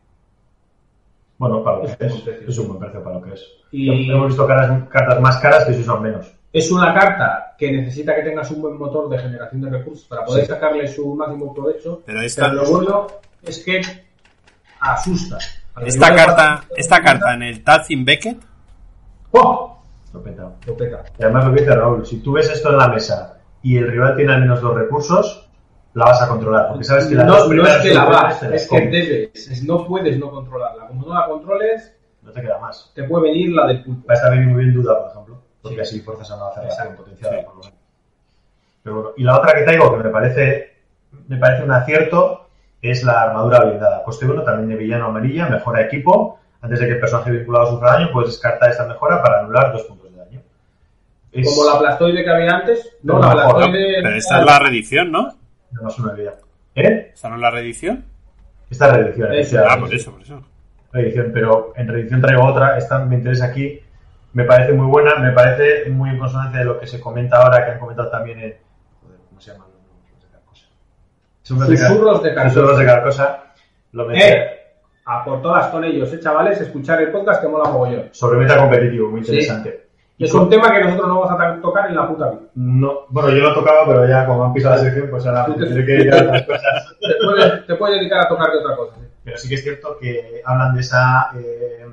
Bueno, 1.39 1.63
para 1.63 1.79
lo 1.79 1.85
Es 1.85 1.97
que 1.97 2.05
un 2.05 2.11
es. 2.11 2.13
buen 2.15 2.25
precio. 2.25 2.49
Es 2.49 2.59
un 2.59 2.69
buen 2.69 2.79
precio 2.81 3.03
para 3.05 3.17
lo 3.17 3.23
que 3.23 3.33
es. 3.35 3.45
Y- 3.71 4.11
Hemos 4.11 4.29
visto 4.29 4.47
caras- 4.47 4.89
cartas 4.89 5.21
más 5.21 5.37
caras 5.39 5.65
que 5.65 5.75
si 5.75 5.85
son 5.85 6.03
menos. 6.03 6.33
Es 6.53 6.71
una 6.73 6.95
carta 6.95 7.55
que 7.59 7.71
necesita 7.71 8.15
que 8.15 8.23
tengas 8.23 8.51
un 8.51 8.63
buen 8.63 8.79
motor 8.79 9.09
de 9.09 9.19
generación 9.19 9.61
de 9.61 9.71
recursos 9.71 10.07
para 10.07 10.25
poder 10.25 10.45
Sí. 10.47 10.51
sacarle 10.53 10.89
su 10.89 11.15
máximo 11.15 11.53
provecho. 11.55 12.03
Pero 12.07 12.23
esta, 12.23 12.49
Pero 12.51 12.63
lo 12.63 12.71
bueno 12.71 13.07
es 13.43 13.63
que 13.65 13.81
asusta. 14.81 15.39
Esta 15.85 16.15
carta, 16.15 16.65
esta 16.77 17.01
carta 17.03 17.35
en 17.35 17.43
el 17.43 17.63
Tazin 17.63 18.05
Beckett, 18.05 18.39
¡Oh! 19.31 19.79
Lo 20.15 20.23
peta. 20.23 20.51
Lo 20.67 20.75
peta. 20.77 21.05
Y 21.19 21.23
además 21.23 21.45
lo 21.45 21.53
que 21.55 21.61
dice 21.61 21.75
Raúl, 21.77 22.07
si 22.07 22.21
tú 22.21 22.33
ves 22.33 22.49
esto 22.51 22.71
en 22.71 22.79
la 22.79 22.89
mesa 22.89 23.39
y 23.63 23.77
el 23.77 23.87
rival 23.91 24.17
tiene 24.17 24.33
al 24.33 24.41
menos 24.41 24.63
dos 24.63 24.75
recursos, 24.75 25.48
la 25.99 26.05
vas 26.07 26.23
a 26.23 26.29
controlar. 26.29 26.69
Porque 26.69 26.85
sabes 26.85 27.07
que 27.07 27.15
las 27.15 27.27
no, 27.27 27.47
no 27.49 27.67
es 27.67 27.77
que 27.79 27.95
la 27.95 28.05
vas, 28.05 28.43
es 28.43 28.69
que 28.69 28.81
debes. 28.81 29.49
Es- 29.49 29.65
no 29.65 29.85
puedes 29.87 30.19
no 30.19 30.31
controlarla. 30.31 30.87
Como 30.87 31.07
no 31.07 31.15
la 31.15 31.27
controles, 31.27 31.95
No 32.23 32.33
te 32.33 32.41
queda 32.43 32.59
más. 32.59 32.91
te 32.95 33.05
puede 33.05 33.25
venir 33.25 33.53
la 33.55 33.67
del 33.67 33.83
pulpo. 33.85 34.07
Va 34.09 34.13
a 34.13 34.17
estar 34.17 34.33
bien 34.33 34.47
muy 34.53 34.65
bien 34.65 34.75
duda, 34.75 34.99
por 35.01 35.11
ejemplo. 35.11 35.43
Porque 35.63 35.77
Sí. 35.77 35.81
así 35.83 36.01
fuerzas 36.01 36.31
a 36.31 36.37
no 36.37 36.47
hacer 36.47 36.65
la 36.65 36.97
potenciada, 36.97 37.43
por 37.45 37.55
lo 37.57 37.61
menos. 37.61 37.75
Pero 38.83 38.95
bueno, 38.97 39.11
y 39.17 39.23
la 39.25 39.39
otra 39.39 39.55
que 39.55 39.63
traigo 39.63 39.97
que 39.97 40.05
me 40.05 40.11
parece, 40.11 40.73
me 41.27 41.37
parece 41.37 41.63
un 41.65 41.73
acierto 41.73 42.49
es 42.81 43.03
la 43.03 43.23
armadura 43.23 43.61
blindada. 43.65 44.03
Coste 44.05 44.25
1 44.25 44.43
también 44.45 44.69
de 44.69 44.77
villano 44.77 45.07
amarilla, 45.07 45.49
mejora 45.49 45.83
equipo. 45.83 46.39
Antes 46.61 46.81
de 46.81 46.87
que 46.87 46.93
el 46.93 47.01
personaje 47.01 47.31
vinculado 47.33 47.67
sufra 47.71 47.93
daño, 47.95 48.11
puedes 48.13 48.31
descartar 48.31 48.71
esta 48.71 48.87
mejora 48.87 49.21
para 49.23 49.41
anular 49.41 49.73
dos 49.73 49.83
puntos 49.85 50.11
de 50.13 50.19
daño. 50.19 50.41
Es 51.33 51.47
Como 51.55 51.69
la 51.71 51.79
plastoide 51.79 52.25
que 52.25 52.31
había 52.31 52.51
antes. 52.51 52.97
No, 53.03 53.21
Pero 53.21 53.35
la 53.35 53.45
¿no? 53.45 53.51
plastoide. 53.55 54.03
pero 54.03 54.15
esta 54.17 54.41
es 54.41 54.47
la 54.47 54.59
reedición, 54.61 55.13
¿no? 55.13 55.33
De 55.71 55.83
más 55.83 55.99
una 55.99 56.13
vida. 56.13 56.35
¿Eh? 56.75 57.11
¿Esta 57.15 57.29
no 57.29 57.37
es 57.37 57.41
la 57.41 57.51
reedición? 57.51 58.05
Esta 58.71 58.87
es 58.87 58.93
reedición. 58.93 59.33
Eso, 59.33 59.41
efectivamente. 59.41 59.75
Ah, 59.75 59.81
por 59.81 59.95
eso, 59.95 60.13
por 60.13 60.23
eso. 60.23 60.43
reedición, 60.93 61.31
pero 61.33 61.73
en 61.77 61.89
reedición 61.89 62.21
traigo 62.21 62.45
otra, 62.45 62.79
esta 62.79 63.05
me 63.05 63.17
interesa 63.17 63.47
aquí, 63.47 63.81
me 64.33 64.45
parece 64.45 64.73
muy 64.73 64.87
buena, 64.87 65.17
me 65.17 65.33
parece 65.33 65.91
muy 65.91 66.11
en 66.11 66.19
consonancia 66.19 66.61
de 66.61 66.67
lo 66.67 66.79
que 66.79 66.87
se 66.87 67.01
comenta 67.01 67.39
ahora, 67.43 67.65
que 67.65 67.73
han 67.73 67.79
comentado 67.79 68.11
también 68.11 68.39
en... 68.41 68.57
Joder, 69.03 69.19
¿cómo 69.29 69.41
se 69.41 69.53
llama? 69.53 69.67
Susurros 69.73 70.23
de 70.23 70.29
Carcosa. 70.31 70.67
Susurros 71.43 72.23
de 72.23 72.35
Carcosa. 72.35 72.55
Susurros 72.55 72.79
de 72.79 72.87
Carcosa. 72.87 73.45
Lo 73.93 74.13
Eh, 74.13 74.59
a 75.07 75.25
por 75.25 75.41
todas 75.41 75.69
con 75.69 75.83
ellos, 75.85 76.13
eh, 76.13 76.21
chavales, 76.21 76.61
escuchar 76.61 77.01
el 77.01 77.11
podcast 77.11 77.41
que 77.41 77.49
mola 77.49 77.71
mogollón. 77.71 78.09
sobre 78.13 78.39
meta 78.39 78.59
competitivo, 78.59 79.11
muy 79.11 79.21
interesante. 79.21 79.88
Es 80.19 80.35
un 80.35 80.49
tema 80.51 80.73
que 80.73 80.81
nosotros 80.83 81.07
no 81.09 81.21
vamos 81.21 81.41
a 81.41 81.61
tocar 81.61 81.89
en 81.91 81.95
la 81.97 82.09
puta 82.09 82.31
vida. 82.31 82.41
No, 82.57 83.01
bueno, 83.09 83.31
yo 83.31 83.37
lo 83.43 83.55
tocaba, 83.55 83.87
pero 83.87 84.09
ya 84.09 84.27
como 84.27 84.45
han 84.45 84.53
pisado 84.53 84.75
la 84.75 84.81
sección, 84.83 85.09
pues 85.11 85.25
ahora 85.27 85.47
tendré 85.47 85.87
que 85.87 85.95
ir 85.95 86.13
a 86.13 86.17
otras 86.23 86.43
cosas. 86.43 86.97
Te 87.01 87.15
puedes, 87.25 87.67
te 87.67 87.75
puedes 87.77 87.99
dedicar 88.01 88.21
a 88.25 88.29
tocarte 88.29 88.59
otra 88.59 88.77
cosa. 88.77 88.97
¿eh? 89.01 89.09
Pero 89.25 89.37
sí 89.39 89.49
que 89.49 89.55
es 89.55 89.63
cierto 89.63 89.97
que 90.01 90.43
hablan 90.45 90.75
de 90.75 90.81
esa 90.81 91.31
eh, 91.39 91.87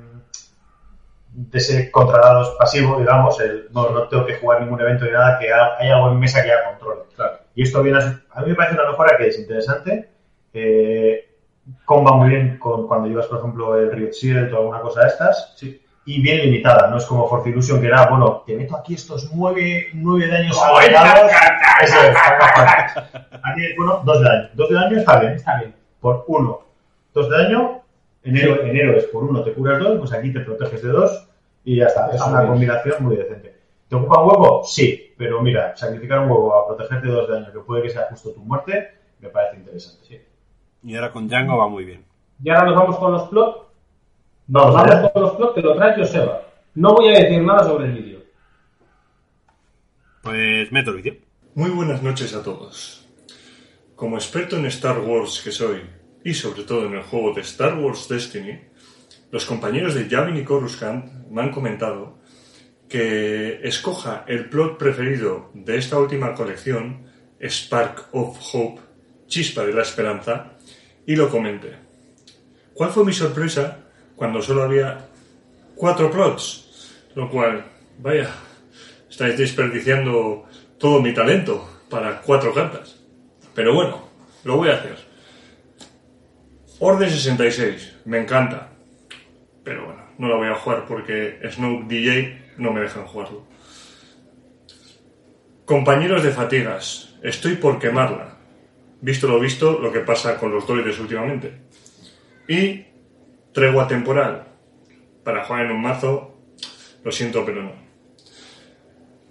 de 1.30 1.58
ese 1.58 1.90
contradados 1.90 2.56
pasivo, 2.58 2.98
digamos, 2.98 3.38
el 3.40 3.68
no, 3.72 3.90
no 3.90 4.08
tengo 4.08 4.24
que 4.26 4.36
jugar 4.36 4.62
ningún 4.62 4.80
evento 4.80 5.04
ni 5.04 5.10
nada, 5.12 5.38
que 5.38 5.52
ha- 5.52 5.76
hay 5.78 5.90
algo 5.90 6.10
en 6.10 6.18
mesa 6.18 6.42
que 6.42 6.48
ya 6.48 6.70
controle. 6.70 7.02
Y 7.54 7.62
esto 7.62 7.82
viene 7.82 7.98
a, 7.98 8.20
a 8.32 8.40
mí 8.42 8.48
me 8.48 8.54
parece 8.54 8.74
una 8.74 8.90
mejora 8.90 9.16
que 9.16 9.28
es 9.28 9.38
interesante, 9.38 10.08
eh, 10.54 11.28
comba 11.84 12.12
muy 12.16 12.30
bien 12.30 12.58
con 12.58 12.86
cuando 12.88 13.08
llevas, 13.08 13.26
por 13.26 13.38
ejemplo, 13.38 13.76
el 13.78 13.92
Riot 13.92 14.12
Shield 14.12 14.52
o 14.54 14.58
alguna 14.58 14.80
cosa 14.80 15.02
de 15.02 15.08
estas, 15.08 15.54
y 16.06 16.22
bien 16.22 16.38
limitada, 16.38 16.88
no 16.88 16.96
es 16.98 17.04
como 17.04 17.28
Force 17.28 17.50
Illusion 17.50 17.80
que 17.80 17.88
era, 17.88 18.06
bueno, 18.06 18.44
te 18.46 18.56
meto 18.56 18.76
aquí 18.76 18.94
estos 18.94 19.30
nueve, 19.34 19.88
nueve 19.92 20.28
daños 20.28 20.56
agregados. 20.62 21.30
Eso 21.82 21.96
es, 22.00 22.16
Aquí, 23.42 23.62
bueno, 23.76 24.02
dos 24.04 24.20
de 24.20 24.24
daño. 24.24 24.48
Dos 24.54 24.68
de 24.68 24.74
daño 24.76 24.96
está 24.98 25.18
bien. 25.20 25.32
Está 25.32 25.58
bien. 25.58 25.74
por 26.00 26.24
1, 26.28 26.60
2 27.12 27.28
de 27.30 27.36
daño. 27.36 27.82
Enero, 28.22 28.62
enero 28.62 28.96
es 28.96 29.04
por 29.06 29.24
1, 29.24 29.42
te 29.44 29.52
curas 29.52 29.78
2, 29.80 29.98
pues 29.98 30.12
aquí 30.12 30.32
te 30.32 30.40
proteges 30.40 30.82
de 30.82 30.88
2 30.88 31.28
y 31.64 31.76
ya 31.76 31.86
está. 31.86 32.06
Es 32.08 32.14
Está 32.14 32.26
una 32.26 32.40
bien. 32.40 32.50
combinación 32.52 33.04
muy 33.04 33.16
decente. 33.16 33.56
¿Te 33.88 33.96
ocupa 33.96 34.20
un 34.22 34.28
huevo? 34.30 34.62
Sí, 34.64 35.12
pero 35.18 35.42
mira, 35.42 35.76
sacrificar 35.76 36.20
un 36.20 36.30
huevo 36.30 36.54
a 36.56 36.66
protegerte 36.68 37.06
de 37.08 37.12
2 37.12 37.28
de 37.28 37.34
daño, 37.34 37.52
que 37.52 37.58
puede 37.60 37.82
que 37.82 37.90
sea 37.90 38.06
justo 38.10 38.30
tu 38.30 38.40
muerte, 38.40 38.94
me 39.20 39.28
parece 39.28 39.56
interesante. 39.56 40.26
Y 40.82 40.94
ahora 40.94 41.10
con 41.12 41.28
Django 41.28 41.56
va 41.56 41.68
muy 41.68 41.84
bien. 41.84 42.04
Y 42.42 42.50
ahora 42.50 42.64
nos 42.66 42.76
vamos 42.76 42.96
con 42.98 43.12
los 43.12 43.28
plot. 43.28 43.65
Vamos 44.48 44.74
Vamos 44.74 44.90
allá. 44.90 45.12
con 45.12 45.22
los 45.22 45.32
plot 45.32 45.54
que 45.54 45.60
lo 45.62 45.74
trae 45.74 45.96
Joseba. 45.96 46.42
No 46.74 46.94
voy 46.94 47.08
a 47.08 47.18
decir 47.18 47.42
nada 47.42 47.64
sobre 47.64 47.86
el 47.86 47.92
vídeo. 47.92 48.22
Pues 50.22 50.70
meto 50.70 50.90
el 50.90 50.96
vídeo. 50.98 51.16
Muy 51.54 51.70
buenas 51.70 52.02
noches 52.02 52.34
a 52.34 52.42
todos. 52.42 53.08
Como 53.96 54.16
experto 54.16 54.56
en 54.56 54.66
Star 54.66 55.00
Wars 55.00 55.40
que 55.42 55.50
soy, 55.50 55.82
y 56.22 56.34
sobre 56.34 56.64
todo 56.64 56.86
en 56.86 56.94
el 56.94 57.02
juego 57.02 57.32
de 57.32 57.40
Star 57.40 57.78
Wars 57.78 58.08
Destiny, 58.08 58.60
los 59.30 59.46
compañeros 59.46 59.94
de 59.94 60.08
Yavin 60.08 60.36
y 60.36 60.44
Coruscant 60.44 61.28
me 61.30 61.42
han 61.42 61.50
comentado 61.50 62.18
que 62.88 63.60
escoja 63.66 64.24
el 64.28 64.48
plot 64.48 64.78
preferido 64.78 65.50
de 65.54 65.76
esta 65.76 65.98
última 65.98 66.34
colección, 66.34 67.06
Spark 67.40 68.08
of 68.12 68.38
Hope, 68.52 68.80
Chispa 69.26 69.64
de 69.64 69.72
la 69.72 69.82
Esperanza, 69.82 70.52
y 71.04 71.16
lo 71.16 71.28
comente. 71.28 71.74
¿Cuál 72.74 72.90
fue 72.90 73.04
mi 73.04 73.12
sorpresa 73.12 73.85
cuando 74.16 74.42
solo 74.42 74.64
había 74.64 75.06
cuatro 75.74 76.10
plots? 76.10 76.64
Lo 77.14 77.30
cual, 77.30 77.64
vaya, 77.98 78.30
estáis 79.08 79.38
desperdiciando 79.38 80.46
todo 80.78 81.00
mi 81.00 81.14
talento 81.14 81.82
para 81.88 82.20
cuatro 82.20 82.52
cartas. 82.52 82.96
Pero 83.54 83.74
bueno, 83.74 84.08
lo 84.44 84.56
voy 84.56 84.70
a 84.70 84.74
hacer. 84.74 84.96
Orden 86.78 87.10
66, 87.10 88.00
me 88.04 88.18
encanta. 88.18 88.68
Pero 89.64 89.86
bueno, 89.86 90.02
no 90.18 90.28
la 90.28 90.36
voy 90.36 90.48
a 90.48 90.56
jugar 90.56 90.84
porque 90.86 91.40
Snoop 91.50 91.86
DJ 91.88 92.52
no 92.58 92.72
me 92.72 92.80
dejan 92.80 93.06
jugarlo. 93.06 93.44
Compañeros 95.64 96.22
de 96.22 96.30
fatigas, 96.30 97.16
estoy 97.22 97.54
por 97.54 97.78
quemarla. 97.78 98.36
Visto 99.00 99.26
lo 99.26 99.40
visto, 99.40 99.78
lo 99.78 99.92
que 99.92 100.00
pasa 100.00 100.36
con 100.36 100.52
los 100.52 100.66
droides 100.66 100.98
últimamente. 101.00 101.52
Y 102.46 102.84
tregua 103.56 103.88
temporal. 103.88 104.44
Para 105.24 105.44
jugar 105.44 105.64
en 105.64 105.72
un 105.72 105.80
mazo, 105.80 106.36
lo 107.02 107.10
siento, 107.10 107.42
pero 107.42 107.62
no. 107.62 107.72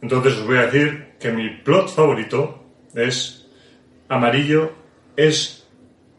Entonces 0.01 0.33
os 0.33 0.47
voy 0.47 0.57
a 0.57 0.65
decir 0.65 1.13
que 1.19 1.31
mi 1.31 1.47
plot 1.49 1.89
favorito 1.89 2.65
es 2.95 3.47
amarillo, 4.09 4.71
es 5.15 5.67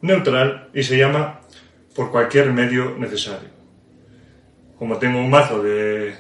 neutral 0.02 0.70
y 0.72 0.84
se 0.84 0.96
llama 0.96 1.40
por 1.96 2.12
cualquier 2.12 2.52
medio 2.52 2.94
necesario. 2.96 3.48
Como 4.78 4.98
tengo 4.98 5.18
un 5.18 5.28
mazo 5.28 5.60
de 5.60 6.14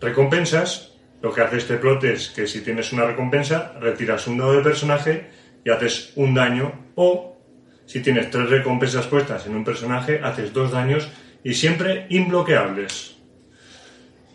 recompensas, 0.00 0.94
lo 1.20 1.34
que 1.34 1.42
hace 1.42 1.58
este 1.58 1.76
plot 1.76 2.02
es 2.04 2.30
que 2.30 2.46
si 2.46 2.62
tienes 2.62 2.94
una 2.94 3.04
recompensa, 3.04 3.74
retiras 3.78 4.26
un 4.26 4.38
dado 4.38 4.54
de 4.54 4.62
personaje 4.62 5.26
y 5.62 5.68
haces 5.68 6.12
un 6.16 6.32
daño 6.32 6.72
o 6.94 7.36
si 7.84 8.00
tienes 8.00 8.30
tres 8.30 8.48
recompensas 8.48 9.06
puestas 9.06 9.46
en 9.46 9.54
un 9.54 9.64
personaje, 9.64 10.20
haces 10.24 10.54
dos 10.54 10.70
daños 10.70 11.10
y 11.44 11.54
siempre 11.54 12.06
imbloqueables. 12.10 13.16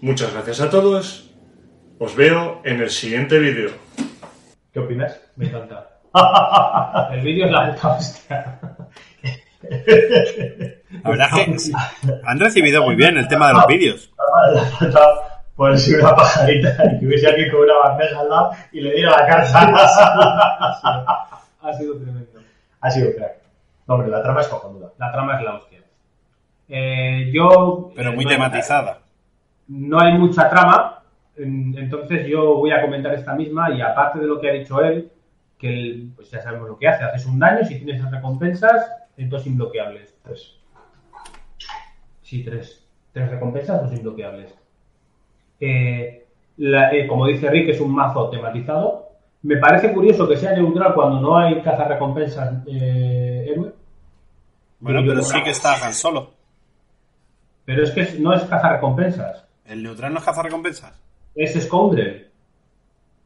Muchas 0.01 0.33
gracias 0.33 0.61
a 0.61 0.69
todos. 0.69 1.29
Os 1.99 2.15
veo 2.15 2.61
en 2.63 2.81
el 2.81 2.89
siguiente 2.89 3.37
vídeo. 3.37 3.71
¿Qué 4.73 4.79
opinas? 4.79 5.19
Me 5.35 5.47
encanta. 5.47 5.87
El 7.13 7.21
vídeo 7.21 7.45
es 7.45 7.51
la 7.51 7.73
puta 7.73 7.87
hostia. 7.89 8.57
La 11.03 11.09
verdad 11.09 11.27
es 11.47 11.71
que 11.71 11.73
han 12.25 12.39
recibido 12.39 12.83
muy 12.83 12.95
bien 12.95 13.17
el 13.17 13.27
tema 13.27 13.47
de 13.47 13.53
los 13.53 13.67
vídeos. 13.67 14.11
Faltado 14.79 15.21
ponerse 15.55 15.99
una 15.99 16.15
pajarita 16.15 16.75
y 16.85 16.99
que 16.99 17.05
hubiese 17.05 17.27
alguien 17.27 17.51
con 17.51 17.61
una 17.61 17.73
bandeja 17.83 18.19
al 18.19 18.29
lado 18.29 18.51
y 18.71 18.81
le 18.81 18.93
diera 18.93 19.11
la 19.11 19.27
carta. 19.27 19.59
Ha 21.61 21.73
sido 21.73 21.95
tremendo. 21.97 22.39
ha 22.81 22.89
sido 22.89 23.15
crack. 23.15 23.33
No, 23.85 23.93
hombre, 23.93 24.09
la 24.09 24.23
trama 24.23 24.41
es 24.41 24.47
cojonuda. 24.47 24.91
La 24.97 25.11
trama 25.11 25.37
es 25.37 25.43
la 25.43 25.55
hostia. 25.55 25.70
Eh, 26.73 27.29
yo. 27.33 27.91
Pero 27.93 28.11
eh, 28.11 28.15
muy 28.15 28.23
no- 28.23 28.31
tematizada. 28.31 28.99
No 29.67 29.99
hay 29.99 30.17
mucha 30.17 30.49
trama, 30.49 31.03
en- 31.35 31.75
entonces 31.77 32.25
yo 32.27 32.55
voy 32.55 32.71
a 32.71 32.81
comentar 32.81 33.13
esta 33.13 33.35
misma 33.35 33.69
y 33.75 33.81
aparte 33.81 34.19
de 34.19 34.25
lo 34.27 34.39
que 34.39 34.49
ha 34.49 34.53
dicho 34.53 34.81
él, 34.81 35.11
que 35.57 35.67
él, 35.73 36.09
pues 36.15 36.31
ya 36.31 36.41
sabemos 36.41 36.69
lo 36.69 36.77
que 36.77 36.87
hace, 36.87 37.03
haces 37.03 37.25
un 37.25 37.37
daño, 37.39 37.63
si 37.65 37.75
tienes 37.77 37.97
esas 37.99 38.11
recompensas, 38.11 38.89
es 39.17 39.29
dos 39.29 39.45
imbloqueables. 39.45 40.15
Tres. 40.23 40.57
Sí, 42.21 42.43
tres. 42.43 42.87
Tres 43.11 43.29
recompensas, 43.29 43.81
dos 43.83 43.91
imbloqueables. 43.93 44.55
Eh, 45.59 46.25
la- 46.57 46.93
eh, 46.93 47.05
como 47.07 47.25
dice 47.27 47.49
Rick, 47.49 47.69
es 47.69 47.81
un 47.81 47.93
mazo 47.93 48.29
tematizado. 48.29 49.09
Me 49.43 49.57
parece 49.57 49.91
curioso 49.93 50.27
que 50.27 50.37
sea 50.37 50.53
neutral 50.53 50.93
cuando 50.93 51.19
no 51.19 51.37
hay 51.37 51.61
caza 51.61 51.83
recompensas 51.85 52.63
eh, 52.67 53.45
héroe. 53.49 53.73
Bueno, 54.79 55.01
pero 55.05 55.21
sí 55.21 55.41
que 55.43 55.49
está 55.51 55.85
Han 55.85 55.93
Solo. 55.93 56.31
Pero 57.71 57.83
es 57.83 57.91
que 57.91 58.19
no 58.19 58.33
es 58.33 58.43
caza 58.43 58.73
recompensas, 58.73 59.45
¿El 59.65 59.81
neutral 59.81 60.13
no 60.13 60.19
es 60.19 60.25
recompensas? 60.43 61.01
es 61.33 61.53
Scoundrel. 61.63 62.27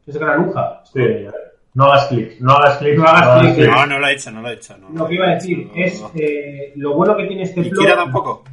Es 0.06 0.18
granuja. 0.18 0.84
¿eh? 0.94 1.28
No 1.74 1.86
hagas 1.86 2.06
clic, 2.10 2.40
no 2.40 2.54
hagas 2.54 2.78
clic. 2.78 2.96
No 2.96 3.06
hagas 3.08 3.56
clic. 3.56 3.68
No, 3.68 3.86
no 3.88 3.98
lo 4.00 4.08
he 4.08 4.14
hecho, 4.14 4.30
no 4.30 4.42
lo 4.44 4.50
he 4.50 4.54
hecho. 4.54 4.78
no, 4.78 4.90
Lo 4.92 5.08
que 5.08 5.16
iba 5.16 5.26
a 5.26 5.34
decir 5.34 5.72
es 5.74 6.06
eh, 6.14 6.74
lo 6.76 6.94
bueno 6.94 7.18
que 7.18 7.26
tiene 7.26 7.42
este 7.42 7.62
¿Y 7.62 7.70
plot. 7.72 7.86
Kira 7.86 7.96
tampoco? 7.96 8.44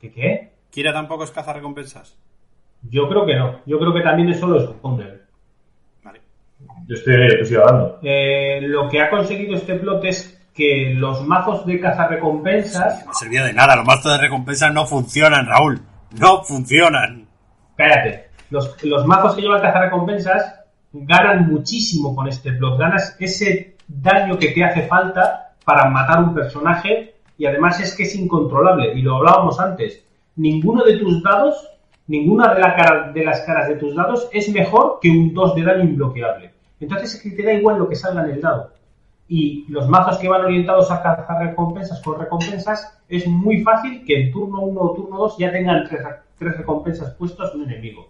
¿Qué 0.00 0.10
qué? 0.10 0.50
¿Kira 0.72 0.92
tampoco 0.92 1.22
es 1.22 1.30
caza 1.30 1.52
recompensas? 1.52 2.18
Yo 2.90 3.08
creo 3.08 3.24
que 3.24 3.36
no. 3.36 3.60
Yo 3.64 3.78
creo 3.78 3.94
que 3.94 4.00
también 4.00 4.28
es 4.30 4.40
solo 4.40 4.60
Scoundrel. 4.60 5.22
Vale. 6.02 6.20
Yo 6.88 6.96
estoy 6.96 7.14
en 7.14 7.20
ello, 7.22 7.36
te 7.36 7.42
estoy 7.42 7.56
hablando. 7.58 8.00
Eh, 8.02 8.60
lo 8.62 8.88
que 8.88 9.00
ha 9.00 9.08
conseguido 9.08 9.54
este 9.54 9.76
plot 9.76 10.04
es 10.04 10.41
que 10.54 10.92
los 10.94 11.26
mazos 11.26 11.64
de 11.66 11.80
cazarrecompensas. 11.80 13.06
No 13.06 13.14
servía 13.14 13.44
de 13.44 13.52
nada, 13.52 13.76
los 13.76 13.86
mazos 13.86 14.12
de 14.12 14.18
recompensas 14.18 14.72
no 14.72 14.86
funcionan, 14.86 15.46
Raúl. 15.46 15.80
No 16.18 16.42
funcionan. 16.42 17.26
Cállate. 17.76 18.28
Los, 18.50 18.82
los 18.84 19.06
mazos 19.06 19.34
que 19.34 19.42
llevan 19.42 19.62
cazarrecompensas 19.62 20.60
ganan 20.92 21.48
muchísimo 21.50 22.14
con 22.14 22.28
este 22.28 22.52
plot. 22.52 22.78
Ganas 22.78 23.16
ese 23.18 23.76
daño 23.88 24.38
que 24.38 24.48
te 24.48 24.62
hace 24.64 24.82
falta 24.86 25.54
para 25.64 25.88
matar 25.88 26.22
un 26.22 26.34
personaje 26.34 27.14
y 27.38 27.46
además 27.46 27.80
es 27.80 27.94
que 27.96 28.02
es 28.02 28.14
incontrolable. 28.14 28.92
Y 28.94 29.02
lo 29.02 29.16
hablábamos 29.16 29.58
antes. 29.58 30.04
Ninguno 30.36 30.84
de 30.84 30.98
tus 30.98 31.22
dados, 31.22 31.66
ninguna 32.08 32.52
de, 32.54 32.60
la 32.60 32.76
cara- 32.76 33.10
de 33.12 33.24
las 33.24 33.40
caras 33.40 33.68
de 33.68 33.76
tus 33.76 33.94
dados 33.96 34.28
es 34.32 34.50
mejor 34.50 34.98
que 35.00 35.08
un 35.10 35.32
2 35.32 35.54
de 35.54 35.62
daño 35.62 35.84
imbloqueable. 35.84 36.52
Entonces 36.80 37.14
es 37.14 37.22
que 37.22 37.30
te 37.30 37.42
da 37.42 37.52
igual 37.54 37.78
lo 37.78 37.88
que 37.88 37.96
salga 37.96 38.24
en 38.24 38.30
el 38.32 38.40
dado. 38.40 38.70
Y 39.32 39.64
los 39.68 39.88
mazos 39.88 40.18
que 40.18 40.28
van 40.28 40.44
orientados 40.44 40.90
a 40.90 41.02
cazar 41.02 41.38
recompensas 41.42 42.02
con 42.02 42.20
recompensas, 42.20 43.00
es 43.08 43.26
muy 43.26 43.62
fácil 43.62 44.04
que 44.04 44.24
en 44.24 44.30
turno 44.30 44.60
1 44.60 44.78
o 44.78 44.92
turno 44.92 45.16
2 45.16 45.38
ya 45.38 45.50
tengan 45.50 45.88
tres, 45.88 46.02
tres 46.36 46.58
recompensas 46.58 47.14
puestas 47.14 47.54
un 47.54 47.62
enemigo. 47.62 48.08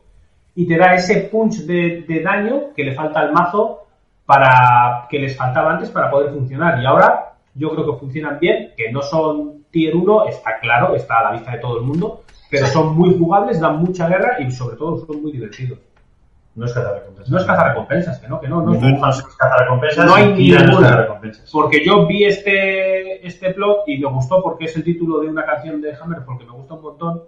Y 0.56 0.66
te 0.66 0.76
da 0.76 0.94
ese 0.94 1.28
punch 1.30 1.58
de, 1.58 2.04
de 2.08 2.22
daño 2.22 2.74
que 2.74 2.82
le 2.82 2.96
falta 2.96 3.20
al 3.20 3.32
mazo 3.32 3.86
para 4.26 5.06
que 5.08 5.20
les 5.20 5.36
faltaba 5.36 5.74
antes 5.74 5.90
para 5.90 6.10
poder 6.10 6.32
funcionar. 6.32 6.82
Y 6.82 6.86
ahora 6.86 7.34
yo 7.54 7.70
creo 7.70 7.92
que 7.92 8.00
funcionan 8.00 8.40
bien, 8.40 8.72
que 8.76 8.90
no 8.90 9.00
son 9.00 9.62
tier 9.70 9.94
1, 9.94 10.26
está 10.26 10.58
claro, 10.58 10.96
está 10.96 11.20
a 11.20 11.22
la 11.22 11.32
vista 11.34 11.52
de 11.52 11.58
todo 11.58 11.78
el 11.78 11.84
mundo, 11.84 12.24
pero 12.50 12.66
son 12.66 12.96
muy 12.96 13.16
jugables, 13.16 13.60
dan 13.60 13.78
mucha 13.78 14.08
guerra 14.08 14.40
y 14.40 14.50
sobre 14.50 14.74
todo 14.74 15.06
son 15.06 15.22
muy 15.22 15.30
divertidos. 15.30 15.78
No 16.54 16.66
es 16.66 16.72
cazar 16.72 16.94
recompensas. 16.94 17.30
No 17.30 17.38
es 17.38 17.44
cazar 17.44 17.68
recompensas, 17.68 18.18
que 18.18 18.28
no, 18.28 18.40
que 18.40 18.48
no, 18.48 18.60
no. 18.62 18.74
No 18.74 19.08
es. 19.08 19.96
No 19.96 20.14
hay 20.14 20.32
y 20.32 20.34
Kira 20.34 20.64
no 20.64 20.72
es 20.72 20.80
ninguna. 20.80 21.20
Porque 21.50 21.84
yo 21.84 22.06
vi 22.06 22.24
este, 22.24 23.26
este 23.26 23.54
plot 23.54 23.84
y 23.86 23.98
me 23.98 24.08
gustó 24.08 24.42
porque 24.42 24.66
es 24.66 24.76
el 24.76 24.84
título 24.84 25.20
de 25.20 25.28
una 25.28 25.46
canción 25.46 25.80
de 25.80 25.94
Hammer, 25.94 26.20
porque 26.26 26.44
me 26.44 26.52
gusta 26.52 26.74
un 26.74 26.82
montón. 26.82 27.22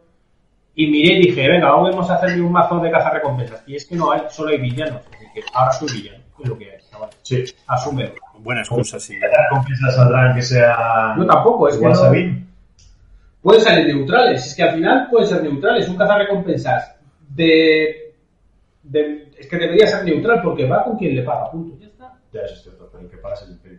Y 0.75 0.89
miré 0.89 1.15
y 1.15 1.27
dije, 1.29 1.49
venga, 1.49 1.71
vamos 1.71 2.11
a 2.11 2.17
hacerle 2.17 2.43
un 2.43 2.53
mazo 2.53 2.81
de 2.81 2.91
cazar 2.91 3.15
recompensas. 3.15 3.63
Y 3.67 3.77
es 3.77 3.87
que 3.87 3.95
no 3.95 4.11
hay, 4.11 4.23
solo 4.29 4.51
hay 4.51 4.59
villanos. 4.59 5.03
Así 5.15 5.27
que 5.33 5.43
ahora 5.55 5.73
soy 5.73 5.89
villano. 5.93 6.25
Es 6.43 6.49
lo 6.49 6.59
que 6.59 6.73
hay, 6.73 6.79
chaval. 6.91 7.11
Sí. 7.23 7.45
Asúmelo. 7.67 8.13
Buena 8.41 8.61
excusa, 8.61 8.99
sí. 8.99 9.15
¿Qué 9.19 9.27
recompensas 9.27 9.95
saldrán 9.95 10.35
que 10.35 10.43
sea. 10.43 11.15
Yo 11.17 11.25
tampoco, 11.27 11.69
es 11.69 11.79
que 11.79 11.87
no-? 11.87 12.45
Pueden 13.41 13.61
salir 13.63 13.95
neutrales, 13.95 14.47
es 14.47 14.57
que 14.57 14.63
al 14.63 14.75
final 14.75 15.09
pueden 15.11 15.29
ser 15.29 15.43
neutrales. 15.43 15.89
Un 15.89 15.97
cazarrecompensas 15.97 16.97
de, 17.29 18.04
de. 18.85 19.31
Es 19.37 19.49
que 19.49 19.57
debería 19.57 19.87
ser 19.87 20.05
neutral 20.05 20.41
porque 20.43 20.67
va 20.69 20.85
con 20.85 20.97
quien 20.97 21.17
le 21.17 21.23
paga, 21.23 21.51
punto. 21.51 21.77
Ya 21.79 21.87
está. 21.87 22.19
Ya, 22.33 22.43
eso 22.43 22.55
es 22.55 22.63
cierto, 22.63 22.89
pero 22.91 23.05
el 23.05 23.11
que 23.11 23.17
pagas 23.17 23.43
es 23.43 23.49
el 23.49 23.55
imperio. 23.55 23.79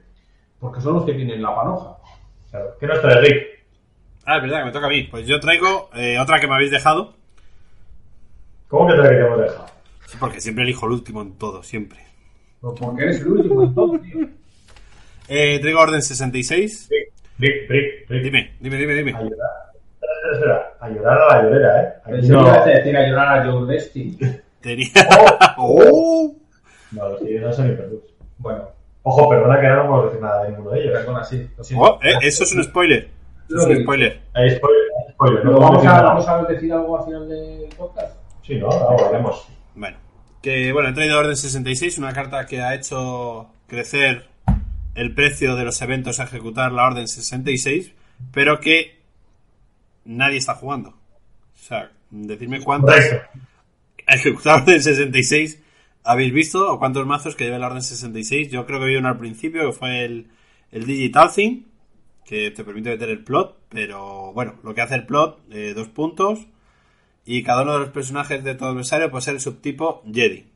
Porque 0.59 0.81
son 0.81 0.95
los 0.95 1.05
que 1.05 1.13
tienen 1.13 1.41
la 1.41 1.55
panoja. 1.55 1.97
Claro. 2.49 2.75
¿Qué 2.79 2.87
nos 2.87 3.01
trae 3.01 3.21
Rick? 3.21 3.65
Ah, 4.25 4.37
es 4.37 4.41
verdad 4.41 4.59
que 4.59 4.65
me 4.65 4.71
toca 4.71 4.85
a 4.87 4.89
mí. 4.89 5.03
Pues 5.03 5.27
yo 5.27 5.39
traigo 5.39 5.89
eh, 5.95 6.19
otra 6.19 6.39
que 6.39 6.47
me 6.47 6.55
habéis 6.55 6.71
dejado. 6.71 7.13
¿Cómo 8.67 8.87
que 8.87 8.93
trae 8.93 9.09
que 9.09 9.15
te 9.15 9.25
hemos 9.25 9.39
dejado? 9.39 9.65
Sí, 10.07 10.17
porque 10.19 10.41
siempre 10.41 10.63
elijo 10.63 10.85
el 10.87 10.93
último 10.93 11.21
en 11.21 11.37
todo, 11.37 11.61
siempre. 11.63 11.99
Porque 12.61 13.03
eres 13.03 13.21
el 13.21 13.27
último 13.27 13.63
en 13.63 13.75
todo, 13.75 13.99
tío. 13.99 14.27
Eh, 15.27 15.59
traigo 15.59 15.79
Orden 15.79 16.01
66. 16.01 16.87
Sí, 16.89 16.95
Brick, 17.37 17.67
Brick, 17.67 18.07
Brick. 18.07 18.23
Dime, 18.23 18.55
dime, 18.59 18.77
dime, 18.77 18.93
dime. 18.95 19.11
A 19.11 19.21
llorar. 19.21 19.49
Espera, 20.01 20.33
espera, 20.33 20.33
espera. 20.33 20.77
A 20.79 20.89
llorar 20.89 21.21
a 21.21 21.35
la 21.35 21.43
llorera, 21.43 21.83
¿eh? 21.83 21.93
Pensé 22.05 22.27
que 22.27 22.33
no, 22.33 22.41
ibas 22.41 22.57
a 22.57 22.69
decir 22.69 22.97
a 22.97 23.07
llorar 23.07 23.39
a 23.39 23.45
Joe 23.45 23.73
Destiny. 23.73 24.17
Tenía... 24.65 24.87
¡Oh! 25.57 26.35
no, 26.91 27.09
los 27.09 27.21
no 27.21 27.53
son 27.53 27.71
hiperlux. 27.71 28.03
Bueno, 28.39 28.67
Ojo, 29.03 29.29
perdona 29.29 29.61
que 29.61 29.67
ahora 29.67 29.83
no 29.83 29.89
puedo 29.89 30.05
decir 30.07 30.21
nada 30.21 30.41
de 30.41 30.49
ninguno 30.49 30.71
de 30.71 30.81
ellos. 30.81 30.93
perdona, 30.93 31.23
sí. 31.23 31.47
Lo 31.55 31.63
siento. 31.63 31.85
Oh, 31.85 31.99
eh, 32.01 32.13
eso 32.23 32.43
es 32.43 32.55
un 32.55 32.63
spoiler. 32.63 33.11
Eso 33.47 33.59
es 33.59 33.77
un 33.77 33.83
spoiler. 33.83 34.21
Hay 34.33 34.49
spoiler, 34.55 34.81
hay 34.97 35.13
spoiler. 35.13 35.45
No 35.45 35.51
¿Lo 35.51 35.57
puedo 35.57 35.71
vamos, 35.71 35.85
a. 35.85 36.01
¿Vamos 36.01 36.27
a 36.27 36.43
decir 36.45 36.73
algo 36.73 36.97
al 36.97 37.05
final 37.05 37.29
del 37.29 37.69
podcast? 37.77 38.17
Sí, 38.41 38.55
¿no? 38.55 38.67
Ahora 38.71 39.11
veremos. 39.11 39.47
Bueno, 39.75 39.97
que 40.41 40.73
bueno, 40.73 40.89
he 40.89 40.93
traído 40.93 41.19
Orden 41.19 41.35
66, 41.35 41.99
una 41.99 42.13
carta 42.13 42.47
que 42.47 42.63
ha 42.63 42.73
hecho 42.73 43.47
crecer 43.67 44.25
el 44.95 45.13
precio 45.13 45.55
de 45.55 45.65
los 45.65 45.79
eventos 45.83 46.19
a 46.19 46.23
ejecutar 46.23 46.71
la 46.71 46.87
Orden 46.87 47.07
66, 47.07 47.93
pero 48.33 48.59
que 48.59 48.99
nadie 50.05 50.37
está 50.37 50.55
jugando. 50.55 50.89
O 50.89 51.67
sea, 51.67 51.91
decirme 52.09 52.63
cuántas 52.63 52.95
Correcto. 52.95 53.39
Ejecutar 54.07 54.61
Orden 54.61 54.81
66 54.81 55.61
habéis 56.03 56.33
visto 56.33 56.71
o 56.71 56.79
cuántos 56.79 57.05
mazos 57.05 57.35
que 57.35 57.45
lleva 57.45 57.59
la 57.59 57.67
Orden 57.67 57.81
66. 57.81 58.49
Yo 58.49 58.65
creo 58.65 58.79
que 58.79 58.85
vi 58.85 58.95
uno 58.95 59.09
al 59.09 59.17
principio 59.17 59.65
que 59.65 59.77
fue 59.77 60.05
el, 60.05 60.27
el 60.71 60.85
Digital 60.85 61.31
Thing, 61.33 61.63
que 62.23 62.51
te 62.51 62.63
permite 62.63 62.91
meter 62.91 63.09
el 63.09 63.23
plot, 63.23 63.57
pero 63.69 64.31
bueno, 64.33 64.55
lo 64.63 64.73
que 64.73 64.81
hace 64.81 64.95
el 64.95 65.05
plot, 65.05 65.41
eh, 65.51 65.73
dos 65.75 65.89
puntos, 65.89 66.47
y 67.25 67.43
cada 67.43 67.63
uno 67.63 67.73
de 67.73 67.79
los 67.79 67.89
personajes 67.89 68.43
de 68.43 68.55
tu 68.55 68.65
adversario 68.65 69.09
puede 69.09 69.23
ser 69.23 69.33
el 69.35 69.41
subtipo 69.41 70.03
Jedi. 70.11 70.47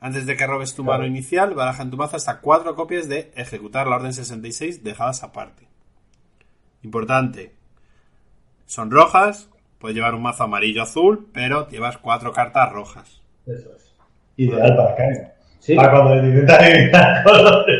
Antes 0.00 0.26
de 0.26 0.36
que 0.36 0.46
robes 0.46 0.74
tu 0.74 0.84
mano 0.84 1.06
inicial, 1.06 1.54
baraja 1.54 1.82
en 1.82 1.90
tu 1.90 1.96
mazo 1.96 2.16
hasta 2.16 2.40
cuatro 2.40 2.74
copias 2.74 3.08
de 3.08 3.32
ejecutar 3.36 3.86
la 3.86 3.96
orden 3.96 4.12
66 4.12 4.84
dejadas 4.84 5.22
aparte. 5.22 5.66
Importante. 6.82 7.54
Son 8.66 8.90
rojas, 8.90 9.48
puedes 9.84 9.96
llevar 9.96 10.14
un 10.14 10.22
mazo 10.22 10.44
amarillo 10.44 10.80
azul, 10.82 11.28
pero 11.30 11.68
llevas 11.68 11.98
cuatro 11.98 12.32
cartas 12.32 12.72
rojas. 12.72 13.20
Eso 13.46 13.68
es. 13.76 13.92
Ideal 14.38 14.74
para 14.74 14.94
Karen. 14.96 15.28
Sí. 15.58 15.74
Para 15.76 15.90
cuando 15.90 16.14
le 16.14 16.26
intentas 16.28 16.58
adivinar 16.58 17.22
colores. 17.24 17.76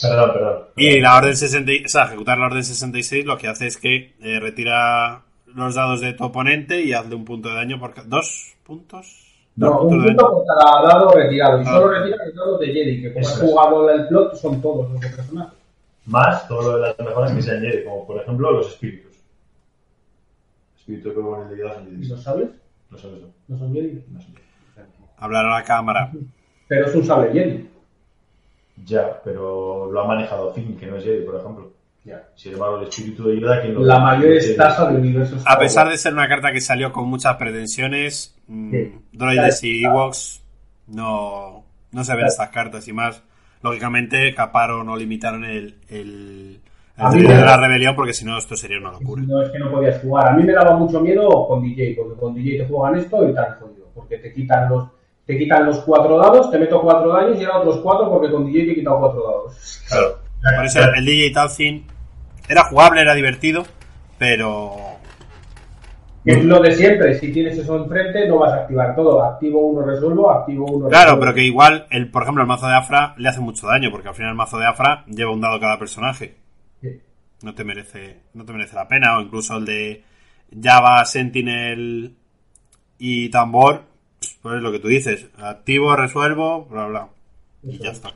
perdón, 0.00 0.32
perdón. 0.32 0.58
Y 0.76 1.00
la 1.00 1.16
orden 1.16 1.34
66, 1.36 1.82
o 1.84 1.88
sea, 1.88 2.04
ejecutar 2.04 2.38
la 2.38 2.46
orden 2.46 2.62
66 2.62 3.26
lo 3.26 3.36
que 3.36 3.48
hace 3.48 3.66
es 3.66 3.76
que 3.76 4.14
eh, 4.20 4.38
retira 4.38 5.22
los 5.52 5.74
dados 5.74 6.00
de 6.00 6.12
tu 6.12 6.22
oponente 6.22 6.80
y 6.82 6.92
hazle 6.92 7.16
un 7.16 7.24
punto 7.24 7.48
de 7.48 7.56
daño 7.56 7.80
por 7.80 7.92
ca- 7.92 8.04
dos 8.06 8.54
puntos. 8.62 9.32
Dos 9.56 9.68
No, 9.72 9.78
puntos 9.80 9.98
un 9.98 10.04
punto 10.16 10.30
por 10.32 10.44
cada 10.46 10.82
dado 10.88 11.10
retirado. 11.12 11.58
Y 11.58 11.62
Ah. 11.62 11.72
solo 11.72 11.88
retira 11.88 12.16
los 12.24 12.34
dados 12.36 12.60
de 12.60 12.66
Jedi, 12.68 13.02
que 13.02 13.12
como 13.12 13.26
has 13.26 13.34
es. 13.34 13.40
jugado 13.40 13.90
el 13.90 14.06
plot, 14.06 14.34
son 14.36 14.62
todos 14.62 14.92
los 14.92 15.00
de 15.00 15.08
personajes. 15.08 15.58
Más 16.06 16.46
todo 16.46 16.62
lo 16.62 16.76
de 16.78 16.80
las 16.88 16.98
mejoras 17.00 17.32
que 17.32 17.42
se 17.42 17.50
añade, 17.50 17.82
como 17.82 18.06
por 18.06 18.20
ejemplo 18.22 18.52
los 18.52 18.68
espíritus. 18.68 19.13
Espíritu 20.84 21.08
de 21.48 21.56
Dios 21.56 21.72
¿Y 21.98 22.08
los 22.08 22.22
sables? 22.22 22.50
No 22.90 22.98
son 22.98 23.16
eso. 23.16 23.30
No 23.48 23.58
son 23.58 23.72
Jedi. 23.72 24.04
No 24.10 24.20
son. 24.20 24.34
Hablar 25.16 25.46
a 25.46 25.50
la 25.58 25.64
cámara. 25.64 26.12
Pero 26.68 26.86
es 26.86 26.94
un 26.94 27.04
sable 27.04 27.32
Jedi. 27.32 27.70
Ya, 28.84 29.20
pero 29.22 29.90
lo 29.92 30.00
ha 30.00 30.06
manejado 30.06 30.52
Finn, 30.52 30.76
que 30.76 30.86
no 30.86 30.96
es 30.96 31.04
Jedi, 31.04 31.24
por 31.24 31.36
ejemplo. 31.36 31.72
Ya. 32.04 32.28
Sin 32.34 32.52
embargo, 32.54 32.78
el 32.80 32.88
espíritu 32.88 33.28
de 33.28 33.40
Yoda, 33.40 33.62
¿quién 33.62 33.74
lo 33.74 33.80
La 33.82 33.98
mayor 34.00 34.32
estafa 34.32 34.88
del 34.88 35.00
universo. 35.00 35.36
A 35.46 35.58
pesar 35.58 35.88
de 35.88 35.96
ser 35.96 36.12
una 36.12 36.28
carta 36.28 36.52
que 36.52 36.60
salió 36.60 36.92
con 36.92 37.08
muchas 37.08 37.36
pretensiones, 37.36 38.34
mm, 38.48 38.70
Sí. 38.70 38.92
droides 39.12 39.62
y 39.64 39.84
Ewoks 39.84 40.42
no, 40.88 41.64
no 41.92 42.04
se 42.04 42.14
ven 42.16 42.26
estas 42.26 42.50
cartas 42.50 42.86
y 42.88 42.92
más. 42.92 43.22
Lógicamente 43.62 44.34
caparon 44.34 44.88
o 44.88 44.96
limitaron 44.96 45.44
el, 45.44 45.76
el 45.88 46.60
A 46.96 47.10
mí 47.10 47.22
de 47.22 47.28
la 47.34 47.56
rebelión 47.56 47.96
porque 47.96 48.12
si 48.12 48.24
no 48.24 48.38
esto 48.38 48.56
sería 48.56 48.78
una 48.78 48.92
locura. 48.92 49.22
No 49.26 49.42
es 49.42 49.50
que 49.50 49.58
no 49.58 49.70
podías 49.70 50.00
jugar. 50.00 50.28
A 50.28 50.32
mí 50.32 50.44
me 50.44 50.52
daba 50.52 50.76
mucho 50.76 51.00
miedo 51.00 51.28
con 51.48 51.62
DJ, 51.62 51.96
porque 51.96 52.20
con 52.20 52.34
DJ 52.34 52.58
te 52.58 52.68
juegan 52.68 52.98
esto 52.98 53.28
y 53.28 53.34
tan 53.34 53.58
jodido. 53.58 53.86
Porque 53.94 54.18
te 54.18 54.32
quitan 54.32 54.68
los 54.68 54.88
te 55.26 55.38
quitan 55.38 55.64
los 55.64 55.78
cuatro 55.80 56.18
dados, 56.18 56.50
te 56.50 56.58
meto 56.58 56.82
cuatro 56.82 57.08
daños 57.14 57.40
y 57.40 57.44
ahora 57.44 57.60
otros 57.60 57.78
cuatro 57.78 58.10
porque 58.10 58.30
con 58.30 58.44
DJ 58.46 58.66
te 58.66 58.72
he 58.72 58.74
quitado 58.74 59.00
cuatro 59.00 59.22
dados. 59.26 59.82
Claro. 59.88 60.18
Por 60.56 60.66
eso 60.66 60.80
el 60.96 61.04
DJ 61.04 61.32
Talzin 61.32 61.86
era 62.48 62.64
jugable, 62.64 63.00
era 63.00 63.14
divertido, 63.14 63.64
pero 64.18 64.72
Es 66.26 66.44
lo 66.44 66.60
de 66.60 66.72
siempre, 66.72 67.14
si 67.18 67.32
tienes 67.32 67.56
eso 67.58 67.76
enfrente 67.76 68.28
no 68.28 68.38
vas 68.38 68.52
a 68.52 68.56
activar 68.56 68.94
todo. 68.94 69.24
Activo 69.24 69.66
uno, 69.66 69.86
resuelvo, 69.86 70.30
activo 70.30 70.66
uno, 70.66 70.88
Claro, 70.88 71.04
resuelvo. 71.04 71.20
pero 71.20 71.34
que 71.34 71.42
igual, 71.44 71.86
el, 71.90 72.10
por 72.10 72.22
ejemplo, 72.22 72.42
el 72.42 72.48
mazo 72.48 72.66
de 72.66 72.74
Afra 72.74 73.14
le 73.16 73.28
hace 73.28 73.40
mucho 73.40 73.66
daño, 73.66 73.90
porque 73.90 74.08
al 74.08 74.14
final 74.14 74.30
el 74.30 74.36
mazo 74.36 74.58
de 74.58 74.66
Afra 74.66 75.04
lleva 75.06 75.32
un 75.32 75.40
dado 75.40 75.58
cada 75.58 75.78
personaje. 75.78 76.43
No 77.44 77.54
te 77.54 77.62
merece, 77.62 78.22
no 78.32 78.46
te 78.46 78.54
merece 78.54 78.74
la 78.74 78.88
pena. 78.88 79.18
O 79.18 79.20
incluso 79.20 79.58
el 79.58 79.66
de 79.66 80.02
Java, 80.62 81.04
Sentinel 81.04 82.16
y 82.98 83.28
Tambor, 83.28 83.82
pues 84.40 84.56
es 84.56 84.62
lo 84.62 84.72
que 84.72 84.78
tú 84.78 84.88
dices. 84.88 85.28
Activo, 85.36 85.94
resuelvo, 85.94 86.64
bla, 86.64 86.86
bla. 86.86 87.08
Y 87.62 87.78
ya 87.78 87.90
está. 87.90 88.12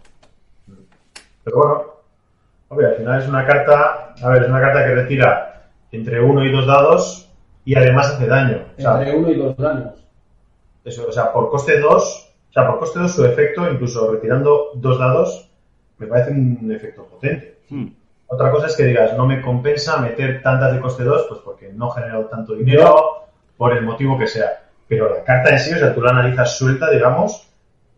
Pero 1.45 1.57
bueno, 1.59 1.85
obvio, 2.69 2.89
al 2.89 2.95
final 2.95 3.23
es 3.23 3.29
una 3.29 3.47
carta, 3.47 4.15
a 4.19 4.29
ver, 4.31 4.45
es 4.45 4.49
una 4.49 4.63
carta 4.63 4.87
que 4.87 4.95
retira 4.95 5.71
entre 5.93 6.23
uno 6.23 6.43
y 6.43 6.51
dos 6.51 6.67
dados 6.67 7.31
y 7.67 7.75
además 7.75 8.15
hace 8.15 8.27
daño. 8.27 8.65
O 8.79 8.81
sea, 8.81 8.99
Entre 8.99 9.15
uno 9.15 9.31
y 9.31 9.37
dos 9.37 9.57
daños. 9.59 9.93
eso, 10.87 11.07
o 11.07 11.13
sea, 11.13 11.35
por 11.35 11.51
coste 11.51 11.79
2, 11.79 11.93
o 11.93 12.53
sea, 12.53 12.67
por 12.67 12.79
coste 12.79 13.01
2 13.01 13.13
su 13.15 13.27
efecto, 13.27 13.71
incluso 13.71 14.11
retirando 14.11 14.71
dos 14.75 14.99
dados, 14.99 15.51
me 15.99 16.07
parece 16.07 16.31
un 16.31 16.73
efecto 16.73 17.05
potente. 17.05 17.59
Hmm. 17.69 17.89
Otra 18.29 18.51
cosa 18.51 18.67
es 18.67 18.77
que 18.77 18.85
digas, 18.85 19.17
no 19.17 19.27
me 19.27 19.41
compensa 19.41 19.97
meter 19.99 20.43
tantas 20.43 20.73
de 20.73 20.81
coste 20.81 21.03
2, 21.03 21.27
pues 21.29 21.41
porque 21.45 21.73
no 21.73 21.91
he 21.91 22.01
generado 22.01 22.27
tanto 22.27 22.55
dinero, 22.55 23.27
por 23.57 23.77
el 23.77 23.83
motivo 23.85 24.19
que 24.19 24.27
sea. 24.27 24.65
Pero 24.87 25.15
la 25.15 25.25
carta 25.25 25.51
en 25.51 25.59
sí, 25.59 25.75
o 25.75 25.79
sea, 25.79 25.95
tú 25.95 26.01
la 26.01 26.11
analizas 26.11 26.57
suelta, 26.57 26.91
digamos, 26.91 27.51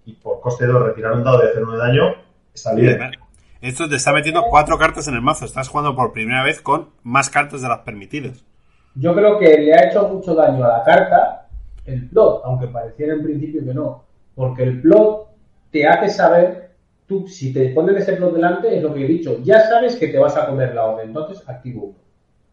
y 0.06 0.14
por 0.14 0.40
coste 0.40 0.66
2 0.66 0.82
retirar 0.82 1.12
un 1.12 1.22
dado 1.22 1.38
de 1.38 1.50
hacer 1.50 1.62
uno 1.62 1.72
de 1.72 1.78
daño, 1.78 2.14
está 2.54 2.74
bien. 2.74 2.98
Esto 3.60 3.88
te 3.88 3.96
está 3.96 4.12
metiendo 4.12 4.42
cuatro 4.48 4.78
cartas 4.78 5.06
en 5.08 5.14
el 5.14 5.20
mazo. 5.20 5.44
Estás 5.44 5.68
jugando 5.68 5.94
por 5.94 6.12
primera 6.12 6.42
vez 6.42 6.62
con 6.62 6.88
más 7.02 7.28
cartas 7.28 7.60
de 7.60 7.68
las 7.68 7.80
permitidas. 7.80 8.42
Yo 8.94 9.14
creo 9.14 9.38
que 9.38 9.58
le 9.58 9.74
ha 9.74 9.88
hecho 9.88 10.08
mucho 10.08 10.34
daño 10.34 10.64
a 10.64 10.78
la 10.78 10.84
carta 10.84 11.48
el 11.84 12.08
plot, 12.08 12.42
aunque 12.44 12.68
pareciera 12.68 13.14
en 13.14 13.22
principio 13.22 13.64
que 13.64 13.74
no. 13.74 14.04
Porque 14.34 14.62
el 14.62 14.80
plot 14.80 15.28
te 15.70 15.86
hace 15.86 16.08
saber, 16.08 16.69
tú 17.10 17.26
si 17.26 17.52
te 17.52 17.70
ponen 17.70 17.96
ese 17.96 18.12
plot 18.12 18.32
delante, 18.34 18.76
es 18.76 18.80
lo 18.82 18.94
que 18.94 19.04
he 19.04 19.08
dicho, 19.08 19.38
ya 19.42 19.60
sabes 19.68 19.96
que 19.96 20.06
te 20.06 20.18
vas 20.18 20.36
a 20.36 20.46
comer 20.46 20.72
la 20.76 20.84
orden, 20.84 21.08
entonces 21.08 21.42
activo 21.48 21.86
uno, 21.86 21.98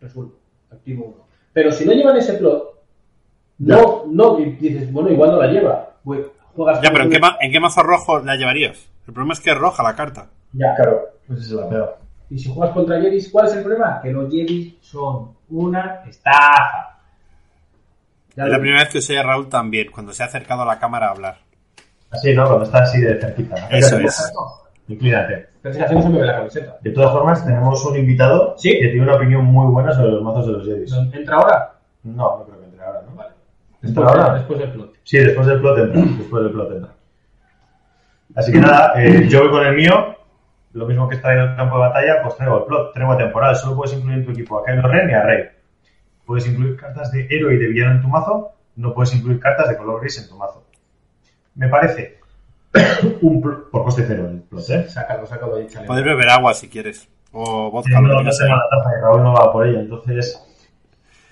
resuelvo, 0.01 0.33
activo 0.71 1.05
uno. 1.05 1.27
Pero 1.53 1.71
si 1.71 1.85
no 1.85 1.93
llevan 1.93 2.17
ese 2.17 2.33
plot, 2.33 2.73
no, 3.59 4.05
no, 4.07 4.39
y 4.39 4.45
dices, 4.53 4.91
bueno, 4.91 5.11
igual 5.11 5.29
no 5.31 5.37
la 5.37 5.47
lleva. 5.47 5.91
Pues, 6.03 6.25
juegas 6.55 6.81
Ya, 6.81 6.89
pero 6.91 7.03
¿en 7.03 7.11
qué, 7.11 7.19
ma- 7.19 7.37
¿en 7.39 7.51
qué 7.51 7.59
mazo 7.59 7.83
rojo 7.83 8.19
la 8.19 8.35
llevarías? 8.35 8.89
El 9.07 9.13
problema 9.13 9.33
es 9.35 9.39
que 9.41 9.51
es 9.51 9.57
roja 9.57 9.83
la 9.83 9.95
carta. 9.95 10.29
Ya, 10.53 10.73
Claro, 10.75 11.01
pues 11.27 11.41
es 11.41 11.51
la 11.51 11.69
peor. 11.69 11.97
Y 12.31 12.39
si 12.39 12.49
juegas 12.51 12.73
contra 12.73 12.99
Jedis, 12.99 13.29
¿cuál 13.31 13.45
es 13.47 13.53
el 13.53 13.63
problema? 13.63 14.01
Que 14.01 14.11
los 14.11 14.29
Jedis 14.31 14.73
son 14.81 15.35
una 15.49 16.03
estafa. 16.07 16.97
Ya 18.35 18.45
Es 18.45 18.49
la 18.51 18.59
primera 18.59 18.79
vez 18.81 18.89
que 18.89 18.97
usé 18.97 19.17
a 19.19 19.23
Raúl 19.23 19.49
también, 19.49 19.91
cuando 19.91 20.13
se 20.13 20.23
ha 20.23 20.25
acercado 20.25 20.63
a 20.63 20.65
la 20.65 20.79
cámara 20.79 21.07
a 21.07 21.11
hablar. 21.11 21.46
Así, 22.11 22.33
¿no? 22.33 22.45
Cuando 22.45 22.63
está 22.65 22.79
así 22.83 23.01
de 23.01 23.19
cerquita. 23.19 23.55
Eso 23.69 23.97
es. 23.97 24.33
Inclínate. 24.87 25.47
Pero 25.61 25.71
es 25.71 25.77
que 25.77 25.83
así 25.83 25.95
no 25.95 26.01
se 26.01 26.09
me 26.09 26.19
ve 26.19 26.25
la 26.25 26.37
camiseta. 26.37 26.77
De 26.81 26.91
todas 26.91 27.11
formas, 27.11 27.45
tenemos 27.45 27.83
un 27.85 27.97
invitado 27.97 28.55
¿Sí? 28.57 28.71
que 28.79 28.87
tiene 28.87 29.01
una 29.01 29.15
opinión 29.15 29.43
muy 29.45 29.71
buena 29.71 29.91
sobre 29.93 30.11
los 30.11 30.21
mazos 30.23 30.45
de 30.47 30.51
los 30.53 30.65
Jedis. 30.65 30.93
¿Entra 31.13 31.35
ahora? 31.35 31.73
No, 32.03 32.37
no 32.39 32.45
creo 32.45 32.59
que 32.59 32.65
entre 32.65 32.85
ahora, 32.85 33.01
¿no? 33.09 33.15
Vale. 33.15 33.31
¿Entra 33.83 34.03
Después, 34.03 34.07
ahora? 34.07 34.33
después 34.35 34.59
del 34.59 34.71
plot. 34.71 34.93
Sí, 35.03 35.17
después 35.17 35.47
del 35.47 35.59
plot 35.59 35.77
entra. 35.79 36.01
Después 36.17 36.43
del 36.43 36.51
plot 36.53 36.71
entra. 36.71 36.91
Así 38.35 38.51
que 38.51 38.59
nada, 38.59 38.93
eh, 38.95 39.27
yo 39.27 39.41
voy 39.41 39.49
con 39.49 39.65
el 39.65 39.75
mío. 39.75 40.15
Lo 40.73 40.85
mismo 40.85 41.09
que 41.09 41.15
he 41.15 41.19
traído 41.19 41.45
el 41.45 41.55
campo 41.55 41.75
de 41.75 41.81
batalla, 41.81 42.21
pues 42.23 42.35
traigo 42.37 42.59
el 42.59 42.63
plot. 42.65 42.93
Tregua 42.93 43.17
temporal. 43.17 43.55
Solo 43.55 43.75
puedes 43.75 43.93
incluir 43.97 44.19
en 44.19 44.25
tu 44.25 44.31
equipo 44.31 44.59
a 44.59 44.63
Kylo 44.63 44.87
Ren 44.87 45.09
y 45.09 45.13
a 45.13 45.23
Rey. 45.23 45.43
Puedes 46.25 46.47
incluir 46.47 46.77
cartas 46.77 47.11
de 47.11 47.27
héroe 47.29 47.55
y 47.55 47.57
de 47.57 47.67
villano 47.67 47.91
en 47.93 48.01
tu 48.01 48.07
mazo. 48.07 48.51
No 48.75 48.93
puedes 48.93 49.13
incluir 49.15 49.39
cartas 49.39 49.69
de 49.69 49.77
color 49.77 49.99
gris 50.01 50.21
en 50.21 50.29
tu 50.29 50.37
mazo. 50.37 50.63
Me 51.57 51.67
parece 51.67 52.17
un 53.21 53.41
por 53.41 53.83
coste 53.83 54.05
cero 54.07 54.29
el 54.29 54.41
plot, 54.43 54.69
¿eh? 54.69 54.87
Sácalo, 54.89 55.25
sácalo 55.25 55.55
ahí, 55.57 55.67
chale. 55.67 55.87
Puedes 55.87 56.05
beber 56.05 56.29
agua 56.29 56.53
si 56.53 56.69
quieres. 56.69 57.09
O 57.31 57.69
vodka, 57.71 57.99
no, 57.99 58.07
lo 58.07 58.17
que 58.19 58.23
no 58.23 58.29
quieras. 58.29 58.37
tengo 58.37 58.55
la 58.55 58.69
taza 58.69 58.97
y 58.97 59.01
Raúl 59.01 59.23
no 59.23 59.33
va 59.33 59.51
por 59.51 59.67
ella, 59.67 59.79
entonces... 59.81 60.41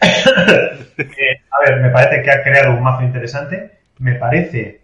Eh, 0.98 1.42
a 1.52 1.70
ver, 1.70 1.82
me 1.82 1.90
parece 1.90 2.22
que 2.22 2.32
ha 2.32 2.42
creado 2.44 2.74
un 2.78 2.84
mazo 2.84 3.04
interesante. 3.04 3.80
Me 4.00 4.16
parece 4.16 4.82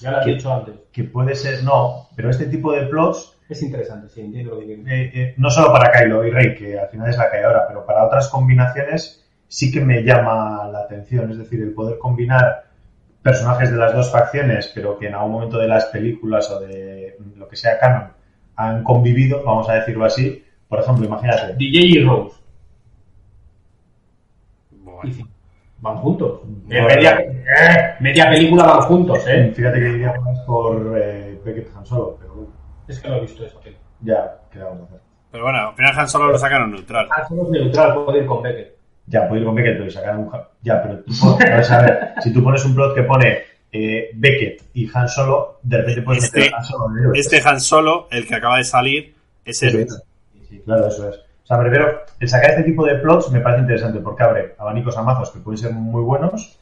Ya 0.00 0.10
lo 0.10 0.18
has 0.18 0.24
¿Qué? 0.26 0.32
dicho 0.32 0.52
antes. 0.52 0.74
que 0.92 1.04
puede 1.04 1.34
ser... 1.34 1.62
No, 1.64 2.08
pero 2.16 2.28
este 2.30 2.46
tipo 2.46 2.72
de 2.72 2.82
plots, 2.86 3.36
Es 3.48 3.62
interesante, 3.62 4.08
sí, 4.08 4.20
entiendo 4.20 4.58
que 4.58 4.72
eh, 4.74 4.80
eh, 5.14 5.34
no 5.38 5.50
solo 5.50 5.72
para 5.72 5.90
Kylo 5.90 6.24
y 6.26 6.30
Rey, 6.30 6.54
que 6.54 6.78
al 6.78 6.88
final 6.88 7.08
es 7.08 7.16
la 7.16 7.30
que 7.30 7.38
hay 7.38 7.44
ahora, 7.44 7.66
pero 7.66 7.84
para 7.86 8.04
otras 8.04 8.28
combinaciones 8.28 9.24
sí 9.48 9.72
que 9.72 9.80
me 9.80 10.02
llama 10.02 10.68
la 10.70 10.80
atención. 10.80 11.30
Es 11.30 11.38
decir, 11.38 11.60
el 11.62 11.72
poder 11.72 11.98
combinar 11.98 12.69
personajes 13.22 13.70
de 13.70 13.76
las 13.76 13.94
dos 13.94 14.10
facciones, 14.10 14.70
pero 14.74 14.98
que 14.98 15.08
en 15.08 15.14
algún 15.14 15.32
momento 15.32 15.58
de 15.58 15.68
las 15.68 15.86
películas 15.86 16.50
o 16.50 16.60
de 16.60 17.16
lo 17.36 17.46
que 17.48 17.56
sea 17.56 17.78
canon 17.78 18.08
han 18.56 18.82
convivido, 18.84 19.42
vamos 19.44 19.68
a 19.68 19.74
decirlo 19.74 20.04
así. 20.04 20.44
Por 20.68 20.80
ejemplo, 20.80 21.04
imagínate. 21.06 21.54
DJ 21.56 21.80
y 21.80 22.04
Rose. 22.04 22.36
Bueno. 24.70 25.00
Y- 25.10 25.24
Van 25.82 25.96
juntos. 25.96 26.40
Bueno. 26.44 26.86
Media, 26.88 27.18
eh, 27.20 27.94
media 28.00 28.28
película 28.28 28.64
van 28.66 28.80
juntos, 28.82 29.26
¿eh? 29.26 29.50
Fíjate 29.56 29.80
que 29.80 29.88
iría 29.88 30.12
más 30.20 30.38
por 30.40 30.94
eh, 31.02 31.40
Beckett 31.42 31.74
Han 31.74 31.86
Solo, 31.86 32.18
pero 32.20 32.34
bueno, 32.34 32.50
Es 32.86 33.00
que 33.00 33.08
lo 33.08 33.16
he 33.16 33.20
visto 33.22 33.46
esa 33.46 33.58
película. 33.60 33.86
ya, 34.02 34.40
¿qué 34.52 34.58
vamos 34.58 34.82
a 34.82 34.84
hacer? 34.84 35.00
Pero 35.30 35.44
bueno, 35.44 35.58
al 35.68 35.74
final 35.74 35.98
Han 35.98 36.08
Solo 36.08 36.28
lo 36.28 36.38
sacaron 36.38 36.70
neutral. 36.72 37.08
Ah, 37.10 37.26
solo 37.26 37.44
es 37.44 37.48
neutral, 37.50 38.04
puede 38.04 38.18
ir 38.18 38.26
con 38.26 38.42
Beckett. 38.42 38.76
Ya, 39.10 39.28
puedo 39.28 39.40
ir 39.40 39.46
con 39.46 39.54
Beckett, 39.56 39.74
pero 39.76 39.86
y 39.86 39.90
sacar 39.90 40.16
un... 40.16 40.32
Han- 40.32 40.44
Ya, 40.62 40.82
pero 40.82 41.00
tú, 41.00 41.12
pon- 41.20 41.42
a 41.42 41.82
ver, 41.82 42.12
si 42.22 42.32
tú 42.32 42.42
pones 42.42 42.64
un 42.64 42.74
plot 42.74 42.94
que 42.94 43.02
pone 43.02 43.38
eh, 43.72 44.10
Beckett 44.14 44.62
y 44.74 44.88
Han 44.94 45.08
Solo, 45.08 45.58
de 45.62 45.76
repente 45.78 46.02
puedes 46.02 46.24
Este- 46.24 46.38
meter 46.40 46.54
a 46.54 46.58
Han 46.58 46.64
Solo 46.64 46.88
medio. 46.88 47.12
Este 47.14 47.42
Han 47.44 47.60
Solo, 47.60 48.08
el 48.10 48.26
que 48.26 48.34
acaba 48.36 48.56
de 48.58 48.64
salir, 48.64 49.14
es 49.44 49.62
el... 49.64 49.88
Sí, 49.88 49.96
sí, 50.48 50.62
claro, 50.64 50.86
eso 50.88 51.08
es. 51.10 51.16
O 51.16 51.46
sea, 51.46 51.56
me 51.58 51.64
refiero, 51.64 52.02
el 52.20 52.28
sacar 52.28 52.50
este 52.50 52.62
tipo 52.62 52.86
de 52.86 52.94
plots 52.96 53.30
me 53.32 53.40
parece 53.40 53.62
interesante 53.62 53.98
porque 53.98 54.22
abre 54.22 54.54
abanicos 54.58 54.96
a 54.96 55.02
mazos 55.02 55.30
que 55.32 55.40
pueden 55.40 55.58
ser 55.58 55.72
muy 55.72 56.02
buenos, 56.02 56.56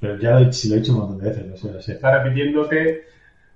pero 0.00 0.18
ya 0.18 0.32
lo 0.32 0.38
he, 0.48 0.52
si 0.52 0.68
lo 0.68 0.74
he 0.74 0.78
dicho 0.80 0.92
un 0.92 0.98
montón 0.98 1.18
de 1.20 1.28
veces, 1.30 1.46
no 1.46 1.56
sé, 1.56 1.70
no 1.70 1.80
sé. 1.80 1.92
Está 1.92 2.18
repitiéndote. 2.22 3.04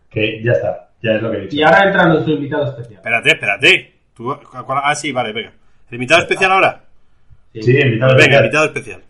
Que 0.09 0.43
ya 0.43 0.53
está, 0.53 0.89
ya 1.03 1.13
es 1.17 1.23
lo 1.23 1.31
que 1.31 1.37
he 1.37 1.41
dicho. 1.43 1.57
Y 1.57 1.63
ahora 1.63 1.85
entra 1.85 2.07
nuestro 2.07 2.33
invitado 2.33 2.65
especial. 2.71 2.95
Espérate, 2.95 3.29
espérate. 3.31 3.95
¿Tú, 4.15 4.35
cuál- 4.65 4.81
ah, 4.83 4.95
sí, 4.95 5.13
vale, 5.13 5.33
venga. 5.35 5.53
¿El 5.91 5.95
invitado 5.97 6.23
especial 6.23 6.53
ahora? 6.53 6.81
Sí, 7.63 7.77
invitado 7.79 8.15
Pues 8.15 8.27
venga, 8.27 8.37
especial. 8.39 8.45
invitado 8.45 8.67
especial. 8.67 9.03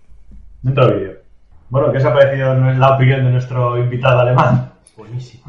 Dentro 0.62 0.86
del 0.88 0.98
vídeo. 0.98 1.12
Bueno, 1.70 1.92
¿qué 1.92 1.98
os 1.98 2.04
ha 2.04 2.14
parecido 2.14 2.54
la 2.54 2.94
opinión 2.94 3.24
de 3.24 3.30
nuestro 3.30 3.78
invitado 3.78 4.20
alemán? 4.20 4.72
Buenísimo. 4.96 5.44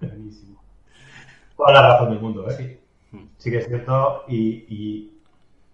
Buenísimo. 0.00 0.60
Toda 1.56 1.72
la 1.72 1.88
razón 1.88 2.10
del 2.10 2.20
mundo, 2.20 2.48
¿eh? 2.50 2.54
Sí. 2.56 3.18
Sí 3.38 3.50
que 3.50 3.58
es 3.58 3.66
cierto 3.68 4.24
y, 4.28 4.64
y- 4.68 5.10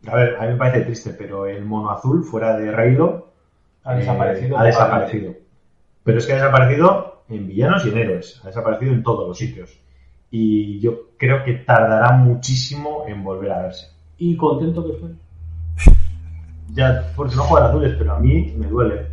A 0.09 0.15
ver, 0.17 0.37
a 0.37 0.43
mí 0.43 0.49
me 0.53 0.57
parece 0.57 0.81
triste, 0.83 1.11
pero 1.17 1.47
el 1.47 1.65
mono 1.65 1.91
azul 1.91 2.25
fuera 2.25 2.57
de 2.57 2.71
Raido 2.73 3.33
Ha 3.85 3.95
desaparecido. 3.95 4.59
ha 4.59 4.65
desaparecido. 4.65 5.35
Pero 6.03 6.19
es 6.19 6.27
que 6.27 6.33
ha 6.33 6.37
desaparecido 6.37 7.23
en 7.29 7.47
villanos 7.47 7.85
y 7.87 7.91
en 7.91 7.99
héroes. 7.99 8.41
Ha 8.43 8.49
desaparecido 8.49 8.93
en 8.93 9.03
todos 9.03 9.29
los 9.29 9.39
sitios. 9.39 9.79
Y 10.31 10.81
yo 10.81 11.11
creo 11.17 11.45
que 11.45 11.55
tardará 11.55 12.13
muchísimo 12.13 13.05
en 13.09 13.23
volver 13.23 13.53
a 13.53 13.63
verse. 13.63 13.89
Y 14.19 14.37
contento 14.37 14.87
que 14.87 14.99
fue. 14.99 15.09
Ya, 16.73 17.13
porque 17.17 17.35
no 17.37 17.43
juegan 17.45 17.71
azules, 17.71 17.95
pero 17.99 18.15
a 18.15 18.19
mí 18.21 18.55
me 18.57 18.67
duele. 18.67 19.07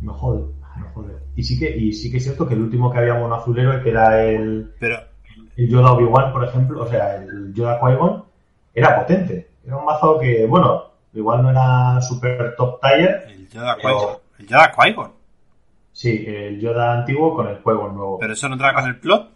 Me 0.00 0.12
jode, 0.12 0.44
me 0.76 0.86
jode. 0.94 1.14
Y 1.36 1.42
sí 1.42 1.58
que, 1.58 1.76
y 1.76 1.92
sí 1.92 2.10
que 2.10 2.16
es 2.18 2.24
cierto 2.24 2.46
que 2.46 2.54
el 2.54 2.62
último 2.62 2.90
que 2.90 2.98
había 2.98 3.14
mono 3.14 3.34
azulero, 3.34 3.82
que 3.82 3.90
era 3.90 4.22
el, 4.22 4.72
Pero, 4.80 4.96
el 5.56 5.68
Yoda 5.68 5.92
Obi-Wan, 5.92 6.32
por 6.32 6.44
ejemplo, 6.44 6.82
o 6.82 6.86
sea, 6.86 7.16
el 7.16 7.52
Yoda 7.54 7.80
Qui-Gon, 7.80 8.24
era 8.74 8.98
potente. 8.98 9.50
Era 9.64 9.76
un 9.76 9.84
mazo 9.84 10.18
que, 10.18 10.46
bueno, 10.46 10.84
igual 11.12 11.42
no 11.42 11.50
era 11.50 12.00
super 12.00 12.54
top 12.56 12.80
tier. 12.80 13.24
el 13.28 13.48
Yoda 13.48 13.76
Qui-Gon. 13.76 14.18
El 14.38 14.46
Yoda 14.46 14.72
Qui-Gon. 14.72 15.10
Sí, 15.92 16.24
el 16.26 16.60
Yoda 16.60 16.92
antiguo 17.00 17.34
con 17.34 17.48
el 17.48 17.62
Qui-Gon 17.62 17.94
nuevo. 17.94 18.18
Pero 18.18 18.32
eso 18.32 18.48
no 18.48 18.54
entra 18.54 18.72
con 18.74 18.86
el 18.86 18.98
plot. 18.98 19.30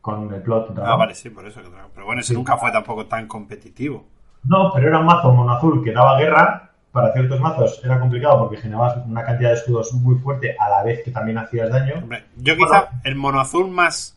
con 0.00 0.34
el 0.34 0.42
plot. 0.42 0.66
Ah, 0.70 0.72
dragón. 0.74 0.98
vale, 0.98 1.14
sí, 1.14 1.30
por 1.30 1.46
eso. 1.46 1.60
que 1.62 1.66
entra. 1.66 1.88
Pero 1.94 2.04
bueno, 2.06 2.20
ese 2.20 2.28
Sí. 2.28 2.34
nunca 2.34 2.58
fue 2.58 2.70
tampoco 2.70 3.06
tan 3.06 3.26
competitivo. 3.26 4.04
No, 4.46 4.70
pero 4.74 4.88
era 4.88 4.98
un 4.98 5.06
mazo 5.06 5.32
mono 5.32 5.52
azul 5.52 5.82
que 5.82 5.92
daba 5.92 6.18
guerra. 6.18 6.70
Para 6.92 7.12
ciertos 7.12 7.40
mazos 7.40 7.80
era 7.84 7.98
complicado 7.98 8.38
porque 8.38 8.56
generabas 8.56 9.04
una 9.04 9.24
cantidad 9.24 9.48
de 9.50 9.56
escudos 9.56 9.92
muy 9.94 10.14
fuerte 10.16 10.54
a 10.56 10.68
la 10.68 10.84
vez 10.84 11.02
que 11.02 11.10
también 11.10 11.38
hacías 11.38 11.68
daño. 11.68 11.96
Hombre, 11.98 12.26
yo 12.36 12.56
quizá 12.56 12.90
el 13.02 13.16
mono 13.16 13.40
azul 13.40 13.68
más 13.68 14.16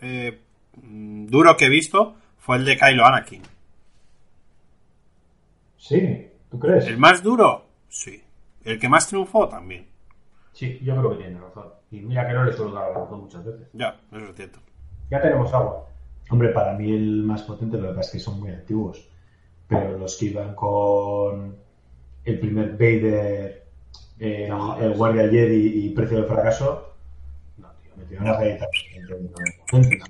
eh, 0.00 0.40
duro 0.82 1.56
que 1.56 1.66
he 1.66 1.68
visto 1.68 2.16
fue 2.38 2.56
el 2.56 2.64
de 2.64 2.76
Kylo 2.76 3.06
Anakin. 3.06 3.42
Sí, 5.76 6.30
¿tú 6.50 6.58
crees? 6.58 6.86
¿El 6.88 6.98
más 6.98 7.22
duro? 7.22 7.66
Sí. 7.88 8.22
¿El 8.64 8.78
que 8.78 8.88
más 8.88 9.06
triunfó? 9.06 9.48
También. 9.48 9.86
Sí, 10.52 10.78
yo 10.82 10.96
creo 10.96 11.10
que 11.10 11.24
tiene 11.24 11.40
razón. 11.40 11.68
Y 11.90 12.00
mira 12.00 12.26
que 12.26 12.34
no 12.34 12.44
le 12.44 12.52
suelo 12.52 12.72
dar 12.72 12.90
la 12.90 12.98
razón 12.98 13.20
muchas 13.20 13.44
veces. 13.44 13.68
Ya, 13.72 13.96
eso 14.12 14.26
es 14.26 14.36
cierto. 14.36 14.58
Ya 15.10 15.20
tenemos 15.20 15.52
agua. 15.54 15.86
Hombre, 16.30 16.50
para 16.50 16.74
mí 16.74 16.92
el 16.92 17.22
más 17.22 17.42
potente, 17.42 17.76
lo 17.76 17.88
que 17.88 17.94
pasa 17.94 18.08
es 18.08 18.12
que 18.12 18.18
son 18.20 18.40
muy 18.40 18.50
antiguos. 18.50 19.09
Pero 19.70 19.96
los 19.96 20.16
que 20.18 20.26
iban 20.26 20.54
con 20.54 21.56
el 22.24 22.38
primer 22.40 22.72
Vader, 22.72 23.64
eh, 24.18 24.46
No, 24.50 24.76
el. 24.78 24.94
Guardia 24.94 25.22
Jedi 25.28 25.86
y 25.86 25.90
Precio 25.90 26.18
del 26.18 26.26
Fracaso, 26.26 26.92
No, 27.56 27.68
tío. 27.82 27.92
me 27.96 28.04
tiraron 28.04 28.28
las 28.28 28.38
galletas. 28.40 28.68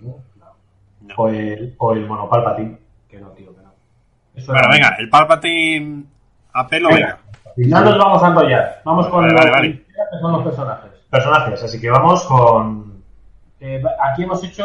¿no? 0.02 0.16
No. 0.40 1.14
O 1.16 1.28
el, 1.28 1.74
o 1.78 1.92
el 1.92 2.06
Monopalpatine. 2.06 2.78
Que 3.08 3.20
no, 3.20 3.28
tío, 3.30 3.54
que 3.54 3.62
no. 3.62 3.70
Eso 4.34 4.52
Bueno, 4.52 4.68
venga, 4.70 4.96
el 4.98 5.08
Palpatine 5.10 6.04
a 6.52 6.66
pelo, 6.66 6.88
venga. 6.88 7.18
No 7.56 7.80
nos 7.84 7.98
vamos 7.98 8.22
a 8.22 8.28
enrollar. 8.28 8.82
Vamos 8.84 9.08
con 9.08 9.26
vale, 9.34 9.50
vale. 9.50 9.84
que 9.86 10.18
son 10.20 10.32
los 10.32 10.42
personajes. 10.44 10.90
Personajes, 11.10 11.62
así 11.62 11.80
que 11.80 11.90
vamos 11.90 12.24
con. 12.24 13.02
Eh, 13.60 13.82
aquí 14.02 14.22
hemos 14.22 14.42
hecho 14.42 14.64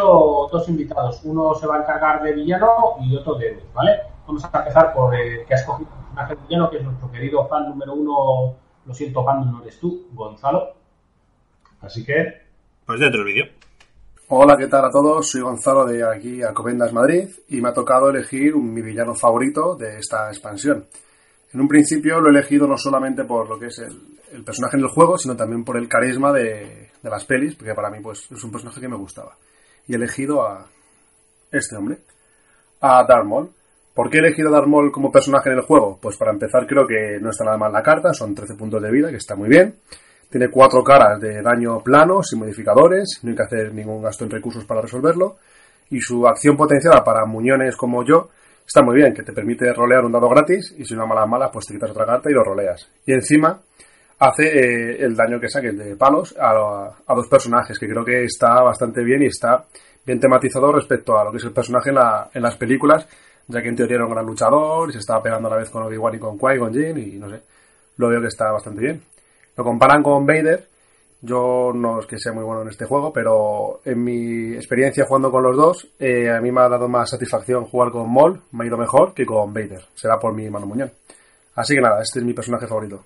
dos 0.51 0.69
invitados. 0.69 1.21
Uno 1.25 1.53
se 1.55 1.67
va 1.67 1.77
a 1.77 1.79
encargar 1.81 2.23
de 2.23 2.31
villano 2.33 2.95
y 3.01 3.15
otro 3.17 3.35
de 3.35 3.47
héroe, 3.47 3.63
¿vale? 3.73 3.91
Vamos 4.27 4.43
a 4.43 4.57
empezar 4.59 4.93
por 4.93 5.13
el 5.15 5.45
que 5.45 5.53
ha 5.53 5.57
escogido 5.57 5.89
el 5.89 5.97
personaje 6.03 6.35
villano, 6.47 6.69
que 6.69 6.77
es 6.77 6.83
nuestro 6.83 7.11
querido 7.11 7.47
fan 7.47 7.69
número 7.69 7.93
uno. 7.93 8.55
Lo 8.85 8.93
siento, 8.93 9.23
fan 9.23 9.51
no 9.51 9.61
eres 9.61 9.79
tú, 9.79 10.07
Gonzalo. 10.13 10.73
Así 11.81 12.03
que. 12.03 12.41
Pues 12.85 12.99
dentro 12.99 13.23
del 13.23 13.33
vídeo. 13.33 13.45
Hola, 14.27 14.57
¿qué 14.57 14.67
tal 14.67 14.85
a 14.85 14.89
todos? 14.91 15.29
Soy 15.29 15.41
Gonzalo 15.41 15.85
de 15.85 16.03
aquí 16.03 16.41
Alcobendas 16.41 16.91
Madrid 16.91 17.29
y 17.49 17.61
me 17.61 17.69
ha 17.69 17.73
tocado 17.73 18.09
elegir 18.09 18.55
un- 18.55 18.73
mi 18.73 18.81
villano 18.81 19.13
favorito 19.13 19.75
de 19.75 19.99
esta 19.99 20.29
expansión. 20.29 20.87
En 21.53 21.61
un 21.61 21.67
principio 21.67 22.19
lo 22.19 22.27
he 22.27 22.31
elegido 22.31 22.67
no 22.67 22.77
solamente 22.77 23.23
por 23.23 23.47
lo 23.47 23.59
que 23.59 23.67
es 23.67 23.79
el, 23.79 24.43
personaje 24.43 24.77
en 24.77 24.83
el 24.83 24.89
juego, 24.89 25.17
sino 25.17 25.35
también 25.35 25.63
por 25.63 25.77
el 25.77 25.87
carisma 25.87 26.33
de, 26.33 26.89
de 27.01 27.09
las 27.09 27.23
pelis, 27.25 27.55
porque 27.55 27.73
para 27.75 27.89
mí 27.91 27.99
pues 28.01 28.29
es 28.31 28.43
un 28.43 28.51
personaje 28.51 28.81
que 28.81 28.89
me 28.89 28.97
gustaba. 28.97 29.37
Y 29.87 29.93
he 29.93 29.95
elegido 29.95 30.45
a 30.45 30.65
este 31.51 31.75
hombre, 31.77 31.99
a 32.81 33.03
Darth 33.07 33.25
Maul. 33.25 33.51
¿Por 33.95 34.09
qué 34.09 34.17
he 34.17 34.19
elegido 34.19 34.49
a 34.49 34.51
Darth 34.51 34.67
Maul 34.67 34.91
como 34.91 35.11
personaje 35.11 35.49
en 35.49 35.55
el 35.55 35.61
juego? 35.63 35.97
Pues 36.01 36.17
para 36.17 36.31
empezar 36.31 36.67
creo 36.67 36.85
que 36.85 37.17
no 37.21 37.29
está 37.31 37.45
nada 37.45 37.57
mal 37.57 37.71
la 37.71 37.81
carta, 37.81 38.13
son 38.13 38.35
13 38.35 38.55
puntos 38.55 38.81
de 38.81 38.91
vida, 38.91 39.09
que 39.09 39.15
está 39.17 39.35
muy 39.35 39.49
bien. 39.49 39.75
Tiene 40.29 40.49
cuatro 40.49 40.83
caras 40.83 41.19
de 41.21 41.41
daño 41.41 41.79
plano, 41.81 42.21
sin 42.21 42.39
modificadores, 42.39 43.19
no 43.23 43.29
hay 43.29 43.35
que 43.37 43.43
hacer 43.43 43.73
ningún 43.73 44.01
gasto 44.03 44.25
en 44.25 44.31
recursos 44.31 44.65
para 44.65 44.81
resolverlo. 44.81 45.37
Y 45.89 45.99
su 46.01 46.27
acción 46.27 46.57
potenciada 46.57 47.03
para 47.03 47.25
muñones 47.25 47.75
como 47.77 48.03
yo 48.03 48.29
está 48.67 48.81
muy 48.81 48.95
bien, 48.97 49.13
que 49.13 49.23
te 49.23 49.31
permite 49.31 49.71
rolear 49.71 50.03
un 50.03 50.11
dado 50.11 50.27
gratis 50.27 50.75
y 50.77 50.83
si 50.83 50.93
una 50.95 51.05
mala 51.05 51.25
mala, 51.25 51.49
pues 51.51 51.67
te 51.67 51.73
quitas 51.75 51.91
otra 51.91 52.05
carta 52.05 52.29
y 52.29 52.33
lo 52.33 52.43
roleas. 52.43 52.89
Y 53.05 53.13
encima 53.13 53.61
hace 54.19 54.43
eh, 54.47 54.97
el 55.05 55.15
daño 55.15 55.39
que 55.39 55.47
saques 55.47 55.77
de 55.77 55.95
palos 55.95 56.35
a, 56.39 56.49
a 57.05 57.15
dos 57.15 57.27
personajes, 57.29 57.77
que 57.79 57.87
creo 57.87 58.03
que 58.03 58.23
está 58.25 58.61
bastante 58.61 59.03
bien 59.03 59.21
y 59.21 59.27
está 59.27 59.63
bien 60.05 60.19
tematizado 60.19 60.71
respecto 60.71 61.17
a 61.17 61.23
lo 61.23 61.31
que 61.31 61.37
es 61.37 61.43
el 61.45 61.53
personaje 61.53 61.89
en, 61.89 61.95
la- 61.95 62.29
en 62.33 62.41
las 62.41 62.57
películas, 62.57 63.07
ya 63.47 63.61
que 63.61 63.69
en 63.69 63.75
teoría 63.75 63.95
era 63.95 64.05
un 64.05 64.11
gran 64.11 64.25
luchador 64.25 64.89
y 64.89 64.93
se 64.93 64.99
estaba 64.99 65.21
pegando 65.21 65.47
a 65.47 65.51
la 65.51 65.57
vez 65.57 65.69
con 65.69 65.83
Obi-Wan 65.83 66.15
y 66.15 66.19
con 66.19 66.37
Qui-Gon 66.37 66.73
Jinn 66.73 66.97
y 66.97 67.17
no 67.17 67.29
sé, 67.29 67.41
lo 67.97 68.09
veo 68.09 68.21
que 68.21 68.27
está 68.27 68.51
bastante 68.51 68.81
bien. 68.81 69.01
Lo 69.55 69.63
comparan 69.63 70.03
con 70.03 70.25
Vader. 70.25 70.67
Yo 71.21 71.71
no 71.73 71.99
es 71.99 72.05
que 72.05 72.19
sea 72.19 72.33
muy 72.33 72.43
bueno 72.43 72.61
en 72.61 72.67
este 72.67 72.85
juego, 72.85 73.11
pero 73.11 73.79
en 73.83 74.03
mi 74.03 74.53
experiencia 74.53 75.05
jugando 75.07 75.31
con 75.31 75.41
los 75.41 75.55
dos, 75.55 75.87
eh, 75.97 76.29
a 76.29 76.39
mí 76.39 76.51
me 76.51 76.61
ha 76.61 76.69
dado 76.69 76.87
más 76.87 77.09
satisfacción 77.09 77.65
jugar 77.65 77.91
con 77.91 78.13
Maul, 78.13 78.41
me 78.51 78.63
ha 78.63 78.67
ido 78.67 78.77
mejor 78.77 79.13
que 79.13 79.25
con 79.25 79.51
Vader. 79.53 79.85
Será 79.95 80.19
por 80.19 80.33
mi 80.33 80.47
mano 80.49 80.67
muñón. 80.67 80.91
Así 81.55 81.73
que 81.73 81.81
nada, 81.81 82.01
este 82.01 82.19
es 82.19 82.25
mi 82.25 82.33
personaje 82.33 82.67
favorito. 82.67 83.03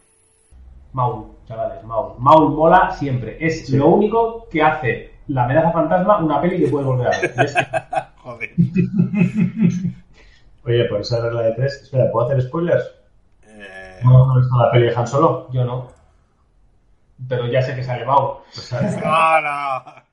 Maul, 0.91 1.27
chavales, 1.47 1.83
Maul. 1.83 2.15
Maul 2.19 2.55
mola 2.55 2.91
siempre. 2.91 3.37
Es 3.39 3.69
lo 3.69 3.87
único 3.87 4.47
que 4.49 4.61
hace 4.61 5.11
la 5.27 5.45
amenaza 5.45 5.71
fantasma 5.71 6.23
una 6.23 6.41
peli 6.41 6.63
que 6.63 6.67
puedes 6.67 6.87
volver 6.87 7.07
a 7.07 7.21
ver. 7.21 7.33
Joder. 8.23 8.49
Oye, 10.69 10.85
por 10.85 11.01
esa 11.01 11.19
regla 11.21 11.41
de 11.43 11.51
tres. 11.53 11.81
Espera, 11.83 12.11
¿puedo 12.11 12.27
hacer 12.27 12.41
spoilers? 12.43 12.85
Eh, 13.43 13.99
No, 14.03 14.27
no 14.27 14.37
he 14.37 14.41
visto 14.41 14.57
la 14.63 14.71
peli 14.71 14.85
de 14.87 14.95
Han 14.95 15.07
Solo. 15.07 15.49
yo 15.51 15.65
no. 15.65 15.91
Pero 17.27 17.47
ya 17.47 17.61
sé 17.61 17.75
que 17.75 17.83
sale 17.83 18.05
Maul. 18.05 18.37
¡Hala! 19.03 20.03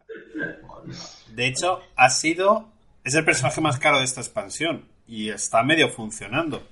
De 1.34 1.46
hecho, 1.46 1.80
ha 1.96 2.08
sido. 2.10 2.66
Es 3.04 3.14
el 3.14 3.24
personaje 3.24 3.60
más 3.60 3.78
caro 3.78 3.98
de 3.98 4.04
esta 4.04 4.20
expansión. 4.20 4.84
Y 5.06 5.28
está 5.30 5.62
medio 5.62 5.88
funcionando. 5.90 6.62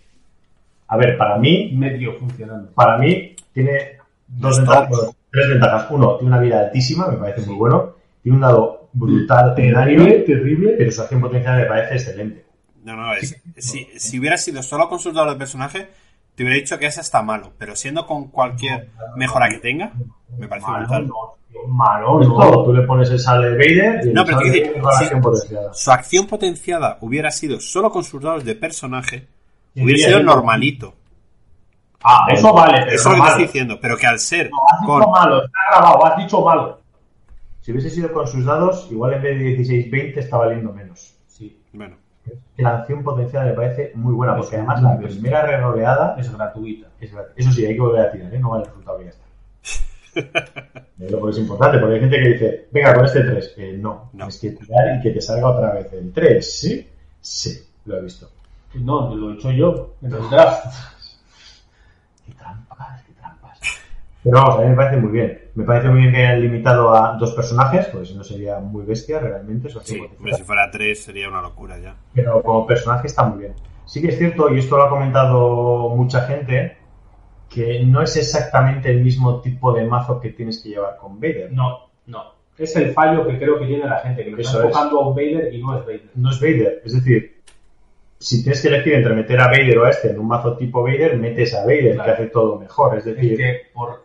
A 0.89 0.97
ver, 0.97 1.17
para 1.17 1.39
mí, 1.39 1.71
Medio 1.75 2.15
funcionando. 2.19 2.71
para 2.73 2.99
mí 2.99 3.37
tiene 3.53 3.99
dos 4.27 4.59
ventajas, 4.59 4.89
tres 5.31 5.49
ventajas. 5.51 5.87
Uno, 5.91 6.17
tiene 6.17 6.35
una 6.35 6.43
vida 6.43 6.61
altísima, 6.61 7.07
me 7.09 7.17
parece 7.19 7.43
muy 7.47 7.55
bueno. 7.57 7.95
Tiene 8.23 8.37
un 8.37 8.43
dado 8.43 8.89
brutal, 8.93 9.55
Terrible, 9.55 9.85
terrible, 9.85 10.25
terrible. 10.27 10.75
pero 10.79 10.91
su 10.91 11.03
acción 11.03 11.21
potencial 11.21 11.59
me 11.59 11.67
parece 11.67 11.95
excelente. 11.95 12.44
No, 12.85 12.95
no, 12.97 13.13
es, 13.15 13.41
si, 13.57 13.87
si 13.97 14.19
hubiera 14.21 14.37
sido 14.37 14.63
solo 14.63 14.89
con 14.89 14.99
sus 15.01 15.13
dados 15.15 15.33
de 15.33 15.39
personaje, 15.39 15.89
te 16.35 16.43
hubiera 16.43 16.59
dicho 16.61 16.79
que 16.79 16.87
ese 16.87 17.01
está 17.01 17.23
malo. 17.23 17.53
Pero 17.59 17.75
siendo 17.77 18.07
con 18.07 18.29
cualquier 18.29 18.91
mejora 19.17 19.49
que 19.49 19.59
tenga, 19.59 19.93
me 20.39 20.47
parece 20.49 20.67
Malo, 20.69 20.79
brutal. 20.87 21.07
no, 21.09 21.15
tío. 21.51 21.67
malo, 21.69 22.21
¿no? 22.21 22.65
tú 22.65 22.73
le 22.75 22.83
pones 22.83 23.11
el 23.11 23.19
sable 23.19 23.51
de 23.51 23.57
Vader 23.57 24.07
y 24.07 24.13
No, 24.13 24.25
pero 24.25 24.39
decir, 24.39 24.73
si 24.75 24.81
acción 25.05 25.21
potenciada. 25.23 25.73
su 25.75 25.91
acción 25.91 26.27
potenciada 26.27 26.99
hubiera 27.01 27.31
sido 27.31 27.59
solo 27.61 27.91
con 27.91 28.05
sus 28.05 28.23
dados 28.23 28.45
de 28.45 28.55
personaje, 28.55 29.29
hubiera 29.75 29.99
sí, 29.99 30.05
sido 30.05 30.19
sí. 30.19 30.25
normalito. 30.25 30.95
Ah, 32.07 32.27
eso 32.31 32.53
vale, 32.53 32.81
Eso 32.95 32.95
es 32.97 33.05
lo 33.07 33.11
que 33.13 33.17
malo. 33.19 33.31
estoy 33.31 33.45
diciendo, 33.47 33.79
pero 33.81 33.97
que 33.97 34.07
al 34.07 34.19
ser 34.19 34.51
No, 34.51 34.59
has 34.71 34.81
dicho 34.81 34.93
con... 34.93 35.11
malo, 35.11 35.43
está 35.45 35.59
grabado, 35.71 36.05
has 36.07 36.17
dicho 36.19 36.41
malo. 36.45 36.81
Si 37.63 37.73
hubiese 37.73 37.89
sido 37.89 38.13
con 38.13 38.27
sus 38.29 38.45
dados, 38.45 38.89
igual 38.91 39.15
en 39.15 39.23
vez 39.23 39.39
de 39.39 39.91
16-20 39.91 40.19
está 40.19 40.37
valiendo 40.37 40.71
menos. 40.71 41.15
Sí, 41.29 41.59
Bueno, 41.73 41.97
La 42.57 42.79
acción 42.79 43.03
potenciada 43.03 43.47
me 43.47 43.53
parece 43.53 43.93
muy 43.95 44.15
buena, 44.15 44.37
porque 44.37 44.57
Es 44.57 44.63
además 44.63 44.83
la 44.83 44.97
primera 44.99 45.43
reroleada 45.43 46.17
es 46.19 46.33
gratuita. 46.33 46.89
es 47.01 47.13
gratis. 47.13 47.33
Eso 47.37 47.51
sí, 47.53 47.67
hay 47.67 47.75
que 47.75 47.81
volver 47.81 48.01
a 48.07 48.13
tirar, 48.13 48.33
¿eh? 48.35 48.39
no 48.39 48.51
vale 48.51 48.63
el 48.65 48.69
resultado 48.71 48.99
que 48.99 49.05
ya 49.05 49.11
está. 49.11 49.25
Eh, 51.01 51.11
cual 51.19 51.33
es 51.33 51.39
importante, 51.41 51.79
porque 51.81 51.95
hay 51.97 52.01
gente 52.01 52.23
que 52.23 52.29
dice, 52.29 52.69
venga, 52.71 52.95
con 52.95 53.05
este 53.05 53.25
3. 53.25 53.55
no, 53.81 54.11
No. 54.13 54.29
tienes 54.29 54.39
que 54.39 54.51
tirar 54.65 54.97
y 54.97 55.03
que 55.03 55.11
te 55.11 55.21
salga 55.21 55.49
otra 55.51 55.73
vez 55.75 55.93
el 55.93 56.13
3. 56.13 56.59
¿Sí? 56.61 56.89
Sí, 57.21 57.59
lo 57.85 57.99
he 57.99 58.03
visto. 58.03 58.31
No, 58.75 59.13
lo 59.15 59.33
he 59.33 59.35
hecho 59.35 59.51
yo 59.51 59.95
en 60.03 60.15
el 60.15 60.31
draft. 60.31 60.67
Qué 62.25 62.33
trampas, 62.35 63.03
qué 63.03 63.13
trampas. 63.15 63.59
Pero 64.25 64.39
vamos, 64.39 64.59
a 64.59 64.63
mí 64.63 64.69
me 64.71 64.75
parece 64.77 64.97
muy 64.97 65.13
bien. 65.13 65.39
Me 65.55 65.65
parece 65.65 65.89
muy 65.89 66.01
bien 66.01 66.13
que 66.13 66.19
hayan 66.27 66.41
limitado 66.41 66.95
a 66.95 67.17
dos 67.19 67.33
personajes, 67.35 67.87
porque 67.87 68.07
si 68.07 68.15
no 68.15 68.25
sería 68.25 68.59
muy 68.59 68.85
bestia 68.85 69.21
realmente. 69.21 69.69
Acción 69.69 69.85
sí, 69.85 70.01
hombre, 70.19 70.35
si 70.35 70.43
fuera 70.43 70.71
tres 70.71 71.03
sería 71.05 71.29
una 71.29 71.43
locura 71.43 71.79
ya. 71.79 71.95
Pero 72.15 72.43
como 72.43 72.67
personaje 72.67 73.07
está 73.07 73.25
muy 73.25 73.41
bien. 73.41 73.53
Sí 73.85 74.01
que 74.01 74.09
es 74.09 74.17
cierto, 74.19 74.51
y 74.53 74.59
esto 74.61 74.77
lo 74.79 74.85
ha 74.85 74.89
comentado 74.89 75.91
mucha 75.91 76.23
gente, 76.23 76.79
que 77.51 77.85
no 77.85 78.01
es 78.03 78.17
exactamente 78.17 78.91
el 78.91 79.05
mismo 79.05 79.41
tipo 79.43 79.73
de 79.75 79.85
mazo 79.85 80.19
que 80.21 80.31
tienes 80.31 80.63
que 80.63 80.71
llevar 80.71 80.97
con 80.97 81.21
Vader. 81.21 81.53
No, 81.53 81.91
no. 82.07 82.33
Es 82.57 82.75
el 82.77 82.93
fallo 82.93 83.27
que 83.27 83.37
creo 83.39 83.59
que 83.59 83.67
tiene 83.67 83.85
la 83.85 83.99
gente, 83.99 84.25
que 84.25 84.31
lo 84.31 84.39
está 84.39 84.49
Eso 84.51 84.59
es. 84.61 84.65
enfocando 84.67 85.01
a 85.01 85.09
un 85.09 85.15
Vader 85.15 85.53
y 85.53 85.61
no 85.63 85.77
es 85.79 85.85
Vader. 85.85 86.11
No 86.15 86.31
es 86.31 86.41
Vader, 86.41 86.83
es 86.85 86.95
decir, 86.95 87.43
si 88.19 88.43
tienes 88.43 88.63
que 88.63 88.69
elegir 88.69 88.95
entre 88.95 89.15
meter 89.15 89.39
a 89.41 89.49
Vader 89.49 89.79
o 89.79 89.85
a 89.85 89.91
este 89.91 90.11
en 90.11 90.19
un 90.19 90.29
mazo 90.29 90.57
tipo 90.57 90.83
Vader, 90.83 91.19
metes 91.19 91.55
a 91.55 91.61
Vader, 91.67 91.95
Claro. 91.95 92.05
que 92.05 92.11
hace 92.23 92.27
todo 92.31 92.59
mejor. 92.59 92.97
Es 92.97 93.07
Es 93.07 93.15
decir, 93.17 93.37
que, 93.37 93.61
por, 93.75 93.89
por 93.89 94.04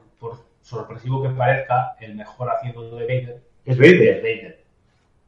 sorpresivo 0.70 1.24
que 1.24 1.30
parezca, 1.30 1.96
el 2.00 2.16
mejor 2.16 2.50
haciendo 2.50 2.96
de 2.96 3.02
Vader 3.06 3.42
es 3.66 3.78
Vader. 3.78 4.02
es 4.02 4.22
Vader. 4.24 4.64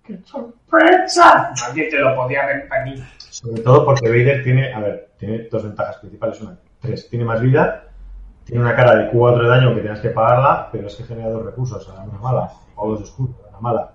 ¡Qué 0.04 0.18
sorpresa! 0.24 1.52
Nadie 1.62 1.90
te 1.90 2.00
lo 2.00 2.16
podía 2.16 2.46
venir. 2.46 3.04
Sobre 3.18 3.62
todo 3.62 3.86
porque 3.86 4.10
Vader 4.10 4.44
tiene, 4.44 4.74
a 4.74 4.80
ver, 4.80 5.12
tiene 5.18 5.48
dos 5.50 5.64
ventajas 5.64 5.98
principales. 5.98 6.42
Una, 6.42 6.58
tres, 6.80 7.08
tiene 7.10 7.26
más 7.26 7.42
vida, 7.42 7.86
tiene 8.44 8.62
una 8.62 8.76
cara 8.76 8.96
de 8.96 9.10
4 9.12 9.44
de 9.44 9.50
daño 9.50 9.76
que 9.76 9.82
tienes 9.82 10.00
que 10.00 10.10
pagarla, 10.10 10.70
pero 10.72 10.88
es 10.88 10.96
que 10.96 11.04
genera 11.04 11.30
dos 11.30 11.46
recursos 11.46 11.88
a 11.90 11.94
la 11.94 12.04
una 12.04 12.18
mala, 12.20 12.52
o 12.76 12.92
dos 12.92 13.02
escudos 13.02 13.36
a 13.48 13.52
la 13.52 13.60
mala. 13.60 13.92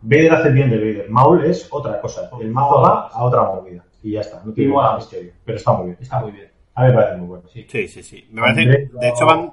Vader 0.00 0.32
hace 0.32 0.50
bien 0.50 0.70
de 0.70 0.78
Vader. 0.78 1.10
Maul 1.10 1.44
es 1.44 1.68
otra 1.70 2.00
cosa. 2.00 2.30
El 2.40 2.50
mazo 2.50 2.80
va 2.80 3.08
a 3.08 3.22
otra 3.24 3.42
movida. 3.42 3.84
Y 4.02 4.12
ya 4.12 4.20
está, 4.20 4.42
no 4.44 4.52
tiene 4.52 4.70
Igual. 4.70 4.86
más 4.86 4.96
misterio. 4.96 5.32
Pero 5.44 5.56
está 5.56 5.72
muy 5.72 5.86
bien. 5.86 5.98
Está 6.00 6.20
muy 6.20 6.32
bien. 6.32 6.50
A 6.76 6.82
mí 6.82 6.88
me 6.88 6.94
parece 6.94 7.16
muy 7.18 7.26
bueno. 7.28 7.44
Sí. 7.52 7.66
Sí, 7.68 7.88
sí, 7.88 8.02
sí. 8.02 8.28
Me 8.32 8.40
parece, 8.42 8.62
Andrés, 8.62 8.92
de 8.92 9.08
hecho 9.08 9.26
van... 9.26 9.52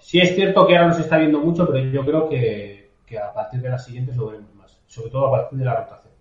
Sí 0.00 0.20
es 0.20 0.34
cierto 0.34 0.66
que 0.66 0.76
ahora 0.76 0.88
no 0.88 0.94
se 0.94 1.02
está 1.02 1.18
viendo 1.18 1.40
mucho, 1.40 1.66
pero 1.66 1.78
yo 1.84 2.04
creo 2.04 2.28
que, 2.28 2.90
que 3.06 3.18
a 3.18 3.32
partir 3.34 3.60
de 3.60 3.68
las 3.68 3.84
siguientes 3.84 4.16
lo 4.16 4.28
veremos 4.28 4.54
más. 4.54 4.80
Sobre 4.86 5.10
todo 5.10 5.26
a 5.26 5.30
partir 5.40 5.58
de 5.58 5.64
la 5.64 5.74
rotación. 5.76 6.12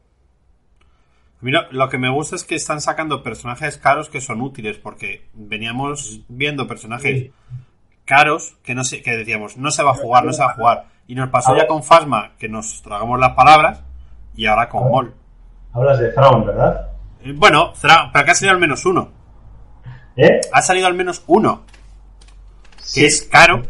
A 1.39 1.45
mí 1.45 1.51
lo, 1.71 1.87
que 1.89 1.97
me 1.97 2.09
gusta 2.09 2.35
es 2.35 2.43
que 2.43 2.55
están 2.55 2.81
sacando 2.81 3.21
personajes 3.23 3.77
caros 3.77 4.09
que 4.09 4.19
son 4.21 4.41
útiles, 4.41 4.77
porque 4.79 5.27
veníamos 5.33 6.21
viendo 6.27 6.67
personajes 6.67 7.19
Sí. 7.25 7.31
caros 8.05 8.57
que 8.63 8.73
no 8.75 8.83
sé, 8.83 9.01
que 9.03 9.15
decíamos, 9.15 9.55
no 9.55 9.69
se 9.71 9.83
va 9.83 9.91
a 9.91 9.95
jugar, 9.95 10.25
no 10.25 10.33
se 10.33 10.41
va 10.43 10.49
a 10.51 10.55
jugar. 10.55 10.85
Y 11.07 11.15
nos 11.15 11.29
pasó 11.29 11.55
ya 11.55 11.67
con 11.67 11.83
Fasma, 11.83 12.31
que 12.37 12.49
nos 12.49 12.81
tragamos 12.81 13.17
las 13.19 13.31
palabras, 13.33 13.81
y 14.35 14.45
ahora 14.47 14.67
con 14.67 14.89
Mol. 14.89 15.13
Hablas 15.73 15.99
de 15.99 16.09
Thrawn, 16.11 16.45
¿verdad? 16.45 16.89
Eh, 17.23 17.33
Bueno, 17.35 17.71
Thra- 17.75 18.09
pero 18.11 18.23
acá 18.23 18.33
salido 18.35 18.53
al 18.55 18.59
menos 18.59 18.85
uno. 18.85 19.11
¿Eh? 20.17 20.41
Ha 20.51 20.61
salido 20.61 20.87
al 20.87 20.93
menos 20.95 21.23
uno, 21.27 21.63
que 22.93 23.05
es 23.05 23.21
caro. 23.23 23.63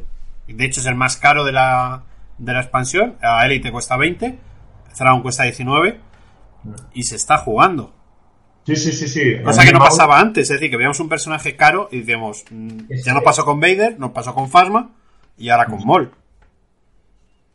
De 0.47 0.65
hecho, 0.65 0.79
es 0.79 0.85
el 0.87 0.95
más 0.95 1.17
caro 1.17 1.43
de 1.43 1.51
la, 1.51 2.03
de 2.37 2.53
la 2.53 2.61
expansión. 2.61 3.17
A 3.21 3.45
Elite 3.45 3.71
cuesta 3.71 3.97
20, 3.97 4.39
Thrawn 4.97 5.21
cuesta 5.21 5.43
19, 5.43 5.99
y 6.93 7.03
se 7.03 7.15
está 7.17 7.37
jugando. 7.37 7.93
Sí, 8.65 8.75
sí, 8.75 8.91
sí, 8.91 9.07
sí. 9.07 9.41
Cosa 9.43 9.63
que 9.63 9.71
no 9.71 9.79
pasaba 9.79 10.19
antes, 10.19 10.43
es 10.43 10.49
decir, 10.55 10.69
que 10.69 10.77
veíamos 10.77 10.99
un 10.99 11.07
personaje 11.09 11.55
caro 11.55 11.87
y 11.91 11.99
decíamos, 11.99 12.43
mm, 12.49 12.79
ya 13.05 13.13
nos 13.13 13.23
pasó 13.23 13.45
con 13.45 13.59
Vader, 13.59 13.97
nos 13.99 14.11
pasó 14.11 14.33
con 14.33 14.49
Phasma 14.49 14.89
y 15.37 15.49
ahora 15.49 15.65
con 15.67 15.85
Maul. 15.85 16.11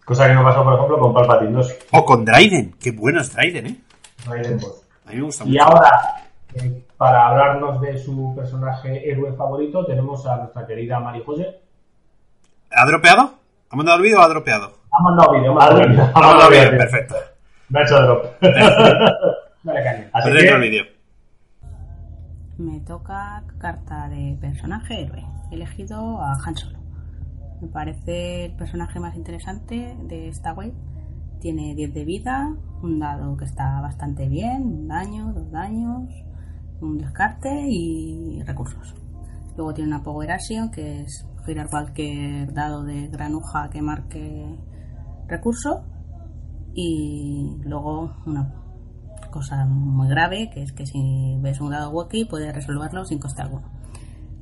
Cosa 0.05 0.27
que 0.27 0.35
no 0.35 0.43
pasó, 0.43 0.65
por 0.65 0.75
ejemplo, 0.75 0.99
con 0.99 1.15
Palpatine 1.15 1.53
2. 1.53 1.75
O 1.93 2.05
con 2.05 2.25
Dryden, 2.25 2.75
qué 2.81 2.91
bueno 2.93 3.21
es 3.21 3.33
Dryden, 3.35 3.67
¿eh? 3.67 3.77
Raiden 4.27 4.59
Boss. 4.59 4.83
A 5.07 5.11
mí 5.11 5.17
me 5.17 5.23
gusta 5.23 5.45
Y 5.45 5.49
mucho. 5.49 5.63
ahora, 5.65 6.22
eh, 6.55 6.87
para 6.97 7.29
hablarnos 7.29 7.81
de 7.81 7.99
su 7.99 8.35
personaje 8.35 9.11
héroe 9.11 9.33
favorito, 9.35 9.85
tenemos 9.87 10.27
a 10.27 10.37
nuestra 10.37 10.67
querida 10.67 11.01
Mari 11.01 11.23
José. 11.25 11.61
¿Ha 12.71 12.87
dropeado? 12.87 13.35
¿Ha 13.71 13.77
mandado 13.77 13.99
el 13.99 14.03
vídeo 14.05 14.19
o 14.19 14.23
ha 14.23 14.29
dropeado? 14.29 14.73
Ha 14.91 15.03
mandado 15.03 15.33
vídeo, 15.33 15.53
ha 15.53 15.55
mandado 15.55 15.89
vídeo. 15.89 16.11
Ha 16.15 16.21
mandado 16.21 16.51
bien, 16.51 16.65
vídeo, 16.65 16.79
perfecto. 16.79 17.15
Me 17.69 17.81
ha 17.81 17.83
hecho 17.85 18.03
drop. 18.03 18.25
Dale 19.63 19.83
caña. 19.83 20.11
Así 20.13 20.31
dentro 20.31 20.47
que, 20.47 20.55
el 20.55 20.71
vídeo. 20.71 20.85
Me 22.59 22.81
toca 22.81 23.43
carta 23.59 24.09
de 24.09 24.37
personaje 24.41 25.03
héroe. 25.03 25.25
He 25.51 25.55
elegido 25.55 26.21
a 26.21 26.35
Han 26.45 26.57
Solo. 26.57 26.79
Me 27.63 27.69
parece 27.69 28.47
el 28.47 28.57
personaje 28.57 29.01
más 29.01 29.17
interesante 29.17 29.97
de 30.03 30.29
esta 30.29 30.53
wave. 30.53 30.75
Tiene 31.41 31.75
10 31.75 31.95
de 31.95 32.05
vida, 32.05 32.55
un 32.83 32.99
dado 32.99 33.37
que 33.37 33.45
está 33.45 33.81
bastante 33.81 34.29
bien, 34.29 34.63
un 34.63 34.89
daño, 34.89 35.33
dos 35.33 35.51
daños, 35.51 36.13
un 36.83 36.99
descarte 36.99 37.67
y 37.69 38.43
recursos. 38.43 38.95
Luego 39.57 39.75
tiene 39.75 39.95
una 39.95 40.03
Power 40.03 40.33
Action 40.33 40.71
que 40.71 41.03
es 41.03 41.27
girar 41.45 41.69
cualquier 41.69 42.53
dado 42.53 42.85
de 42.85 43.09
granuja 43.09 43.69
que 43.71 43.83
marque 43.83 44.59
recurso. 45.29 45.85
Y 46.75 47.59
luego 47.65 48.17
una 48.27 48.55
cosa 49.31 49.65
muy 49.67 50.09
grave, 50.09 50.51
que 50.51 50.63
es 50.63 50.73
que 50.73 50.87
si 50.87 51.37
ves 51.41 51.61
un 51.61 51.71
dado 51.71 51.91
Woki 51.91 52.25
puedes 52.25 52.55
resolverlo 52.55 53.05
sin 53.05 53.19
coste 53.19 53.43
alguno. 53.43 53.71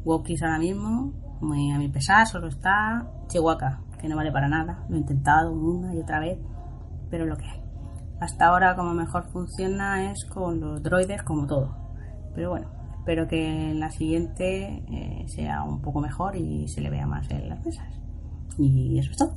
Wokis 0.05 0.43
ahora 0.43 0.59
mismo, 0.59 1.13
muy 1.41 1.71
a 1.73 1.79
mi 1.79 1.89
pesar, 1.89 2.27
solo 2.27 2.49
está 2.49 3.07
Chihuahua, 3.29 3.83
que 4.01 4.09
no 4.09 4.17
vale 4.17 4.33
para 4.33 4.49
nada. 4.49 4.85
Lo 4.89 4.97
he 4.97 5.01
intentado 5.01 5.53
una 5.53 5.95
y 5.95 5.99
otra 5.99 6.21
vez, 6.21 6.39
pero 7.11 7.27
lo 7.27 7.37
que 7.37 7.47
hay. 7.47 7.61
Hasta 8.21 8.47
ahora 8.47 8.77
como 8.77 8.95
mejor 8.95 9.31
funciona 9.33 10.11
es 10.11 10.25
con 10.27 10.61
los 10.61 10.83
droides 10.83 11.23
como 11.23 11.47
todo. 11.47 11.80
Pero 12.35 12.51
bueno, 12.51 12.69
espero 12.99 13.27
que 13.29 13.71
en 13.71 13.81
la 13.81 13.91
siguiente 13.91 14.83
eh, 14.91 15.25
sea 15.29 15.63
un 15.63 15.81
poco 15.83 16.01
mejor 16.01 16.37
y 16.37 16.69
se 16.69 16.81
le 16.81 16.91
vea 16.91 17.07
más 17.07 17.31
en 17.31 17.49
las 17.49 17.65
mesas. 17.65 17.87
Y 18.59 18.99
eso 18.99 19.11
es 19.11 19.17
todo. 19.17 19.33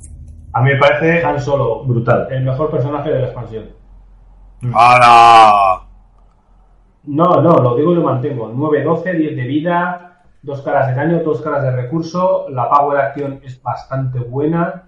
a 0.52 0.62
mí 0.62 0.70
me 0.70 0.76
parece 0.78 1.24
Han 1.24 1.40
Solo, 1.40 1.84
brutal. 1.84 2.28
el 2.30 2.44
mejor 2.44 2.70
personaje 2.70 3.10
de 3.10 3.20
la 3.20 3.26
expansión. 3.26 3.64
¡Hala! 4.72 5.82
No, 7.04 7.40
no, 7.42 7.58
lo 7.58 7.76
digo 7.76 7.92
y 7.92 7.96
lo 7.96 8.02
mantengo. 8.02 8.50
9-12, 8.50 9.16
10 9.18 9.36
de 9.36 9.42
vida, 9.44 10.22
dos 10.42 10.62
caras 10.62 10.88
de 10.88 10.94
daño, 10.94 11.22
dos 11.22 11.42
caras 11.42 11.62
de 11.62 11.70
recurso. 11.72 12.46
La 12.48 12.68
power 12.70 12.98
acción 12.98 13.40
es 13.44 13.62
bastante 13.62 14.18
buena. 14.20 14.84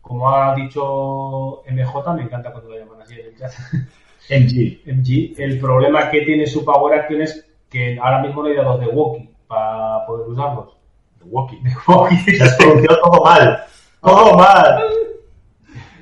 Como 0.00 0.28
ha 0.30 0.54
dicho 0.54 1.62
MJ, 1.70 2.14
me 2.14 2.22
encanta 2.22 2.52
cuando 2.52 2.70
lo 2.70 2.78
llaman 2.78 3.00
así 3.02 3.14
en 3.18 3.26
el 3.26 3.36
chat. 3.36 3.50
MG. 4.28 4.82
MG. 4.86 5.34
El 5.38 5.58
problema 5.60 6.10
que 6.10 6.22
tiene 6.22 6.46
su 6.46 6.64
power 6.64 6.98
action 6.98 7.22
es 7.22 7.46
que 7.68 7.98
ahora 8.00 8.20
mismo 8.20 8.42
no 8.42 8.48
hay 8.48 8.56
dados 8.56 8.80
de 8.80 8.86
Wookiee 8.86 9.30
para 9.46 10.06
poder 10.06 10.28
usarlos. 10.28 10.76
De 11.18 11.24
Wookiee. 11.30 11.60
De 11.62 11.70
Wookiee. 11.86 12.36
Se 12.36 12.44
has 12.44 12.56
pronunciado 12.56 13.00
todo 13.02 13.24
mal. 13.24 13.64
Todo 14.00 14.36
mal. 14.36 14.82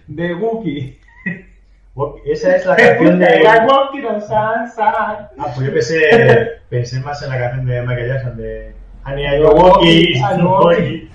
De 0.07 0.35
Wookiee. 0.35 0.99
Wookiee. 1.95 2.33
Esa 2.33 2.57
es 2.57 2.67
la 2.67 2.77
canción 2.77 3.19
de... 3.19 3.47
Ah, 3.47 3.67
pues 5.55 5.67
yo 5.67 5.73
pensé, 5.73 6.61
pensé 6.69 7.01
más 7.01 7.23
en 7.23 7.31
la 7.31 7.39
canción 7.39 7.67
de 7.67 7.83
Michael 7.83 8.09
Jackson 8.09 8.37
de 8.37 8.75
Honey, 9.05 9.27
I 9.27 9.43
Go 9.43 9.51
Wookiee. 9.55 10.19
I 10.19 10.41
go 10.41 10.61
Wookiee. 10.61 11.11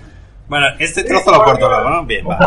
Bueno, 0.48 0.66
este 0.78 1.02
trozo 1.02 1.32
lo 1.32 1.42
corto 1.42 1.68
luego, 1.68 1.90
¿no? 1.90 2.04
Bien, 2.04 2.24
va. 2.24 2.38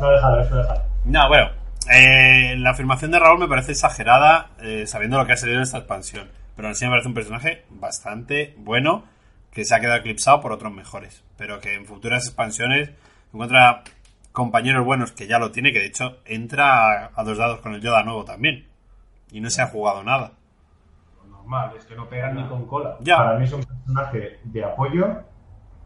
No, 0.00 0.10
déjalo, 0.12 0.40
eso 0.40 0.56
déjalo. 0.56 0.82
No, 1.04 1.28
bueno. 1.28 1.61
Eh, 1.90 2.54
la 2.58 2.70
afirmación 2.70 3.10
de 3.10 3.18
Raúl 3.18 3.38
me 3.38 3.48
parece 3.48 3.72
exagerada, 3.72 4.50
eh, 4.60 4.86
sabiendo 4.86 5.18
lo 5.18 5.26
que 5.26 5.32
ha 5.32 5.36
salido 5.36 5.58
en 5.58 5.62
esta 5.62 5.78
expansión. 5.78 6.30
Pero 6.54 6.68
aún 6.68 6.72
así 6.72 6.84
me 6.84 6.90
parece 6.90 7.08
un 7.08 7.14
personaje 7.14 7.64
bastante 7.70 8.54
bueno, 8.58 9.04
que 9.52 9.64
se 9.64 9.74
ha 9.74 9.80
quedado 9.80 9.98
eclipsado 9.98 10.40
por 10.40 10.52
otros 10.52 10.72
mejores. 10.72 11.24
Pero 11.36 11.60
que 11.60 11.74
en 11.74 11.86
futuras 11.86 12.26
expansiones 12.26 12.90
encuentra 13.32 13.82
compañeros 14.32 14.84
buenos 14.84 15.12
que 15.12 15.26
ya 15.26 15.38
lo 15.38 15.50
tiene, 15.50 15.72
que 15.72 15.80
de 15.80 15.86
hecho 15.86 16.18
entra 16.24 17.06
a, 17.06 17.10
a 17.14 17.24
dos 17.24 17.38
dados 17.38 17.60
con 17.60 17.74
el 17.74 17.80
Yoda 17.80 18.02
nuevo 18.02 18.24
también. 18.24 18.66
Y 19.30 19.40
no 19.40 19.50
se 19.50 19.62
ha 19.62 19.66
jugado 19.66 20.04
nada. 20.04 20.32
Normal, 21.28 21.72
es 21.78 21.84
que 21.86 21.96
no 21.96 22.08
pegan 22.08 22.36
ni 22.36 22.46
con 22.46 22.66
cola. 22.66 22.96
Ya. 23.00 23.16
Para 23.16 23.38
mí 23.38 23.44
es 23.44 23.52
un 23.52 23.64
personaje 23.64 24.38
de 24.44 24.64
apoyo 24.64 25.22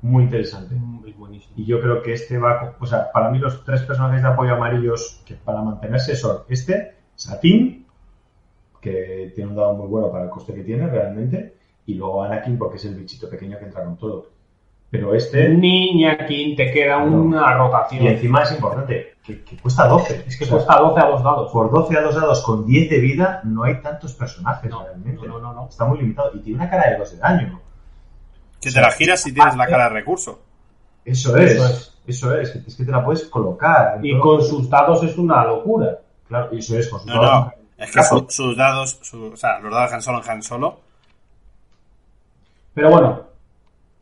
muy 0.06 0.24
interesante. 0.24 0.76
Es 1.06 1.16
buenísimo. 1.16 1.54
Y 1.56 1.64
yo 1.64 1.80
creo 1.80 2.02
que 2.02 2.12
este 2.12 2.38
va, 2.38 2.76
o 2.78 2.86
sea, 2.86 3.10
para 3.12 3.30
mí 3.30 3.38
los 3.38 3.64
tres 3.64 3.82
personajes 3.82 4.22
de 4.22 4.28
apoyo 4.28 4.54
amarillos 4.54 5.22
que 5.26 5.34
para 5.34 5.62
mantenerse 5.62 6.14
son 6.16 6.38
este, 6.48 6.94
Satín, 7.14 7.86
que 8.80 9.32
tiene 9.34 9.50
un 9.50 9.56
dado 9.56 9.74
muy 9.74 9.88
bueno 9.88 10.10
para 10.10 10.24
el 10.24 10.30
coste 10.30 10.54
que 10.54 10.62
tiene 10.62 10.86
realmente, 10.86 11.56
y 11.86 11.94
luego 11.94 12.22
Anakin 12.22 12.56
porque 12.58 12.76
es 12.76 12.84
el 12.84 12.94
bichito 12.94 13.28
pequeño 13.28 13.58
que 13.58 13.64
entra 13.64 13.84
con 13.84 13.96
todo. 13.96 14.36
Pero 14.88 15.14
este, 15.14 15.48
Niñakin, 15.48 16.54
te 16.56 16.70
queda 16.70 16.98
una 16.98 17.56
rotación. 17.56 18.04
y 18.04 18.08
encima 18.08 18.42
es 18.42 18.52
importante, 18.52 19.14
que, 19.24 19.42
que 19.42 19.56
cuesta 19.56 19.88
12. 19.88 20.24
Es 20.28 20.38
que 20.38 20.46
cuesta 20.46 20.78
12 20.78 21.00
a 21.00 21.06
dos 21.06 21.24
dados. 21.24 21.52
Por 21.52 21.70
12 21.72 21.98
a 21.98 22.02
2 22.02 22.14
dados 22.14 22.42
con 22.44 22.64
10 22.64 22.90
de 22.90 23.00
vida 23.00 23.40
no 23.44 23.64
hay 23.64 23.82
tantos 23.82 24.14
personajes 24.14 24.70
No, 24.70 24.84
realmente. 24.84 25.26
no, 25.26 25.40
no, 25.40 25.52
no. 25.52 25.68
Está 25.68 25.86
muy 25.86 25.98
limitado. 25.98 26.30
Y 26.34 26.38
tiene 26.38 26.60
una 26.60 26.70
cara 26.70 26.90
de 26.90 26.98
2 26.98 27.12
de 27.12 27.18
daño. 27.18 27.60
Que 28.60 28.70
te 28.72 28.80
la 28.80 28.90
giras 28.90 29.22
si 29.22 29.32
tienes 29.32 29.56
la 29.56 29.66
cara 29.66 29.84
de 29.84 29.90
recurso. 29.90 30.40
Eso 31.04 31.36
es. 31.36 31.52
Eso 31.52 31.92
Eso 32.06 32.34
es. 32.36 32.54
es. 32.56 32.76
Que 32.76 32.84
te 32.84 32.90
la 32.90 33.04
puedes 33.04 33.24
colocar. 33.26 33.98
Y 34.02 34.18
con 34.18 34.42
sus 34.42 34.68
dados 34.68 35.02
es 35.04 35.16
una 35.18 35.44
locura. 35.44 35.98
Claro, 36.28 36.48
y 36.52 36.58
eso 36.58 36.76
es. 36.78 36.88
Con 36.88 37.00
sus 37.00 37.08
No, 37.08 37.22
dados- 37.22 37.46
no. 37.46 37.52
Es 37.78 37.90
que 37.92 38.02
su- 38.02 38.26
sus 38.30 38.56
dados, 38.56 38.98
su- 39.02 39.32
o 39.32 39.36
sea, 39.36 39.58
los 39.60 39.72
dados 39.72 39.92
Han 39.92 40.02
Solo 40.02 40.22
en 40.24 40.30
Han 40.30 40.42
Solo. 40.42 40.80
Pero 42.74 42.90
bueno, 42.90 43.22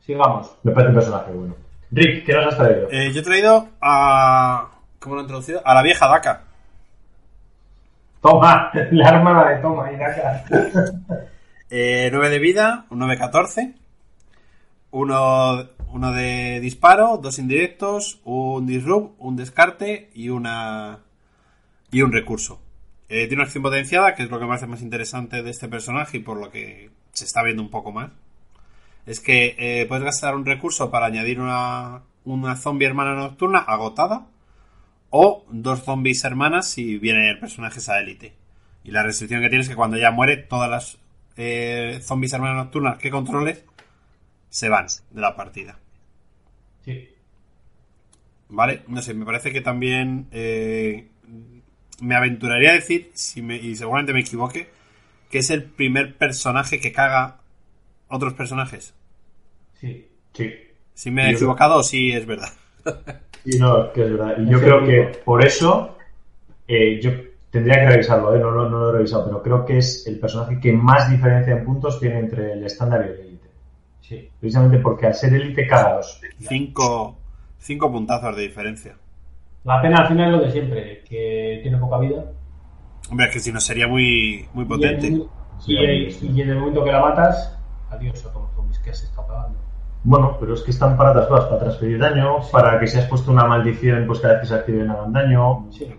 sigamos. 0.05 0.51
Me 0.63 0.73
parece 0.73 0.89
un 0.91 0.95
personaje 0.97 1.31
bueno. 1.33 1.55
Rick, 1.91 2.25
¿qué 2.27 2.33
nos 2.35 2.47
has 2.47 2.57
traído? 2.57 2.89
Eh, 2.91 3.13
yo 3.13 3.21
he 3.21 3.25
traído 3.25 3.69
a. 3.81 4.69
¿Cómo 4.99 5.17
lo 5.17 5.21
he 5.21 5.25
introducido? 5.25 5.61
A 5.65 5.75
la 5.75 5.83
vieja 5.83 6.09
Daka. 6.09 6.43
Toma, 8.23 8.71
la 8.93 9.09
hermana 9.11 9.51
de 9.51 9.57
Toma 9.57 9.93
y 9.93 9.97
Naka. 9.97 10.45
Eh, 11.71 12.09
9 12.13 12.31
de 12.31 12.39
vida, 12.39 12.87
un 12.91 13.01
9-14. 13.01 13.75
Uno, 14.95 15.71
uno 15.89 16.13
de 16.13 16.61
disparo, 16.61 17.19
dos 17.21 17.41
indirectos, 17.41 18.21
un 18.23 18.65
disrupt, 18.65 19.17
un 19.19 19.35
descarte 19.35 20.09
y 20.15 20.29
una. 20.29 21.01
y 21.91 22.03
un 22.03 22.13
recurso. 22.13 22.61
Eh, 23.09 23.27
tiene 23.27 23.35
una 23.35 23.43
acción 23.47 23.65
potenciada, 23.65 24.15
que 24.15 24.23
es 24.23 24.31
lo 24.31 24.39
que 24.39 24.47
me 24.47 24.55
hace 24.55 24.69
más 24.69 24.83
interesante 24.83 25.43
de 25.43 25.51
este 25.51 25.67
personaje 25.67 26.19
y 26.19 26.21
por 26.21 26.37
lo 26.37 26.53
que 26.53 26.91
se 27.13 27.25
está 27.25 27.43
viendo 27.43 27.61
un 27.61 27.71
poco 27.71 27.91
más. 27.91 28.13
Es 29.05 29.19
que 29.19 29.57
eh, 29.59 29.85
puedes 29.87 30.05
gastar 30.05 30.37
un 30.37 30.47
recurso 30.47 30.93
para 30.93 31.07
añadir 31.07 31.41
una, 31.41 32.03
una 32.25 32.55
zombie 32.55 32.87
hermana 32.87 33.17
nocturna 33.17 33.59
agotada 33.59 34.29
o 35.11 35.45
dos 35.51 35.83
zombies 35.83 36.23
hermanas 36.23 36.69
si 36.69 36.99
viene 36.99 37.31
el 37.31 37.41
personaje 37.41 37.81
esa 37.81 37.99
élite. 37.99 38.33
Y 38.85 38.93
la 38.93 39.03
restricción 39.03 39.43
que 39.43 39.49
tienes 39.49 39.67
es 39.67 39.71
que 39.71 39.77
cuando 39.77 39.97
ya 39.97 40.13
muere, 40.13 40.37
todas 40.37 40.71
las 40.71 40.99
eh, 41.37 41.99
zombies 42.01 42.33
hermanas 42.33 42.67
nocturnas 42.67 42.99
que 42.99 43.11
controles 43.11 43.65
se 44.55 44.69
van 44.69 44.87
de 45.11 45.21
la 45.21 45.35
partida. 45.35 45.77
Sí. 46.85 47.09
¿Vale? 48.49 48.83
No 48.87 49.03
sé, 49.03 49.13
me 49.15 49.25
parece 49.25 49.53
que 49.53 49.61
también 49.61 50.29
eh, 50.31 51.09
me 52.01 52.15
aventuraría 52.15 52.71
a 52.71 52.75
decir, 52.75 53.11
si 53.15 53.43
me- 53.43 53.57
y 53.57 53.75
seguramente 53.75 54.13
me 54.13 54.21
equivoque, 54.21 54.69
que 55.29 55.39
es 55.39 55.51
el 55.51 55.65
primer 55.65 56.15
personaje 56.17 56.79
que 56.79 56.93
caga 56.93 57.39
otros 58.09 58.35
personajes. 58.35 58.95
Sí. 59.81 60.07
Sí. 60.35 60.53
Si 60.95 61.11
me 61.11 61.25
he 61.27 61.31
Yo- 61.33 61.37
equivocado 61.39 61.79
o 61.79 61.83
si 61.83 62.13
es 62.13 62.25
verdad. 62.27 62.53
Y 63.47 63.59
no, 63.59 63.93
que 63.93 64.05
es 64.05 64.11
verdad. 64.13 64.37
Y 64.39 64.49
yo 64.51 64.59
creo 64.59 64.81
mismo. 64.81 64.87
que 65.13 65.19
por 65.23 65.45
eso 65.45 65.99
eh, 66.67 66.99
yo 67.03 67.11
tendría 67.51 67.81
que 67.81 67.91
revisarlo, 67.91 68.35
¿eh? 68.35 68.39
no, 68.39 68.51
no, 68.53 68.71
no 68.71 68.79
lo 68.79 68.89
he 68.91 68.93
revisado, 68.99 69.27
pero 69.27 69.43
creo 69.43 69.67
que 69.67 69.77
es 69.79 70.07
el 70.07 70.19
personaje 70.19 70.59
que 70.61 70.73
más 70.73 71.11
diferencia 71.11 71.53
en 71.55 71.63
puntos 71.65 72.01
tiene 72.01 72.21
entre 72.21 72.53
el 72.55 72.65
estándar 72.65 73.05
y 73.05 73.21
el. 73.21 73.24
Sí. 74.07 74.29
Precisamente 74.39 74.79
porque 74.81 75.07
al 75.07 75.15
ser 75.15 75.33
élite 75.35 75.67
caga 75.67 75.95
dos. 75.97 76.21
Cinco, 76.41 77.17
cinco 77.59 77.91
puntazos 77.91 78.37
de 78.37 78.43
diferencia. 78.43 78.97
La 79.65 79.81
pena 79.81 80.03
al 80.03 80.09
final 80.09 80.27
es 80.35 80.39
lo 80.41 80.45
de 80.45 80.53
siempre, 80.53 81.03
que 81.09 81.61
tiene 81.63 81.79
poca 81.79 81.99
vida. 81.99 82.23
Hombre, 83.11 83.27
es 83.29 83.33
que 83.33 83.41
si 83.41 83.51
no 83.51 83.61
sería 83.61 83.89
muy, 83.89 84.47
muy 84.53 84.67
potente. 84.67 85.07
Y, 85.67 85.75
y- 85.79 86.09
y 86.35 86.43
en 86.43 86.51
el 86.51 86.59
momento 86.59 86.85
que 86.85 86.93
la 86.93 87.01
matas, 87.01 87.59
adiós 87.91 88.25
a 88.27 88.33
todos 88.33 88.47
los 88.49 88.55
zombies 88.57 88.79
que 88.81 88.91
has 88.91 89.03
estado 89.03 89.27
pagando. 89.27 89.59
Bueno, 90.03 90.37
pero 90.39 90.53
es 90.53 90.61
que 90.61 90.71
están 90.73 90.99
para 90.99 91.15
cosas, 91.27 91.47
para 91.47 91.61
transferir 91.61 91.99
daño, 91.99 92.41
para 92.53 92.79
que 92.79 92.87
si 92.87 92.99
has 92.99 93.07
puesto 93.07 93.31
una 93.33 93.47
maldición, 93.47 94.07
pues 94.07 94.21
cada 94.21 94.35
vez 94.35 94.43
que 94.43 94.49
se 94.49 94.55
activen 94.55 94.91
hagan 94.91 95.13
daño. 95.15 95.67
Sí. 95.71 95.91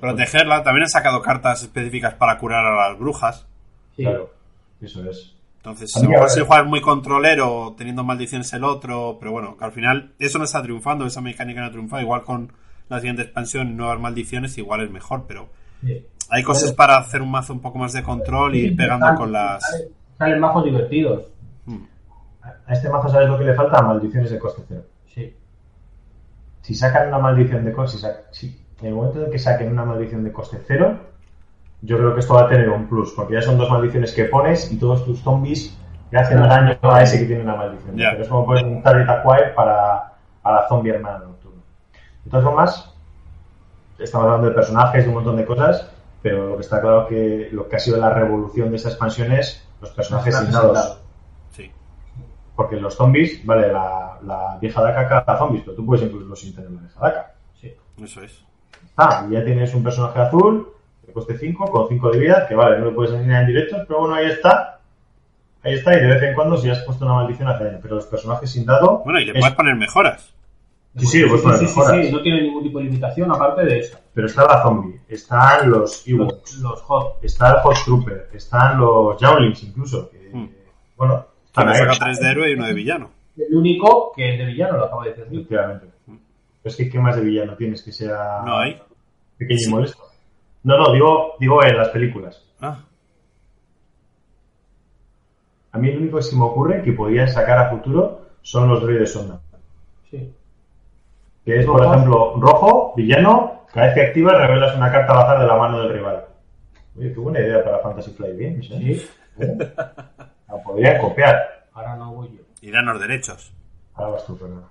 Protegerla. 0.00 0.64
También 0.64 0.82
han 0.84 0.88
sacado 0.88 1.22
cartas 1.22 1.62
específicas 1.62 2.14
para 2.14 2.38
curar 2.38 2.64
a 2.66 2.88
las 2.90 2.98
brujas. 2.98 3.46
Sí. 3.94 4.02
Claro, 4.02 4.30
eso 4.80 5.08
es. 5.08 5.35
Entonces, 5.66 5.96
A 5.96 5.98
a 5.98 6.02
mí 6.02 6.06
lo 6.06 6.10
mejor 6.10 6.22
ahora- 6.28 6.32
si 6.34 6.46
juegas 6.46 6.66
muy 6.66 6.80
controlero, 6.80 7.74
teniendo 7.76 8.04
maldiciones 8.04 8.52
el 8.52 8.62
otro, 8.62 9.16
pero 9.18 9.32
bueno, 9.32 9.56
que 9.56 9.64
al 9.64 9.72
final 9.72 10.12
eso 10.20 10.38
no 10.38 10.44
está 10.44 10.62
triunfando, 10.62 11.04
esa 11.06 11.20
mecánica 11.20 11.60
no 11.60 11.66
ha 11.66 11.70
triunfado. 11.72 12.02
Igual 12.02 12.22
con 12.22 12.52
la 12.88 12.98
siguiente 13.00 13.22
expansión 13.22 13.76
nuevas 13.76 13.98
maldiciones, 13.98 14.56
igual 14.58 14.82
es 14.82 14.90
mejor, 14.92 15.24
pero 15.26 15.48
Sí. 15.82 16.06
hay 16.30 16.42
cosas 16.44 16.72
para 16.72 16.98
hacer 16.98 17.20
un 17.20 17.32
mazo 17.32 17.52
un 17.52 17.60
poco 17.60 17.78
más 17.78 17.92
de 17.92 18.04
control 18.04 18.54
y 18.54 18.58
ir 18.66 18.76
pegando 18.76 19.12
con 19.16 19.32
las. 19.32 19.60
Salen- 19.64 19.88
Salen 20.16 20.40
mazos 20.40 20.64
divertidos. 20.64 21.26
Hmm. 21.66 21.82
A 22.66 22.72
este 22.72 22.88
mazo, 22.88 23.08
¿sabes 23.08 23.28
lo 23.28 23.36
que 23.36 23.44
le 23.44 23.54
falta? 23.54 23.82
Maldiciones 23.82 24.30
de 24.30 24.38
coste 24.38 24.62
cero. 24.68 24.82
Sí. 25.12 25.34
Si 26.62 26.74
sacan 26.74 27.08
una 27.08 27.18
maldición 27.18 27.64
de 27.64 27.72
coste, 27.72 28.06
si- 28.30 28.64
en 28.80 28.86
el 28.86 28.94
momento 28.94 29.24
en 29.24 29.30
que 29.32 29.38
saquen 29.40 29.72
una 29.72 29.84
maldición 29.84 30.22
de 30.22 30.30
coste 30.32 30.58
cero, 30.66 30.96
yo 31.82 31.98
creo 31.98 32.14
que 32.14 32.20
esto 32.20 32.34
va 32.34 32.42
a 32.42 32.48
tener 32.48 32.68
un 32.70 32.88
plus, 32.88 33.12
porque 33.12 33.34
ya 33.34 33.42
son 33.42 33.58
dos 33.58 33.70
maldiciones 33.70 34.12
que 34.12 34.24
pones 34.24 34.72
y 34.72 34.78
todos 34.78 35.04
tus 35.04 35.20
zombies 35.20 35.76
le 36.10 36.18
hacen 36.18 36.40
daño 36.40 36.78
a 36.82 37.02
ese 37.02 37.18
que 37.18 37.26
tiene 37.26 37.42
una 37.42 37.56
maldición. 37.56 37.96
Pero 37.96 38.22
es 38.22 38.28
como 38.28 38.46
poner 38.46 38.64
un 38.64 38.82
target 38.82 39.08
acquire 39.08 39.48
para, 39.54 40.12
para 40.42 40.68
zombie 40.68 40.92
hermana 40.92 41.18
nocturna. 41.18 41.62
De 42.24 42.30
todas 42.30 42.44
formas, 42.44 42.94
estamos 43.98 44.26
hablando 44.26 44.48
de 44.48 44.54
personajes, 44.54 45.04
de 45.04 45.08
un 45.08 45.14
montón 45.16 45.36
de 45.36 45.44
cosas, 45.44 45.90
pero 46.22 46.48
lo 46.48 46.56
que 46.56 46.62
está 46.62 46.80
claro 46.80 47.06
que 47.06 47.48
lo 47.52 47.68
que 47.68 47.76
ha 47.76 47.78
sido 47.78 47.98
la 47.98 48.10
revolución 48.10 48.70
de 48.70 48.76
esta 48.76 48.88
expansión 48.88 49.32
es 49.32 49.66
los 49.80 49.90
personajes 49.90 50.52
dados. 50.52 51.00
Sí. 51.50 51.70
Porque 52.54 52.76
los 52.76 52.94
zombies, 52.94 53.44
vale, 53.44 53.72
la, 53.72 54.18
la 54.22 54.58
vieja 54.60 54.82
daca 54.82 55.08
caga 55.08 55.38
zombies, 55.38 55.62
pero 55.64 55.76
tú 55.76 55.86
puedes 55.86 56.04
incluirlo 56.04 56.34
sin 56.34 56.54
tener 56.54 56.70
la 56.70 56.80
vieja 56.80 57.00
daca. 57.00 57.34
Sí. 57.60 57.74
Eso 58.02 58.22
es. 58.22 58.44
Ah, 58.96 59.26
y 59.28 59.34
ya 59.34 59.44
tienes 59.44 59.74
un 59.74 59.82
personaje 59.82 60.18
azul, 60.20 60.72
cueste 61.24 61.38
5, 61.38 61.70
con 61.70 61.88
5 61.88 62.10
de 62.10 62.18
vida, 62.18 62.46
que 62.46 62.54
vale, 62.54 62.78
no 62.78 62.86
lo 62.86 62.94
puedes 62.94 63.12
enseñar 63.14 63.42
en 63.42 63.46
directo, 63.48 63.76
pero 63.88 64.00
bueno, 64.00 64.14
ahí 64.16 64.26
está. 64.26 64.80
Ahí 65.62 65.74
está, 65.74 65.96
y 65.96 66.00
de 66.00 66.06
vez 66.06 66.22
en 66.22 66.34
cuando 66.34 66.56
si 66.58 66.68
has 66.70 66.80
puesto 66.82 67.04
una 67.06 67.14
maldición 67.14 67.48
hace 67.48 67.64
daño. 67.64 67.78
Pero 67.82 67.96
los 67.96 68.06
personajes 68.06 68.50
sin 68.50 68.64
dado... 68.66 69.02
Bueno, 69.04 69.18
y 69.18 69.24
le 69.24 69.32
es- 69.32 69.38
puedes 69.40 69.56
poner 69.56 69.74
mejoras. 69.76 70.32
Sí, 70.96 71.06
sí, 71.06 71.24
pues 71.28 71.40
sí, 71.42 71.46
poner 71.46 71.58
sí, 72.04 72.06
sí, 72.08 72.12
no 72.12 72.22
tiene 72.22 72.42
ningún 72.42 72.62
tipo 72.62 72.78
de 72.78 72.84
limitación 72.84 73.30
aparte 73.30 73.64
de 73.66 73.78
eso. 73.80 73.98
Pero 74.14 74.26
está 74.28 74.46
la 74.46 74.62
zombie, 74.62 75.00
están 75.08 75.68
los 75.70 76.06
Ewoks, 76.08 76.54
Los, 76.54 76.58
los 76.62 76.82
hot. 76.82 77.16
está 77.22 77.50
el 77.50 77.56
Hot 77.60 77.76
Trooper, 77.84 78.28
están 78.32 78.78
los 78.78 79.18
Javelins 79.20 79.62
incluso. 79.64 80.08
Que, 80.10 80.16
Hmm. 80.32 80.48
Bueno, 80.96 81.26
están 81.46 81.68
ahí. 81.68 81.76
saca 81.76 81.92
tres 82.04 82.20
de 82.20 82.30
héroe 82.30 82.50
y 82.50 82.54
uno 82.54 82.66
de 82.66 82.72
villano. 82.74 83.10
El 83.36 83.54
único 83.56 84.12
que 84.16 84.32
es 84.32 84.38
de 84.38 84.44
villano, 84.46 84.78
lo 84.78 84.84
acabo 84.86 85.02
de 85.02 85.10
decir. 85.10 85.24
Efectivamente. 85.30 85.86
Pero 86.06 86.18
es 86.64 86.76
que 86.76 86.88
¿qué 86.88 86.98
más 86.98 87.16
de 87.16 87.22
villano 87.22 87.54
tienes 87.56 87.82
que 87.82 87.92
sea 87.92 88.40
No 88.44 88.58
hay. 88.58 88.80
pequeño 89.36 89.60
y 89.66 89.70
molesto? 89.70 90.02
No, 90.66 90.76
no, 90.78 90.92
digo, 90.92 91.34
digo 91.38 91.62
en 91.64 91.76
las 91.76 91.90
películas. 91.90 92.44
Ah, 92.60 92.78
A 95.70 95.78
mí 95.78 95.92
lo 95.92 96.00
único 96.00 96.16
que 96.16 96.22
se 96.24 96.34
me 96.34 96.42
ocurre 96.44 96.82
que 96.82 96.92
podían 96.92 97.28
sacar 97.28 97.58
a 97.58 97.70
futuro 97.70 98.22
son 98.42 98.68
los 98.68 98.80
droides 98.82 99.12
sonda. 99.12 99.40
Sí. 100.10 100.32
Que 101.44 101.60
es, 101.60 101.66
por 101.66 101.84
ejemplo, 101.84 102.34
rojo, 102.40 102.94
villano, 102.96 103.66
cada 103.72 103.86
vez 103.86 103.94
que 103.94 104.02
activas 104.08 104.38
revelas 104.38 104.74
una 104.76 104.90
carta 104.90 105.12
al 105.12 105.18
azar 105.20 105.38
de 105.40 105.46
la 105.46 105.56
mano 105.56 105.78
del 105.82 105.92
rival. 105.92 106.24
Oye, 106.98 107.12
qué 107.12 107.20
buena 107.20 107.38
idea 107.38 107.62
para 107.62 107.78
Fantasy 107.78 108.10
Flight 108.10 108.36
Games, 108.36 108.68
¿eh? 108.72 108.78
Sí. 108.78 109.08
La 110.48 110.62
podrían 110.64 111.00
copiar. 111.00 111.66
Ahora 111.74 111.94
no 111.94 112.12
voy 112.12 112.28
yo. 112.36 112.42
y 112.60 112.72
danos 112.72 112.98
derechos. 113.00 113.52
Ahora 113.94 114.12
vas 114.14 114.26
tú, 114.26 114.34
Fernando. 114.34 114.68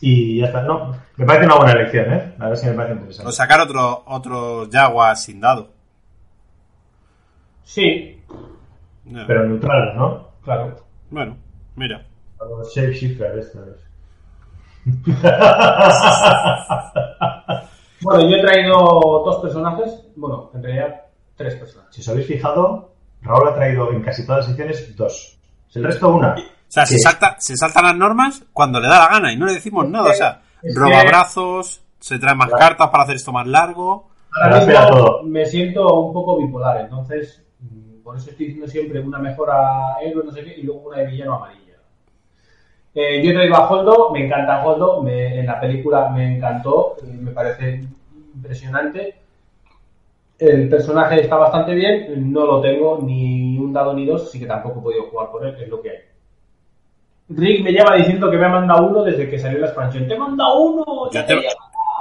Y 0.00 0.38
ya 0.40 0.46
está. 0.46 0.62
No, 0.62 0.94
me 1.16 1.26
parece 1.26 1.46
una 1.46 1.56
buena 1.56 1.72
elección, 1.72 2.12
¿eh? 2.12 2.34
A 2.38 2.48
ver 2.48 2.56
si 2.56 2.66
me 2.66 2.72
parece 2.74 2.94
interesante. 2.94 3.28
O 3.28 3.32
sacar 3.32 3.60
otro, 3.60 4.04
otro 4.06 4.68
Jaguar 4.70 5.16
sin 5.16 5.40
dado. 5.40 5.70
Sí, 7.64 8.22
No. 9.04 9.26
Pero 9.26 9.44
neutral, 9.46 9.96
¿no? 9.96 10.28
claro. 10.42 10.76
Bueno, 11.10 11.36
mira. 11.76 12.06
A 12.40 12.44
los 12.44 12.74
shapeshifter 12.74 13.38
estos. 13.38 13.84
Bueno, 18.00 18.30
yo 18.30 18.36
he 18.36 18.40
traído 18.42 18.74
dos 19.24 19.42
personajes. 19.42 20.06
Bueno, 20.14 20.50
en 20.54 20.62
realidad, 20.62 21.02
tres 21.36 21.56
personajes. 21.56 21.94
Si 21.94 22.00
os 22.00 22.08
habéis 22.08 22.26
fijado, 22.28 22.92
Raúl 23.22 23.48
ha 23.48 23.54
traído 23.54 23.90
en 23.92 24.02
casi 24.02 24.24
todas 24.24 24.40
las 24.40 24.46
secciones 24.46 24.96
dos. 24.96 25.38
El 25.74 25.84
resto 25.84 26.14
una. 26.14 26.36
O 26.68 26.70
sea, 26.70 26.84
se 26.86 26.94
Sí. 26.94 27.00
salta, 27.00 27.36
se 27.38 27.56
saltan 27.56 27.84
las 27.84 27.96
normas 27.96 28.44
cuando 28.52 28.78
le 28.80 28.88
da 28.88 28.98
la 28.98 29.08
gana 29.08 29.32
y 29.32 29.36
no 29.36 29.46
le 29.46 29.54
decimos 29.54 29.88
nada. 29.88 30.10
O 30.10 30.14
sea, 30.14 30.42
roba 30.74 31.02
brazos, 31.04 31.82
se 31.98 32.18
trae 32.18 32.34
más 32.34 32.48
Claro. 32.48 32.60
cartas 32.60 32.88
para 32.90 33.04
hacer 33.04 33.16
esto 33.16 33.32
más 33.32 33.46
largo. 33.46 34.08
Ahora 34.42 34.58
mismo 34.64 34.86
todo. 34.88 35.22
me 35.24 35.46
siento 35.46 36.00
un 36.00 36.12
poco 36.12 36.36
bipolar, 36.38 36.82
entonces 36.82 37.42
mm, 37.60 38.02
por 38.02 38.16
eso 38.16 38.30
estoy 38.30 38.46
diciendo 38.46 38.70
siempre 38.70 39.00
una 39.00 39.18
mejora 39.18 39.96
héroe, 40.02 40.22
no 40.24 40.30
sé 40.30 40.44
qué, 40.44 40.58
y 40.58 40.62
luego 40.62 40.82
una 40.88 40.98
de 40.98 41.06
villano 41.06 41.34
amarilla. 41.36 41.58
Eh, 42.94 43.22
yo 43.24 43.30
he 43.30 43.34
traído 43.34 43.56
a 43.56 43.68
Holdo, 43.68 44.10
me 44.12 44.26
encanta 44.26 44.64
Holdo, 44.64 45.02
me- 45.02 45.40
en 45.40 45.46
la 45.46 45.58
película 45.60 46.08
me 46.10 46.36
encantó, 46.36 46.96
eh, 47.02 47.06
me 47.06 47.30
parece 47.32 47.84
impresionante. 48.34 49.14
El 50.38 50.68
personaje 50.68 51.20
está 51.22 51.36
bastante 51.36 51.74
bien, 51.74 52.32
no 52.32 52.46
lo 52.46 52.60
tengo 52.60 52.98
ni 53.02 53.58
un 53.58 53.72
dado 53.72 53.92
ni 53.94 54.06
dos, 54.06 54.28
así 54.28 54.38
que 54.38 54.46
tampoco 54.46 54.78
he 54.78 54.82
podido 54.82 55.02
jugar 55.10 55.30
con 55.30 55.46
él, 55.46 55.56
es 55.60 55.68
lo 55.68 55.80
que 55.82 55.90
hay. 55.90 55.96
Rick 57.30 57.62
me 57.62 57.72
lleva 57.72 57.94
diciendo 57.96 58.30
que 58.30 58.36
me 58.38 58.46
ha 58.46 58.50
mandado 58.50 58.86
uno 58.86 59.02
desde 59.02 59.28
que 59.28 59.38
salió 59.38 59.58
la 59.58 59.66
expansión. 59.66 60.08
¡Te 60.08 60.14
he 60.14 60.18
mandado 60.18 60.58
uno! 60.60 61.08
Te- 61.10 61.22
te 61.24 61.40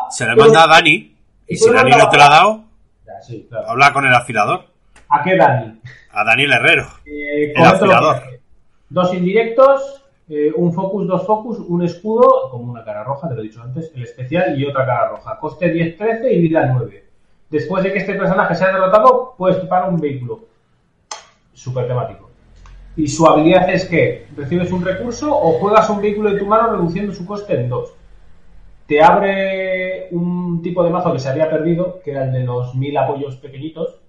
Se 0.10 0.26
le 0.26 0.36
manda 0.36 0.64
a 0.64 0.68
Dani. 0.68 1.16
Y 1.48 1.56
si 1.58 1.70
Dani 1.72 1.92
no 1.92 2.10
te 2.10 2.18
lo 2.18 2.24
ha 2.24 2.30
dado, 2.30 2.64
Ya, 3.06 3.22
sí, 3.22 3.46
claro. 3.50 3.70
habla 3.70 3.92
con 3.94 4.06
el 4.06 4.14
afilador. 4.14 4.66
¿A 5.10 5.24
qué 5.24 5.36
Dani? 5.36 5.80
A 6.12 6.24
Daniel 6.24 6.54
Herrero. 6.54 6.88
Eh, 7.06 7.54
El 7.56 7.64
afilador. 7.66 8.16
hace. 8.16 8.42
Dos 8.90 9.14
indirectos, 9.14 10.04
eh, 10.30 10.52
un 10.56 10.74
focus, 10.74 11.08
dos 11.08 11.26
focus, 11.26 11.60
un 11.60 11.84
escudo, 11.84 12.50
como 12.52 12.72
una 12.72 12.84
cara 12.84 13.04
roja, 13.04 13.28
te 13.28 13.36
lo 13.36 13.42
he 13.42 13.44
dicho 13.44 13.62
antes, 13.62 13.92
el 13.96 14.04
especial 14.04 14.58
y 14.60 14.66
otra 14.66 14.86
cara 14.86 15.10
roja. 15.10 15.38
Coste 15.40 15.74
10-13 15.74 16.32
y 16.32 16.42
vida 16.42 16.66
9. 16.74 17.06
Después 17.50 17.84
de 17.84 17.92
que 17.94 18.00
este 18.00 18.14
personaje 18.16 18.56
sea 18.56 18.68
derrotado, 18.68 19.36
puedes 19.38 19.58
preparar 19.58 19.90
un 19.90 20.00
vehículo. 20.00 20.40
Súper 21.54 21.88
temático. 21.88 22.27
Y 22.98 23.08
su 23.08 23.28
habilidad 23.28 23.70
es 23.70 23.86
que 23.86 24.26
recibes 24.36 24.72
un 24.72 24.84
recurso 24.84 25.32
o 25.32 25.60
juegas 25.60 25.88
un 25.90 26.02
vehículo 26.02 26.34
de 26.34 26.40
tu 26.40 26.48
mano 26.48 26.72
reduciendo 26.72 27.14
su 27.14 27.26
coste 27.28 27.54
en 27.54 27.70
2. 27.70 27.94
Te 28.88 29.04
abre 29.04 30.08
un 30.12 30.62
tipo 30.64 30.84
de 30.84 30.90
mazo 30.90 31.14
que 31.14 31.20
se 31.20 31.30
había 31.30 31.50
perdido, 31.50 32.02
que 32.04 32.12
era 32.12 32.26
el 32.26 32.32
de 32.32 32.44
los 32.44 32.74
mil 32.74 32.98
apoyos 32.98 33.36
pequeñitos, 33.36 34.00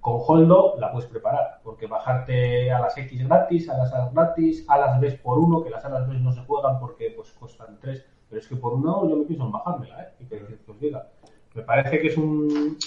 con 0.00 0.20
Holdo 0.26 0.76
la 0.78 0.90
puedes 0.90 1.10
preparar, 1.10 1.60
porque 1.62 1.86
bajarte 1.86 2.72
a 2.72 2.78
las 2.78 2.96
X 2.96 3.26
gratis, 3.26 3.68
a 3.68 3.76
las 3.76 3.92
A 3.92 4.08
gratis, 4.10 4.64
a 4.68 4.78
las 4.78 5.00
B 5.00 5.10
por 5.22 5.38
uno, 5.38 5.62
que 5.62 5.70
las 5.70 5.84
A 5.84 5.90
las 5.90 6.08
B 6.08 6.18
no 6.18 6.32
se 6.32 6.40
juegan 6.42 6.78
porque 6.78 7.12
pues 7.14 7.32
cuestan 7.32 7.78
3, 7.80 8.04
pero 8.28 8.40
es 8.40 8.46
que 8.46 8.56
por 8.56 8.74
uno 8.74 9.08
yo 9.08 9.16
me 9.16 9.24
pienso 9.24 9.44
en 9.44 9.52
bajármela, 9.52 10.02
¿eh? 10.02 10.08
Y 10.20 10.24
que, 10.26 10.38
que 10.38 10.70
os 10.70 10.80
diga. 10.80 11.08
Me 11.54 11.62
parece 11.62 11.98
que 11.98 12.06
es 12.06 12.16
un... 12.16 12.78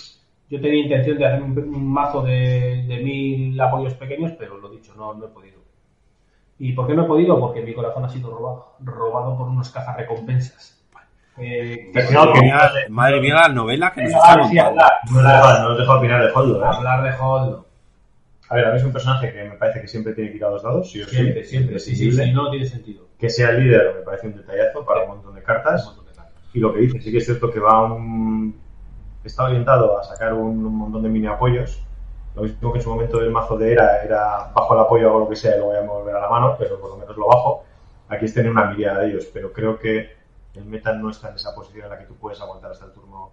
Yo 0.53 0.61
tenía 0.61 0.83
intención 0.83 1.17
de 1.17 1.25
hacer 1.25 1.41
un, 1.41 1.57
un 1.57 1.91
mazo 1.91 2.21
de, 2.21 2.83
de 2.87 2.97
mil 3.03 3.59
apoyos 3.59 3.95
pequeños, 3.95 4.33
pero 4.37 4.57
lo 4.59 4.69
dicho, 4.69 4.93
no, 4.95 5.13
no 5.15 5.25
he 5.25 5.29
podido. 5.29 5.61
¿Y 6.59 6.73
por 6.73 6.85
qué 6.85 6.93
no 6.93 7.05
he 7.05 7.07
podido? 7.07 7.39
Porque 7.39 7.61
mi 7.63 7.73
corazón 7.73 8.05
ha 8.05 8.09
sido 8.09 8.29
robado, 8.29 8.73
robado 8.81 9.35
por 9.35 9.47
unos 9.47 9.71
cazarrecompensas. 9.71 10.79
Eh, 11.39 11.89
Que 11.91 12.01
si 12.03 12.13
no, 12.13 12.31
que- 12.31 12.41
Madre, 12.47 12.87
madre 12.89 13.19
mía, 13.19 13.33
la 13.33 13.49
novela 13.49 13.91
que 13.91 14.03
nos 14.03 14.11
sí, 14.11 14.59
hablar. 14.59 14.91
No 15.11 15.17
os 15.17 15.23
dejo, 15.25 15.59
no 15.63 15.71
os 15.71 15.77
dejo 15.79 15.93
opinar 15.97 16.21
de 16.23 16.31
Holdo, 16.31 16.63
¿eh? 16.63 16.67
Hablar 16.71 17.03
de 17.03 17.19
Holdo. 17.19 17.65
A 18.49 18.55
ver, 18.55 18.65
a 18.67 18.69
mí 18.71 18.77
es 18.77 18.83
un 18.83 18.93
personaje 18.93 19.33
que 19.33 19.43
me 19.45 19.55
parece 19.55 19.81
que 19.81 19.87
siempre 19.87 20.13
tiene 20.13 20.29
que 20.29 20.37
ir 20.37 20.45
a 20.45 20.49
dos 20.49 20.61
dados, 20.61 20.91
sí 20.91 21.01
o 21.01 21.05
sí. 21.05 21.15
Siempre, 21.15 21.43
siempre, 21.43 21.79
sí, 21.79 21.95
sí, 21.95 22.03
Imprescindible. 22.05 22.25
sí, 22.25 22.31
no 22.33 22.51
tiene 22.51 22.65
sentido. 22.67 23.07
Que 23.17 23.29
sea 23.31 23.49
el 23.49 23.63
líder 23.63 23.95
me 23.95 24.01
parece 24.01 24.27
un 24.27 24.35
detallazo 24.35 24.85
para 24.85 25.01
un 25.01 25.07
montón 25.09 25.33
de 25.33 25.41
cartas. 25.41 25.99
Y 26.53 26.59
lo 26.59 26.71
que 26.71 26.81
dice, 26.81 27.01
sí 27.01 27.11
que 27.11 27.17
es 27.17 27.25
cierto 27.25 27.49
que 27.49 27.59
va 27.59 27.81
un... 27.91 28.61
está 29.27 29.45
orientado 29.45 29.97
a 29.97 30.03
sacar 30.03 30.33
un, 30.33 30.65
un 30.65 30.75
montón 30.75 31.03
de 31.03 31.09
mini 31.09 31.27
apoyos. 31.27 31.83
Lo 32.35 32.41
mismo 32.43 32.71
que 32.71 32.79
en 32.79 32.83
su 32.83 32.89
momento 32.89 33.21
el 33.21 33.29
mazo 33.31 33.57
de 33.57 33.73
era 33.73 34.03
era 34.03 34.51
bajo 34.55 34.73
el 34.73 34.79
apoyo 34.79 35.13
o 35.15 35.19
lo 35.19 35.29
que 35.29 35.35
sea 35.35 35.55
y 35.55 35.59
lo 35.59 35.65
voy 35.65 35.77
a 35.77 35.83
mover 35.83 36.15
a 36.15 36.21
la 36.21 36.29
mano, 36.29 36.55
pero 36.57 36.79
por 36.79 36.89
lo 36.91 36.97
menos 36.97 37.15
lo 37.15 37.27
bajo. 37.27 37.63
Aquí 38.09 38.25
es 38.25 38.33
tener 38.33 38.51
una 38.51 38.71
mirada 38.71 38.99
de 38.99 39.09
ellos, 39.09 39.27
pero 39.31 39.53
creo 39.53 39.77
que 39.77 40.11
el 40.55 40.65
meta 40.65 40.93
no 40.93 41.09
está 41.09 41.29
en 41.29 41.35
esa 41.35 41.53
posición 41.55 41.85
en 41.85 41.91
la 41.91 41.99
que 41.99 42.05
tú 42.05 42.15
puedes 42.15 42.39
aguantar 42.41 42.71
hasta 42.71 42.85
el 42.85 42.91
turno 42.91 43.31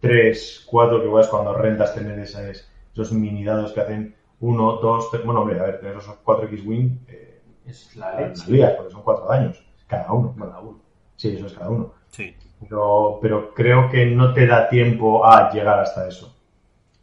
3, 0.00 0.66
4, 0.70 1.00
que 1.00 1.06
igual 1.06 1.24
es 1.24 1.28
cuando 1.30 1.54
rentas 1.54 1.94
tener 1.94 2.18
esas, 2.18 2.68
esos 2.92 3.12
mini 3.12 3.44
dados 3.44 3.72
que 3.72 3.80
hacen 3.80 4.14
1, 4.40 4.72
2, 4.76 5.10
3. 5.10 5.24
Bueno, 5.24 5.40
hombre, 5.40 5.58
a 5.58 5.64
ver, 5.64 5.80
tener 5.80 5.96
esos 5.96 6.16
4 6.22 6.46
X-Wing 6.48 6.98
eh, 7.08 7.40
Es 7.66 7.96
la 7.96 8.20
las 8.20 8.38
leche. 8.38 8.52
lías, 8.52 8.72
porque 8.74 8.92
son 8.92 9.02
4 9.02 9.26
daños, 9.26 9.64
cada 9.86 10.12
uno. 10.12 10.34
Cada 10.38 10.60
uno. 10.60 10.80
Sí, 11.16 11.34
eso 11.36 11.46
es 11.46 11.54
cada 11.54 11.70
uno. 11.70 11.92
Sí. 12.10 12.36
Pero, 12.60 13.18
pero 13.20 13.52
creo 13.54 13.88
que 13.90 14.06
no 14.06 14.32
te 14.32 14.46
da 14.46 14.68
tiempo 14.68 15.24
a 15.26 15.50
llegar 15.52 15.78
hasta 15.80 16.08
eso. 16.08 16.34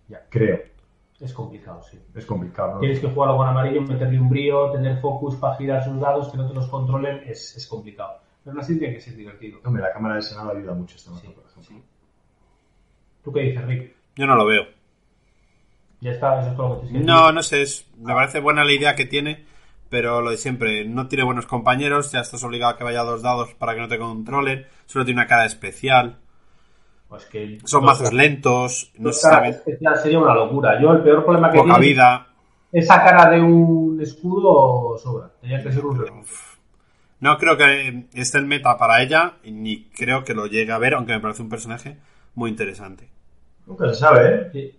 Ya, 0.08 0.26
creo. 0.30 0.60
Es 1.20 1.32
complicado, 1.34 1.82
sí. 1.84 1.98
Es 2.16 2.26
complicado, 2.26 2.74
¿no? 2.76 2.80
Tienes 2.80 3.00
que 3.00 3.08
jugarlo 3.08 3.38
con 3.38 3.48
amarillo, 3.48 3.82
meterle 3.82 4.20
un 4.20 4.30
brío, 4.30 4.72
tener 4.72 5.00
focus 5.00 5.36
para 5.36 5.56
girar 5.56 5.84
sus 5.84 6.00
dados, 6.00 6.30
que 6.30 6.38
no 6.38 6.48
te 6.48 6.54
los 6.54 6.68
controlen, 6.68 7.22
es, 7.26 7.56
es 7.56 7.66
complicado. 7.68 8.20
Pero 8.44 8.52
aún 8.56 8.60
así 8.60 8.78
tiene 8.78 8.96
que 8.96 9.00
ser 9.02 9.16
divertido. 9.16 9.60
Hombre, 9.64 9.84
la 9.84 9.94
cámara 9.94 10.16
del 10.16 10.24
Senado 10.24 10.52
ayuda 10.52 10.74
mucho 10.74 10.98
este 10.98 11.12
mazo, 11.12 11.32
por 11.34 11.46
ejemplo. 11.46 11.86
¿Tú 13.24 13.32
qué 13.32 13.40
dices, 13.42 13.64
Rick? 13.66 13.96
Yo 14.16 14.26
no 14.28 14.36
lo 14.36 14.46
veo. 14.46 14.66
Ya 16.02 16.12
está, 16.12 16.42
eso 16.42 16.50
es 16.50 16.58
todo 16.58 16.70
lo 16.76 16.82
que 16.82 16.88
te. 16.88 16.94
No, 17.00 17.32
no 17.32 17.42
sé, 17.42 17.62
es- 17.62 17.88
me 17.98 18.14
parece 18.14 18.42
buena 18.42 18.66
la 18.66 18.74
idea 18.74 18.96
que 18.96 19.06
tiene, 19.06 19.46
pero 19.94 20.22
lo 20.22 20.32
de 20.32 20.38
siempre, 20.38 20.86
no 20.86 21.08
tiene 21.08 21.24
buenos 21.24 21.46
compañeros, 21.46 22.12
ya 22.12 22.22
estás 22.22 22.44
obligado 22.44 22.74
a 22.74 22.78
que 22.80 22.84
vaya 22.84 23.02
a 23.02 23.04
dos 23.04 23.22
dados 23.22 23.54
para 23.54 23.76
que 23.76 23.82
no 23.82 23.88
te 23.88 24.00
controlen, 24.00 24.66
solo 24.88 25.06
tiene 25.06 25.22
una 25.22 25.28
cara 25.28 25.46
especial, 25.46 26.18
Pues 27.08 27.26
que 27.26 27.60
son 27.64 27.82
dos- 27.82 28.00
mazos 28.00 28.12
lentos, 28.12 28.92
no 28.98 29.10
dos 29.10 29.18
se 29.22 29.30
sabe, 29.30 29.50
especial 29.50 29.96
sería 29.98 30.18
una 30.18 30.34
locura. 30.34 30.82
Yo 30.82 30.94
el 30.94 31.04
peor 31.04 31.24
problema 31.24 31.52
que 31.52 31.60
poca 31.60 31.76
tiene 31.76 31.88
vida. 31.88 32.28
esa 32.72 33.04
cara 33.04 33.30
de 33.30 33.40
un 33.40 34.00
escudo 34.02 34.98
sobra. 34.98 35.30
Tenía 35.40 35.62
que 35.62 35.72
ser 35.72 35.86
un 35.86 36.00
recurso. 36.02 36.34
No 37.20 37.38
creo 37.38 37.56
que 37.56 38.08
esté 38.16 38.40
en 38.40 38.48
meta 38.48 38.76
para 38.80 39.04
ella, 39.04 39.34
ni 39.46 39.86
creo 39.92 40.24
que 40.24 40.34
lo 40.34 40.48
llegue 40.48 40.72
a 40.72 40.80
ver, 40.80 40.96
aunque 40.96 41.14
me 41.14 41.20
parece 41.20 41.44
un 41.44 41.50
personaje 41.50 41.98
muy 42.34 42.50
interesante. 42.50 43.08
Nunca 43.68 43.88
se 43.90 43.94
sabe, 43.96 44.50
¿eh? 44.56 44.76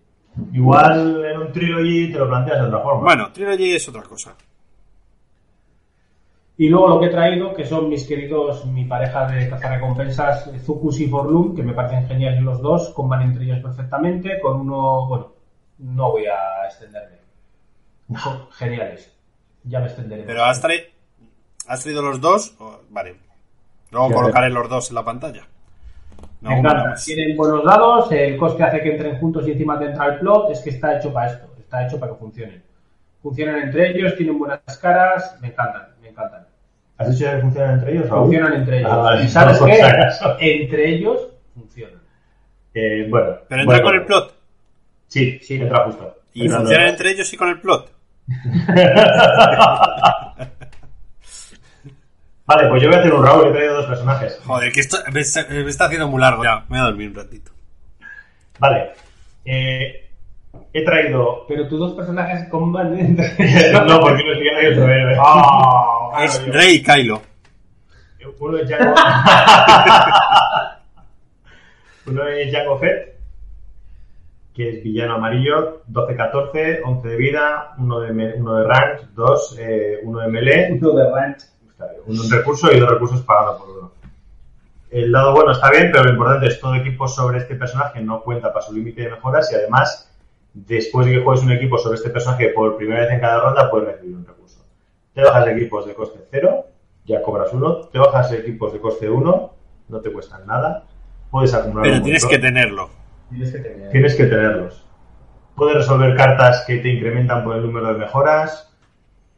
Igual 0.52 1.24
en 1.24 1.38
un 1.38 1.52
trilogy 1.52 2.10
te 2.12 2.18
lo 2.18 2.28
planteas 2.28 2.60
de 2.62 2.66
otra 2.66 2.80
forma. 2.80 3.02
Bueno, 3.02 3.30
Trilogy 3.32 3.76
es 3.76 3.88
otra 3.88 4.02
cosa. 4.02 4.34
Y 6.56 6.68
luego 6.68 6.88
lo 6.88 7.00
que 7.00 7.06
he 7.06 7.10
traído, 7.10 7.52
que 7.52 7.66
son 7.66 7.88
mis 7.88 8.06
queridos, 8.06 8.64
mi 8.66 8.84
pareja 8.84 9.26
de 9.26 9.48
cazarrecompensas, 9.48 10.50
Zucus 10.64 11.00
y 11.00 11.08
Forlum, 11.08 11.54
que 11.54 11.64
me 11.64 11.72
parecen 11.72 12.06
geniales 12.06 12.42
los 12.42 12.62
dos, 12.62 12.90
comban 12.90 13.22
entre 13.22 13.44
ellos 13.44 13.58
perfectamente, 13.58 14.38
con 14.40 14.60
uno, 14.60 15.06
bueno, 15.08 15.32
no 15.78 16.12
voy 16.12 16.26
a 16.26 16.66
extenderme. 16.66 17.16
Son 18.22 18.48
geniales. 18.52 19.12
Ya 19.64 19.80
me 19.80 19.86
extenderé. 19.86 20.22
Pero 20.22 20.44
has, 20.44 20.60
traído 20.60 20.84
¿has 21.66 21.82
traído 21.82 22.02
los 22.02 22.20
dos, 22.20 22.56
vale. 22.90 23.16
Luego 23.90 24.12
colocaré 24.12 24.50
los 24.50 24.68
dos 24.68 24.90
en 24.90 24.94
la 24.94 25.04
pantalla. 25.04 25.46
No, 26.40 26.50
Me 26.50 26.58
encanta. 26.58 26.94
Tienen 27.04 27.36
buenos 27.36 27.64
dados, 27.64 28.12
el 28.12 28.36
coste 28.36 28.62
hace 28.62 28.80
que 28.80 28.92
entren 28.92 29.18
juntos 29.18 29.48
y 29.48 29.52
encima 29.52 29.78
te 29.78 29.86
entra 29.86 30.06
el 30.06 30.20
plot, 30.20 30.50
es 30.50 30.60
que 30.60 30.70
está 30.70 30.98
hecho 30.98 31.12
para 31.12 31.32
esto, 31.32 31.48
está 31.58 31.86
hecho 31.86 31.98
para 31.98 32.12
que 32.12 32.18
funcionen. 32.18 32.62
Funcionan 33.22 33.62
entre 33.62 33.90
ellos, 33.90 34.14
tienen 34.16 34.38
buenas 34.38 34.60
caras, 34.80 35.36
me 35.40 35.48
encantan, 35.48 35.93
encantan. 36.14 36.46
¿Has 36.96 37.10
dicho 37.10 37.30
que 37.30 37.38
funcionan 37.40 37.74
entre 37.74 37.92
ellos? 37.92 38.08
Raúl? 38.08 38.22
Funcionan 38.22 38.54
entre 38.54 38.78
ellos. 38.78 38.90
Ah, 38.92 38.96
vale, 38.96 39.24
¿Y 39.24 39.28
sabes 39.28 39.58
por 39.60 39.68
qué? 39.68 39.80
Entre 40.40 40.88
ellos 40.94 41.28
funcionan. 41.54 42.00
Eh, 42.74 43.06
bueno. 43.10 43.36
Pero 43.48 43.62
entra 43.62 43.76
bueno, 43.76 43.82
con 43.82 43.94
el 43.94 44.06
plot. 44.06 44.34
Sí, 45.08 45.38
sí, 45.42 45.54
entra 45.54 45.84
justo. 45.84 46.16
Y 46.32 46.42
Entra 46.42 46.58
funcionan 46.60 46.88
entre 46.88 47.10
ellos 47.10 47.32
y 47.32 47.36
con 47.36 47.48
el 47.48 47.60
plot. 47.60 47.92
Vale, 52.46 52.68
pues 52.68 52.82
yo 52.82 52.88
voy 52.88 52.96
a 52.96 53.00
hacer 53.00 53.14
un 53.14 53.24
Raúl, 53.24 53.48
he 53.48 53.52
traído 53.52 53.74
dos 53.76 53.86
personajes. 53.86 54.38
Joder, 54.44 54.70
que 54.70 54.80
esto 54.80 54.98
me 55.12 55.20
está, 55.20 55.46
me 55.48 55.68
está 55.68 55.86
haciendo 55.86 56.08
muy 56.08 56.20
largo. 56.20 56.44
Ya, 56.44 56.60
me 56.68 56.76
voy 56.76 56.78
a 56.78 56.82
dormir 56.84 57.08
un 57.08 57.14
ratito. 57.14 57.52
Vale. 58.58 58.92
Eh, 59.46 60.10
he 60.72 60.84
traído. 60.84 61.44
Pero 61.48 61.68
tus 61.68 61.78
dos 61.78 61.94
personajes 61.94 62.48
comban 62.48 62.92
no, 63.86 64.00
porque 64.00 64.22
no 64.24 64.32
estoy 64.32 64.48
ahí 64.48 64.66
otro 64.72 64.88
héroe. 64.88 65.16
Ah, 65.20 66.20
Es 66.24 66.38
claro, 66.38 66.52
Rey 66.58 66.74
y 66.76 66.82
Kylo. 66.82 67.22
Uno 68.40 68.56
es 68.58 68.68
Django. 68.68 68.94
Uno 72.06 72.26
es 72.28 72.52
Django 72.52 72.78
Fett, 72.78 73.14
que 74.54 74.68
es 74.70 74.82
villano 74.84 75.14
amarillo, 75.14 75.82
12-14, 75.90 76.80
11 76.84 77.08
de 77.08 77.16
vida, 77.16 77.74
uno 77.78 78.00
de, 78.00 78.12
me- 78.12 78.34
uno 78.34 78.56
de 78.56 78.64
rank, 78.66 79.00
dos, 79.14 79.56
eh, 79.58 79.98
uno 80.02 80.20
de 80.20 80.28
melee, 80.28 80.78
Uno 80.80 80.92
de 80.92 81.10
ranch. 81.10 81.38
Un 82.06 82.30
recurso 82.30 82.70
y 82.72 82.78
dos 82.78 82.88
recursos 82.90 83.20
pagados 83.22 83.58
por 83.60 83.68
uno. 83.70 83.92
El 84.90 85.10
lado 85.10 85.32
bueno 85.32 85.52
está 85.52 85.70
bien, 85.70 85.90
pero 85.90 86.04
lo 86.04 86.10
importante 86.10 86.46
es 86.46 86.60
todo 86.60 86.74
equipo 86.76 87.08
sobre 87.08 87.38
este 87.38 87.56
personaje 87.56 88.00
no 88.00 88.20
cuenta 88.22 88.52
para 88.52 88.64
su 88.64 88.72
límite 88.74 89.02
de 89.02 89.10
mejoras 89.10 89.50
y 89.50 89.56
además, 89.56 90.13
después 90.54 91.06
de 91.06 91.12
que 91.12 91.20
juegues 91.20 91.44
un 91.44 91.52
equipo 91.52 91.76
sobre 91.78 91.96
este 91.96 92.10
personaje 92.10 92.48
por 92.50 92.76
primera 92.76 93.00
vez 93.02 93.10
en 93.10 93.20
cada 93.20 93.40
ronda, 93.40 93.70
puedes 93.70 93.88
recibir 93.88 94.16
un 94.16 94.24
recurso. 94.24 94.64
Te 95.12 95.22
bajas 95.22 95.48
equipos 95.48 95.86
de 95.86 95.94
coste 95.94 96.20
0, 96.30 96.66
ya 97.04 97.22
cobras 97.22 97.52
uno. 97.52 97.88
Te 97.88 97.98
bajas 97.98 98.32
equipos 98.32 98.72
de 98.72 98.80
coste 98.80 99.10
1, 99.10 99.54
no 99.88 100.00
te 100.00 100.12
cuestan 100.12 100.46
nada. 100.46 100.84
Puedes 101.30 101.52
acumular 101.52 101.82
Pero 101.82 101.96
un 101.96 102.02
tienes 102.02 102.22
montón. 102.22 102.40
que 102.40 102.46
tenerlo. 102.46 102.90
Tienes 103.30 103.52
que 103.52 103.58
tener. 103.58 103.90
Tienes 103.90 104.14
que 104.14 104.24
tenerlos. 104.24 104.86
Puedes 105.56 105.76
resolver 105.76 106.16
cartas 106.16 106.64
que 106.66 106.78
te 106.78 106.88
incrementan 106.88 107.44
por 107.44 107.56
el 107.56 107.62
número 107.62 107.92
de 107.92 107.98
mejoras. 107.98 108.72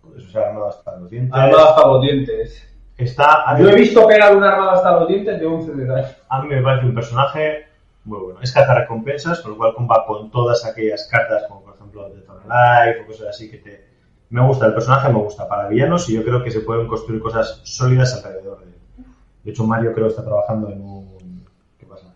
Puedes 0.02 0.24
usar 0.24 0.44
armado 0.44 0.68
hasta 0.68 0.97
los 0.98 1.10
dientes. 1.10 1.32
Armada 1.34 1.70
hasta 1.70 1.86
los 1.88 2.01
dientes. 2.02 2.72
Está, 2.97 3.59
Yo 3.59 3.68
he 3.68 3.74
visto 3.74 4.06
pegar 4.06 4.34
una 4.34 4.52
armada 4.52 4.72
hasta 4.72 4.93
los 4.93 5.09
dientes 5.09 5.38
de 5.38 5.47
11 5.47 5.74
de 5.74 5.84
daño. 5.86 6.09
A 6.30 6.43
mí 6.43 6.48
me 6.48 6.62
parece 6.62 6.86
un 6.86 6.94
personaje 6.94 7.65
muy 8.07 8.19
bueno. 8.20 8.41
Es 8.41 8.55
recompensas, 8.55 9.41
con 9.41 9.53
lo 9.53 9.57
cual 9.59 9.74
comba 9.74 10.07
con 10.07 10.31
todas 10.31 10.65
aquellas 10.65 11.09
cartas, 11.11 11.45
como 11.49 11.62
por 11.62 11.74
ejemplo 11.74 12.09
de 12.09 12.16
Life 12.16 13.03
o 13.03 13.07
cosas 13.07 13.28
así 13.28 13.51
que 13.51 13.59
te, 13.59 13.85
Me 14.31 14.47
gusta, 14.47 14.66
el 14.66 14.74
personaje 14.74 15.12
me 15.12 15.19
gusta 15.19 15.49
para 15.49 15.69
villanos 15.69 16.09
y 16.09 16.15
yo 16.15 16.24
creo 16.24 16.43
que 16.43 16.51
se 16.51 16.61
pueden 16.61 16.87
construir 16.87 17.20
cosas 17.20 17.61
sólidas 17.65 18.15
alrededor 18.15 18.61
de 18.61 18.66
él. 18.66 19.05
De 19.45 19.51
hecho, 19.51 19.65
Mario 19.65 19.93
creo 19.93 20.07
que 20.07 20.11
está 20.11 20.24
trabajando 20.24 20.70
en 20.70 20.81
un... 20.81 21.45
¿Qué 21.78 21.87
pasa? 21.87 22.15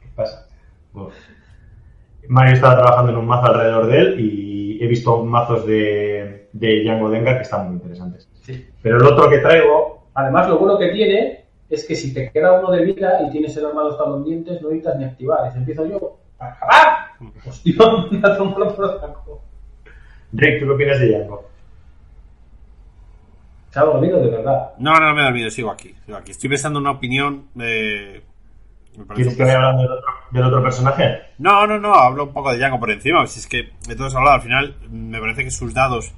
¿Qué 0.00 0.08
pasa? 0.14 0.46
Bueno. 0.92 1.10
Mario 2.28 2.54
estaba 2.54 2.76
trabajando 2.76 3.12
en 3.12 3.18
un 3.18 3.26
mazo 3.26 3.46
alrededor 3.46 3.86
de 3.86 3.98
él 3.98 4.20
y 4.20 4.84
he 4.84 4.86
visto 4.86 5.24
mazos 5.24 5.66
de, 5.66 6.48
de 6.52 6.82
Django 6.82 7.10
Dengar 7.10 7.36
que 7.36 7.42
están 7.42 7.66
muy 7.66 7.76
interesantes. 7.76 8.28
Sí. 8.42 8.68
Pero 8.82 8.98
el 8.98 9.06
otro 9.06 9.28
que 9.28 9.38
traigo, 9.38 10.02
Además, 10.14 10.48
lo 10.48 10.58
bueno 10.58 10.78
que 10.78 10.88
tiene 10.88 11.41
es 11.72 11.86
que 11.86 11.96
si 11.96 12.12
te 12.12 12.30
queda 12.30 12.60
uno 12.60 12.70
de 12.70 12.84
vida 12.84 13.22
y 13.26 13.30
tienes 13.30 13.56
el 13.56 13.64
armado 13.64 13.92
hasta 13.92 14.06
los 14.06 14.22
dientes, 14.26 14.60
no 14.60 14.68
necesitas 14.68 14.98
ni 14.98 15.04
activar. 15.04 15.48
Y 15.48 15.52
si 15.52 15.58
empiezo 15.58 15.86
yo, 15.86 16.18
¡para 16.36 16.52
acabar! 16.52 16.96
Hostia, 17.46 17.74
me 18.10 18.18
ha 18.22 18.36
tomado 18.36 18.76
por 18.76 19.00
saco. 19.00 19.42
Rick, 20.34 20.60
¿tú 20.60 20.66
qué 20.66 20.72
opinas 20.72 21.00
de 21.00 21.08
Django? 21.08 21.48
Se 23.70 23.78
ha 23.78 23.84
dormido 23.84 24.20
de 24.20 24.28
verdad. 24.28 24.72
No, 24.78 25.00
no 25.00 25.14
me 25.14 25.22
he 25.22 25.26
olvidado, 25.26 25.50
sigo 25.50 25.70
aquí, 25.70 25.94
sigo 26.04 26.18
aquí. 26.18 26.32
Estoy 26.32 26.50
pensando 26.50 26.78
en 26.78 26.82
una 26.82 26.90
opinión 26.90 27.46
de... 27.54 28.22
me 28.98 29.06
parece 29.06 29.14
¿Quieres 29.14 29.36
que 29.36 29.42
vaya 29.42 29.56
hablando 29.56 29.82
del 29.82 29.92
otro, 29.92 30.10
del 30.30 30.44
otro 30.44 30.62
personaje? 30.62 31.20
No, 31.38 31.66
no, 31.66 31.78
no, 31.78 31.94
hablo 31.94 32.24
un 32.24 32.34
poco 32.34 32.52
de 32.52 32.58
Django 32.58 32.80
por 32.80 32.90
encima. 32.90 33.26
Si 33.26 33.40
es 33.40 33.46
que 33.46 33.70
de 33.88 33.96
todos 33.96 34.14
hablado, 34.14 34.34
al 34.34 34.42
final 34.42 34.76
me 34.90 35.18
parece 35.20 35.44
que 35.44 35.50
sus 35.50 35.72
dados, 35.72 36.12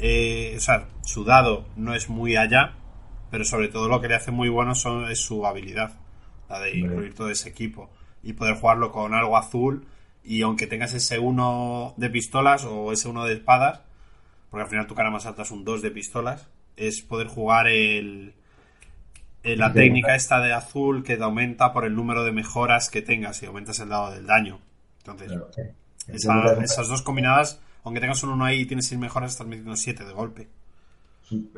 eh, 0.00 0.54
o 0.56 0.60
sea, 0.60 0.86
su 1.02 1.24
dado 1.24 1.64
no 1.76 1.94
es 1.94 2.08
muy 2.08 2.36
allá, 2.36 2.72
pero 3.30 3.44
sobre 3.44 3.68
todo 3.68 3.88
lo 3.88 4.00
que 4.00 4.08
le 4.08 4.14
hace 4.16 4.30
muy 4.30 4.48
bueno 4.48 4.74
son, 4.74 5.10
es 5.10 5.20
su 5.20 5.46
habilidad, 5.46 5.92
la 6.48 6.60
de 6.60 6.76
incluir 6.76 7.14
todo 7.14 7.30
ese 7.30 7.48
equipo 7.48 7.90
y 8.22 8.34
poder 8.34 8.56
jugarlo 8.56 8.92
con 8.92 9.14
algo 9.14 9.36
azul. 9.36 9.86
Y 10.24 10.42
aunque 10.42 10.66
tengas 10.66 10.92
ese 10.94 11.18
uno 11.18 11.94
de 11.96 12.10
pistolas 12.10 12.64
o 12.64 12.92
ese 12.92 13.08
uno 13.08 13.24
de 13.24 13.34
espadas, 13.34 13.82
porque 14.50 14.64
al 14.64 14.70
final 14.70 14.86
tu 14.86 14.94
cara 14.94 15.10
más 15.10 15.26
alta 15.26 15.42
es 15.42 15.50
un 15.50 15.64
2 15.64 15.82
de 15.82 15.90
pistolas, 15.90 16.48
es 16.76 17.02
poder 17.02 17.28
jugar 17.28 17.68
el, 17.68 18.34
la 19.42 19.74
técnica 19.74 20.14
esta 20.14 20.40
de 20.40 20.52
azul 20.52 21.02
que 21.02 21.16
te 21.16 21.22
aumenta 21.24 21.72
por 21.72 21.84
el 21.84 21.94
número 21.94 22.24
de 22.24 22.32
mejoras 22.32 22.90
que 22.90 23.02
tengas 23.02 23.42
y 23.42 23.46
aumentas 23.46 23.80
el 23.80 23.88
dado 23.88 24.10
del 24.10 24.26
daño. 24.26 24.60
Entonces, 24.98 25.32
esa- 26.12 26.56
esas 26.62 26.88
dos 26.88 27.02
combinadas, 27.02 27.60
aunque 27.84 28.00
tengas 28.00 28.22
un 28.22 28.30
1 28.30 28.44
ahí 28.44 28.60
y 28.62 28.66
tienes 28.66 28.86
6 28.88 29.00
mejoras, 29.00 29.32
estás 29.32 29.46
metiendo 29.46 29.76
7 29.76 30.04
de 30.04 30.12
golpe. 30.12 30.48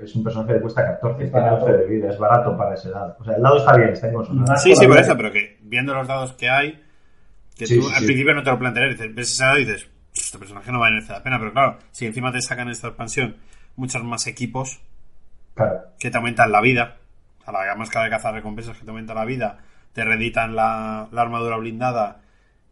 Es 0.03 0.15
un, 0.15 0.23
personaje 0.25 0.55
que 0.55 0.61
cuesta 0.61 0.85
14, 0.85 1.25
Es 1.25 1.31
tiene 1.31 1.47
barato. 1.47 1.65
11 1.67 1.79
de 1.79 1.87
vida, 1.87 2.11
es 2.11 2.19
barato 2.19 2.57
para 2.57 2.75
ese 2.75 2.91
dado. 2.91 3.17
O 3.19 3.25
sea, 3.25 3.35
el 3.37 3.43
dado 3.43 3.57
está 3.59 3.77
bien, 3.77 3.89
está 3.91 4.09
en 4.09 4.15
consonancia. 4.15 4.57
Sí, 4.59 4.77
sí, 4.77 4.87
por 4.87 4.99
eso, 4.99 5.17
pero 5.17 5.33
que 5.33 5.59
viendo 5.63 5.95
los 5.95 6.07
dados 6.07 6.33
que 6.35 6.49
hay, 6.51 6.83
que 7.57 7.67
Sí, 7.67 7.79
tú 7.79 7.85
sí, 7.87 7.93
al 7.95 8.01
sí. 8.01 8.07
principio 8.07 8.35
no 8.35 8.43
te 8.43 8.51
lo 8.51 8.59
plantearías, 8.59 8.99
dices, 8.99 9.15
ves 9.15 9.33
ese 9.33 9.45
dado 9.45 9.59
y 9.59 9.65
dices, 9.65 9.89
este 10.15 10.39
personaje 10.39 10.71
no 10.73 10.81
va 10.81 10.89
a 10.89 10.91
merecer 10.91 11.17
la 11.17 11.23
pena, 11.23 11.39
pero 11.39 11.53
claro, 11.53 11.79
si 11.91 12.07
encima 12.07 12.31
te 12.33 12.43
sacan 12.43 12.69
esta 12.69 12.89
expansión 12.89 13.37
muchos 13.77 14.03
más 14.05 14.27
equipos 14.27 14.81
Claro. 15.55 15.81
que 15.99 16.11
te 16.11 16.17
aumentan 16.17 16.51
la 16.53 16.61
vida, 16.61 16.97
o 17.41 17.45
sea, 17.45 17.53
la 17.67 17.75
máscara 17.75 18.05
de 18.07 18.11
cazar 18.11 18.35
recompensas 18.35 18.77
que 18.77 18.85
te 18.85 18.91
aumentan 18.91 19.17
la 19.17 19.25
vida, 19.25 19.59
te 19.93 20.05
reeditan 20.05 20.55
la, 20.57 21.09
la 21.13 21.23
armadura 21.23 21.57
blindada, 21.57 22.21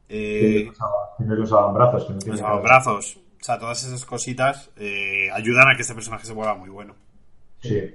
eh, 0.09 0.71
Tiene 1.19 1.35
los 1.37 1.51
los 1.51 1.53
abrazos 1.53 2.05
que 2.07 2.13
no 2.15 2.19
tiene 2.19 2.33
los 2.33 2.41
cara. 2.43 2.55
O 3.41 3.45
sea, 3.45 3.59
todas 3.59 3.83
esas 3.85 4.05
cositas 4.05 4.71
eh, 4.77 5.29
ayudan 5.33 5.69
a 5.69 5.77
que 5.77 5.83
este 5.83 5.95
personaje 5.95 6.27
se 6.27 6.33
vuelva 6.33 6.55
muy 6.55 6.69
bueno. 6.71 6.95
Sí. 7.61 7.95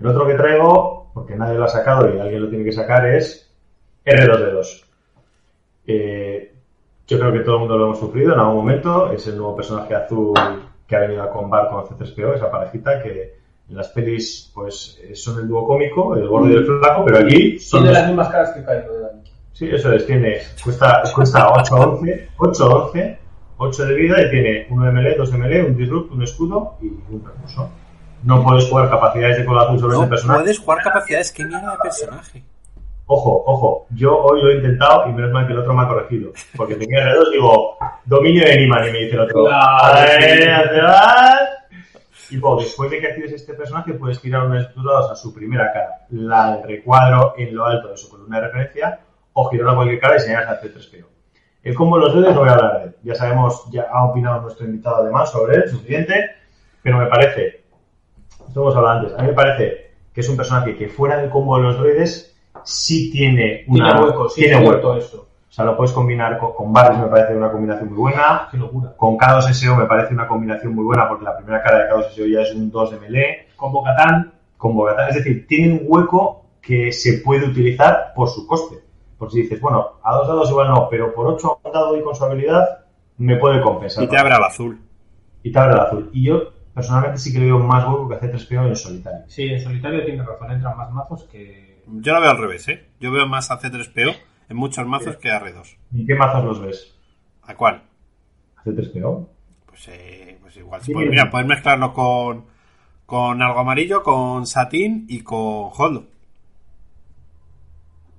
El 0.00 0.06
otro 0.06 0.26
que 0.26 0.34
traigo, 0.34 1.10
porque 1.12 1.34
nadie 1.36 1.58
lo 1.58 1.64
ha 1.64 1.68
sacado 1.68 2.08
y 2.14 2.18
alguien 2.18 2.42
lo 2.42 2.48
tiene 2.48 2.64
que 2.64 2.72
sacar, 2.72 3.06
es 3.06 3.50
R2D2. 4.06 4.84
Eh, 5.86 6.54
yo 7.06 7.18
creo 7.18 7.32
que 7.32 7.40
todo 7.40 7.54
el 7.54 7.60
mundo 7.60 7.78
lo 7.78 7.84
hemos 7.86 7.98
sufrido 7.98 8.34
en 8.34 8.40
algún 8.40 8.56
momento. 8.56 9.10
Es 9.12 9.26
el 9.26 9.36
nuevo 9.36 9.56
personaje 9.56 9.94
azul 9.94 10.34
que 10.86 10.96
ha 10.96 11.00
venido 11.00 11.22
a 11.22 11.30
combar 11.30 11.68
con 11.70 11.84
C3PO, 11.84 12.34
esa 12.36 12.50
parejita 12.50 13.02
que 13.02 13.36
en 13.68 13.76
las 13.76 13.88
pelis 13.88 14.50
pues 14.54 14.98
eh, 15.02 15.14
son 15.14 15.38
el 15.40 15.48
dúo 15.48 15.66
cómico, 15.66 16.14
el 16.16 16.26
gordo 16.26 16.48
y 16.50 16.54
el 16.54 16.64
flaco, 16.64 17.04
pero 17.04 17.18
aquí 17.18 17.58
son 17.58 17.80
Tiene 17.82 17.92
los- 17.92 17.98
las 18.00 18.08
mismas 18.08 18.28
caras 18.28 18.50
que 18.52 18.60
Kylo. 18.64 19.08
Sí, 19.52 19.68
eso 19.70 19.92
es, 19.92 20.06
tiene, 20.06 20.38
cuesta, 20.62 21.02
cuesta 21.14 21.50
8 21.52 21.74
11, 21.74 22.28
8 22.38 22.66
11, 22.86 23.18
8 23.58 23.86
de 23.86 23.94
vida 23.94 24.22
y 24.22 24.30
tiene 24.30 24.66
1 24.70 24.86
de 24.86 24.92
melee, 24.92 25.16
2 25.16 25.32
de 25.32 25.38
melee, 25.38 25.62
un 25.64 25.76
disrupt, 25.76 26.12
un 26.12 26.22
escudo 26.22 26.76
y 26.80 26.86
un 26.86 27.22
recurso. 27.24 27.70
No 28.22 28.42
puedes 28.42 28.68
jugar 28.68 28.88
capacidades 28.88 29.38
de 29.38 29.44
color 29.44 29.64
azul 29.64 29.78
sobre 29.80 29.94
No 29.94 30.02
este 30.02 30.10
personaje. 30.10 30.40
puedes 30.40 30.58
jugar 30.58 30.82
capacidades, 30.82 31.32
qué 31.32 31.44
mierda 31.44 31.72
de 31.72 31.78
personaje. 31.78 32.44
Ojo, 33.10 33.42
ojo, 33.46 33.86
yo 33.90 34.18
hoy 34.18 34.42
lo 34.42 34.50
he 34.50 34.56
intentado 34.56 35.08
y 35.08 35.12
menos 35.12 35.30
mal 35.32 35.46
que 35.46 35.52
el 35.54 35.60
otro 35.60 35.72
me 35.72 35.82
ha 35.82 35.88
corregido. 35.88 36.32
Porque 36.56 36.74
tenía 36.74 37.04
R2, 37.06 37.30
digo, 37.32 37.76
dominio 38.04 38.44
de 38.44 38.52
Animal 38.52 38.88
y 38.88 38.92
me 38.92 38.98
dice 38.98 39.14
el 39.14 39.20
otro. 39.20 39.44
Y 42.30 42.36
luego, 42.36 42.60
después 42.60 42.90
de 42.90 43.00
que 43.00 43.06
actives 43.06 43.32
este 43.32 43.54
personaje, 43.54 43.94
puedes 43.94 44.20
tirar 44.20 44.44
unos 44.46 44.66
escudos 44.66 45.10
a 45.10 45.16
su 45.16 45.32
primera 45.32 45.72
cara. 45.72 46.06
La 46.10 46.56
del 46.56 46.64
recuadro 46.64 47.32
en 47.38 47.54
lo 47.54 47.64
alto 47.64 47.88
de 47.88 47.96
su 47.96 48.10
columna 48.10 48.40
de 48.40 48.46
referencia, 48.48 49.00
o 49.32 49.48
girar 49.48 49.70
a 49.70 49.74
cualquier 49.76 50.00
cara 50.00 50.16
y 50.16 50.20
señalas 50.20 50.50
a 50.50 50.60
C3PO. 50.60 51.06
El 51.62 51.74
combo 51.74 51.98
de 51.98 52.04
los 52.04 52.14
dedos 52.14 52.34
no 52.34 52.40
voy 52.40 52.48
a 52.48 52.52
hablar 52.52 52.78
de 52.78 52.84
él. 52.84 52.96
Ya 53.02 53.14
sabemos, 53.14 53.68
ya 53.70 53.86
ha 53.92 54.04
opinado 54.04 54.42
nuestro 54.42 54.66
invitado 54.66 54.96
además 55.02 55.30
sobre 55.30 55.56
él, 55.56 55.68
suficiente. 55.68 56.30
Pero 56.82 56.98
me 56.98 57.06
parece, 57.06 57.64
esto 58.46 58.62
hemos 58.62 58.76
hablado 58.76 59.00
antes, 59.00 59.18
a 59.18 59.22
mí 59.22 59.28
me 59.28 59.34
parece 59.34 59.90
que 60.12 60.20
es 60.20 60.28
un 60.28 60.36
personaje 60.36 60.76
que 60.76 60.88
fuera 60.88 61.18
del 61.18 61.30
combo 61.30 61.56
de 61.56 61.64
los 61.64 61.78
droides 61.78 62.36
sí 62.64 63.10
tiene 63.10 63.64
una, 63.68 63.92
Tiene 63.92 64.06
hueco, 64.06 64.28
sí, 64.28 64.42
tiene 64.42 64.68
hueco. 64.68 64.94
eso. 64.94 65.28
O 65.48 65.52
sea, 65.52 65.64
lo 65.64 65.76
puedes 65.76 65.92
combinar 65.92 66.38
con, 66.38 66.52
con 66.52 66.72
Varys, 66.72 66.98
me 66.98 67.06
parece 67.08 67.34
una 67.34 67.50
combinación 67.50 67.88
muy 67.88 67.98
buena. 67.98 68.48
Qué 68.50 68.58
locura. 68.58 68.94
Con 68.96 69.16
K2 69.16 69.52
SEO 69.52 69.76
me 69.76 69.86
parece 69.86 70.14
una 70.14 70.28
combinación 70.28 70.74
muy 70.74 70.84
buena 70.84 71.08
porque 71.08 71.24
la 71.24 71.36
primera 71.36 71.62
cara 71.62 71.78
de 71.84 71.90
K2 71.90 72.10
SEO 72.10 72.26
ya 72.26 72.42
es 72.42 72.54
un 72.54 72.70
2 72.70 72.90
de 72.92 73.00
melee. 73.00 73.48
Con 73.56 73.72
Bocatán. 73.72 74.32
Con. 74.56 74.76
Es 75.08 75.14
decir, 75.14 75.46
tiene 75.46 75.72
un 75.74 75.80
hueco 75.86 76.44
que 76.60 76.92
se 76.92 77.18
puede 77.24 77.46
utilizar 77.46 78.12
por 78.14 78.28
su 78.28 78.46
coste. 78.46 78.76
Por 79.18 79.32
si 79.32 79.42
dices, 79.42 79.60
bueno, 79.60 79.98
a 80.02 80.14
dos 80.14 80.28
dados 80.28 80.50
igual 80.50 80.68
no, 80.68 80.88
pero 80.88 81.12
por 81.12 81.26
8 81.26 81.60
a 81.64 81.68
un 81.68 81.72
dado 81.72 81.96
y 81.96 82.02
con 82.02 82.14
su 82.14 82.24
habilidad 82.24 82.86
me 83.18 83.36
puede 83.36 83.60
compensar. 83.60 84.04
Y 84.04 84.06
te 84.06 84.16
abre 84.16 84.34
al 84.34 84.44
azul. 84.44 84.80
Y 85.42 85.50
te 85.50 85.58
abre 85.58 85.74
el 85.74 85.80
azul. 85.80 86.10
Y 86.12 86.24
yo 86.24 86.52
personalmente 86.72 87.18
sí 87.18 87.32
que 87.32 87.40
le 87.40 87.46
veo 87.46 87.58
más 87.58 87.84
hueco 87.84 88.08
que 88.08 88.14
hace 88.14 88.32
3PO 88.32 88.68
en 88.68 88.76
solitario. 88.76 89.24
Sí, 89.26 89.42
en 89.48 89.60
solitario 89.60 90.04
tiene 90.04 90.22
razón, 90.22 90.52
entran 90.52 90.76
más 90.76 90.92
mazos 90.92 91.24
que. 91.24 91.82
Yo 91.86 92.14
lo 92.14 92.20
veo 92.20 92.30
al 92.30 92.38
revés, 92.38 92.68
¿eh? 92.68 92.86
Yo 93.00 93.10
veo 93.10 93.26
más 93.26 93.50
a 93.50 93.58
C3PO 93.58 94.14
en 94.48 94.56
muchos 94.56 94.86
mazos 94.86 95.16
que 95.16 95.30
a 95.30 95.40
R2. 95.42 95.76
¿En 95.94 96.06
qué 96.06 96.14
mazos 96.14 96.44
los 96.44 96.60
ves? 96.60 96.94
¿A 97.42 97.56
cuál? 97.56 97.82
¿Hace 98.56 98.70
3PO? 98.70 99.26
Pues, 99.66 99.88
eh, 99.88 100.38
pues 100.40 100.56
igual. 100.56 100.80
Sí, 100.82 100.92
sí. 100.92 100.98
mira, 100.98 101.30
puedes 101.30 101.46
mezclarlo 101.48 101.92
con, 101.92 102.44
con 103.06 103.42
algo 103.42 103.58
amarillo, 103.58 104.02
con 104.02 104.46
satín 104.46 105.06
y 105.08 105.22
con 105.22 105.70
holdo. 105.76 106.06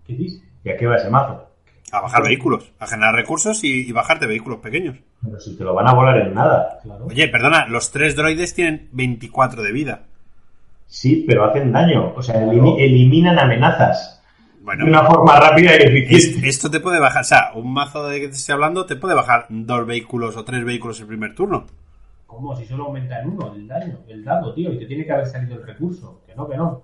¿Qué 0.06 0.14
dices? 0.14 0.49
¿Y 0.64 0.70
a 0.70 0.78
qué 0.78 0.86
va 0.88 0.96
ese 0.98 1.10
mazo? 1.10 1.46
A 1.92 2.02
bajar 2.02 2.22
vehículos, 2.24 2.72
a 2.80 2.86
generar 2.88 3.16
recursos 3.16 3.64
y, 3.64 3.88
y 3.88 3.92
bajarte 3.92 4.28
vehículos 4.28 4.60
pequeños. 4.60 4.98
Pero 5.24 5.40
si 5.40 5.58
te 5.58 5.64
lo 5.64 5.74
van 5.74 5.88
a 5.88 5.94
volar 5.94 6.18
en 6.18 6.34
nada. 6.34 6.80
Oye, 7.06 7.28
perdona, 7.30 7.68
los 7.68 7.92
tres 7.92 8.16
droides 8.16 8.54
tienen 8.54 8.90
24 8.92 9.64
de 9.64 9.72
vida. 9.72 10.04
Sí, 10.86 11.24
pero 11.28 11.46
hacen 11.46 11.72
daño. 11.72 12.14
O 12.16 12.22
sea, 12.22 12.36
elimi- 12.42 12.76
eliminan 12.80 13.40
amenazas. 13.40 14.22
Bueno, 14.62 14.86
de 14.86 14.92
una 14.92 15.04
forma 15.04 15.40
rápida 15.40 15.72
y 15.74 15.84
eficiente. 15.84 16.48
es- 16.48 16.56
esto 16.58 16.70
te 16.70 16.80
puede 16.80 17.00
bajar, 17.00 17.22
o 17.22 17.26
sea, 17.26 17.52
un 17.56 17.74
mazo 17.74 18.08
de 18.08 18.20
que 18.20 18.28
te 18.28 18.36
estoy 18.36 18.54
hablando 18.54 18.86
te 18.86 18.96
puede 18.98 19.16
bajar 19.16 19.46
dos 19.50 19.86
vehículos 19.88 20.36
o 20.38 20.44
tres 20.44 20.64
vehículos 20.64 21.00
el 21.00 21.08
primer 21.08 21.34
turno. 21.34 21.66
¿Cómo? 22.28 22.56
Si 22.56 22.66
solo 22.66 22.86
aumenta 22.86 23.20
en 23.22 23.30
uno 23.30 23.54
el 23.56 23.68
daño, 23.68 23.98
el 24.08 24.24
dado, 24.24 24.54
tío, 24.54 24.72
y 24.72 24.78
te 24.78 24.86
tiene 24.86 25.06
que 25.06 25.12
haber 25.14 25.26
salido 25.26 25.56
el 25.56 25.66
recurso. 25.66 26.22
Que 26.28 26.36
no, 26.36 26.48
que 26.48 26.56
no. 26.58 26.84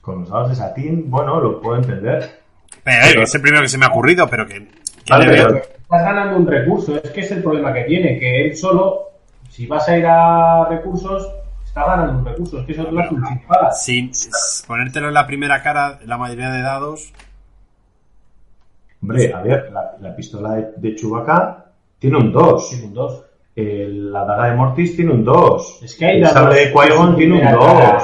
Con 0.00 0.20
los 0.20 0.30
dados 0.30 0.50
de 0.50 0.54
satín, 0.54 1.10
bueno, 1.10 1.40
lo 1.40 1.60
puedo 1.60 1.76
entender. 1.76 2.43
Pero, 2.82 3.20
eh, 3.20 3.24
es 3.24 3.34
el 3.34 3.40
primero 3.40 3.62
que 3.62 3.68
se 3.68 3.78
me 3.78 3.86
ha 3.86 3.88
ocurrido, 3.88 4.28
pero 4.28 4.46
que, 4.46 4.54
que 4.66 4.68
Vale, 5.10 5.28
veo- 5.28 5.48
pero- 5.48 5.62
Estás 5.84 6.02
ganando 6.02 6.36
un 6.38 6.46
recurso, 6.46 6.96
es 6.96 7.10
que 7.10 7.20
es 7.20 7.30
el 7.30 7.42
problema 7.42 7.72
que 7.72 7.82
tiene, 7.84 8.18
que 8.18 8.46
él 8.46 8.56
solo, 8.56 9.10
si 9.50 9.66
vas 9.66 9.86
a 9.88 9.96
ir 9.98 10.06
a 10.06 10.66
recursos, 10.68 11.30
está 11.64 11.84
ganando 11.86 12.18
un 12.18 12.24
recurso, 12.24 12.58
es 12.60 12.66
que 12.66 12.72
eso 12.72 12.84
te 12.86 12.92
lo 12.92 13.00
hace 13.00 13.14
un 13.14 13.22
sin 13.72 14.10
ponértelo 14.66 15.08
en 15.08 15.14
la 15.14 15.26
primera 15.26 15.62
cara, 15.62 16.00
la 16.06 16.16
mayoría 16.18 16.50
de 16.50 16.62
dados, 16.62 17.12
Hombre, 19.02 19.32
a 19.34 19.40
ver, 19.42 19.70
la, 19.70 19.96
la 20.00 20.16
pistola 20.16 20.54
de, 20.54 20.68
de 20.78 20.96
Chewbacca 20.96 21.66
tiene 21.98 22.16
un 22.16 22.32
2. 22.32 22.70
Tiene 22.70 22.86
un 22.86 22.94
2. 22.94 23.24
la 23.56 24.24
daga 24.24 24.46
de 24.46 24.56
Mortis 24.56 24.96
tiene 24.96 25.12
un 25.12 25.24
2. 25.24 25.80
Es 25.82 25.94
que 25.96 26.06
hay 26.06 26.22
El 26.22 26.28
sable 26.28 26.54
de 26.54 26.72
su 26.72 27.16
tiene 27.16 27.34
un 27.34 27.40
primera 27.40 27.52
2. 27.52 28.02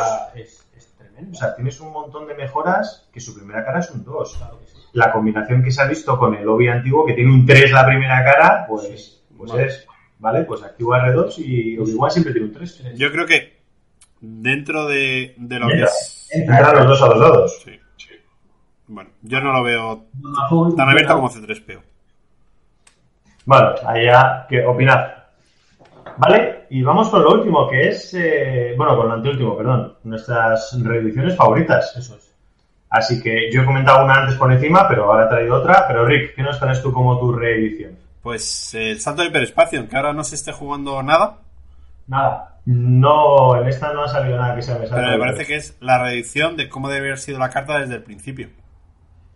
Tremendo. 1.21 1.37
O 1.37 1.41
sea, 1.41 1.55
tienes 1.55 1.81
un 1.81 1.93
montón 1.93 2.27
de 2.27 2.35
mejoras 2.35 3.09
que 3.13 3.21
su 3.21 3.35
primera 3.35 3.65
cara 3.65 3.81
es 3.81 3.91
un 3.91 4.05
2. 4.05 4.37
Claro 4.37 4.59
sí. 4.67 4.79
La 4.93 5.13
combinación 5.13 5.63
que 5.63 5.71
se 5.71 5.83
ha 5.83 5.87
visto 5.87 6.19
con 6.19 6.35
el 6.35 6.49
Obi 6.49 6.69
antiguo, 6.69 7.07
que 7.07 7.15
tiene 7.15 7.33
un 7.33 7.47
3 7.47 7.73
la 7.73 7.87
primera 7.87 8.25
cara, 8.25 8.65
pues, 8.69 9.23
pues 9.37 9.53
Vale. 9.53 9.67
es, 9.67 9.87
¿vale? 10.19 10.43
Pues 10.43 10.63
activa 10.63 11.07
R2 11.07 11.39
y 11.39 11.79
Obi-Wan 11.79 12.11
siempre 12.11 12.33
tiene 12.33 12.49
un 12.49 12.55
3. 12.55 12.95
yo 12.97 13.13
creo 13.13 13.27
que 13.27 13.61
dentro 14.21 14.87
de, 14.87 15.35
de 15.37 15.59
lo 15.59 15.69
que 15.69 15.83
es... 15.83 16.29
Entran 16.33 16.77
los 16.77 16.87
dos 16.89 17.03
a 17.03 17.09
los 17.09 17.19
lados. 17.19 17.63
Sí, 17.65 17.79
sí. 17.97 18.15
Bueno, 18.87 19.11
yo 19.23 19.41
no 19.41 19.53
lo 19.53 19.63
veo 19.63 20.07
tan 20.77 20.89
abierto 20.89 21.15
como 21.15 21.31
C3PO. 21.31 21.83
Bueno, 23.47 23.75
allá, 23.87 24.47
¿qué 24.49 24.65
opinad? 24.65 25.20
Vale, 26.17 26.67
y 26.71 26.83
vamos 26.83 27.09
con 27.09 27.23
lo 27.23 27.33
último, 27.33 27.69
que 27.69 27.89
es, 27.89 28.15
eh, 28.15 28.75
bueno, 28.77 28.97
con 28.97 29.09
lo 29.09 29.15
anteúltimo, 29.15 29.57
perdón, 29.57 29.95
nuestras 30.05 30.79
reediciones 30.83 31.37
favoritas. 31.37 31.95
Eso 31.97 32.17
es. 32.17 32.35
Así 32.91 33.23
que 33.23 33.51
yo 33.53 33.63
he 33.63 33.65
comentado 33.65 34.05
una 34.05 34.15
antes 34.15 34.37
por 34.37 34.53
encima, 34.53 34.89
pero 34.89 35.05
ahora 35.05 35.27
he 35.27 35.29
traído 35.29 35.57
otra. 35.57 35.87
Pero 35.87 36.05
Rick, 36.05 36.35
¿qué 36.35 36.43
nos 36.43 36.59
traes 36.59 36.83
tú 36.83 36.93
como 36.93 37.19
tu 37.19 37.33
reedición? 37.33 37.97
Pues 38.23 38.75
eh, 38.75 38.91
el 38.91 39.01
salto 39.01 39.23
del 39.23 39.31
hiperespacio, 39.31 39.79
aunque 39.79 39.97
ahora 39.97 40.13
no 40.13 40.25
se 40.25 40.35
esté 40.35 40.53
jugando 40.53 41.03
nada, 41.03 41.39
Nada. 42.11 42.57
No, 42.67 43.57
en 43.57 43.69
esta 43.69 43.93
no 43.93 44.03
ha 44.03 44.09
salido 44.09 44.37
nada 44.37 44.55
que 44.55 44.63
sea 44.63 44.75
me 44.75 44.87
pero 44.87 45.11
me 45.13 45.19
parece 45.19 45.47
que 45.47 45.57
es 45.57 45.77
la 45.81 46.03
reedición 46.03 46.57
de 46.57 46.69
cómo 46.69 46.89
debe 46.89 47.07
haber 47.07 47.19
sido 47.19 47.39
la 47.39 47.49
carta 47.49 47.79
desde 47.79 47.95
el 47.95 48.03
principio. 48.03 48.49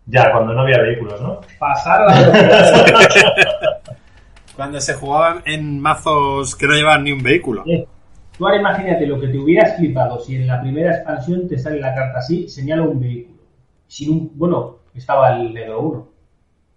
Ya, 0.06 0.30
cuando 0.32 0.52
no 0.52 0.62
había 0.62 0.78
vehículos, 0.78 1.20
¿no? 1.22 1.40
Pasar 1.58 2.02
a 2.02 2.06
la 2.06 2.14
Cuando 4.56 4.80
se 4.80 4.94
jugaban 4.94 5.42
en 5.46 5.80
mazos 5.80 6.54
que 6.54 6.66
no 6.66 6.74
llevaban 6.74 7.04
ni 7.04 7.12
un 7.12 7.22
vehículo. 7.22 7.62
Eh, 7.66 7.86
Tú 8.36 8.44
ahora 8.46 8.58
imagínate 8.58 9.06
lo 9.06 9.20
que 9.20 9.28
te 9.28 9.38
hubieras 9.38 9.76
flipado 9.76 10.18
si 10.18 10.34
en 10.34 10.48
la 10.48 10.60
primera 10.60 10.92
expansión 10.96 11.46
te 11.46 11.56
sale 11.56 11.78
la 11.80 11.94
carta 11.94 12.18
así, 12.18 12.48
señala 12.48 12.82
un 12.82 12.98
vehículo. 13.00 13.38
Sin 13.86 14.10
un, 14.12 14.32
bueno, 14.34 14.78
estaba 14.92 15.36
el 15.36 15.54
negro 15.54 15.80
1. 15.82 16.08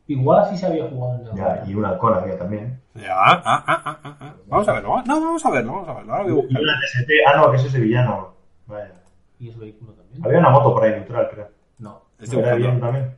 Igual 0.09 0.39
así 0.41 0.55
se 0.57 0.67
había 0.67 0.87
jugado 0.87 1.19
en 1.19 1.27
el 1.27 1.33
Ya, 1.35 1.63
y 1.67 1.73
un 1.73 1.83
halcón 1.85 2.13
había 2.13 2.37
también. 2.37 2.79
Ya, 2.93 3.11
ah, 3.11 3.41
ah, 3.43 3.63
ah, 3.67 3.99
ah, 4.03 4.17
ah. 4.21 4.33
Vamos 4.47 4.67
a 4.69 4.73
verlo. 4.73 5.03
No, 5.05 5.19
vamos 5.21 5.45
a 5.45 5.49
verlo, 5.51 5.71
vamos 5.73 5.89
a 5.89 5.93
verlo. 5.95 6.13
Ahora 6.13 6.23
voy 6.25 6.31
a 6.31 6.35
Y 6.35 6.41
buscar. 6.41 6.61
una 6.61 6.73
TST. 6.79 7.09
Ah, 7.27 7.37
no, 7.37 7.49
que 7.51 7.57
ese 7.57 7.65
es 7.67 7.71
sevillano. 7.73 8.33
Vaya. 8.67 8.91
Y 9.39 9.49
es 9.49 9.57
vehículo 9.57 9.93
también. 9.93 10.25
Había 10.25 10.39
una 10.39 10.49
moto 10.51 10.73
por 10.73 10.83
ahí 10.83 10.91
neutral, 10.91 11.27
creo. 11.31 11.47
No. 11.79 12.01
Estoy 12.19 12.39
Era 12.39 12.53
buscando. 12.55 12.67
bien 12.67 12.79
también. 12.81 13.15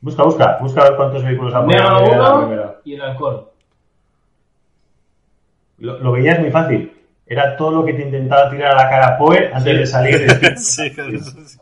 Busca, 0.00 0.22
busca. 0.22 0.58
Busca 0.60 0.80
a 0.80 0.88
ver 0.90 0.96
cuántos 0.96 1.24
vehículos 1.24 1.54
ha 1.54 1.62
Negro 1.62 1.98
puesto 1.98 2.12
en 2.14 2.18
la 2.22 2.34
1 2.34 2.46
primera. 2.46 2.80
y 2.84 2.94
el 2.94 3.00
halcón. 3.02 3.44
Lo, 5.78 5.98
lo 5.98 6.12
veías 6.12 6.40
muy 6.40 6.50
fácil. 6.50 6.92
Era 7.26 7.56
todo 7.56 7.70
lo 7.72 7.84
que 7.84 7.92
te 7.94 8.02
intentaba 8.02 8.50
tirar 8.50 8.72
a 8.72 8.84
la 8.84 8.88
cara 8.90 9.18
Poe 9.18 9.50
antes 9.52 9.78
de 9.78 9.86
salir. 9.86 10.26
Sí, 10.56 10.90
claro, 10.94 11.10
eso 11.14 11.30
sí. 11.44 11.58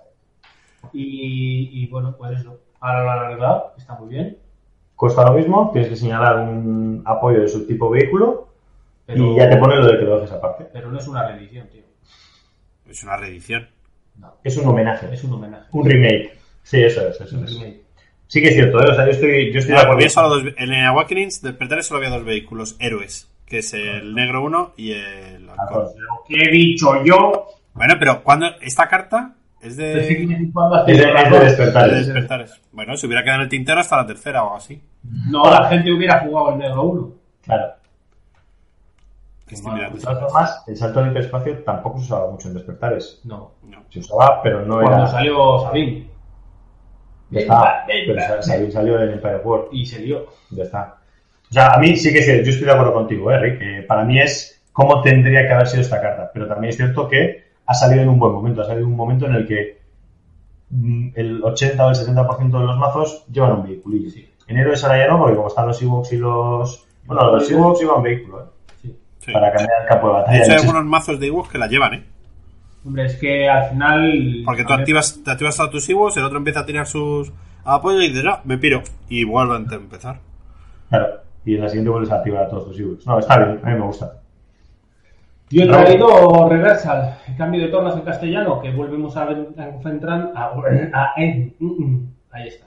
Y, 0.92 1.82
y 1.82 1.86
bueno, 1.88 2.14
pues 2.16 2.38
eso. 2.40 2.60
Ahora 2.80 3.02
lo 3.02 3.10
han 3.10 3.18
arreglado, 3.18 3.72
está 3.76 3.94
muy 3.94 4.08
bien. 4.10 4.38
Cuesta 4.94 5.24
lo 5.26 5.32
mismo, 5.34 5.70
tienes 5.72 5.90
que 5.90 5.96
señalar 5.96 6.38
un 6.38 7.02
apoyo 7.04 7.40
de 7.40 7.48
subtipo 7.48 7.90
vehículo 7.90 8.48
Pero, 9.04 9.32
y 9.32 9.36
ya 9.36 9.50
te 9.50 9.56
pone 9.56 9.76
lo 9.76 9.86
de 9.86 9.98
que 9.98 10.04
lo 10.04 10.16
dejes 10.16 10.32
aparte. 10.32 10.66
pero 10.72 10.90
no 10.90 10.98
es 10.98 11.06
una 11.08 11.26
reedición, 11.26 11.66
tío. 11.68 11.82
Es 12.88 13.02
una 13.02 13.16
reedición. 13.16 13.68
Es 14.44 14.56
un 14.56 14.68
homenaje, 14.68 15.08
Es 15.12 15.22
un 15.24 15.32
homenaje. 15.34 15.66
un 15.72 15.84
remake. 15.84 16.38
Sí, 16.62 16.82
eso 16.82 17.06
es, 17.08 17.20
eso 17.20 17.36
Un 17.36 17.44
es. 17.44 17.52
remake. 17.58 17.82
Sí 18.28 18.40
que 18.42 18.48
es 18.48 18.54
cierto, 18.54 18.80
¿eh? 18.82 18.90
O 18.90 18.94
sea, 18.94 19.04
yo 19.04 19.10
estoy, 19.12 19.52
yo 19.52 19.58
estoy 19.60 19.72
de 19.72 19.76
Ya, 19.76 19.82
acuerdo. 19.82 19.92
había 19.94 20.10
solo 20.10 20.28
dos- 20.30 20.44
en 20.56 20.72
el 20.72 20.84
Awakenings, 20.86 21.42
Despertares, 21.42 21.86
solo 21.86 21.98
había 21.98 22.10
dos 22.10 22.24
vehículos 22.24 22.76
héroes, 22.80 23.30
que 23.46 23.58
es 23.58 23.72
el 23.74 24.14
negro 24.14 24.42
1 24.44 24.72
y 24.76 24.92
el 24.92 25.48
halcón. 25.48 25.84
Lo 25.96 26.24
que 26.28 26.42
he 26.42 26.50
dicho 26.50 27.04
yo. 27.04 27.46
Bueno, 27.74 27.94
pero 27.98 28.22
cuando 28.22 28.46
esta 28.62 28.88
carta 28.88 29.34
es 29.60 29.76
de, 29.76 30.50
cuando 30.52 30.84
Es 30.86 30.98
de, 30.98 31.04
es 31.04 31.30
de 31.30 31.38
de 31.38 31.44
despertares. 31.44 32.06
Despertares. 32.06 32.60
Bueno, 32.72 32.96
se 32.96 33.06
hubiera 33.06 33.22
quedado 33.22 33.38
en 33.40 33.44
el 33.44 33.48
tintero 33.48 33.80
hasta 33.80 33.96
la 33.98 34.06
tercera 34.06 34.42
o 34.42 34.46
algo 34.46 34.56
así. 34.56 34.82
No, 35.30 35.48
la 35.50 35.68
gente 35.68 35.92
hubiera 35.92 36.20
jugado 36.20 36.52
el 36.52 36.58
negro 36.58 36.82
1. 36.82 37.12
Claro. 37.44 37.72
De 39.48 39.56
todas 40.00 40.20
formas, 40.20 40.64
el 40.66 40.76
salto 40.76 40.98
al 40.98 41.10
hiperespacio 41.10 41.58
tampoco 41.62 41.98
se 42.00 42.06
usaba 42.06 42.28
mucho 42.32 42.48
en 42.48 42.54
despertares. 42.54 43.20
No. 43.22 43.52
No. 43.62 43.84
Se 43.90 44.00
usaba, 44.00 44.42
pero 44.42 44.66
no 44.66 44.80
Cuando 44.80 44.96
era. 44.98 45.06
salió 45.06 45.60
Sabine. 45.60 46.08
Ya 47.30 47.40
está. 47.40 47.84
Pero 47.86 48.20
sa- 48.20 48.42
salió, 48.42 48.70
salió 48.70 49.02
en 49.02 49.10
Empire 49.12 49.38
World. 49.44 49.68
Y 49.72 49.84
se 49.86 50.00
lió. 50.00 50.26
Ya 50.50 50.64
está. 50.64 50.96
O 51.50 51.52
sea, 51.52 51.74
a 51.74 51.78
mí 51.78 51.96
sí 51.96 52.12
que 52.12 52.22
sí, 52.22 52.30
yo 52.44 52.50
estoy 52.50 52.66
de 52.66 52.72
acuerdo 52.72 52.92
contigo, 52.94 53.30
¿eh, 53.30 53.38
Rick? 53.38 53.60
Eh, 53.62 53.82
para 53.86 54.04
mí 54.04 54.20
es 54.20 54.62
cómo 54.72 55.00
tendría 55.02 55.46
que 55.46 55.52
haber 55.52 55.66
sido 55.66 55.82
esta 55.82 56.00
carta. 56.00 56.30
Pero 56.32 56.46
también 56.48 56.70
es 56.70 56.76
cierto 56.76 57.08
que 57.08 57.44
ha 57.66 57.74
salido 57.74 58.02
en 58.02 58.08
un 58.08 58.18
buen 58.18 58.32
momento. 58.32 58.62
Ha 58.62 58.66
salido 58.66 58.86
en 58.86 58.92
un 58.92 58.96
momento 58.96 59.26
en 59.26 59.34
el 59.34 59.46
que 59.46 59.78
mm, 60.70 61.08
el 61.14 61.42
80 61.42 61.86
o 61.86 61.90
el 61.90 61.96
70% 61.96 62.60
de 62.60 62.66
los 62.66 62.76
mazos 62.78 63.24
llevan 63.30 63.52
un 63.52 63.62
vehiculillo. 63.64 64.10
En 64.48 64.56
héroes 64.58 64.82
ahora 64.84 64.98
ya 64.98 65.08
no, 65.08 65.18
porque 65.18 65.34
como 65.36 65.48
están 65.48 65.66
los 65.66 65.80
Ewoks 65.82 66.12
y 66.12 66.18
los... 66.18 66.86
Bueno, 67.04 67.32
los 67.32 67.50
Ewoks 67.50 67.80
llevan 67.80 68.02
vehículo, 68.02 68.42
¿eh? 68.84 68.90
Sí. 69.18 69.32
Para 69.32 69.52
cambiar 69.52 69.82
el 69.82 69.88
campo 69.88 70.06
de 70.08 70.12
De 70.14 70.18
batalla. 70.20 70.38
hecho, 70.42 70.50
hay 70.52 70.56
es- 70.56 70.62
algunos 70.62 70.84
mazos 70.84 71.18
de 71.20 71.26
Ewoks 71.26 71.48
que 71.48 71.58
la 71.58 71.66
llevan, 71.66 71.94
¿eh? 71.94 72.04
Hombre, 72.86 73.06
es 73.06 73.16
que 73.16 73.48
al 73.48 73.68
final. 73.70 74.42
Porque 74.44 74.64
tú 74.64 74.72
activas, 74.72 75.20
te 75.24 75.30
activas 75.30 75.58
a 75.60 75.68
tus 75.68 75.88
Ewoks, 75.88 76.16
el 76.18 76.24
otro 76.24 76.38
empieza 76.38 76.60
a 76.60 76.66
tirar 76.66 76.86
sus 76.86 77.32
apoyos 77.64 78.04
y 78.04 78.08
dices, 78.10 78.24
ah, 78.28 78.40
me 78.44 78.58
piro. 78.58 78.82
Y 79.08 79.24
vuelven 79.24 79.66
a 79.70 79.74
empezar. 79.74 80.20
Claro. 80.88 81.06
Y 81.44 81.56
en 81.56 81.62
la 81.62 81.68
siguiente 81.68 81.90
vuelves 81.90 82.12
a 82.12 82.16
activar 82.16 82.44
a 82.44 82.48
todos 82.48 82.66
tus 82.68 82.78
Ewoks. 82.80 83.06
No, 83.06 83.18
está 83.18 83.38
bien, 83.38 83.60
a 83.62 83.68
mí 83.70 83.74
me 83.74 83.86
gusta. 83.86 84.12
Yo 85.48 85.62
he 85.62 85.66
traído 85.68 86.48
Reversal, 86.48 87.18
el 87.28 87.36
cambio 87.36 87.60
de 87.62 87.68
tornas 87.68 87.94
en 87.94 88.00
castellano, 88.02 88.60
que 88.60 88.72
volvemos 88.72 89.16
a, 89.16 89.24
ver- 89.26 89.48
a 89.58 89.68
encontrar. 89.68 90.32
a- 90.34 90.52
a- 90.92 91.12
en- 91.16 91.54
mm, 91.60 91.84
mm, 91.84 92.08
ahí 92.32 92.48
está. 92.48 92.66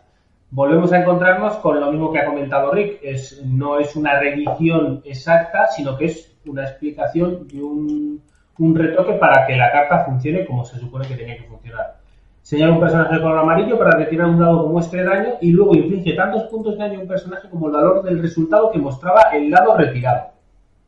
Volvemos 0.52 0.92
a 0.94 1.02
encontrarnos 1.02 1.58
con 1.58 1.80
lo 1.80 1.92
mismo 1.92 2.12
que 2.12 2.20
ha 2.20 2.26
comentado 2.26 2.72
Rick. 2.72 3.00
Es, 3.04 3.42
no 3.46 3.80
es 3.80 3.96
una 3.96 4.18
reedición 4.20 5.02
exacta, 5.06 5.68
sino 5.68 5.98
que 5.98 6.06
es 6.06 6.36
una 6.46 6.64
explicación 6.64 7.48
y 7.52 7.60
un, 7.60 8.22
un 8.60 8.76
retoque 8.76 9.14
para 9.14 9.48
que 9.48 9.56
la 9.56 9.72
carta 9.72 10.06
funcione 10.06 10.46
como 10.46 10.64
se 10.66 10.78
supone 10.78 11.08
que 11.08 11.16
tenía 11.16 11.38
que 11.38 11.44
funcionar. 11.46 11.98
Señala 12.42 12.74
un 12.74 12.80
personaje 12.80 13.16
de 13.16 13.22
color 13.22 13.40
amarillo 13.40 13.78
para 13.78 13.92
retirar 13.98 14.28
un 14.28 14.40
dado 14.40 14.64
que 14.66 14.70
muestre 14.72 15.04
daño 15.04 15.34
y 15.42 15.52
luego 15.52 15.76
inflige 15.76 16.14
tantos 16.14 16.44
puntos 16.44 16.74
de 16.78 16.80
daño 16.80 17.00
a 17.00 17.02
un 17.04 17.08
personaje 17.08 17.50
como 17.50 17.68
el 17.68 17.74
valor 17.74 18.04
del 18.04 18.22
resultado 18.22 18.72
que 18.72 18.80
mostraba 18.80 19.22
el 19.34 19.50
dado 19.52 19.78
retirado. 19.78 20.30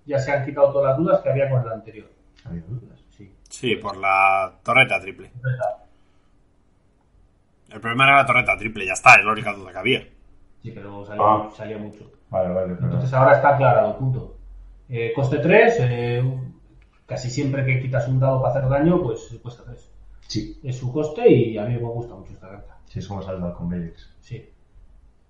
Ya 0.06 0.18
se 0.20 0.32
han 0.32 0.46
quitado 0.46 0.72
todas 0.72 0.90
las 0.92 0.98
dudas 0.98 1.22
que 1.22 1.30
había 1.30 1.50
con 1.50 1.62
el 1.62 1.70
anterior. 1.72 2.08
Había 2.46 2.62
dudas. 2.68 3.00
Sí. 3.12 3.32
Sí, 3.50 3.76
por 3.76 3.96
la 3.98 4.52
torreta 4.64 5.00
triple. 5.00 5.32
El 7.70 7.80
problema 7.80 8.06
era 8.06 8.18
la 8.18 8.26
torreta 8.26 8.58
triple, 8.58 8.86
ya 8.86 8.94
está, 8.94 9.16
es 9.16 9.26
la 9.26 9.32
única 9.32 9.54
duda 9.54 9.72
que 9.72 9.78
había. 9.78 10.02
Sí, 10.62 10.72
pero 10.72 11.06
salía, 11.06 11.24
Ah. 11.26 11.50
salía 11.56 11.78
mucho. 11.78 12.12
Vale, 12.30 12.54
vale. 12.54 12.74
Entonces 12.74 13.14
ahora 13.14 13.34
está 13.36 13.56
aclarado, 13.56 13.98
punto. 13.98 14.36
Eh, 14.90 15.14
coste 15.16 15.38
3, 15.38 15.80
casi 17.12 17.30
siempre 17.30 17.66
que 17.66 17.82
quitas 17.82 18.08
un 18.08 18.22
dado 18.22 18.42
para 18.42 18.56
hacer 18.58 18.70
daño, 18.70 19.02
pues 19.04 19.38
cuesta 19.44 19.64
3. 19.66 19.92
Sí, 20.28 20.58
Es 20.64 20.78
su 20.78 20.94
coste 20.94 21.30
y 21.30 21.58
a 21.58 21.66
mí 21.66 21.74
me 21.74 21.80
gusta 21.90 22.16
mucho 22.16 22.32
esta 22.32 22.48
carta. 22.48 22.78
sí, 22.86 23.00
es 23.00 23.08
como 23.08 23.22
salvar 23.22 23.54
con 23.54 23.68
Belix. 23.68 24.10
Sí. 24.22 24.50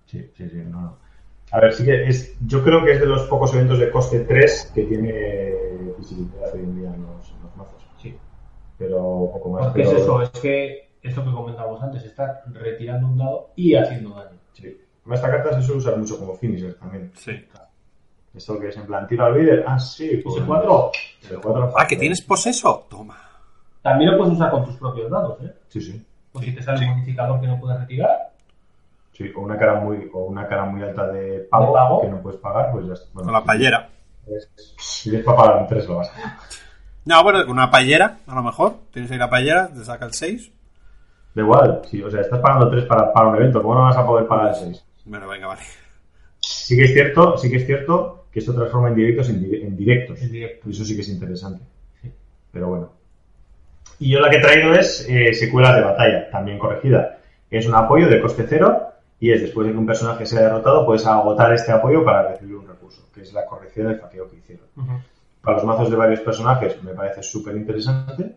Sí, 0.06 0.30
sí, 0.36 0.48
sí, 0.48 0.56
no, 0.64 0.80
no. 0.80 0.96
A 1.50 1.58
ver, 1.60 1.72
sí 1.74 1.84
que 1.84 2.06
es, 2.06 2.36
yo 2.46 2.62
creo 2.62 2.84
que 2.84 2.92
es 2.92 3.00
de 3.00 3.06
los 3.06 3.22
pocos 3.22 3.52
eventos 3.52 3.80
de 3.80 3.90
coste 3.90 4.20
3 4.20 4.70
que 4.72 4.84
tiene 4.84 5.52
visibilidad 5.98 6.54
hoy 6.54 6.60
en 6.60 6.76
día 6.78 6.94
en 6.94 7.02
los, 7.02 7.30
en 7.32 7.42
los 7.42 7.56
mazos. 7.56 7.82
Sí. 8.00 8.16
Pero 8.78 8.98
poco 9.32 9.50
más. 9.50 9.66
Porque 9.66 9.82
pero- 9.82 9.96
es 9.96 10.02
eso, 10.02 10.22
es 10.22 10.30
que 10.30 10.88
es 11.02 11.16
lo 11.16 11.24
que 11.24 11.32
comentábamos 11.32 11.82
antes, 11.82 12.04
estar 12.04 12.42
retirando 12.52 13.08
un 13.08 13.18
dado 13.18 13.50
y 13.56 13.74
haciendo 13.74 14.10
daño. 14.10 14.38
Sí. 14.52 14.78
Además, 15.00 15.18
Esta 15.18 15.30
carta 15.32 15.54
se 15.60 15.62
suele 15.66 15.78
usar 15.80 15.96
mucho 15.98 16.16
como 16.16 16.34
finisher 16.36 16.74
también. 16.74 17.10
Sí. 17.16 17.32
Esto 18.34 18.58
que 18.58 18.68
es 18.68 18.76
en 18.76 18.86
plan, 18.86 19.06
tiro 19.06 19.26
al 19.26 19.38
líder. 19.38 19.64
Ah, 19.66 19.78
sí. 19.78 20.20
Pues, 20.24 20.36
Ese 20.36 20.46
4 20.46 20.90
ese 21.22 21.34
cuatro 21.36 21.72
Ah, 21.76 21.86
que 21.86 21.96
tienes 21.96 22.20
poseso. 22.22 22.86
Toma. 22.88 23.16
también 23.82 24.12
lo 24.12 24.18
puedes 24.18 24.34
usar 24.34 24.50
con 24.50 24.64
tus 24.64 24.76
propios 24.76 25.10
dados, 25.10 25.40
¿eh? 25.42 25.52
Sí, 25.68 25.80
sí. 25.80 26.06
O 26.32 26.40
si 26.40 26.54
te 26.54 26.62
sale 26.62 26.86
un 26.86 26.94
modificador 26.96 27.40
que 27.40 27.46
no 27.46 27.60
puedes 27.60 27.78
retirar, 27.80 28.30
Sí, 29.12 29.30
o 29.36 29.40
una 29.42 29.58
cara 29.58 29.74
muy, 29.74 30.08
o 30.14 30.20
una 30.24 30.48
cara 30.48 30.64
muy 30.64 30.82
alta 30.82 31.06
de 31.08 31.40
pago, 31.50 31.66
De 31.66 31.72
pago. 31.74 32.00
que 32.00 32.08
no 32.08 32.22
puedes 32.22 32.40
pagar, 32.40 32.72
pues 32.72 32.86
ya 32.86 32.94
está. 32.94 33.06
Bueno, 33.12 33.26
Con 33.26 33.34
la 33.34 33.44
payera. 33.44 33.90
es- 34.26 34.48
Si 34.78 35.10
tienes 35.10 35.26
para 35.26 35.36
pagar 35.36 35.58
en 35.60 35.66
3 35.66 35.86
lo 35.86 35.96
vas 35.96 36.08
a 36.08 36.12
hacer. 36.12 36.24
No, 37.04 37.22
bueno, 37.22 37.40
con 37.42 37.50
una 37.50 37.70
payera, 37.70 38.20
a 38.26 38.34
lo 38.34 38.42
mejor. 38.42 38.76
Tienes 38.90 39.10
ahí 39.10 39.18
la 39.18 39.28
payera, 39.28 39.68
te 39.68 39.84
saca 39.84 40.06
el 40.06 40.14
6. 40.14 40.50
Da 41.34 41.42
igual, 41.42 41.82
sí, 41.90 42.02
o 42.02 42.10
sea, 42.10 42.22
estás 42.22 42.38
pagando 42.40 42.70
3 42.70 42.86
para, 42.86 43.12
para 43.12 43.28
un 43.28 43.36
evento, 43.36 43.60
¿cómo 43.62 43.74
no 43.74 43.82
vas 43.82 43.96
a 43.98 44.06
poder 44.06 44.26
pagar 44.26 44.48
el 44.48 44.54
6? 44.54 44.84
Bueno, 45.04 45.28
venga, 45.28 45.46
vale. 45.48 45.62
Sí 46.40 46.74
que 46.76 46.84
es 46.84 46.92
cierto, 46.94 47.36
sí 47.36 47.50
que 47.50 47.56
es 47.56 47.66
cierto 47.66 48.21
que 48.32 48.38
esto 48.40 48.54
transforma 48.54 48.88
indirectos 48.88 49.28
en, 49.28 49.42
di- 49.42 49.62
en 49.62 49.76
directos. 49.76 50.22
En 50.22 50.32
directos. 50.32 50.66
Y 50.66 50.70
eso 50.72 50.84
sí 50.84 50.94
que 50.96 51.02
es 51.02 51.08
interesante. 51.08 51.62
Pero 52.50 52.68
bueno. 52.68 52.92
Y 53.98 54.10
yo 54.10 54.20
la 54.20 54.30
que 54.30 54.36
he 54.38 54.40
traído 54.40 54.74
es 54.74 55.06
eh, 55.08 55.32
secuelas 55.34 55.76
de 55.76 55.82
batalla, 55.82 56.30
también 56.30 56.58
corregida. 56.58 57.18
Es 57.50 57.66
un 57.66 57.74
apoyo 57.74 58.08
de 58.08 58.20
coste 58.20 58.46
cero 58.48 58.88
y 59.20 59.30
es 59.30 59.40
después 59.42 59.66
de 59.66 59.72
que 59.72 59.78
un 59.78 59.86
personaje 59.86 60.26
sea 60.26 60.40
derrotado, 60.42 60.84
puedes 60.84 61.06
agotar 61.06 61.52
este 61.52 61.70
apoyo 61.70 62.04
para 62.04 62.28
recibir 62.30 62.56
un 62.56 62.66
recurso, 62.66 63.06
que 63.14 63.20
es 63.20 63.32
la 63.32 63.46
corrección 63.46 63.86
del 63.88 63.98
faqueo 64.00 64.28
que 64.28 64.36
hicieron. 64.38 64.66
Para 65.42 65.58
los 65.58 65.66
mazos 65.66 65.90
de 65.90 65.96
varios 65.96 66.20
personajes 66.20 66.82
me 66.82 66.92
parece 66.94 67.22
súper 67.22 67.56
interesante, 67.56 68.34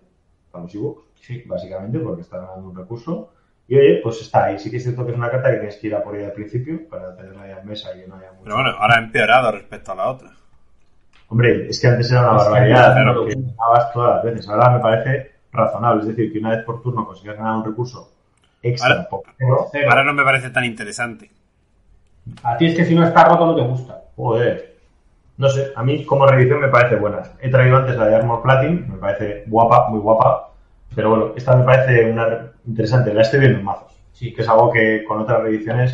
para 0.51 0.63
los 0.65 0.75
Ewoks, 0.75 1.03
Sí. 1.21 1.41
básicamente, 1.47 1.97
porque 1.99 2.21
están 2.21 2.45
ganando 2.45 2.69
un 2.69 2.75
recurso. 2.75 3.31
Y 3.67 3.77
oye, 3.77 3.99
pues 4.03 4.21
está 4.21 4.45
ahí. 4.45 4.59
Sí 4.59 4.69
que 4.69 4.77
es 4.77 4.83
cierto 4.83 5.05
que 5.05 5.11
es 5.11 5.17
una 5.17 5.29
carta 5.31 5.49
que 5.51 5.57
tienes 5.57 5.77
que 5.77 5.87
ir 5.87 5.95
a 5.95 6.03
por 6.03 6.15
ella 6.15 6.27
al 6.27 6.33
principio 6.33 6.87
para 6.89 7.15
tenerla 7.15 7.47
ya 7.47 7.59
en 7.61 7.67
mesa 7.67 7.89
y 7.95 8.01
que 8.01 8.07
no 8.07 8.15
haya 8.15 8.31
mucho. 8.31 8.43
Pero 8.43 8.55
bueno, 8.55 8.69
ahora 8.77 8.95
ha 8.95 8.99
empeorado 8.99 9.51
respecto 9.51 9.91
a 9.91 9.95
la 9.95 10.07
otra. 10.09 10.29
Hombre, 11.29 11.67
es 11.67 11.79
que 11.81 11.87
antes 11.87 12.11
era 12.11 12.21
una 12.21 12.33
barbaridad, 12.43 13.01
una 13.01 13.13
que 13.27 13.35
ganabas 13.35 13.91
todas 13.93 14.15
las 14.15 14.23
veces. 14.23 14.47
Ahora 14.47 14.69
me 14.69 14.79
parece 14.79 15.31
razonable, 15.51 16.01
es 16.01 16.07
decir, 16.09 16.31
que 16.31 16.39
una 16.39 16.51
vez 16.51 16.63
por 16.63 16.81
turno 16.83 17.05
consigas 17.05 17.37
ganar 17.37 17.55
un 17.57 17.65
recurso 17.65 18.11
extra 18.61 18.89
Ahora- 18.93 19.09
por 19.09 19.21
cero. 19.37 19.67
Cero. 19.71 19.87
Ahora 19.89 20.03
no 20.03 20.13
me 20.13 20.23
parece 20.23 20.51
tan 20.51 20.63
interesante. 20.65 21.31
A 22.43 22.57
ti 22.57 22.67
es 22.67 22.75
que 22.75 22.85
si 22.85 22.93
no 22.95 23.03
está 23.03 23.23
roto 23.23 23.47
no 23.47 23.55
te 23.55 23.61
gusta. 23.63 24.01
Joder. 24.15 24.75
No 25.37 25.49
sé, 25.49 25.71
a 25.75 25.83
mí 25.83 26.05
como 26.05 26.25
reedición 26.27 26.61
me 26.61 26.69
parece 26.69 26.95
buena. 26.95 27.21
He 27.41 27.49
traído 27.49 27.77
antes 27.77 27.97
la 27.97 28.05
de 28.05 28.15
Armor 28.15 28.41
Platinum, 28.41 28.87
me 28.93 28.97
parece 28.97 29.43
guapa, 29.47 29.89
muy 29.89 29.99
guapa. 29.99 30.49
Pero 30.95 31.09
bueno, 31.09 31.33
esta 31.35 31.55
me 31.55 31.63
parece 31.65 32.09
una 32.09 32.25
re- 32.25 32.51
interesante. 32.65 33.13
La 33.13 33.21
estoy 33.21 33.39
viendo 33.41 33.59
en 33.59 33.65
mazos. 33.65 33.91
Sí, 34.13 34.33
que 34.33 34.41
es 34.41 34.49
algo 34.49 34.71
que 34.71 35.03
con 35.03 35.19
otras 35.19 35.41
reediciones. 35.41 35.93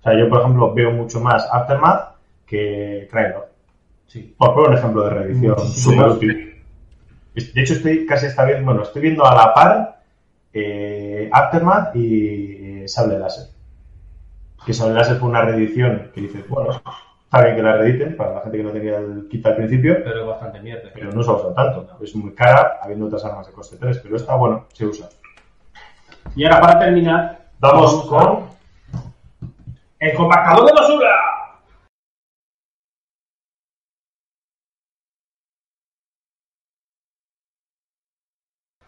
O 0.00 0.02
sea, 0.02 0.18
yo 0.18 0.28
por 0.28 0.40
ejemplo 0.40 0.74
veo 0.74 0.90
mucho 0.90 1.20
más 1.20 1.48
Aftermath 1.50 2.16
que 2.46 3.08
Kraylor. 3.10 3.50
Sí. 4.06 4.34
Por 4.36 4.54
poner 4.54 4.70
un 4.70 4.76
ejemplo 4.76 5.04
de 5.04 5.10
reedición 5.10 5.58
súper 5.58 6.06
útil. 6.08 6.62
De 7.34 7.62
hecho, 7.62 7.72
estoy 7.74 8.04
casi 8.04 8.26
está 8.26 8.44
bien, 8.44 8.62
bueno, 8.64 8.82
estoy 8.82 9.00
viendo 9.00 9.24
a 9.24 9.34
la 9.34 9.54
par 9.54 10.02
eh, 10.52 11.30
Aftermath 11.32 11.96
y 11.96 12.82
eh, 12.82 12.88
Sable 12.88 13.18
Láser. 13.18 13.46
Que 14.66 14.74
Sable 14.74 14.92
Láser 14.94 15.16
fue 15.16 15.30
una 15.30 15.40
reedición 15.40 16.10
que 16.14 16.20
dices, 16.20 16.46
bueno, 16.46 16.82
está 17.32 17.44
bien 17.46 17.56
que 17.56 17.62
la 17.62 17.76
reediten 17.78 18.14
para 18.14 18.34
la 18.34 18.40
gente 18.42 18.58
que 18.58 18.62
no 18.62 18.72
tenía 18.72 18.98
el 18.98 19.26
kit 19.30 19.46
al 19.46 19.56
principio, 19.56 19.96
Pero 20.04 20.20
es 20.20 20.26
bastante 20.26 20.60
mierda. 20.60 20.90
pero 20.92 21.12
no 21.12 21.22
se 21.22 21.30
usa 21.30 21.54
tanto. 21.54 21.98
Es 22.02 22.14
muy 22.14 22.34
cara, 22.34 22.78
habiendo 22.82 23.06
otras 23.06 23.24
armas 23.24 23.46
de 23.46 23.54
coste 23.54 23.78
3, 23.78 24.00
pero 24.02 24.16
esta, 24.16 24.36
bueno, 24.36 24.66
se 24.74 24.84
usa. 24.84 25.08
Y 26.36 26.44
ahora 26.44 26.60
para 26.60 26.78
terminar, 26.78 27.48
Vamos 27.58 28.06
con 28.06 28.48
el 29.98 30.14
compactador 30.14 30.66
de 30.66 30.72
basura. 30.72 31.08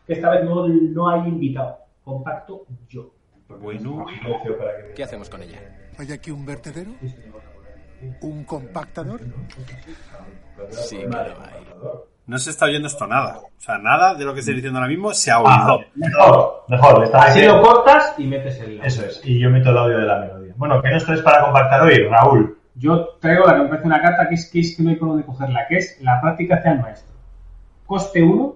Esta 0.07 0.31
vez 0.31 0.45
no, 0.45 0.69
no 0.69 1.09
hay 1.09 1.29
invitado. 1.29 1.79
Compacto 2.03 2.66
yo. 2.89 3.15
Bueno. 3.49 4.05
¿Qué 4.95 5.03
hacemos 5.03 5.31
con 5.31 5.43
ella? 5.43 5.93
¿Hay 5.99 6.12
aquí 6.12 6.31
un 6.31 6.45
vertedero? 6.45 6.91
¿Un 8.20 8.44
compactador? 8.44 9.20
Sí, 10.70 10.98
que 10.98 11.06
lo 11.06 11.18
hay. 11.18 12.05
No 12.26 12.39
se 12.39 12.51
está 12.51 12.64
oyendo 12.66 12.89
esto 12.89 13.06
nada. 13.06 13.39
O 13.39 13.60
sea, 13.60 13.76
nada 13.76 14.14
de 14.14 14.24
lo 14.24 14.32
que 14.32 14.40
estoy 14.40 14.55
diciendo 14.55 14.78
ahora 14.78 14.89
mismo 14.89 15.12
se 15.12 15.31
ha 15.31 15.40
oído. 15.40 15.81
Mejor, 15.94 16.64
mejor. 16.68 17.05
Está 17.05 17.24
Así 17.24 17.40
bien. 17.40 17.52
lo 17.52 17.62
cortas 17.62 18.14
y 18.16 18.24
metes 18.24 18.59
el 18.60 18.81
Eso 18.82 19.05
es, 19.05 19.20
y 19.24 19.39
yo 19.39 19.51
meto 19.51 19.70
el 19.70 19.78
audio 19.78 19.98
de 19.98 20.06
la 20.06 20.20
melodía. 20.20 20.55
Bueno, 20.56 20.81
¿qué 20.81 20.90
nos 20.90 21.05
traes 21.05 21.20
para 21.20 21.43
compactar 21.43 21.82
hoy, 21.82 22.09
Raúl? 22.09 22.59
Yo 22.76 23.09
traigo 23.20 23.44
la 23.44 23.55
que 23.55 23.62
me 23.62 23.68
parece 23.68 23.86
una 23.86 24.01
carta 24.01 24.28
que 24.28 24.35
es, 24.36 24.51
que 24.51 24.60
es 24.60 24.76
que 24.76 24.82
no 24.82 24.90
hay 24.90 24.97
por 24.97 25.09
dónde 25.09 25.24
cogerla, 25.24 25.66
que 25.68 25.76
es 25.76 25.98
la 26.01 26.20
práctica 26.20 26.56
hacia 26.56 26.72
el 26.72 26.81
maestro. 26.81 27.14
Coste 27.86 28.22
1, 28.22 28.55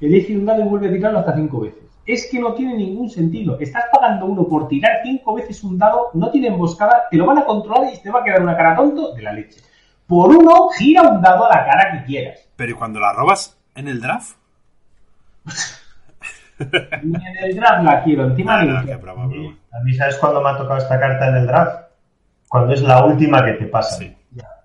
elige 0.00 0.36
un 0.36 0.46
dado 0.46 0.60
y 0.62 0.64
vuelve 0.64 0.88
a 0.88 0.92
tirarlo 0.92 1.18
hasta 1.18 1.34
5 1.34 1.60
veces. 1.60 1.82
Es 2.12 2.28
que 2.28 2.40
no 2.40 2.54
tiene 2.54 2.74
ningún 2.74 3.08
sentido. 3.08 3.56
Estás 3.60 3.84
pagando 3.92 4.26
uno 4.26 4.44
por 4.48 4.66
tirar 4.66 4.98
5 5.04 5.32
veces 5.32 5.62
un 5.62 5.78
dado, 5.78 6.10
no 6.14 6.28
tiene 6.28 6.48
emboscada, 6.48 7.04
te 7.08 7.16
lo 7.16 7.24
van 7.24 7.38
a 7.38 7.44
controlar 7.44 7.94
y 7.94 8.02
te 8.02 8.10
va 8.10 8.18
a 8.18 8.24
quedar 8.24 8.42
una 8.42 8.56
cara 8.56 8.74
tonto 8.74 9.14
de 9.14 9.22
la 9.22 9.32
leche. 9.32 9.60
Por 10.08 10.34
uno, 10.34 10.70
gira 10.70 11.02
un 11.02 11.22
dado 11.22 11.44
a 11.44 11.50
la 11.50 11.64
cara 11.64 11.92
que 11.92 12.06
quieras. 12.06 12.48
Pero 12.56 12.72
¿y 12.72 12.74
cuando 12.74 12.98
la 12.98 13.12
robas 13.12 13.56
en 13.76 13.86
el 13.86 14.00
draft? 14.00 14.36
Ni 17.04 17.14
en 17.14 17.44
el 17.44 17.54
draft 17.54 17.84
la 17.84 18.02
quiero, 18.02 18.24
encima 18.24 18.60
No, 18.60 18.66
de 18.66 18.72
no, 18.72 18.86
qué 18.86 18.96
broma, 18.96 19.26
broma. 19.28 19.56
A 19.72 19.84
mí, 19.84 19.94
¿sabes 19.94 20.16
cuándo 20.16 20.42
me 20.42 20.50
ha 20.50 20.56
tocado 20.56 20.78
esta 20.78 20.98
carta 20.98 21.28
en 21.28 21.36
el 21.36 21.46
draft? 21.46 21.90
Cuando 22.48 22.74
es 22.74 22.82
la 22.82 23.04
última 23.04 23.44
que 23.44 23.52
te 23.52 23.66
pasa. 23.66 24.04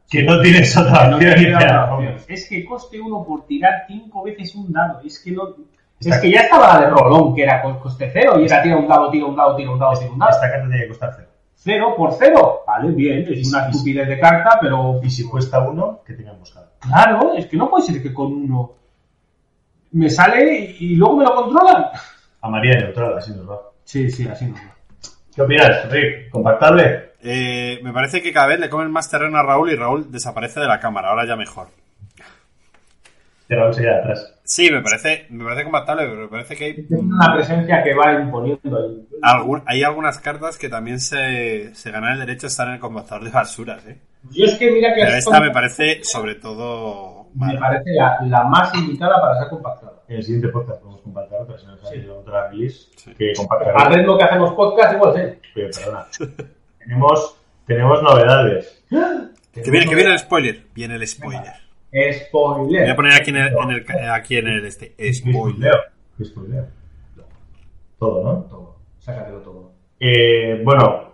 Que 0.09 0.23
no 0.23 0.41
tienes 0.41 0.75
otra 0.75 1.09
no 1.09 1.17
opción. 1.17 2.15
Es 2.27 2.49
que 2.49 2.65
coste 2.65 2.99
uno 2.99 3.23
por 3.23 3.45
tirar 3.45 3.85
5 3.87 4.23
veces 4.23 4.55
un 4.55 4.73
dado. 4.73 5.01
Es 5.05 5.19
que 5.19 5.31
no. 5.31 5.53
Esta- 5.99 6.15
Es 6.15 6.21
que 6.21 6.31
ya 6.31 6.41
estaba 6.41 6.73
la 6.73 6.81
de 6.81 6.89
Rolón, 6.89 7.33
que 7.33 7.43
era 7.43 7.61
co- 7.61 7.79
coste 7.79 8.09
cero, 8.11 8.39
y 8.39 8.45
era 8.45 8.61
tira 8.61 8.77
un 8.77 8.87
dado, 8.87 9.09
tira 9.09 9.25
un 9.25 9.35
dado, 9.35 9.55
tira 9.55 9.71
un 9.71 9.79
dado, 9.79 9.93
tira 9.97 10.11
un 10.11 10.19
dado. 10.19 10.31
Esta 10.31 10.51
carta 10.51 10.67
tiene 10.67 10.81
que 10.83 10.87
costar 10.89 11.13
cero. 11.15 11.29
Cero 11.55 11.93
por 11.97 12.13
cero. 12.13 12.59
Vale, 12.67 12.91
bien, 12.91 13.25
es 13.29 13.47
una 13.47 13.67
estupidez 13.69 14.07
de 14.07 14.19
carta, 14.19 14.57
pero. 14.61 14.99
Y 15.01 15.09
si 15.09 15.27
cuesta 15.27 15.59
uno, 15.61 16.01
que 16.05 16.13
tenga 16.13 16.31
emboscada. 16.31 16.69
Claro, 16.79 17.33
es 17.35 17.45
que 17.47 17.57
no 17.57 17.69
puede 17.69 17.85
ser 17.85 18.01
que 18.03 18.13
con 18.13 18.27
uno 18.33 18.73
me 19.93 20.09
sale 20.09 20.75
y, 20.79 20.93
y 20.93 20.95
luego 20.97 21.17
me 21.17 21.23
lo 21.25 21.33
controlan. 21.33 21.85
A 22.41 22.49
María 22.49 22.77
neutral, 22.77 23.17
así 23.17 23.31
nos 23.31 23.49
va. 23.49 23.61
Sí, 23.83 24.09
sí, 24.11 24.27
así 24.27 24.45
nos 24.45 24.59
va. 24.59 24.75
¿Qué 25.33 25.41
opinas, 25.41 25.89
Rick? 25.89 26.29
¿Compactable? 26.29 27.13
Eh, 27.21 27.79
me 27.83 27.91
parece 27.91 28.21
que 28.21 28.31
cada 28.31 28.47
vez 28.47 28.59
le 28.59 28.69
comen 28.69 28.91
más 28.91 29.09
terreno 29.09 29.37
a 29.37 29.43
Raúl 29.43 29.71
y 29.71 29.75
Raúl 29.75 30.11
desaparece 30.11 30.59
de 30.59 30.67
la 30.67 30.79
cámara. 30.79 31.09
Ahora 31.09 31.25
ya 31.25 31.35
mejor. 31.35 31.67
Te 33.47 33.55
Raúl 33.55 33.73
seguía 33.73 33.97
atrás. 33.97 34.33
Sí, 34.43 34.69
me 34.71 34.81
parece, 34.81 35.27
me 35.29 35.43
parece 35.43 35.63
compactable, 35.63 36.03
pero 36.07 36.21
me 36.23 36.27
parece 36.27 36.55
que 36.55 36.65
hay, 36.65 36.71
Es 36.71 36.91
una 36.99 37.33
presencia 37.35 37.83
que 37.83 37.93
va 37.93 38.13
imponiendo 38.13 38.77
ahí. 38.77 39.07
algún- 39.21 39.61
hay 39.67 39.83
algunas 39.83 40.17
cartas 40.19 40.57
que 40.57 40.67
también 40.69 40.99
se, 40.99 41.73
se 41.75 41.91
ganan 41.91 42.13
el 42.13 42.19
derecho 42.19 42.47
a 42.47 42.49
estar 42.49 42.67
en 42.67 42.73
el 42.75 42.79
compactador 42.79 43.23
de 43.23 43.29
basuras, 43.29 43.85
¿eh? 43.85 43.99
Yo 44.31 44.45
es 44.45 44.55
que 44.55 44.71
mira 44.71 44.93
que 44.95 45.01
Pero 45.03 45.15
esta 45.17 45.39
me 45.39 45.51
parece, 45.51 46.03
sobre 46.03 46.33
todo, 46.35 47.27
me 47.35 47.45
mala. 47.47 47.59
parece 47.59 47.91
la, 47.93 48.17
la 48.23 48.43
más 48.45 48.73
indicada 48.73 49.21
para 49.21 49.37
ser 49.39 49.49
compactada. 49.49 49.93
En 50.07 50.15
el 50.17 50.23
siguiente 50.23 50.47
podcast 50.49 50.81
podemos 50.81 51.01
compactar 51.01 51.41
otra, 51.41 51.57
si 51.59 51.65
nos 51.67 51.83
ha 51.83 51.85
salido 51.87 52.19
otra 52.19 52.49
release 52.49 52.87
que 53.17 53.33
compacta. 53.35 53.71
Al 53.75 53.93
ritmo 53.93 54.17
que 54.17 54.23
hacemos 54.23 54.53
podcast, 54.53 54.93
igual 54.95 55.13
sí. 55.13 55.19
Oye, 55.59 55.69
perdona. 55.75 56.07
tenemos, 56.79 57.37
tenemos 57.67 58.01
novedades. 58.03 58.83
Que 59.53 59.71
viene, 59.71 59.87
que 59.87 59.95
viene 59.95 60.11
el 60.13 60.19
spoiler. 60.19 60.63
Viene 60.73 60.95
el 60.95 61.07
spoiler. 61.07 61.53
Spoiler. 62.13 62.81
Voy 62.83 62.89
a 62.91 62.95
poner 62.95 63.13
aquí 63.13 63.29
en 63.29 63.37
el, 63.37 63.47
en 63.57 63.69
el- 63.71 64.09
aquí 64.09 64.37
en 64.37 64.47
el 64.47 64.65
este. 64.65 64.95
Spoiler. 65.13 65.73
¿Qué 66.17 66.25
spoiler? 66.25 66.65
Todo, 67.99 68.23
¿no? 68.23 68.33
Todo. 68.49 68.75
Sácatelo 68.99 69.39
todo. 69.39 69.71
Eh, 69.99 70.61
bueno, 70.63 71.13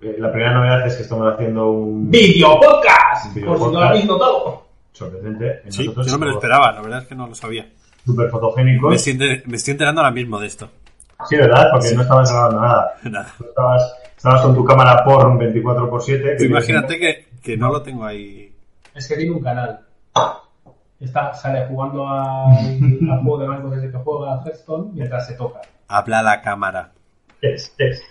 eh, 0.00 0.16
la 0.18 0.30
primera 0.30 0.54
novedad 0.54 0.86
es 0.86 0.94
que 0.96 1.02
estamos 1.02 1.32
haciendo 1.32 1.70
un 1.70 2.10
¡Video 2.10 2.60
podcast! 2.60 3.34
Video 3.34 3.48
Por 3.50 3.58
si 3.58 3.64
no 3.64 3.70
lo 3.70 3.72
podcast. 3.74 3.90
habéis 3.90 4.06
notado. 4.06 4.66
sorprendente. 4.92 5.62
Sí, 5.70 5.84
yo 5.86 5.92
no 6.12 6.18
me 6.18 6.26
lo 6.26 6.32
esperaba, 6.32 6.72
la 6.72 6.82
verdad 6.82 7.02
es 7.02 7.08
que 7.08 7.14
no 7.14 7.26
lo 7.26 7.34
sabía. 7.34 7.68
Súper 8.04 8.30
fotogénicos. 8.30 8.90
Me 8.90 8.96
estoy, 8.96 9.42
me 9.46 9.56
estoy 9.56 9.72
enterando 9.72 10.00
ahora 10.00 10.12
mismo 10.12 10.38
de 10.38 10.46
esto. 10.46 10.70
Sí, 11.28 11.36
¿verdad? 11.36 11.68
Porque 11.72 11.92
no 11.94 12.02
estabas 12.02 12.30
grabando 12.32 12.60
nada. 12.60 12.94
Nada. 13.04 13.34
Tú 13.36 13.44
estabas, 13.44 13.94
estabas 14.16 14.42
con 14.42 14.54
tu 14.54 14.64
cámara 14.64 15.04
porn 15.04 15.38
24x7. 15.38 16.36
que- 16.38 16.44
Imagínate 16.46 16.98
que, 16.98 17.26
que 17.42 17.56
no 17.56 17.70
lo 17.72 17.82
tengo 17.82 18.04
ahí. 18.04 18.52
Es 18.94 19.06
que 19.08 19.16
tiene 19.16 19.32
un 19.32 19.42
canal. 19.42 19.80
Está, 21.00 21.32
sale 21.32 21.66
jugando 21.66 22.06
al, 22.08 22.52
al 23.10 23.22
juego 23.22 23.38
de 23.38 23.48
banco 23.48 23.70
desde 23.70 23.90
que 23.90 23.96
juega 23.98 24.34
a 24.34 24.42
Hearthstone 24.44 24.90
mientras 24.92 25.26
se 25.26 25.34
toca. 25.34 25.60
Habla 25.88 26.22
la 26.22 26.42
cámara. 26.42 26.90
Es, 27.40 27.74
es, 27.78 28.02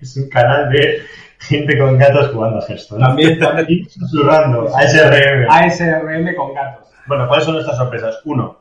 es 0.00 0.16
un 0.16 0.28
canal 0.28 0.70
de 0.70 1.02
gente 1.40 1.76
con 1.76 1.98
gatos 1.98 2.30
jugando 2.32 2.58
a 2.58 2.66
Hearthstone. 2.66 3.04
También, 3.04 3.38
también. 3.40 3.88
Susurrando. 3.90 4.68
ASRM. 4.76 5.50
ASRM 5.50 6.36
con 6.36 6.54
gatos. 6.54 6.86
Bueno, 7.06 7.26
¿cuáles 7.26 7.44
son 7.44 7.54
nuestras 7.54 7.76
sorpresas? 7.78 8.20
Uno. 8.24 8.58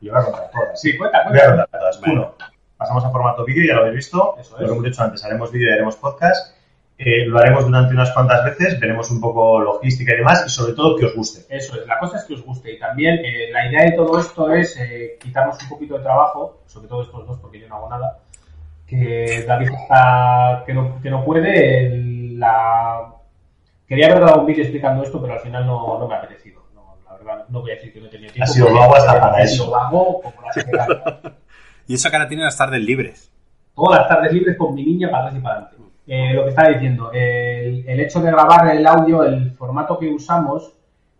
Yo 0.00 0.12
voy 0.12 0.20
a 0.20 0.24
contar 0.24 0.50
todas. 0.50 0.80
Sí, 0.80 0.96
cuenta, 0.96 1.24
Voy 1.28 1.38
a 1.38 1.44
cuenta. 1.44 1.62
contar 1.64 1.80
todas. 1.80 2.00
Uno. 2.06 2.34
Pasamos 2.78 3.04
a 3.04 3.10
formato 3.10 3.44
vídeo, 3.44 3.64
ya 3.66 3.74
lo 3.74 3.80
habéis 3.80 3.96
visto. 3.96 4.36
Eso 4.38 4.52
Lo 4.52 4.58
que 4.58 4.64
es. 4.64 4.70
hemos 4.70 4.84
dicho 4.84 5.02
antes, 5.02 5.24
haremos 5.24 5.50
vídeo 5.52 5.70
y 5.70 5.72
haremos 5.72 5.96
podcast. 5.96 6.55
Eh, 6.98 7.26
lo 7.26 7.38
haremos 7.38 7.66
durante 7.66 7.92
unas 7.92 8.10
cuantas 8.12 8.42
veces, 8.44 8.80
veremos 8.80 9.10
un 9.10 9.20
poco 9.20 9.60
logística 9.60 10.14
y 10.14 10.16
demás, 10.16 10.44
y 10.46 10.48
sobre 10.50 10.72
todo 10.72 10.96
que 10.96 11.04
os 11.06 11.14
guste. 11.14 11.44
Eso 11.54 11.78
es, 11.80 11.86
la 11.86 11.98
cosa 11.98 12.16
es 12.18 12.24
que 12.24 12.34
os 12.34 12.42
guste. 12.42 12.72
Y 12.72 12.78
también 12.78 13.16
eh, 13.22 13.50
la 13.52 13.68
idea 13.68 13.82
de 13.84 13.92
todo 13.92 14.18
esto 14.18 14.50
es 14.52 14.78
eh, 14.80 15.18
quitarnos 15.20 15.62
un 15.62 15.68
poquito 15.68 15.98
de 15.98 16.02
trabajo, 16.04 16.62
sobre 16.66 16.88
todo 16.88 17.02
estos 17.02 17.26
dos, 17.26 17.38
porque 17.38 17.60
yo 17.60 17.68
no 17.68 17.76
hago 17.76 17.90
nada. 17.90 18.18
Que 18.86 19.44
David 19.46 19.68
está. 19.72 20.62
que 20.64 20.72
no, 20.72 21.00
que 21.02 21.10
no 21.10 21.24
puede. 21.24 21.86
el- 21.86 22.38
la... 22.38 23.12
Quería 23.88 24.06
haber 24.06 24.20
dado 24.20 24.40
un 24.40 24.46
vídeo 24.46 24.62
explicando 24.62 25.02
esto, 25.02 25.20
pero 25.20 25.34
al 25.34 25.40
final 25.40 25.66
no, 25.66 25.98
no 25.98 26.06
me 26.08 26.14
ha 26.14 26.18
apetecido. 26.18 26.62
No, 26.74 26.96
la 27.04 27.16
verdad, 27.16 27.44
no 27.48 27.60
voy 27.60 27.70
a 27.72 27.74
decir 27.74 27.92
que 27.92 28.00
no 28.00 28.06
he 28.06 28.10
tenido 28.10 28.32
tiempo. 28.32 28.50
Ha 28.50 28.54
sido 28.54 28.72
vago 28.74 28.94
hasta 28.96 29.20
para 29.20 29.46
sido 29.46 29.64
eso. 29.64 29.70
vago 29.70 30.20
como 30.22 30.36
la. 30.42 31.20
Y 31.88 31.94
eso 31.94 32.10
que 32.10 32.16
ahora 32.16 32.28
tiene 32.28 32.42
las 32.42 32.56
tardes 32.56 32.80
libres. 32.80 33.30
todas 33.74 34.00
las 34.00 34.08
tardes 34.08 34.32
libres 34.32 34.56
con 34.58 34.74
mi 34.74 34.84
niña 34.84 35.08
para 35.10 35.26
atrás 35.26 35.38
y 35.38 35.42
para 35.42 35.54
adelante. 35.56 35.75
Eh, 36.06 36.32
lo 36.34 36.44
que 36.44 36.50
estaba 36.50 36.68
diciendo, 36.68 37.10
el, 37.12 37.84
el 37.88 38.00
hecho 38.00 38.20
de 38.20 38.30
grabar 38.30 38.68
el 38.68 38.86
audio, 38.86 39.24
el 39.24 39.50
formato 39.52 39.98
que 39.98 40.08
usamos, 40.08 40.72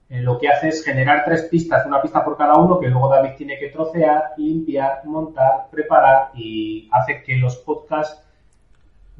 eh, 0.08 0.20
lo 0.20 0.38
que 0.38 0.48
hace 0.48 0.68
es 0.68 0.84
generar 0.84 1.24
tres 1.24 1.42
pistas, 1.50 1.84
una 1.84 2.00
pista 2.00 2.24
por 2.24 2.36
cada 2.36 2.54
uno, 2.54 2.78
que 2.78 2.86
luego 2.86 3.08
David 3.08 3.30
tiene 3.36 3.58
que 3.58 3.70
trocear, 3.70 4.34
limpiar, 4.36 5.04
montar, 5.04 5.66
preparar 5.70 6.30
y 6.34 6.88
hace 6.92 7.24
que 7.24 7.36
los 7.36 7.56
podcasts, 7.56 8.22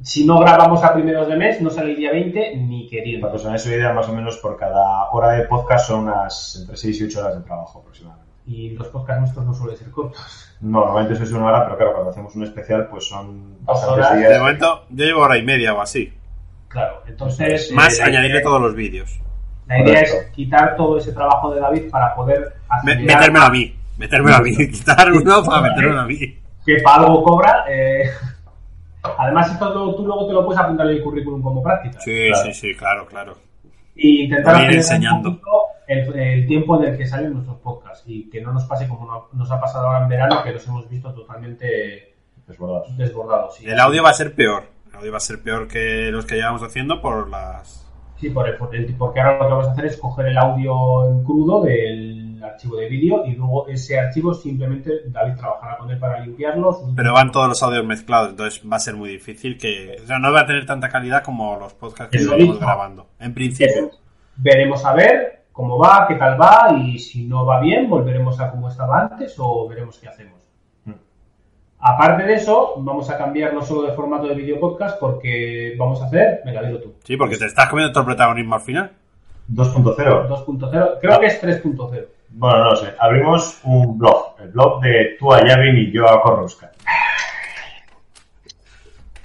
si 0.01 0.25
no 0.25 0.39
grabamos 0.39 0.83
a 0.83 0.93
primeros 0.93 1.27
de 1.27 1.35
mes, 1.35 1.61
no 1.61 1.69
sale 1.69 1.91
el 1.91 1.97
día 1.97 2.11
20 2.11 2.55
ni 2.57 2.87
queriendo. 2.87 3.27
Para 3.27 3.41
que 3.41 3.47
os 3.49 3.65
idea, 3.65 3.91
más 3.91 4.07
o 4.07 4.13
menos 4.13 4.37
por 4.37 4.55
cada 4.55 5.11
hora 5.11 5.31
de 5.31 5.43
podcast 5.43 5.87
son 5.87 6.03
unas 6.03 6.55
entre 6.61 6.77
6 6.77 7.01
y 7.01 7.03
8 7.05 7.19
horas 7.19 7.35
de 7.37 7.43
trabajo 7.43 7.79
aproximadamente. 7.79 8.26
Y 8.47 8.69
los 8.71 8.87
podcasts 8.87 9.19
nuestros 9.21 9.45
no 9.45 9.53
suelen 9.53 9.77
ser 9.77 9.91
cortos. 9.91 10.55
No, 10.61 10.79
normalmente 10.79 11.13
eso 11.15 11.23
es 11.23 11.31
una 11.33 11.47
hora, 11.47 11.65
pero 11.65 11.77
claro, 11.77 11.91
cuando 11.93 12.09
hacemos 12.11 12.35
un 12.35 12.43
especial, 12.43 12.87
pues 12.89 13.05
son 13.07 13.57
Dos 13.59 13.65
bastantes 13.65 14.05
horas. 14.05 14.17
días. 14.17 14.29
De 14.31 14.39
momento, 14.39 14.85
yo 14.89 15.05
llevo 15.05 15.21
hora 15.21 15.37
y 15.37 15.43
media 15.43 15.73
o 15.73 15.81
así. 15.81 16.13
Claro, 16.69 17.03
entonces... 17.07 17.71
Más 17.73 17.99
eh, 17.99 18.03
añadirle 18.03 18.41
todos 18.41 18.61
los 18.61 18.73
vídeos. 18.73 19.19
La 19.67 19.79
idea 19.81 19.95
Correcto. 19.95 20.17
es 20.17 20.31
quitar 20.31 20.75
todo 20.77 20.97
ese 20.97 21.11
trabajo 21.11 21.53
de 21.53 21.59
David 21.59 21.89
para 21.91 22.15
poder 22.15 22.39
Me- 22.39 22.93
acelerar- 22.93 23.05
metérmelo 23.17 23.45
a 23.45 23.49
mí. 23.49 23.75
Metérmelo 23.97 24.35
a 24.37 24.41
mí. 24.41 24.55
Quitar 24.71 25.11
uno 25.11 25.43
para 25.43 25.61
metérmelo 25.63 25.99
a 26.01 26.05
mí. 26.05 26.17
que 26.65 26.77
para 26.83 27.03
algo 27.03 27.23
cobra. 27.23 27.65
eh, 27.69 28.09
Además, 29.17 29.51
esto 29.51 29.95
tú 29.95 30.05
luego 30.05 30.27
te 30.27 30.33
lo 30.33 30.45
puedes 30.45 30.61
apuntar 30.61 30.85
en 30.87 30.93
el 30.97 31.03
currículum 31.03 31.41
como 31.41 31.61
práctica. 31.63 31.99
Sí, 31.99 32.27
Claro. 32.29 32.45
sí, 32.45 32.53
sí, 32.53 32.75
claro, 32.75 33.05
claro. 33.07 33.37
Y 33.97 34.23
intentar 34.25 34.63
ir 34.69 34.77
enseñando. 34.77 35.29
un 35.29 35.35
poquito 35.39 35.57
el, 35.87 36.19
el 36.19 36.47
tiempo 36.47 36.81
en 36.81 36.89
el 36.91 36.97
que 36.97 37.05
salen 37.05 37.33
nuestros 37.33 37.57
podcasts 37.59 38.03
y 38.07 38.29
que 38.29 38.41
no 38.41 38.51
nos 38.53 38.65
pase 38.65 38.87
como 38.87 39.05
no- 39.05 39.27
nos 39.33 39.49
ha 39.51 39.59
pasado 39.59 39.87
ahora 39.87 40.03
en 40.03 40.09
verano, 40.09 40.43
que 40.43 40.51
nos 40.53 40.67
hemos 40.67 40.87
visto 40.89 41.13
totalmente 41.13 42.13
Desbordados. 42.45 42.95
desbordados. 42.97 43.55
sí. 43.55 43.65
El 43.67 43.79
audio 43.79 44.03
va 44.03 44.09
a 44.11 44.13
ser 44.13 44.33
peor. 44.35 44.63
El 44.89 44.95
audio 44.97 45.11
va 45.11 45.17
a 45.17 45.21
ser 45.21 45.41
peor 45.43 45.67
que 45.67 46.09
los 46.11 46.25
que 46.25 46.35
llevamos 46.35 46.63
haciendo 46.63 47.01
por 47.01 47.29
las... 47.29 47.85
Sí, 48.19 48.29
por 48.29 48.47
el- 48.47 48.55
por 48.57 48.75
el- 48.75 48.95
porque 48.95 49.19
ahora 49.19 49.37
lo 49.39 49.45
que 49.47 49.51
vamos 49.51 49.67
a 49.67 49.71
hacer 49.71 49.85
es 49.85 49.97
coger 49.97 50.27
el 50.27 50.37
audio 50.37 51.07
en 51.09 51.23
crudo 51.23 51.61
del 51.63 52.26
archivo 52.47 52.77
de 52.77 52.89
vídeo 52.89 53.25
y 53.25 53.33
luego 53.33 53.67
ese 53.67 53.99
archivo 53.99 54.33
simplemente 54.33 54.91
David 55.07 55.35
trabajará 55.37 55.77
con 55.77 55.91
él 55.91 55.99
para 55.99 56.19
limpiarlo. 56.19 56.79
Pero 56.95 57.13
van 57.13 57.31
todos 57.31 57.49
los 57.49 57.63
audios 57.63 57.85
mezclados, 57.85 58.31
entonces 58.31 58.61
va 58.69 58.77
a 58.77 58.79
ser 58.79 58.95
muy 58.95 59.09
difícil 59.09 59.57
que... 59.57 59.97
O 60.03 60.07
sea, 60.07 60.19
no 60.19 60.31
va 60.31 60.41
a 60.41 60.45
tener 60.45 60.65
tanta 60.65 60.89
calidad 60.89 61.23
como 61.23 61.57
los 61.57 61.73
podcasts 61.73 62.11
que 62.11 62.23
estamos 62.23 62.59
grabando. 62.59 63.07
En 63.19 63.33
principio. 63.33 63.91
Veremos 64.37 64.85
a 64.85 64.93
ver 64.93 65.45
cómo 65.51 65.77
va, 65.77 66.05
qué 66.07 66.15
tal 66.15 66.39
va 66.39 66.71
y 66.77 66.99
si 66.99 67.25
no 67.25 67.45
va 67.45 67.59
bien 67.59 67.89
volveremos 67.89 68.39
a 68.39 68.51
como 68.51 68.69
estaba 68.69 69.01
antes 69.01 69.35
o 69.37 69.67
veremos 69.67 69.97
qué 69.99 70.07
hacemos. 70.07 70.37
Aparte 71.79 72.23
de 72.23 72.33
eso, 72.33 72.73
vamos 72.77 73.09
a 73.09 73.17
cambiar 73.17 73.53
no 73.53 73.61
solo 73.61 73.83
de 73.83 73.93
formato 73.93 74.27
de 74.27 74.35
video 74.35 74.59
podcast 74.59 74.99
porque 74.99 75.75
vamos 75.77 76.01
a 76.01 76.05
hacer, 76.05 76.41
venga, 76.43 76.63
dilo 76.63 76.79
tú, 76.79 76.95
Sí, 77.03 77.15
porque 77.17 77.37
te 77.37 77.45
estás 77.45 77.69
comiendo 77.69 77.91
todo 77.91 78.01
el 78.01 78.07
protagonismo 78.07 78.55
al 78.55 78.61
final. 78.61 78.91
2.0. 79.51 80.27
2.0, 80.27 80.97
creo 80.99 81.19
que 81.19 81.25
es 81.27 81.41
3.0 81.41 82.07
Bueno, 82.29 82.57
no 82.59 82.69
lo 82.71 82.75
sé. 82.75 82.93
Abrimos 82.99 83.59
un 83.63 83.97
blog. 83.97 84.35
El 84.39 84.49
blog 84.49 84.81
de 84.81 85.15
tú 85.19 85.33
a 85.33 85.45
Yavin 85.47 85.77
y 85.77 85.91
yo 85.91 86.07
a 86.09 86.21
Korruska. 86.21 86.71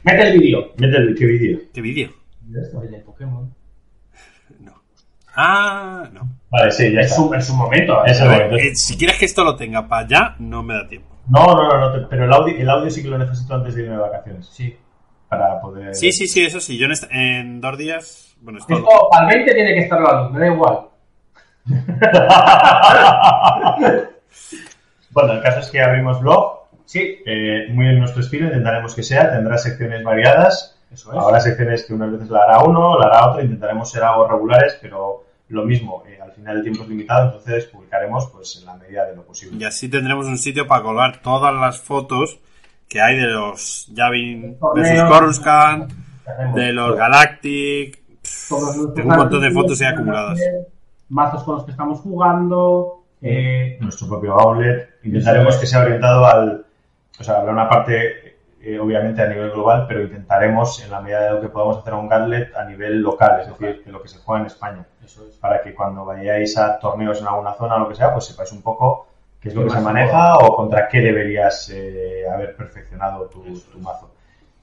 Mete 0.04 0.28
el 0.28 0.38
vídeo. 0.38 0.72
Mete 0.78 0.96
el 0.96 1.14
¿qué 1.16 1.26
vídeo. 1.26 1.58
¿Qué 1.72 1.80
vídeo? 1.80 2.10
El 2.82 2.90
de 2.90 2.98
Pokémon. 3.00 3.52
Ah, 5.34 6.10
no. 6.12 6.28
Vale, 6.50 6.70
sí, 6.72 6.92
ya 6.92 7.00
Es 7.00 7.06
está. 7.06 7.16
su, 7.22 7.32
es 7.32 7.46
su 7.46 7.54
momento. 7.56 8.04
Es 8.04 8.20
el 8.20 8.28
momento. 8.28 8.56
Eh, 8.56 8.74
si 8.74 8.98
quieres 8.98 9.16
que 9.18 9.24
esto 9.24 9.42
lo 9.44 9.56
tenga 9.56 9.88
para 9.88 10.04
allá, 10.04 10.36
no 10.38 10.62
me 10.62 10.74
da 10.74 10.86
tiempo. 10.86 11.08
No, 11.28 11.46
no, 11.46 11.68
no, 11.70 11.80
no, 11.80 11.90
te- 11.92 12.06
pero 12.08 12.26
el 12.26 12.32
audio, 12.34 12.54
el 12.54 12.68
audio 12.68 12.90
sí 12.90 13.02
que 13.02 13.08
lo 13.08 13.16
necesito 13.16 13.54
antes 13.54 13.74
de 13.74 13.82
irme 13.82 13.94
de 13.94 14.00
vacaciones. 14.02 14.46
Sí. 14.52 14.76
Para 15.30 15.58
poder. 15.62 15.94
Sí, 15.94 16.12
sí, 16.12 16.28
sí, 16.28 16.44
eso 16.44 16.60
sí. 16.60 16.76
Yo 16.76 16.86
en, 17.10 17.62
dos 17.62 17.78
días... 17.78 18.36
Bueno. 18.42 18.58
Esto 18.58 18.84
para 19.10 19.30
el 19.30 19.36
20 19.36 19.54
tiene 19.54 19.72
que 19.72 19.80
estar 19.80 20.02
la 20.02 20.22
luz, 20.24 20.32
me 20.32 20.40
da 20.40 20.46
igual. 20.48 20.80
Bueno, 25.12 25.34
el 25.34 25.42
caso 25.42 25.60
es 25.60 25.70
que 25.70 25.82
abrimos 25.82 26.20
blog. 26.20 26.62
Sí. 26.86 27.18
Eh, 27.26 27.66
muy 27.70 27.86
en 27.86 27.98
nuestro 27.98 28.22
estilo, 28.22 28.46
intentaremos 28.46 28.94
que 28.94 29.02
sea. 29.02 29.30
Tendrá 29.30 29.58
secciones 29.58 30.02
variadas. 30.02 30.78
Eso 30.90 31.12
es. 31.12 31.18
Habrá 31.18 31.40
secciones 31.40 31.84
que 31.84 31.94
unas 31.94 32.12
veces 32.12 32.30
la 32.30 32.40
hará 32.44 32.60
uno, 32.60 32.98
la 32.98 33.06
hará 33.06 33.30
otro. 33.30 33.42
Intentaremos 33.42 33.90
ser 33.90 34.04
algo 34.04 34.26
regulares, 34.26 34.78
pero 34.80 35.24
lo 35.48 35.64
mismo. 35.64 36.02
eh, 36.08 36.18
al 36.22 36.32
final 36.32 36.56
el 36.56 36.62
tiempo 36.62 36.82
es 36.82 36.88
limitado, 36.88 37.26
entonces 37.26 37.66
publicaremos 37.66 38.26
pues 38.28 38.56
en 38.58 38.66
la 38.66 38.74
medida 38.76 39.04
de 39.04 39.16
lo 39.16 39.22
posible. 39.22 39.58
Y 39.60 39.64
así 39.64 39.88
tendremos 39.88 40.26
un 40.26 40.38
sitio 40.38 40.66
para 40.66 40.82
colgar 40.82 41.20
todas 41.20 41.54
las 41.54 41.78
fotos 41.78 42.38
que 42.88 43.00
hay 43.00 43.16
de 43.16 43.26
los 43.26 43.88
Torneos. 43.94 44.56
versus 44.74 45.02
Coruscant, 45.08 45.92
de 46.54 46.72
los 46.72 46.96
Galactic. 46.96 48.00
Tengo 48.94 49.10
un 49.10 49.16
montón 49.16 49.42
de 49.42 49.50
fotos 49.50 49.78
ya 49.78 49.94
que 49.94 50.02
van 50.02 50.08
a 50.08 50.20
acumuladas. 50.20 50.40
Mazos 51.12 51.44
con 51.44 51.56
los 51.56 51.64
que 51.64 51.70
estamos 51.72 52.00
jugando. 52.00 52.98
eh, 53.20 53.78
nuestro 53.80 54.08
propio 54.08 54.34
outlet. 54.34 54.98
Intentaremos 55.04 55.54
es. 55.54 55.60
que 55.60 55.66
sea 55.66 55.82
orientado 55.82 56.26
al. 56.26 56.64
O 57.20 57.22
sea, 57.22 57.36
habrá 57.38 57.52
una 57.52 57.68
parte, 57.68 58.36
eh, 58.60 58.80
obviamente, 58.80 59.22
a 59.22 59.28
nivel 59.28 59.50
global, 59.50 59.84
pero 59.86 60.00
intentaremos, 60.02 60.82
en 60.82 60.90
la 60.90 61.00
medida 61.00 61.24
de 61.24 61.30
lo 61.32 61.40
que 61.40 61.48
podamos, 61.48 61.78
hacer 61.78 61.94
un 61.94 62.12
outlet 62.12 62.56
a 62.56 62.64
nivel 62.64 63.00
local, 63.00 63.40
es 63.42 63.48
decir, 63.48 63.82
que 63.84 63.92
lo 63.92 64.02
que 64.02 64.08
se 64.08 64.18
juega 64.18 64.40
en 64.40 64.46
España. 64.46 64.86
Eso 65.04 65.26
es. 65.28 65.36
Para 65.36 65.60
que 65.62 65.74
cuando 65.74 66.04
vayáis 66.04 66.56
a 66.58 66.78
torneos 66.78 67.20
en 67.20 67.28
alguna 67.28 67.52
zona 67.52 67.76
o 67.76 67.80
lo 67.80 67.88
que 67.88 67.94
sea, 67.94 68.12
pues 68.12 68.24
sepáis 68.24 68.50
un 68.52 68.62
poco 68.62 69.06
qué 69.40 69.48
es 69.50 69.54
lo 69.54 69.62
¿Qué 69.62 69.68
que 69.68 69.74
se 69.74 69.80
maneja 69.80 70.38
o 70.38 70.56
contra 70.56 70.88
qué 70.88 71.00
deberías 71.00 71.68
eh, 71.70 72.24
haber 72.32 72.56
perfeccionado 72.56 73.26
tu, 73.26 73.42
tu 73.42 73.78
mazo. 73.80 74.11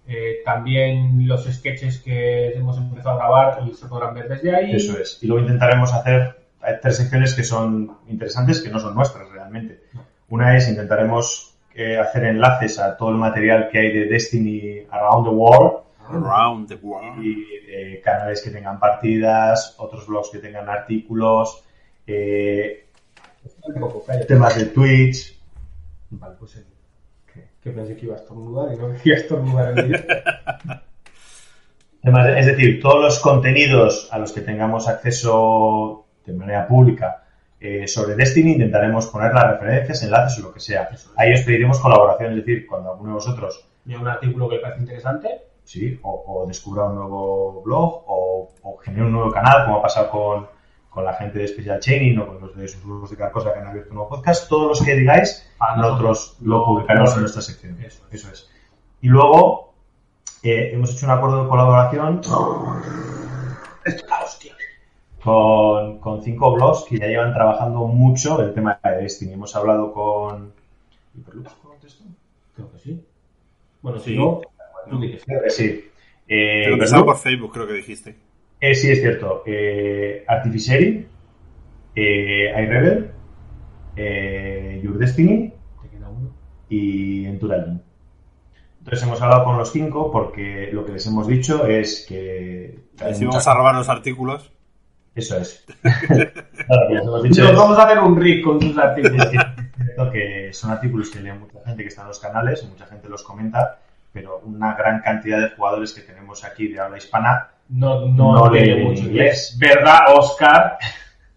Eh, 0.10 0.41
también 0.44 1.27
los 1.27 1.45
sketches 1.45 1.99
que 1.99 2.49
hemos 2.53 2.77
empezado 2.77 3.11
a 3.11 3.18
grabar 3.18 3.64
y 3.69 3.73
se 3.73 3.88
podrán 3.88 4.15
ver 4.15 4.27
desde 4.27 4.56
ahí. 4.56 4.76
Eso 4.76 4.99
es. 4.99 5.19
Y 5.22 5.27
luego 5.27 5.44
intentaremos 5.44 5.94
hacer 5.94 6.40
hay 6.61 6.76
tres 6.81 6.98
secciones 6.98 7.34
que 7.34 7.44
son 7.44 7.98
interesantes, 8.07 8.61
que 8.61 8.69
no 8.69 8.80
son 8.80 8.95
nuestras 8.95 9.30
realmente. 9.30 9.84
Una 10.30 10.56
es 10.57 10.68
intentaremos 10.68 11.56
eh, 11.73 11.98
hacer 11.98 12.26
enlaces 12.26 12.80
a 12.80 12.98
todo 12.98 13.10
el 13.10 13.15
material 13.15 13.69
que 13.72 13.80
hay 13.80 13.94
de 13.94 14.06
Destiny 14.06 14.86
Around 14.90 15.26
the 15.26 15.34
World. 15.34 15.80
Around 16.10 16.68
the 16.68 16.76
World. 16.76 17.23
Y 17.23 17.45
eh, 17.68 18.02
canales 18.03 18.41
que 18.41 18.49
tengan 18.49 18.80
partidas, 18.80 19.76
otros 19.77 20.07
blogs 20.07 20.30
que 20.30 20.40
tengan 20.40 20.68
artículos, 20.69 21.64
eh, 22.06 22.88
temas 24.27 24.57
de 24.57 24.65
Twitch. 24.65 25.40
Vale, 26.10 26.36
pues 26.40 26.52
sí. 26.52 26.60
Que 27.64 27.72
pensé 27.72 27.95
que 27.98 28.06
iba 28.06 28.15
a 28.15 28.19
estornudar 28.19 28.73
y 28.73 28.77
no 28.77 28.88
decía 28.90 29.15
estornudar 29.15 29.77
en 29.77 29.88
directo. 29.88 30.14
De- 32.02 32.40
es 32.40 32.45
decir, 32.45 32.80
todos 32.81 33.02
los 33.02 33.19
contenidos 33.19 34.07
a 34.11 34.19
los 34.19 34.31
que 34.31 34.41
tengamos 34.41 34.88
acceso 34.88 36.06
de 36.26 36.34
manera 36.34 36.68
pública 36.68 37.23
eh, 37.60 37.88
sobre 37.88 38.15
Destiny 38.15 38.53
intentaremos 38.53 39.07
poner 39.07 39.34
las 39.34 39.52
referencias, 39.52 40.02
enlaces 40.03 40.40
o 40.40 40.48
lo 40.48 40.53
que 40.53 40.61
sea. 40.61 40.90
Ahí 41.18 41.34
os 41.34 41.41
pediremos 41.41 41.80
colaboración, 41.80 42.31
es 42.31 42.38
decir, 42.45 42.65
cuando 42.65 42.91
alguno 42.91 43.10
de 43.10 43.15
vosotros 43.15 43.65
Y 43.86 43.95
un 43.95 44.07
artículo 44.07 44.48
que 44.48 44.56
le 44.56 44.61
parece 44.61 44.80
interesante. 44.81 45.27
sí, 45.65 45.99
o, 46.03 46.23
o 46.26 46.48
descubra 46.48 46.86
un 46.86 46.95
nuevo 46.95 47.61
blog 47.64 48.03
o, 48.07 48.49
o 48.64 48.77
genere 48.77 49.03
un 49.06 49.11
nuevo 49.11 49.31
canal, 49.31 49.65
como 49.65 49.80
ha 49.80 49.81
pasado 49.81 50.10
con, 50.10 50.48
con 50.90 51.06
la 51.06 51.14
gente 51.14 51.40
de 51.40 51.48
Special 51.48 51.80
Chaining 51.80 52.20
o 52.20 52.28
con 52.28 52.41
los 52.41 52.56
de 52.56 52.68
Susurros 52.68 53.10
de 53.10 53.18
Carcosa 53.18 53.53
que 53.53 53.60
han 53.60 53.68
abierto 53.68 53.91
un 53.91 53.95
nuevo 53.98 54.10
podcast. 54.10 54.49
Todos 54.49 54.68
los 54.80 54.82
que 54.86 54.95
digáis, 54.95 55.48
Para 55.57 55.78
nosotros 55.78 56.38
lo 56.41 56.66
publicaremos 56.66 57.14
en 57.16 57.22
nuestra 57.22 57.41
sección. 57.41 57.78
Eso 57.84 58.03
Eso 58.11 58.30
es. 58.32 58.49
Y 59.02 59.07
luego 59.07 59.74
eh, 60.44 60.72
hemos 60.74 60.94
hecho 60.95 61.06
un 61.06 61.11
acuerdo 61.11 61.44
de 61.44 61.49
colaboración 61.49 62.22
con, 65.24 65.99
con 65.99 66.22
cinco 66.24 66.53
blogs 66.53 66.86
que 66.86 66.98
ya 66.98 67.07
llevan 67.07 67.34
trabajando 67.34 67.80
mucho 67.88 68.41
el 68.41 68.53
tema 68.53 68.80
de 68.84 69.03
Destiny. 69.03 69.34
Hemos 69.34 69.56
hablado 69.56 69.94
con... 69.94 70.53
Creo 72.56 72.72
que 72.72 72.80
sí. 72.80 73.06
Bueno, 73.82 73.99
Sí. 73.99 74.11
si 74.11 74.18
no, 74.18 74.41
tú 74.90 74.99
di 74.99 75.11
que 75.11 75.20
sí. 75.20 75.26
Creo 75.26 75.44
que 75.44 75.49
sí. 75.49 75.64
Eh, 76.28 76.61
Pero 76.64 76.74
empezaba 76.74 77.06
por 77.06 77.18
Facebook, 77.18 77.53
creo 77.53 77.68
que 77.68 77.74
dijiste. 77.74 78.16
Eh, 78.61 78.76
sí, 78.76 78.91
es 78.91 78.99
cierto. 79.02 79.44
Eh, 79.45 80.23
Artificeri, 80.27 81.07
eh, 81.95 82.53
iRebel, 82.64 83.11
eh, 83.95 84.81
Your 84.84 84.98
Destiny 84.98 85.53
Te 85.81 85.90
queda 85.90 86.10
uno. 86.10 86.31
y 86.69 87.26
Enturaging. 87.26 87.81
Entonces 88.80 89.03
hemos 89.07 89.22
hablado 89.22 89.44
con 89.45 89.57
los 89.57 89.72
cinco 89.72 90.11
porque 90.11 90.69
lo 90.72 90.86
que 90.86 90.94
les 90.94 91.06
hemos 91.07 91.27
dicho 91.27 91.65
es 91.68 92.06
que... 92.07 92.80
Si 92.98 93.03
mucha- 93.06 93.26
vamos 93.27 93.48
a 93.48 93.53
robar 93.53 93.76
los 93.76 93.90
artículos. 93.90 94.52
Eso 95.15 95.38
es. 95.38 95.65
Claro, 95.81 96.88
que 96.88 96.94
les 96.94 97.03
hemos 97.03 97.23
dicho 97.23 97.44
Nos 97.44 97.56
vamos 97.56 97.77
a 97.77 97.84
hacer 97.84 97.99
un 97.99 98.19
rig 98.19 98.44
con 98.44 98.61
sus 98.61 98.77
artículos. 98.77 99.26
es 99.26 99.31
cierto 99.31 100.11
que 100.11 100.49
son 100.53 100.72
artículos 100.72 101.10
que 101.10 101.19
lee 101.19 101.31
mucha 101.34 101.60
gente 101.65 101.84
que 101.84 101.90
está 101.90 102.03
en 102.03 102.07
los 102.10 102.19
canales, 102.19 102.64
y 102.64 102.68
mucha 102.68 102.86
gente 102.86 103.10
los 103.10 103.23
comenta, 103.23 103.80
pero 104.14 104.40
una 104.45 104.76
gran 104.76 105.02
cantidad 105.02 105.40
de 105.41 105.56
jugadores 105.56 105.94
que 105.94 106.02
tenemos 106.02 106.44
aquí 106.45 106.68
de 106.69 106.80
habla 106.80 106.98
hispana 106.98 107.49
No, 107.70 108.06
no, 108.08 108.34
No 108.34 108.50
lee 108.52 108.84
mucho 108.84 109.04
inglés. 109.04 109.56
inglés. 109.56 109.58
¿Verdad, 109.60 110.00
Oscar? 110.16 110.78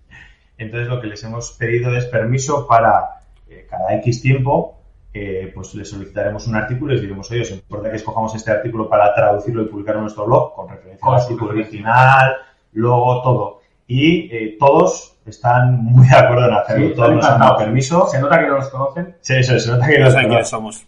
Entonces 0.59 0.89
lo 0.89 1.01
que 1.01 1.09
les 1.09 1.23
hemos 1.25 1.53
pedido 1.53 1.95
es 1.97 2.05
permiso 2.07 2.67
para 2.67 3.21
eh, 3.49 3.67
cada 3.69 3.95
X 3.97 4.23
tiempo, 4.23 4.79
eh, 5.13 5.51
pues 5.55 5.75
les 5.75 5.91
solicitaremos 5.91 6.47
un 6.47 6.55
artículo 6.57 6.93
y 6.93 6.95
les 6.95 7.03
diremos, 7.03 7.31
oye, 7.31 7.43
os 7.43 7.51
importa 7.51 7.91
que 7.91 7.97
escojamos 7.97 8.35
este 8.35 8.51
artículo 8.51 8.89
para 8.89 9.13
traducirlo 9.15 9.63
y 9.63 9.67
publicarlo 9.67 9.99
en 10.01 10.05
nuestro 10.05 10.25
blog, 10.27 10.55
con 10.55 10.69
referencia 10.69 11.07
al 11.09 11.21
artículo 11.21 11.51
original, 11.51 12.33
logo, 12.73 13.23
todo. 13.23 13.61
Y 13.87 14.35
eh, 14.35 14.57
todos 14.59 15.17
están 15.27 15.85
muy 15.85 16.07
de 16.09 16.17
acuerdo 16.17 16.47
en 16.47 16.55
hacerlo, 16.55 16.89
Sí, 16.89 16.95
todos 16.95 17.15
nos 17.15 17.25
han 17.27 17.41
dado 17.41 17.59
permiso. 17.59 18.07
Se 18.07 18.21
nota 18.21 18.41
que 18.41 18.47
no 18.47 18.55
los 18.57 18.69
conocen. 18.71 19.17
Sí, 19.21 19.35
eso, 19.35 19.59
se 19.59 19.71
nota 19.71 19.87
que 19.87 19.99
No 19.99 20.05
nos 20.05 20.13
saben 20.15 20.29
quiénes 20.29 20.51
conocen. 20.51 20.73
somos. 20.81 20.87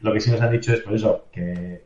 Lo 0.00 0.12
que 0.12 0.20
sí 0.20 0.30
nos 0.32 0.40
han 0.42 0.50
dicho 0.52 0.72
es, 0.74 0.80
por 0.80 0.94
eso, 0.94 1.24
que, 1.32 1.82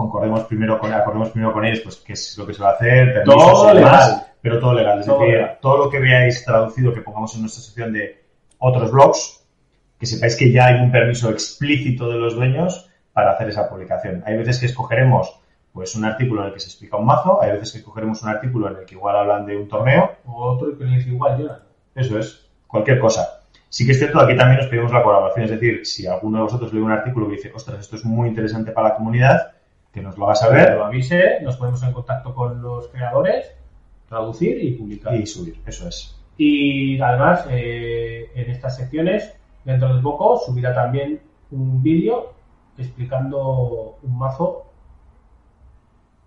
concordemos 0.00 0.44
primero 0.44 0.78
con, 0.78 0.92
acordemos 0.92 1.30
primero 1.30 1.52
con 1.52 1.64
ellos, 1.64 1.80
pues 1.80 1.96
qué 1.96 2.14
es 2.14 2.36
lo 2.38 2.46
que 2.46 2.54
se 2.54 2.62
va 2.62 2.70
a 2.70 2.72
hacer, 2.72 3.22
Todo 3.24 3.72
y 3.72 3.76
demás, 3.78 4.08
legal. 4.08 4.26
pero 4.40 4.58
todo 4.58 4.74
legal. 4.74 5.00
Es 5.00 5.06
Todo 5.06 5.18
decir, 5.20 5.34
legal. 5.34 5.58
todo 5.60 5.76
lo 5.84 5.90
que 5.90 5.98
veáis 6.00 6.44
traducido 6.44 6.92
que 6.94 7.02
pongamos 7.02 7.34
en 7.34 7.42
nuestra 7.42 7.62
sección 7.62 7.92
de 7.92 8.24
otros 8.58 8.90
blogs, 8.90 9.44
que 9.98 10.06
sepáis 10.06 10.36
que 10.36 10.50
ya 10.50 10.66
hay 10.66 10.80
un 10.80 10.90
permiso 10.90 11.30
explícito 11.30 12.08
de 12.08 12.16
los 12.18 12.34
dueños 12.34 12.88
para 13.12 13.32
hacer 13.32 13.48
esa 13.50 13.68
publicación. 13.68 14.22
Hay 14.26 14.36
veces 14.38 14.58
que 14.60 14.66
escogeremos 14.66 15.36
pues 15.72 15.94
un 15.94 16.04
artículo 16.04 16.40
en 16.42 16.48
el 16.48 16.54
que 16.54 16.60
se 16.60 16.66
explica 16.68 16.96
un 16.96 17.06
mazo, 17.06 17.40
hay 17.42 17.52
veces 17.52 17.72
que 17.72 17.78
escogeremos 17.78 18.22
un 18.22 18.28
artículo 18.30 18.68
en 18.70 18.76
el 18.78 18.84
que 18.86 18.94
igual 18.96 19.16
hablan 19.16 19.46
de 19.46 19.56
un 19.56 19.68
torneo, 19.68 20.10
O 20.26 20.50
otro 20.52 20.76
que 20.76 20.84
le 20.84 20.96
dice 20.96 21.10
igual, 21.10 21.38
Jonathan. 21.38 21.62
eso 21.94 22.18
es, 22.18 22.48
cualquier 22.66 22.98
cosa. 22.98 23.36
Sí 23.68 23.86
que 23.86 23.92
es 23.92 23.98
cierto, 23.98 24.18
aquí 24.18 24.36
también 24.36 24.58
nos 24.60 24.66
pedimos 24.68 24.90
la 24.92 25.02
colaboración, 25.04 25.44
es 25.44 25.50
decir, 25.52 25.86
si 25.86 26.04
alguno 26.08 26.38
de 26.38 26.42
vosotros 26.44 26.72
lee 26.72 26.80
un 26.80 26.90
artículo 26.90 27.28
que 27.28 27.36
dice, 27.36 27.52
ostras, 27.54 27.78
esto 27.78 27.94
es 27.96 28.04
muy 28.04 28.28
interesante 28.28 28.72
para 28.72 28.88
la 28.88 28.94
comunidad, 28.96 29.52
que 29.92 30.00
nos 30.00 30.16
lo 30.16 30.24
haga 30.24 30.34
Que 30.34 30.38
saber, 30.38 30.76
lo 30.76 30.84
avise, 30.84 31.40
nos 31.42 31.56
ponemos 31.56 31.82
en 31.82 31.92
contacto 31.92 32.34
con 32.34 32.62
los 32.62 32.88
creadores 32.88 33.52
traducir 34.10 34.62
y 34.62 34.72
publicar. 34.72 35.14
Y 35.14 35.26
subir, 35.26 35.62
eso 35.64 35.88
es. 35.88 36.20
Y 36.36 37.00
además, 37.00 37.46
eh, 37.48 38.30
en 38.34 38.50
estas 38.50 38.76
secciones, 38.76 39.32
dentro 39.64 39.94
de 39.94 40.02
poco, 40.02 40.36
subirá 40.38 40.74
también 40.74 41.20
un 41.52 41.82
vídeo 41.82 42.34
explicando 42.76 43.98
un 44.02 44.18
mazo. 44.18 44.66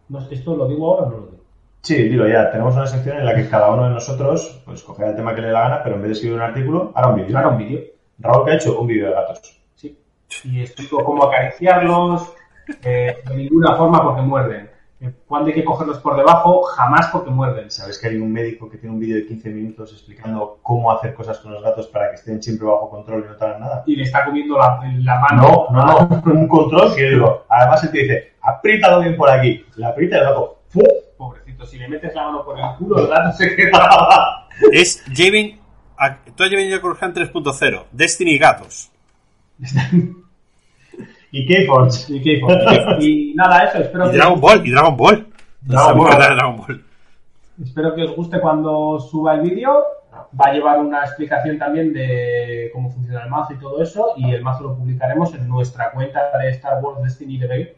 No 0.07 0.19
¿Esto 0.29 0.55
lo 0.55 0.67
digo 0.67 0.93
ahora 0.93 1.07
o 1.07 1.09
no 1.09 1.17
lo 1.17 1.25
digo? 1.27 1.43
Sí, 1.81 1.95
dilo 2.03 2.27
ya. 2.27 2.49
Tenemos 2.51 2.75
una 2.75 2.87
sección 2.87 3.17
en 3.17 3.25
la 3.25 3.35
que 3.35 3.49
cada 3.49 3.71
uno 3.71 3.83
de 3.85 3.89
nosotros 3.89 4.61
pues 4.65 4.81
cogerá 4.83 5.09
el 5.09 5.15
tema 5.15 5.35
que 5.35 5.41
le 5.41 5.47
dé 5.47 5.53
la 5.53 5.61
gana, 5.61 5.83
pero 5.83 5.95
en 5.95 6.03
vez 6.03 6.09
de 6.09 6.13
escribir 6.13 6.37
un 6.37 6.43
artículo, 6.43 6.91
hará 6.95 7.09
un 7.09 7.15
vídeo. 7.17 7.37
Hará 7.37 7.49
un 7.49 7.57
vídeo. 7.57 7.81
Raúl, 8.19 8.45
que 8.45 8.51
ha 8.51 8.55
hecho? 8.55 8.79
Un 8.79 8.87
vídeo 8.87 9.07
de 9.07 9.13
gatos. 9.13 9.61
Sí. 9.75 9.99
Y 10.45 10.61
explico 10.61 11.03
cómo 11.03 11.25
acariciarlos, 11.25 12.33
eh, 12.83 13.17
de 13.27 13.35
ninguna 13.35 13.75
forma 13.75 14.01
porque 14.03 14.21
muerden. 14.21 14.69
Eh, 15.01 15.11
Cuándo 15.27 15.49
hay 15.49 15.55
que 15.55 15.65
cogerlos 15.65 15.99
por 15.99 16.15
debajo, 16.15 16.63
jamás 16.63 17.07
porque 17.11 17.29
muerden. 17.29 17.69
¿Sabes 17.69 17.99
que 17.99 18.07
hay 18.07 18.17
un 18.17 18.31
médico 18.31 18.69
que 18.69 18.77
tiene 18.77 18.95
un 18.95 19.01
vídeo 19.01 19.17
de 19.17 19.25
15 19.25 19.49
minutos 19.49 19.91
explicando 19.91 20.59
cómo 20.61 20.91
hacer 20.91 21.13
cosas 21.13 21.39
con 21.39 21.51
los 21.51 21.61
gatos 21.61 21.87
para 21.87 22.09
que 22.09 22.15
estén 22.15 22.41
siempre 22.41 22.67
bajo 22.67 22.89
control 22.89 23.25
y 23.25 23.29
no 23.29 23.35
te 23.35 23.45
hagan 23.45 23.59
nada? 23.59 23.83
Y 23.85 23.95
le 23.97 24.03
está 24.03 24.23
comiendo 24.25 24.57
la, 24.57 24.79
la 24.99 25.19
mano. 25.19 25.67
No, 25.71 25.85
no, 25.85 26.07
no, 26.07 26.21
un 26.33 26.47
control 26.47 26.95
que 26.95 27.09
digo. 27.09 27.45
Además, 27.49 27.83
él 27.83 27.91
te 27.91 27.97
dice, 27.99 28.33
apriétalo 28.41 29.01
bien 29.01 29.17
por 29.17 29.29
aquí. 29.29 29.65
Le 29.75 29.85
aprieta 29.85 30.15
y 30.15 30.19
el 30.19 30.25
gato, 30.25 30.59
¡fu! 30.69 30.81
Pobrecito, 31.17 31.65
si 31.65 31.77
le 31.77 31.89
metes 31.89 32.15
la 32.15 32.23
mano 32.23 32.45
por 32.45 32.57
el 32.57 32.65
culo, 32.77 32.99
el 32.99 33.07
gato 33.07 33.31
se 33.37 33.55
queda. 33.55 34.47
Es 34.71 35.03
Javen. 35.13 35.59
Tú 36.35 36.43
has 36.43 36.49
Javen 36.49 36.79
Kurhan 36.79 37.13
3.0. 37.13 37.83
Destiny 37.91 38.37
Gatos. 38.37 38.91
Y 41.33 41.45
Keyforge. 41.45 42.13
Y 42.13 42.21
Keyforge. 42.21 42.97
Y 43.05 43.33
nada, 43.35 43.63
eso, 43.65 43.79
espero 43.79 44.07
Y 44.07 44.11
que. 44.11 44.17
Dragon 44.17 44.39
Ball. 44.39 44.65
Y 44.67 44.71
Dragon 44.71 44.95
Ball. 44.95 45.27
Dragon 45.61 45.97
Ball. 45.97 46.09
Esa 46.09 46.33
Dragon 46.35 46.57
Ball. 46.57 46.83
Espero 47.61 47.95
que 47.95 48.03
os 48.03 48.15
guste 48.15 48.39
cuando 48.39 48.99
suba 48.99 49.33
el 49.35 49.41
vídeo. 49.41 49.83
Va 50.39 50.47
a 50.49 50.53
llevar 50.53 50.79
una 50.79 51.01
explicación 51.03 51.57
también 51.57 51.91
de 51.93 52.69
cómo 52.73 52.89
funciona 52.91 53.23
el 53.23 53.29
mazo 53.29 53.53
y 53.53 53.57
todo 53.57 53.81
eso. 53.81 54.13
Y 54.17 54.31
el 54.31 54.41
mazo 54.43 54.63
lo 54.63 54.75
publicaremos 54.75 55.33
en 55.33 55.47
nuestra 55.47 55.91
cuenta 55.91 56.37
de 56.37 56.49
Star 56.51 56.83
Wars 56.83 57.01
Destiny 57.03 57.37
Level, 57.39 57.75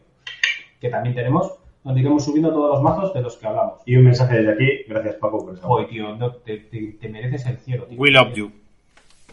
que 0.80 0.88
también 0.90 1.14
tenemos, 1.14 1.54
donde 1.82 2.00
iremos 2.00 2.24
subiendo 2.24 2.50
todos 2.52 2.74
los 2.74 2.82
mazos 2.82 3.14
de 3.14 3.22
los 3.22 3.36
que 3.36 3.46
hablamos. 3.46 3.80
Y 3.86 3.96
un 3.96 4.04
mensaje 4.04 4.36
desde 4.42 4.52
aquí. 4.52 4.68
Gracias, 4.88 5.14
Paco, 5.16 5.44
por 5.46 5.54
eso. 5.54 5.86
Tío, 5.88 6.14
no, 6.16 6.32
te, 6.32 6.58
te- 6.58 6.96
te 7.00 7.08
mereces 7.08 7.46
el 7.46 7.56
cielo, 7.58 7.84
tío. 7.84 7.98
We 7.98 8.10
love 8.10 8.34
you. 8.34 8.52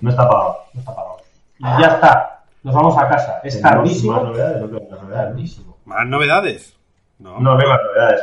No 0.02 0.10
está 0.10 0.28
pagado. 0.28 0.58
No 0.74 0.80
está 0.80 0.96
pagado. 0.96 1.18
Y 1.60 1.64
ya 1.82 1.88
está. 1.96 2.43
Nos 2.64 2.74
vamos 2.74 2.98
a 2.98 3.10
casa. 3.10 3.42
Es 3.44 3.62
tardísimo. 3.62 4.14
Más 4.14 4.24
novedades, 4.24 4.62
no 4.62 4.68
tengo 4.68 4.90
más 4.90 5.02
novedades. 5.02 5.30
Tardísimo. 5.30 5.78
¿Más 5.86 6.08
novedades? 6.08 6.78
No. 7.20 7.40
No, 7.40 7.56
no 7.56 7.60
hay 7.60 7.68
más 7.68 7.80
novedades. 7.82 8.22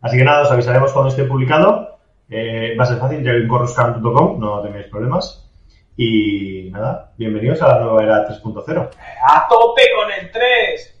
Así 0.00 0.18
que 0.18 0.24
nada, 0.24 0.42
os 0.42 0.50
avisaremos 0.50 0.92
cuando 0.92 1.10
esté 1.10 1.24
publicado. 1.24 1.98
Eh, 2.28 2.74
va 2.78 2.82
a 2.82 2.86
ser 2.86 2.98
fácil, 2.98 3.24
javincorruscan.com, 3.24 4.40
no 4.40 4.62
tenéis 4.62 4.86
problemas. 4.86 5.48
Y 5.96 6.68
nada, 6.72 7.12
bienvenidos 7.16 7.62
a 7.62 7.68
la 7.68 7.80
nueva 7.80 8.02
era 8.02 8.28
3.0. 8.28 8.90
¡A 9.28 9.48
tope 9.48 9.82
con 9.96 10.12
el 10.12 10.30
3! 10.30 11.00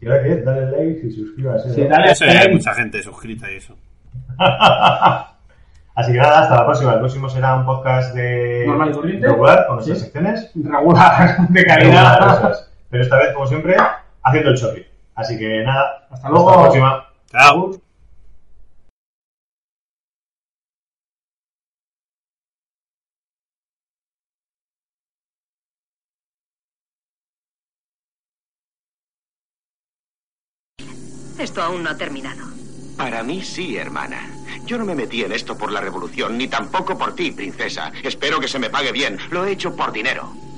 Y 0.00 0.06
ahora 0.06 0.22
qué 0.22 0.32
es, 0.32 0.44
dale 0.44 0.70
like 0.70 1.06
y 1.06 1.10
suscríbase. 1.10 1.74
Sí, 1.74 1.82
dale 1.82 2.12
Eso 2.12 2.24
ya 2.26 2.40
hay 2.40 2.52
mucha 2.52 2.74
gente 2.74 3.02
suscrita 3.02 3.50
y 3.50 3.56
eso. 3.56 3.76
Así 5.94 6.12
que 6.12 6.18
nada, 6.18 6.40
hasta 6.40 6.56
la 6.56 6.64
próxima. 6.66 6.92
El 6.94 6.98
próximo 7.00 7.28
será 7.28 7.54
un 7.54 7.64
podcast 7.66 8.14
de 8.14 8.64
Normal 8.66 8.90
y 8.90 8.92
corriente. 8.92 9.26
regular 9.28 9.66
con 9.66 9.76
nuestras 9.76 9.98
Sí. 9.98 10.04
secciones. 10.04 10.50
Regular, 10.54 11.36
de 11.48 11.60
Regular, 11.62 11.78
calidad. 11.78 12.38
eso 12.38 12.50
es. 12.50 12.70
Pero 12.90 13.02
esta 13.02 13.16
vez, 13.18 13.32
como 13.32 13.46
siempre, 13.46 13.76
haciendo 14.22 14.50
el 14.50 14.56
chorri. 14.58 14.86
Así 15.14 15.38
que 15.38 15.62
nada, 15.62 16.06
Hasta 16.10 16.28
luego. 16.28 16.48
Hasta 16.50 16.56
la 16.62 16.68
próxima. 16.68 17.06
Chao. 17.30 17.70
Esto 31.38 31.62
aún 31.62 31.82
no 31.82 31.90
ha 31.90 31.96
terminado. 31.96 32.46
Para 32.96 33.22
mí 33.22 33.42
sí, 33.42 33.76
hermana. 33.76 34.33
Yo 34.66 34.78
no 34.78 34.84
me 34.84 34.94
metí 34.94 35.22
en 35.22 35.32
esto 35.32 35.56
por 35.56 35.70
la 35.70 35.80
revolución, 35.80 36.38
ni 36.38 36.48
tampoco 36.48 36.96
por 36.96 37.14
ti, 37.14 37.32
princesa. 37.32 37.92
Espero 38.02 38.40
que 38.40 38.48
se 38.48 38.58
me 38.58 38.70
pague 38.70 38.92
bien. 38.92 39.18
Lo 39.30 39.44
he 39.44 39.52
hecho 39.52 39.76
por 39.76 39.92
dinero. 39.92 40.53